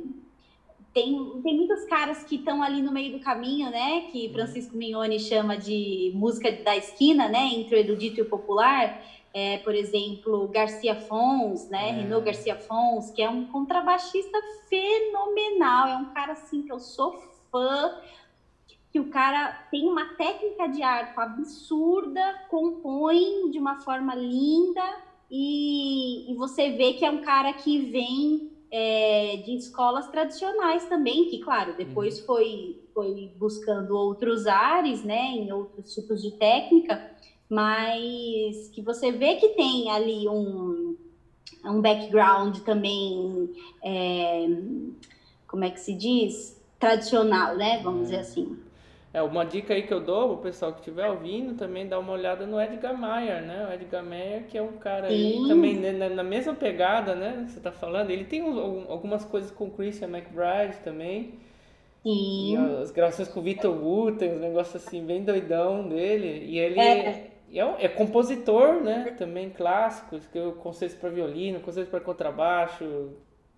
tem, 0.97 1.43
tem 1.43 1.55
muitos 1.55 1.85
caras 1.85 2.25
que 2.25 2.37
estão 2.37 2.63
ali 2.63 2.81
no 2.81 2.91
meio 2.91 3.13
do 3.13 3.23
caminho, 3.23 3.71
né? 3.71 4.09
Que 4.11 4.29
uhum. 4.29 4.33
Francisco 4.33 4.75
Mignoni 4.75 5.21
chama 5.21 5.55
de 5.55 6.11
música 6.15 6.51
da 6.51 6.75
esquina, 6.75 7.29
né? 7.29 7.51
Entre 7.53 7.77
o 7.77 7.79
erudito 7.79 8.19
e 8.19 8.23
o 8.23 8.31
popular. 8.31 9.05
É, 9.35 9.59
por 9.59 9.75
exemplo, 9.75 10.49
Garcia 10.49 10.95
Fons, 10.95 11.69
né? 11.69 11.91
É. 11.91 11.93
Renault 11.93 12.25
Garcia 12.25 12.57
Fons, 12.57 13.11
que 13.11 13.21
é 13.21 13.29
um 13.29 13.45
contrabaixista 13.45 14.39
fenomenal. 14.71 15.87
É 15.87 15.97
um 15.99 16.07
cara, 16.15 16.33
assim, 16.33 16.63
que 16.63 16.73
eu 16.73 16.81
sou 16.81 17.13
fã 17.53 18.01
que 18.91 18.99
o 18.99 19.11
cara 19.11 19.53
tem 19.71 19.87
uma 19.87 20.15
técnica 20.15 20.67
de 20.69 20.83
arco 20.83 21.21
absurda, 21.21 22.47
compõe 22.49 23.51
de 23.51 23.59
uma 23.59 23.81
forma 23.81 24.15
linda 24.15 24.83
e, 25.31 26.33
e 26.33 26.35
você 26.37 26.71
vê 26.71 26.95
que 26.95 27.05
é 27.05 27.11
um 27.11 27.21
cara 27.21 27.53
que 27.53 27.79
vem 27.91 28.56
é, 28.79 29.39
de 29.39 29.57
escolas 29.57 30.07
tradicionais 30.09 30.85
também, 30.85 31.31
que, 31.31 31.39
claro, 31.39 31.75
depois 31.79 32.21
uhum. 32.21 32.27
foi, 32.27 32.83
foi 32.93 33.33
buscando 33.39 33.97
outros 33.97 34.47
ares, 34.47 35.03
né, 35.03 35.29
em 35.29 35.51
outros 35.51 35.95
tipos 35.95 36.21
de 36.21 36.33
técnica, 36.33 37.11
mas 37.49 38.69
que 38.69 38.83
você 38.83 39.11
vê 39.11 39.37
que 39.37 39.49
tem 39.51 39.91
ali 39.91 40.29
um, 40.29 40.95
um 41.65 41.81
background 41.81 42.59
também, 42.59 43.51
é, 43.83 44.47
como 45.49 45.65
é 45.65 45.71
que 45.71 45.81
se 45.81 45.95
diz? 45.95 46.63
Tradicional, 46.79 47.57
né, 47.57 47.81
vamos 47.83 48.03
dizer 48.03 48.19
assim. 48.19 48.59
É, 49.17 49.23
uma 49.23 49.47
dica 49.47 49.73
aí 49.73 49.81
que 49.81 49.95
eu 49.95 50.01
dou 50.01 50.35
pro 50.35 50.43
pessoal 50.43 50.75
que 50.75 50.81
estiver 50.81 51.09
ouvindo 51.09 51.55
também 51.55 51.89
dá 51.89 51.99
uma 51.99 52.13
olhada 52.13 52.47
no 52.47 52.61
Edgar 52.61 52.95
Meyer, 53.01 53.41
né? 53.41 53.67
O 53.67 53.73
Edgar 53.73 54.05
Meyer, 54.05 54.45
que 54.47 54.59
é 54.59 54.63
um 54.63 54.73
cara 54.73 55.07
aí 55.07 55.43
também 55.49 55.75
né, 55.75 56.11
na, 56.11 56.23
mesma 56.23 56.53
pegada, 56.53 57.15
né? 57.15 57.45
Que 57.47 57.53
você 57.53 57.61
tá 57.61 57.73
falando. 57.73 58.11
Ele 58.11 58.25
tem 58.25 58.43
um, 58.43 58.85
algumas 58.91 59.25
coisas 59.25 59.51
com 59.51 59.71
Christian 59.71 60.09
McBride 60.09 60.77
também. 60.85 61.33
Sim. 62.03 62.53
E 62.53 62.57
as 62.83 62.91
gravações 62.91 63.29
com 63.29 63.41
o 63.41 63.43
Vitor 63.43 63.75
Wooten, 63.75 64.35
uns 64.35 64.41
negócios 64.43 64.87
assim, 64.87 65.03
bem 65.03 65.25
doidão 65.25 65.89
dele. 65.89 66.45
E 66.45 66.59
ele 66.59 66.79
é, 66.79 67.31
é, 67.55 67.87
é 67.87 67.89
compositor, 67.89 68.83
né? 68.83 69.15
Também 69.17 69.49
clássico, 69.49 70.15
escreveu 70.17 70.53
conceitos 70.53 70.99
para 70.99 71.09
violino, 71.09 71.61
conceitos 71.61 71.91
para 71.91 72.01
contrabaixo, 72.01 73.15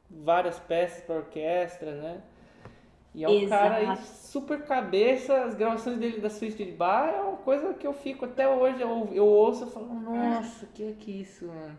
várias 0.08 0.56
peças 0.60 1.02
para 1.02 1.16
orquestra, 1.16 1.90
né? 1.96 2.22
E 3.18 3.24
é 3.24 3.28
um 3.28 3.32
Exato. 3.32 3.68
cara 3.68 3.96
super 3.96 4.64
cabeça, 4.64 5.42
as 5.42 5.54
gravações 5.56 5.98
dele 5.98 6.20
da 6.20 6.30
suíte 6.30 6.64
de 6.64 6.70
bar 6.70 7.08
é 7.08 7.20
uma 7.20 7.38
coisa 7.38 7.74
que 7.74 7.84
eu 7.84 7.92
fico 7.92 8.24
até 8.24 8.48
hoje, 8.48 8.80
eu, 8.80 9.08
eu 9.12 9.26
ouço 9.26 9.64
e 9.64 9.70
falo, 9.72 9.92
nossa, 9.92 10.66
que 10.72 10.84
é 10.84 10.92
que 10.92 11.22
isso, 11.22 11.46
mano? 11.46 11.74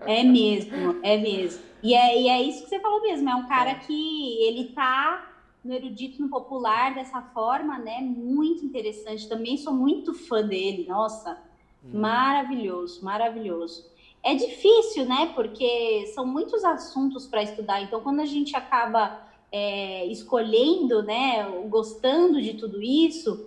É 0.00 0.24
mesmo, 0.24 0.98
é 1.04 1.16
mesmo. 1.16 1.62
E 1.80 1.94
é, 1.94 2.20
e 2.20 2.28
é 2.28 2.42
isso 2.42 2.64
que 2.64 2.70
você 2.70 2.80
falou 2.80 3.00
mesmo, 3.02 3.28
é 3.30 3.36
um 3.36 3.46
cara 3.46 3.70
é. 3.70 3.74
que 3.76 4.42
ele 4.42 4.72
tá 4.72 5.32
no 5.64 5.72
erudito, 5.72 6.20
no 6.20 6.28
popular 6.28 6.92
dessa 6.92 7.22
forma, 7.22 7.78
né? 7.78 8.00
Muito 8.00 8.64
interessante. 8.64 9.28
Também 9.28 9.56
sou 9.56 9.72
muito 9.72 10.12
fã 10.12 10.44
dele, 10.44 10.86
nossa, 10.88 11.40
hum. 11.84 12.00
maravilhoso, 12.00 13.04
maravilhoso. 13.04 13.88
É 14.24 14.34
difícil, 14.34 15.04
né? 15.04 15.30
Porque 15.36 16.06
são 16.14 16.26
muitos 16.26 16.64
assuntos 16.64 17.28
para 17.28 17.44
estudar. 17.44 17.80
Então, 17.82 18.00
quando 18.00 18.18
a 18.18 18.26
gente 18.26 18.56
acaba 18.56 19.25
é, 19.50 20.04
escolhendo, 20.06 21.02
né, 21.02 21.44
gostando 21.68 22.40
de 22.40 22.54
tudo 22.54 22.82
isso, 22.82 23.44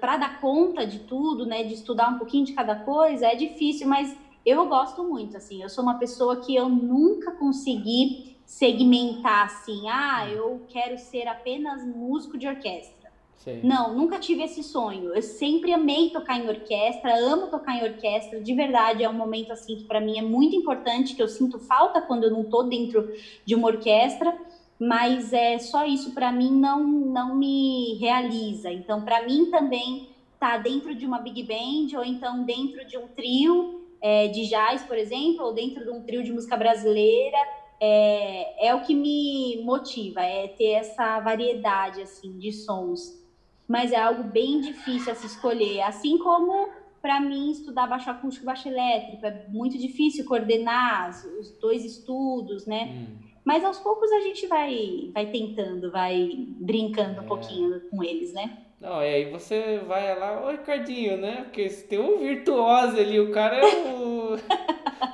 para 0.00 0.16
dar 0.16 0.40
conta 0.40 0.86
de 0.86 1.00
tudo, 1.00 1.44
né, 1.44 1.62
de 1.62 1.74
estudar 1.74 2.08
um 2.08 2.18
pouquinho 2.18 2.44
de 2.44 2.52
cada 2.52 2.74
coisa, 2.74 3.26
é 3.26 3.34
difícil, 3.34 3.86
mas 3.86 4.16
eu 4.44 4.66
gosto 4.66 5.04
muito, 5.04 5.36
assim, 5.36 5.62
eu 5.62 5.68
sou 5.68 5.82
uma 5.82 5.98
pessoa 5.98 6.36
que 6.36 6.54
eu 6.54 6.68
nunca 6.68 7.32
consegui 7.32 8.36
segmentar 8.44 9.44
assim, 9.44 9.88
ah, 9.88 10.26
eu 10.28 10.62
quero 10.68 10.98
ser 10.98 11.28
apenas 11.28 11.84
músico 11.84 12.36
de 12.36 12.48
orquestra. 12.48 13.00
Sim. 13.36 13.60
Não, 13.62 13.94
nunca 13.94 14.18
tive 14.18 14.42
esse 14.42 14.62
sonho. 14.62 15.14
Eu 15.14 15.22
sempre 15.22 15.72
amei 15.72 16.10
tocar 16.10 16.36
em 16.36 16.46
orquestra, 16.46 17.14
amo 17.14 17.46
tocar 17.46 17.74
em 17.74 17.82
orquestra. 17.82 18.38
De 18.38 18.54
verdade, 18.54 19.02
é 19.02 19.08
um 19.08 19.14
momento 19.14 19.50
assim 19.50 19.76
que 19.76 19.84
para 19.84 19.98
mim 19.98 20.18
é 20.18 20.22
muito 20.22 20.54
importante, 20.54 21.14
que 21.14 21.22
eu 21.22 21.28
sinto 21.28 21.58
falta 21.58 22.02
quando 22.02 22.24
eu 22.24 22.30
não 22.30 22.44
tô 22.44 22.64
dentro 22.64 23.10
de 23.44 23.54
uma 23.54 23.68
orquestra 23.68 24.36
mas 24.80 25.30
é 25.34 25.58
só 25.58 25.84
isso 25.84 26.14
para 26.14 26.32
mim 26.32 26.50
não 26.50 26.82
não 26.82 27.36
me 27.36 27.98
realiza. 28.00 28.72
Então, 28.72 29.02
para 29.02 29.22
mim 29.26 29.50
também 29.50 30.08
tá 30.38 30.56
dentro 30.56 30.94
de 30.94 31.04
uma 31.04 31.18
big 31.18 31.42
band 31.42 31.98
ou 31.98 32.02
então 32.02 32.44
dentro 32.44 32.86
de 32.86 32.96
um 32.96 33.06
trio 33.08 33.82
é, 34.00 34.28
de 34.28 34.48
jazz, 34.48 34.82
por 34.84 34.96
exemplo, 34.96 35.44
ou 35.44 35.52
dentro 35.52 35.84
de 35.84 35.90
um 35.90 36.00
trio 36.00 36.24
de 36.24 36.32
música 36.32 36.56
brasileira, 36.56 37.36
é, 37.78 38.68
é 38.68 38.74
o 38.74 38.80
que 38.80 38.94
me 38.94 39.62
motiva, 39.62 40.22
é 40.22 40.48
ter 40.48 40.70
essa 40.70 41.20
variedade 41.20 42.00
assim 42.00 42.38
de 42.38 42.50
sons. 42.50 43.20
Mas 43.68 43.92
é 43.92 43.96
algo 43.96 44.24
bem 44.24 44.60
difícil 44.60 45.12
a 45.12 45.14
se 45.14 45.26
escolher, 45.26 45.82
assim 45.82 46.16
como 46.16 46.70
para 47.02 47.20
mim 47.20 47.50
estudar 47.50 47.86
baixo 47.86 48.10
acústico 48.10 48.44
e 48.44 48.46
baixo 48.46 48.68
elétrico 48.68 49.24
é 49.24 49.46
muito 49.48 49.78
difícil 49.78 50.24
coordenar 50.24 51.10
os 51.38 51.50
dois 51.58 51.84
estudos, 51.84 52.66
né? 52.66 52.84
Hum. 52.84 53.29
Mas 53.44 53.64
aos 53.64 53.78
poucos 53.78 54.10
a 54.12 54.20
gente 54.20 54.46
vai, 54.46 55.10
vai 55.12 55.26
tentando, 55.26 55.90
vai 55.90 56.30
brincando 56.58 57.18
é. 57.18 57.20
um 57.22 57.26
pouquinho 57.26 57.80
com 57.90 58.02
eles, 58.04 58.32
né? 58.32 58.58
Não, 58.80 59.02
e 59.02 59.06
aí 59.06 59.30
você 59.30 59.78
vai 59.86 60.18
lá, 60.18 60.42
ô 60.42 60.50
Ricardinho, 60.50 61.18
né? 61.18 61.42
Porque 61.44 61.68
tem 61.68 61.98
um 61.98 62.18
virtuoso 62.18 62.98
ali, 62.98 63.20
o 63.20 63.30
cara 63.30 63.56
é 63.56 63.66
um, 63.66 64.36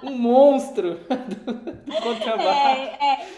um 0.08 0.16
monstro 0.16 1.00
do, 1.10 2.02
contrabaixo. 2.02 2.96
É, 3.00 3.22
é. 3.22 3.28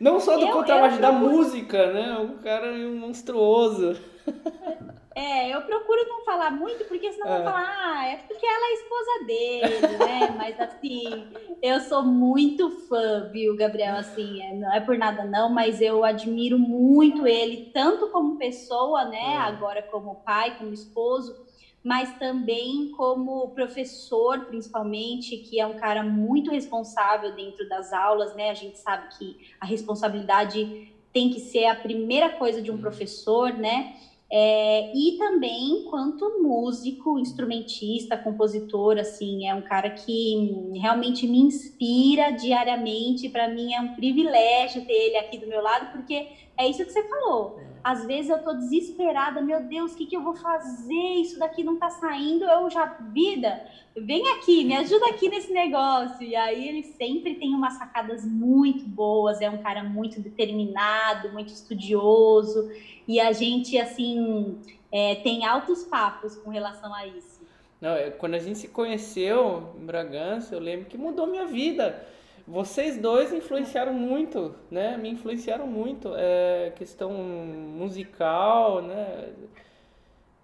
Não 0.00 0.18
só 0.18 0.36
do 0.36 0.46
eu, 0.46 0.52
contrabaixo, 0.52 0.96
eu 0.96 1.02
da 1.02 1.12
música, 1.12 1.92
né? 1.92 2.16
O 2.18 2.42
cara 2.42 2.66
é 2.66 2.86
um 2.86 2.98
monstruoso. 2.98 3.96
É, 5.18 5.52
eu 5.52 5.60
procuro 5.62 6.00
não 6.06 6.22
falar 6.22 6.48
muito, 6.48 6.84
porque 6.84 7.10
senão 7.10 7.26
é. 7.26 7.34
vão 7.34 7.44
falar, 7.44 7.66
ah, 7.66 8.06
é 8.06 8.16
porque 8.18 8.46
ela 8.46 8.66
é 8.66 8.72
esposa 8.72 9.24
dele, 9.26 9.96
né? 9.98 10.30
Mas 10.38 10.60
assim, 10.60 11.26
eu 11.60 11.80
sou 11.80 12.04
muito 12.04 12.70
fã, 12.70 13.28
viu, 13.28 13.56
Gabriel? 13.56 13.96
Assim, 13.96 14.40
é, 14.40 14.54
não 14.54 14.72
é 14.72 14.78
por 14.78 14.96
nada 14.96 15.24
não, 15.24 15.48
mas 15.48 15.80
eu 15.80 16.04
admiro 16.04 16.56
muito 16.56 17.26
ele, 17.26 17.68
tanto 17.72 18.06
como 18.06 18.36
pessoa, 18.36 19.04
né? 19.04 19.32
É. 19.32 19.36
Agora 19.38 19.82
como 19.82 20.14
pai, 20.24 20.52
como 20.56 20.72
esposo, 20.72 21.34
mas 21.82 22.12
também 22.12 22.88
como 22.96 23.48
professor, 23.48 24.40
principalmente, 24.42 25.36
que 25.36 25.58
é 25.58 25.66
um 25.66 25.74
cara 25.74 26.04
muito 26.04 26.52
responsável 26.52 27.32
dentro 27.32 27.68
das 27.68 27.92
aulas, 27.92 28.32
né? 28.34 28.50
A 28.50 28.54
gente 28.54 28.78
sabe 28.78 29.08
que 29.18 29.36
a 29.60 29.66
responsabilidade 29.66 30.92
tem 31.12 31.28
que 31.28 31.40
ser 31.40 31.64
a 31.64 31.74
primeira 31.74 32.30
coisa 32.30 32.62
de 32.62 32.70
um 32.70 32.78
professor, 32.78 33.52
né? 33.52 33.88
É, 34.30 34.90
e 34.94 35.16
também 35.16 35.82
quanto 35.84 36.42
músico, 36.42 37.18
instrumentista, 37.18 38.16
compositor, 38.16 38.98
assim, 38.98 39.46
é 39.46 39.54
um 39.54 39.62
cara 39.62 39.90
que 39.90 40.70
realmente 40.74 41.26
me 41.26 41.38
inspira 41.38 42.30
diariamente. 42.30 43.28
Para 43.30 43.48
mim 43.48 43.72
é 43.72 43.80
um 43.80 43.88
privilégio 43.88 44.84
ter 44.84 44.92
ele 44.92 45.16
aqui 45.16 45.38
do 45.38 45.46
meu 45.46 45.62
lado, 45.62 45.90
porque 45.92 46.26
é 46.58 46.68
isso 46.68 46.84
que 46.84 46.92
você 46.92 47.02
falou. 47.04 47.58
É. 47.60 47.68
Às 47.84 48.04
vezes 48.04 48.30
eu 48.30 48.42
tô 48.42 48.52
desesperada, 48.54 49.40
meu 49.40 49.62
Deus, 49.62 49.92
o 49.92 49.96
que, 49.96 50.06
que 50.06 50.16
eu 50.16 50.22
vou 50.22 50.34
fazer? 50.34 51.14
Isso 51.22 51.38
daqui 51.38 51.62
não 51.62 51.76
tá 51.76 51.88
saindo. 51.88 52.44
Eu 52.44 52.68
já, 52.68 52.84
vida, 52.84 53.64
vem 53.96 54.28
aqui, 54.32 54.64
me 54.64 54.76
ajuda 54.76 55.08
aqui 55.08 55.28
nesse 55.28 55.52
negócio. 55.52 56.22
E 56.22 56.34
aí 56.34 56.68
ele 56.68 56.82
sempre 56.82 57.36
tem 57.36 57.54
umas 57.54 57.74
sacadas 57.74 58.26
muito 58.26 58.84
boas, 58.84 59.40
é 59.40 59.48
um 59.48 59.62
cara 59.62 59.84
muito 59.84 60.20
determinado, 60.20 61.32
muito 61.32 61.52
estudioso. 61.52 62.70
E 63.06 63.20
a 63.20 63.32
gente, 63.32 63.78
assim, 63.78 64.58
é, 64.90 65.14
tem 65.16 65.46
altos 65.46 65.84
papos 65.84 66.36
com 66.36 66.50
relação 66.50 66.92
a 66.92 67.06
isso. 67.06 67.38
Não, 67.80 67.92
é, 67.92 68.10
quando 68.10 68.34
a 68.34 68.38
gente 68.40 68.58
se 68.58 68.68
conheceu 68.68 69.72
em 69.80 69.86
Bragança, 69.86 70.54
eu 70.54 70.60
lembro 70.60 70.86
que 70.86 70.98
mudou 70.98 71.26
minha 71.28 71.46
vida 71.46 72.04
vocês 72.48 72.96
dois 72.96 73.32
influenciaram 73.32 73.92
muito, 73.92 74.54
né? 74.70 74.96
Me 74.96 75.10
influenciaram 75.10 75.66
muito. 75.66 76.12
É, 76.16 76.72
questão 76.76 77.12
musical, 77.12 78.82
né? 78.82 79.28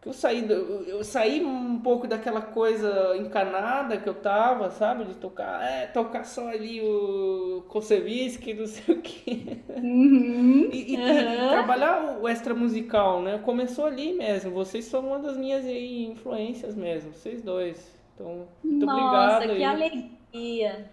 eu 0.05 0.13
saí, 0.13 0.47
eu 0.87 1.03
saí 1.03 1.43
um 1.43 1.81
pouco 1.81 2.07
daquela 2.07 2.43
coisa 2.43 3.17
encanada 3.17 3.97
que 3.97 4.07
eu 4.07 4.15
tava, 4.15 4.71
sabe? 4.71 5.05
De 5.05 5.15
tocar, 5.15 5.63
é, 5.65 5.87
tocar 5.87 6.25
só 6.25 6.49
ali 6.49 6.83
o 6.83 7.65
Koseviski, 7.69 8.53
não 8.53 8.67
sei 8.67 8.95
o 8.95 9.01
quê. 9.01 9.59
Uhum, 9.75 10.69
e, 10.71 10.93
e, 10.93 10.97
uhum. 10.97 11.47
e, 11.47 11.49
trabalhar 11.49 12.19
o 12.21 12.29
extra 12.29 12.55
musical, 12.55 13.23
né? 13.23 13.39
Começou 13.39 13.87
ali 13.87 14.13
mesmo. 14.13 14.51
Vocês 14.51 14.85
são 14.85 15.07
uma 15.07 15.19
das 15.19 15.39
minhas 15.39 15.65
influências 15.65 16.75
mesmo, 16.75 17.15
vocês 17.15 17.41
dois. 17.41 17.99
Então, 18.15 18.47
muito 18.63 18.85
Nossa, 18.85 18.99
obrigado. 19.01 19.33
Nossa, 19.33 19.47
que 19.47 19.53
aí. 19.53 19.65
alegria. 19.65 20.91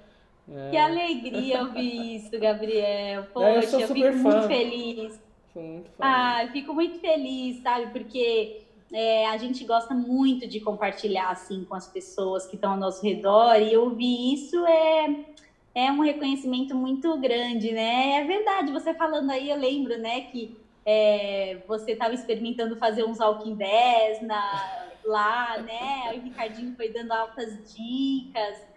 É. 0.53 0.69
Que 0.69 0.77
alegria 0.77 1.61
ouvir 1.63 2.15
isso, 2.17 2.39
Gabriel. 2.39 3.25
Poxa, 3.33 3.55
eu, 3.55 3.61
sou 3.63 3.79
eu 3.79 3.87
fico 3.87 4.13
fã. 4.13 4.29
muito 4.29 4.47
feliz. 4.47 5.21
Sou 5.53 5.63
muito 5.63 5.89
fã. 5.91 5.97
Ah, 5.99 6.43
eu 6.43 6.51
fico 6.51 6.73
muito 6.73 6.99
feliz, 6.99 7.61
sabe? 7.61 7.87
Porque 7.91 8.61
é, 8.91 9.27
a 9.27 9.37
gente 9.37 9.63
gosta 9.63 9.93
muito 9.93 10.47
de 10.47 10.59
compartilhar 10.59 11.29
assim 11.29 11.63
com 11.63 11.75
as 11.75 11.87
pessoas 11.87 12.45
que 12.45 12.55
estão 12.55 12.73
ao 12.73 12.77
nosso 12.77 13.01
redor 13.03 13.55
e 13.55 13.75
ouvir 13.77 14.33
isso 14.33 14.65
é 14.65 15.25
é 15.73 15.89
um 15.89 16.01
reconhecimento 16.01 16.75
muito 16.75 17.17
grande, 17.17 17.71
né? 17.71 18.21
É 18.21 18.25
verdade, 18.25 18.73
você 18.73 18.93
falando 18.93 19.29
aí, 19.29 19.49
eu 19.49 19.57
lembro, 19.57 19.97
né, 19.97 20.19
que 20.23 20.57
é, 20.85 21.59
você 21.65 21.93
estava 21.93 22.13
experimentando 22.13 22.75
fazer 22.75 23.05
uns 23.05 23.19
Walking 23.19 23.55
10 23.55 24.21
na, 24.21 24.89
lá, 25.05 25.57
né? 25.59 26.13
O 26.13 26.21
Ricardinho 26.21 26.75
foi 26.75 26.89
dando 26.89 27.11
altas 27.11 27.73
dicas. 27.73 28.70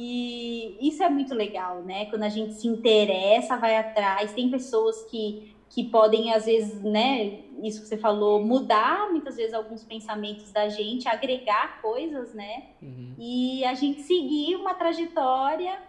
E 0.00 0.76
isso 0.80 1.02
é 1.02 1.08
muito 1.08 1.34
legal, 1.34 1.82
né? 1.82 2.04
Quando 2.04 2.22
a 2.22 2.28
gente 2.28 2.54
se 2.54 2.68
interessa, 2.68 3.56
vai 3.56 3.76
atrás. 3.76 4.32
Tem 4.32 4.48
pessoas 4.48 5.02
que, 5.10 5.56
que 5.68 5.82
podem, 5.82 6.32
às 6.32 6.46
vezes, 6.46 6.80
né? 6.84 7.40
Isso 7.64 7.82
que 7.82 7.88
você 7.88 7.96
falou, 7.96 8.40
mudar 8.40 9.10
muitas 9.10 9.34
vezes 9.34 9.52
alguns 9.52 9.82
pensamentos 9.82 10.52
da 10.52 10.68
gente, 10.68 11.08
agregar 11.08 11.82
coisas, 11.82 12.32
né? 12.32 12.66
Uhum. 12.80 13.12
E 13.18 13.64
a 13.64 13.74
gente 13.74 14.02
seguir 14.02 14.54
uma 14.54 14.72
trajetória 14.72 15.82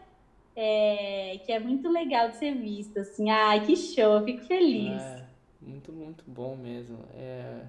é, 0.55 1.39
que 1.45 1.51
é 1.51 1.59
muito 1.59 1.87
legal 1.87 2.29
de 2.29 2.37
ser 2.37 2.55
visto, 2.55 2.97
assim. 2.97 3.29
Ai, 3.29 3.63
que 3.63 3.75
show, 3.75 4.23
fico 4.23 4.41
feliz. 4.45 4.99
É, 4.99 5.23
muito, 5.61 5.93
muito 5.93 6.23
bom 6.25 6.55
mesmo. 6.55 6.97
É, 7.13 7.61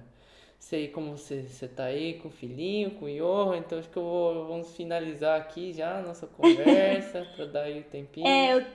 sei 0.61 0.87
como 0.87 1.17
você, 1.17 1.41
você 1.41 1.67
tá 1.67 1.85
aí 1.85 2.19
com 2.19 2.27
o 2.27 2.31
filhinho, 2.31 2.91
com 2.91 3.05
o 3.05 3.09
Johan, 3.09 3.57
então 3.57 3.79
acho 3.79 3.89
que 3.89 3.97
eu 3.97 4.03
vou, 4.03 4.47
vamos 4.47 4.75
finalizar 4.75 5.41
aqui 5.41 5.73
já 5.73 5.97
a 5.97 6.01
nossa 6.03 6.27
conversa, 6.37 7.27
para 7.35 7.45
dar 7.45 7.63
aí 7.63 7.79
o 7.79 7.83
tempinho. 7.83 8.27
É, 8.27 8.53
eu, 8.53 8.65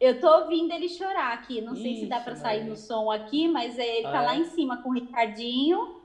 eu 0.00 0.20
tô 0.20 0.28
ouvindo 0.28 0.72
ele 0.72 0.88
chorar 0.88 1.32
aqui, 1.34 1.60
não 1.60 1.74
sei 1.74 1.96
se 1.96 2.06
dá 2.06 2.20
para 2.20 2.36
sair 2.36 2.64
no 2.64 2.76
som 2.76 3.10
aqui, 3.10 3.48
mas 3.48 3.76
ele 3.76 4.06
ah, 4.06 4.12
tá 4.12 4.22
é? 4.22 4.26
lá 4.26 4.36
em 4.36 4.44
cima 4.44 4.80
com 4.80 4.90
o 4.90 4.92
Ricardinho, 4.92 6.00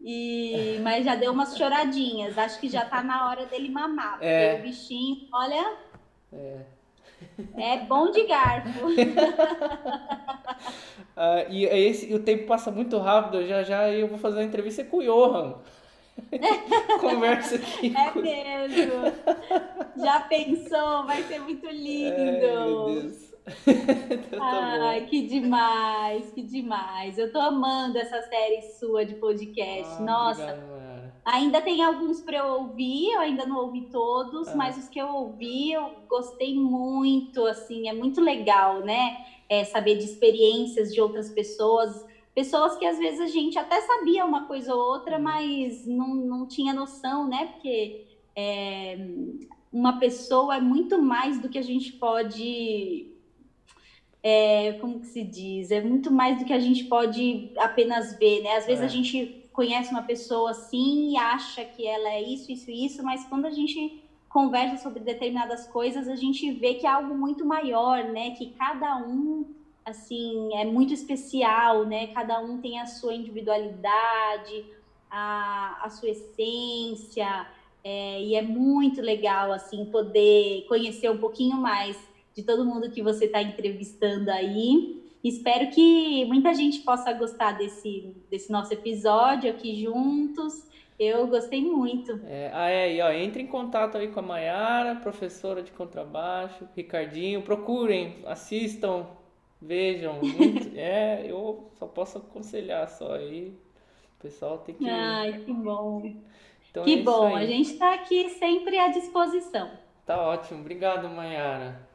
e, 0.00 0.78
mas 0.80 1.04
já 1.04 1.16
deu 1.16 1.32
umas 1.32 1.56
choradinhas, 1.56 2.38
acho 2.38 2.60
que 2.60 2.68
já 2.68 2.84
tá 2.84 3.02
na 3.02 3.28
hora 3.28 3.46
dele 3.46 3.68
mamar, 3.68 4.12
porque 4.12 4.26
é. 4.26 4.60
o 4.60 4.62
bichinho, 4.62 5.26
olha... 5.32 5.76
É. 6.32 6.75
É 7.56 7.78
bom 7.84 8.10
de 8.10 8.26
garfo. 8.26 8.86
uh, 8.88 8.92
e 11.50 11.64
esse, 11.64 12.14
o 12.14 12.22
tempo 12.22 12.46
passa 12.46 12.70
muito 12.70 12.98
rápido. 12.98 13.46
Já 13.46 13.62
já 13.62 13.90
eu 13.90 14.08
vou 14.08 14.18
fazer 14.18 14.38
uma 14.38 14.44
entrevista 14.44 14.84
com 14.84 14.98
o 14.98 15.02
Johan. 15.02 15.56
Conversa 17.00 17.56
aqui. 17.56 17.94
É 17.96 18.10
com... 18.10 18.20
mesmo. 18.20 18.92
Já 19.96 20.20
pensou? 20.20 21.06
Vai 21.06 21.22
ser 21.24 21.40
muito 21.40 21.66
lindo. 21.68 22.16
Ai, 22.16 22.24
meu 22.24 22.40
Deus. 22.40 23.34
então, 23.66 24.38
tá 24.38 24.78
Ai, 24.80 25.00
bom. 25.00 25.06
que 25.06 25.26
demais, 25.26 26.30
que 26.32 26.42
demais. 26.42 27.18
Eu 27.18 27.30
tô 27.32 27.38
amando 27.38 27.98
essa 27.98 28.20
série 28.22 28.62
sua 28.78 29.04
de 29.04 29.14
podcast. 29.14 29.96
Ah, 29.98 30.02
Nossa. 30.02 30.42
Obrigado, 30.42 30.85
Ainda 31.26 31.60
tem 31.60 31.82
alguns 31.82 32.20
para 32.20 32.38
eu 32.38 32.46
ouvir, 32.46 33.10
eu 33.10 33.18
ainda 33.18 33.44
não 33.44 33.56
ouvi 33.56 33.88
todos, 33.90 34.46
ah. 34.46 34.54
mas 34.54 34.78
os 34.78 34.88
que 34.88 35.00
eu 35.00 35.08
ouvi 35.08 35.72
eu 35.72 35.90
gostei 36.08 36.54
muito, 36.54 37.44
assim, 37.46 37.88
é 37.88 37.92
muito 37.92 38.20
legal, 38.20 38.80
né? 38.82 39.26
É, 39.48 39.64
saber 39.64 39.96
de 39.98 40.04
experiências 40.04 40.94
de 40.94 41.00
outras 41.00 41.28
pessoas, 41.28 42.06
pessoas 42.32 42.76
que 42.76 42.86
às 42.86 42.96
vezes 42.96 43.18
a 43.18 43.26
gente 43.26 43.58
até 43.58 43.80
sabia 43.80 44.24
uma 44.24 44.46
coisa 44.46 44.72
ou 44.72 44.80
outra, 44.80 45.16
uhum. 45.16 45.22
mas 45.24 45.84
não, 45.84 46.14
não 46.14 46.46
tinha 46.46 46.72
noção, 46.72 47.26
né? 47.26 47.46
Porque 47.46 48.06
é, 48.36 48.96
uma 49.72 49.98
pessoa 49.98 50.56
é 50.56 50.60
muito 50.60 51.02
mais 51.02 51.40
do 51.40 51.48
que 51.48 51.58
a 51.58 51.62
gente 51.62 51.92
pode 51.94 53.10
é, 54.22 54.74
como 54.80 55.00
que 55.00 55.06
se 55.06 55.24
diz? 55.24 55.72
É 55.72 55.80
muito 55.80 56.12
mais 56.12 56.38
do 56.38 56.44
que 56.44 56.52
a 56.52 56.58
gente 56.60 56.84
pode 56.84 57.52
apenas 57.58 58.16
ver, 58.16 58.42
né? 58.42 58.56
Às 58.56 58.66
vezes 58.66 58.82
é. 58.82 58.86
a 58.86 58.88
gente 58.88 59.45
conhece 59.56 59.90
uma 59.90 60.02
pessoa 60.02 60.50
assim 60.50 61.12
e 61.12 61.16
acha 61.16 61.64
que 61.64 61.86
ela 61.86 62.10
é 62.10 62.22
isso, 62.22 62.52
isso, 62.52 62.70
isso, 62.70 63.02
mas 63.02 63.24
quando 63.24 63.46
a 63.46 63.50
gente 63.50 64.04
conversa 64.28 64.76
sobre 64.82 65.00
determinadas 65.00 65.66
coisas, 65.66 66.06
a 66.06 66.14
gente 66.14 66.52
vê 66.52 66.74
que 66.74 66.86
é 66.86 66.90
algo 66.90 67.14
muito 67.16 67.42
maior, 67.42 68.04
né? 68.04 68.32
Que 68.32 68.50
cada 68.50 68.98
um, 68.98 69.46
assim, 69.82 70.54
é 70.54 70.66
muito 70.66 70.92
especial, 70.92 71.86
né? 71.86 72.08
Cada 72.08 72.38
um 72.38 72.60
tem 72.60 72.78
a 72.78 72.84
sua 72.84 73.14
individualidade, 73.14 74.66
a, 75.10 75.80
a 75.82 75.88
sua 75.88 76.10
essência, 76.10 77.46
é, 77.82 78.22
e 78.22 78.34
é 78.34 78.42
muito 78.42 79.00
legal, 79.00 79.52
assim, 79.52 79.86
poder 79.86 80.66
conhecer 80.68 81.10
um 81.10 81.16
pouquinho 81.16 81.56
mais 81.56 81.96
de 82.34 82.42
todo 82.42 82.66
mundo 82.66 82.90
que 82.90 83.02
você 83.02 83.24
está 83.24 83.40
entrevistando 83.40 84.30
aí. 84.30 85.02
Espero 85.22 85.70
que 85.70 86.24
muita 86.26 86.54
gente 86.54 86.80
possa 86.80 87.12
gostar 87.12 87.52
desse, 87.52 88.14
desse 88.30 88.50
nosso 88.50 88.72
episódio 88.72 89.50
aqui 89.50 89.74
juntos. 89.82 90.66
Eu 90.98 91.26
gostei 91.26 91.62
muito. 91.62 92.20
É, 92.24 92.50
ah, 92.54 92.70
é, 92.70 92.94
e 92.94 93.02
ó, 93.02 93.10
entre 93.10 93.42
em 93.42 93.46
contato 93.46 93.98
aí 93.98 94.08
com 94.08 94.20
a 94.20 94.22
Mayara, 94.22 94.96
professora 94.96 95.62
de 95.62 95.70
contrabaixo, 95.72 96.66
Ricardinho, 96.74 97.42
procurem, 97.42 98.16
assistam, 98.24 99.06
vejam. 99.60 100.20
Muito, 100.24 100.70
é, 100.74 101.24
eu 101.26 101.70
só 101.78 101.86
posso 101.86 102.18
aconselhar 102.18 102.88
só 102.88 103.14
aí. 103.14 103.54
O 104.18 104.22
pessoal 104.22 104.58
tem 104.58 104.74
que. 104.74 104.88
Ai, 104.88 105.40
que 105.44 105.52
bom. 105.52 106.14
Então 106.70 106.84
que 106.84 107.00
é 107.00 107.02
bom, 107.02 107.34
a 107.34 107.44
gente 107.44 107.72
está 107.72 107.94
aqui 107.94 108.30
sempre 108.30 108.78
à 108.78 108.88
disposição. 108.88 109.70
Tá 110.06 110.20
ótimo, 110.20 110.60
obrigado, 110.60 111.08
Mayara. 111.08 111.85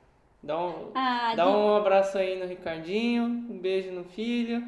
Dá 0.43 0.59
um, 0.59 0.91
ah, 0.95 1.34
dá 1.35 1.45
de... 1.45 1.51
um 1.51 1.76
abraço 1.76 2.18
aí 2.18 2.39
no 2.39 2.47
Ricardinho, 2.47 3.23
um 3.23 3.59
beijo 3.59 3.91
no 3.91 4.03
filho. 4.03 4.63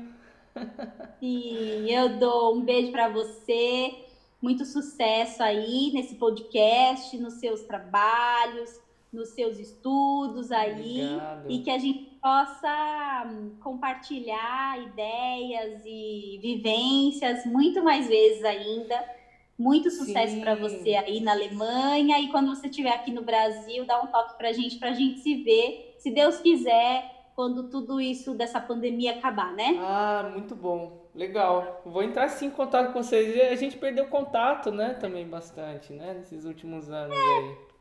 Sim, 1.20 1.90
eu 1.90 2.20
dou 2.20 2.56
um 2.56 2.62
beijo 2.62 2.92
para 2.92 3.10
você. 3.10 3.96
Muito 4.40 4.66
sucesso 4.66 5.42
aí 5.42 5.92
nesse 5.94 6.16
podcast, 6.16 7.18
nos 7.18 7.36
seus 7.36 7.64
trabalhos, 7.64 8.80
nos 9.12 9.30
seus 9.30 9.58
estudos 9.58 10.52
aí. 10.52 11.02
Obrigado. 11.02 11.52
E 11.52 11.60
que 11.60 11.72
a 11.72 11.78
gente 11.80 12.20
possa 12.22 13.24
hum, 13.26 13.56
compartilhar 13.62 14.80
ideias 14.80 15.82
e 15.86 16.40
vivências 16.42 17.46
muito 17.46 17.82
mais 17.82 18.08
vezes 18.08 18.44
ainda 18.44 19.23
muito 19.58 19.90
sucesso 19.92 20.40
para 20.40 20.56
você 20.56 20.96
aí 20.96 21.20
na 21.22 21.32
Alemanha 21.32 22.20
e 22.20 22.30
quando 22.30 22.54
você 22.54 22.68
estiver 22.68 22.92
aqui 22.92 23.12
no 23.12 23.22
Brasil, 23.22 23.86
dá 23.86 24.02
um 24.02 24.08
toque 24.08 24.38
para 24.38 24.50
a 24.50 24.54
gente, 24.54 24.78
para 24.78 24.90
a 24.90 24.94
gente 24.94 25.20
se 25.20 25.44
ver, 25.44 25.96
se 25.98 26.12
Deus 26.12 26.38
quiser, 26.38 27.14
quando 27.36 27.70
tudo 27.70 28.00
isso 28.00 28.34
dessa 28.34 28.60
pandemia 28.60 29.14
acabar, 29.14 29.54
né? 29.54 29.78
Ah, 29.80 30.30
muito 30.34 30.56
bom, 30.56 31.08
legal. 31.16 31.82
Vou 31.86 32.04
entrar 32.04 32.28
sim 32.30 32.48
em 32.48 32.52
contato 32.52 32.94
com 32.94 33.02
vocês. 33.02 33.52
A 33.52 33.56
gente 33.56 33.78
perdeu 33.78 34.08
contato, 34.08 34.72
né? 34.72 34.94
Também 34.96 35.28
bastante, 35.28 35.94
né? 35.94 36.14
Nesses 36.14 36.46
últimos 36.46 36.90
anos 36.92 37.16
é. 37.16 37.22
aí. 37.22 37.73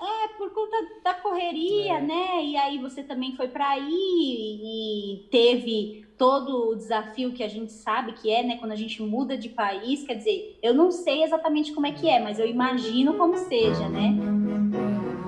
É, 0.00 0.28
por 0.36 0.50
conta 0.52 0.76
da 1.02 1.14
correria, 1.14 1.94
é. 1.94 2.00
né? 2.00 2.44
E 2.44 2.56
aí 2.56 2.78
você 2.78 3.02
também 3.02 3.36
foi 3.36 3.48
para 3.48 3.68
aí 3.70 3.90
e 3.92 5.28
teve 5.30 6.04
todo 6.18 6.70
o 6.70 6.74
desafio 6.74 7.32
que 7.32 7.42
a 7.42 7.48
gente 7.48 7.72
sabe 7.72 8.12
que 8.12 8.30
é, 8.30 8.42
né, 8.42 8.56
quando 8.56 8.72
a 8.72 8.76
gente 8.76 9.02
muda 9.02 9.36
de 9.36 9.50
país, 9.50 10.02
quer 10.02 10.14
dizer, 10.14 10.58
eu 10.62 10.72
não 10.72 10.90
sei 10.90 11.22
exatamente 11.22 11.72
como 11.72 11.86
é 11.86 11.92
que 11.92 12.08
é, 12.08 12.18
mas 12.18 12.38
eu 12.38 12.46
imagino 12.46 13.14
como 13.14 13.36
seja, 13.36 13.88
né? 13.88 14.14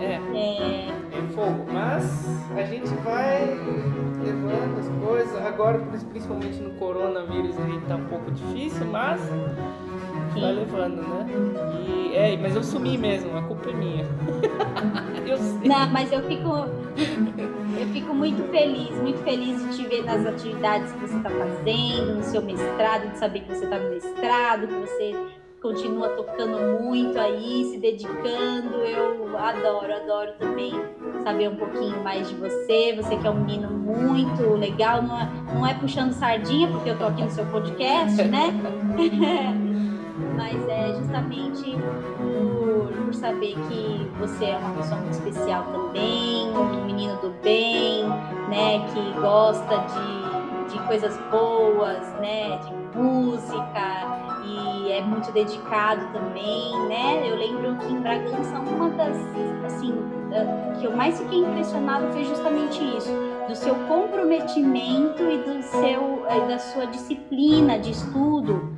É. 0.01 0.15
É, 0.35 0.89
é 0.89 0.99
fogo, 1.35 1.67
mas 1.73 2.05
a 2.57 2.63
gente 2.65 2.89
vai 3.05 3.47
levando 4.25 4.79
as 4.79 5.07
coisas. 5.07 5.47
Agora, 5.47 5.79
principalmente 6.11 6.59
no 6.61 6.71
coronavírus, 6.75 7.57
a 7.59 7.67
gente 7.67 7.87
tá 7.87 7.97
um 7.97 8.07
pouco 8.07 8.31
difícil, 8.31 8.87
mas. 8.87 9.21
Vai 10.35 10.53
levando, 10.53 10.97
né? 10.97 11.27
E, 11.87 12.15
é, 12.15 12.37
mas 12.37 12.55
eu 12.57 12.63
sumi 12.63 12.97
mesmo, 12.97 13.37
a 13.37 13.43
culpa 13.43 13.71
é 13.71 13.75
minha. 13.75 14.05
eu 15.27 15.37
sei. 15.37 15.69
Não, 15.69 15.89
mas 15.91 16.13
eu 16.13 16.23
fico, 16.23 16.49
eu 17.79 17.87
fico 17.93 18.15
muito 18.15 18.43
feliz, 18.51 18.95
muito 19.01 19.23
feliz 19.23 19.63
de 19.63 19.77
te 19.77 19.89
ver 19.89 20.05
nas 20.05 20.27
atividades 20.27 20.91
que 20.93 21.01
você 21.01 21.17
está 21.17 21.31
fazendo, 21.31 22.17
no 22.17 22.23
seu 22.23 22.43
mestrado, 22.43 23.11
de 23.11 23.19
saber 23.19 23.41
que 23.41 23.55
você 23.55 23.65
está 23.65 23.79
no 23.79 23.91
mestrado, 23.91 24.67
que 24.67 24.75
você 24.75 25.17
continua 25.61 26.09
tocando 26.11 26.83
muito 26.83 27.19
aí, 27.19 27.65
se 27.71 27.79
dedicando. 27.79 28.77
Eu 28.77 29.37
adoro, 29.37 29.93
adoro 29.93 30.33
também 30.39 30.73
saber 31.23 31.49
um 31.49 31.57
pouquinho 31.57 32.03
mais 32.03 32.29
de 32.29 32.35
você. 32.35 32.95
Você 32.97 33.17
que 33.17 33.27
é 33.27 33.31
um 33.31 33.45
menino 33.45 33.71
muito 33.71 34.43
legal, 34.55 35.03
não 35.03 35.19
é, 35.19 35.29
não 35.55 35.67
é 35.67 35.75
puxando 35.75 36.13
sardinha, 36.13 36.69
porque 36.69 36.91
eu 36.91 36.99
tô 36.99 37.05
aqui 37.05 37.23
no 37.23 37.31
seu 37.31 37.45
podcast, 37.47 38.23
né? 38.25 38.49
mas 40.39 40.69
é 40.69 40.95
justamente 40.95 41.77
por, 42.17 42.93
por 43.05 43.13
saber 43.13 43.55
que 43.69 44.09
você 44.21 44.45
é 44.47 44.57
uma 44.57 44.71
pessoa 44.71 45.01
muito 45.01 45.15
especial 45.15 45.65
também, 45.65 46.49
um 46.57 46.87
menino 46.87 47.17
do 47.17 47.31
bem, 47.43 48.09
né, 48.49 48.79
que 48.95 49.21
gosta 49.21 49.79
de, 49.79 50.73
de 50.73 50.79
coisas 50.87 51.19
boas, 51.29 52.07
né, 52.21 52.57
de 52.59 52.99
música 52.99 54.19
e 54.47 54.93
é 54.93 55.03
muito 55.03 55.31
dedicado 55.33 56.07
também, 56.13 56.73
né? 56.89 57.29
Eu 57.29 57.37
lembro 57.37 57.77
que 57.77 57.93
em 57.93 58.01
Bragança 58.01 58.59
uma 58.59 58.91
das 58.91 59.17
assim 59.67 59.93
que 60.79 60.85
eu 60.85 60.97
mais 60.97 61.19
fiquei 61.19 61.41
impressionado 61.41 62.07
foi 62.13 62.25
justamente 62.25 62.83
isso, 62.97 63.11
do 63.49 63.57
seu 63.57 63.75
comprometimento 63.87 65.23
e 65.23 65.39
do 65.39 65.63
seu 65.63 66.19
da 66.47 66.59
sua 66.59 66.87
disciplina 66.87 67.79
de 67.79 67.91
estudo. 67.91 68.71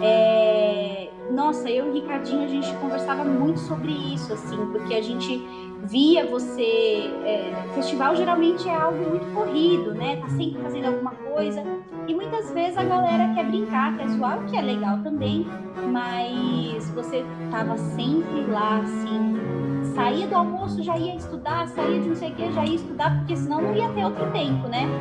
É, 0.00 1.16
nossa, 1.28 1.70
eu 1.70 1.86
e 1.86 1.90
o 1.90 1.92
Ricardinho, 1.92 2.44
a 2.44 2.48
gente 2.48 2.76
conversava 2.76 3.24
muito 3.24 3.60
sobre 3.60 3.92
isso, 4.14 4.32
assim, 4.32 4.70
porque 4.70 4.94
a 4.94 5.02
gente 5.02 5.44
via 5.82 6.26
você. 6.28 7.20
É, 7.24 7.68
festival 7.72 8.14
geralmente 8.16 8.68
é 8.68 8.74
algo 8.74 9.08
muito 9.08 9.28
corrido, 9.30 9.94
né? 9.94 10.16
Tá 10.20 10.28
sempre 10.28 10.60
fazendo 10.60 10.86
alguma 10.86 11.16
coisa. 11.16 11.66
E 12.06 12.14
muitas 12.14 12.52
vezes 12.52 12.76
a 12.76 12.84
galera 12.84 13.28
quer 13.34 13.44
brincar, 13.46 13.96
quer 13.96 14.08
zoar, 14.08 14.40
o 14.40 14.44
que 14.46 14.56
é 14.56 14.62
legal 14.62 15.02
também, 15.02 15.52
mas 15.84 16.90
você 16.94 17.36
tava 17.50 17.76
sempre 17.76 18.46
lá, 18.46 18.80
assim. 18.80 19.46
Saía 19.82 20.28
do 20.28 20.34
almoço, 20.36 20.82
já 20.82 20.98
ia 20.98 21.14
estudar, 21.16 21.66
saía 21.68 22.00
de 22.00 22.08
não 22.08 22.14
sei 22.16 22.32
o 22.32 22.34
que, 22.36 22.50
já 22.52 22.64
ia 22.64 22.74
estudar, 22.76 23.16
porque 23.18 23.36
senão 23.36 23.62
não 23.62 23.74
ia 23.74 23.92
ter 23.92 24.04
outro 24.04 24.30
tempo, 24.30 24.68
né? 24.68 24.96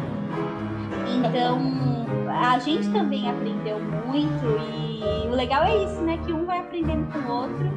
Então, 1.06 2.20
a 2.28 2.60
gente 2.60 2.92
também 2.92 3.30
aprendeu 3.30 3.80
muito 3.82 4.58
e 4.58 4.87
o 5.28 5.32
legal 5.36 5.64
é 5.64 5.84
isso, 5.84 6.02
né? 6.02 6.18
Que 6.26 6.34
um 6.34 6.46
vai 6.46 6.60
aprendendo 6.60 7.12
com 7.12 7.20
o 7.20 7.32
outro 7.32 7.72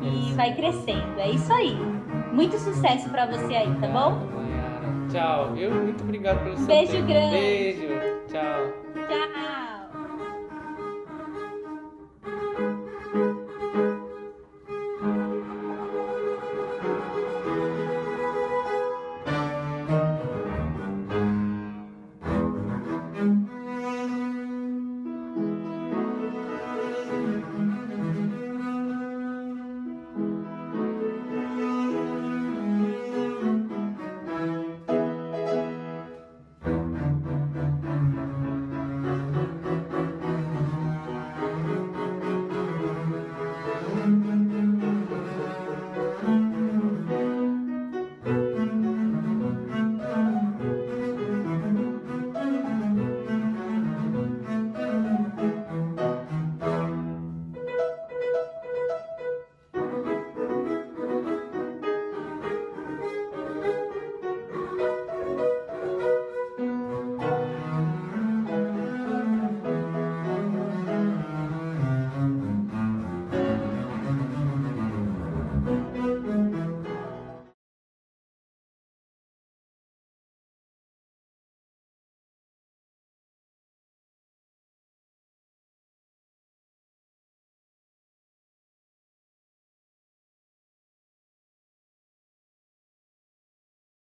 e 0.00 0.32
vai 0.34 0.54
crescendo. 0.54 1.18
É 1.18 1.30
isso 1.30 1.52
aí. 1.52 1.76
Muito 2.32 2.58
sucesso 2.58 3.08
para 3.10 3.26
você 3.26 3.54
aí, 3.54 3.74
tá 3.80 3.88
bom? 3.88 4.20
Tchau. 5.10 5.56
Eu 5.56 5.74
muito 5.74 6.02
obrigado 6.02 6.42
pelo 6.42 6.56
seu 6.56 6.66
Beijo 6.66 6.92
tempo. 6.92 7.06
grande. 7.06 7.30
Beijo. 7.30 7.88
Tchau. 8.28 8.72
Tchau. 9.08 9.75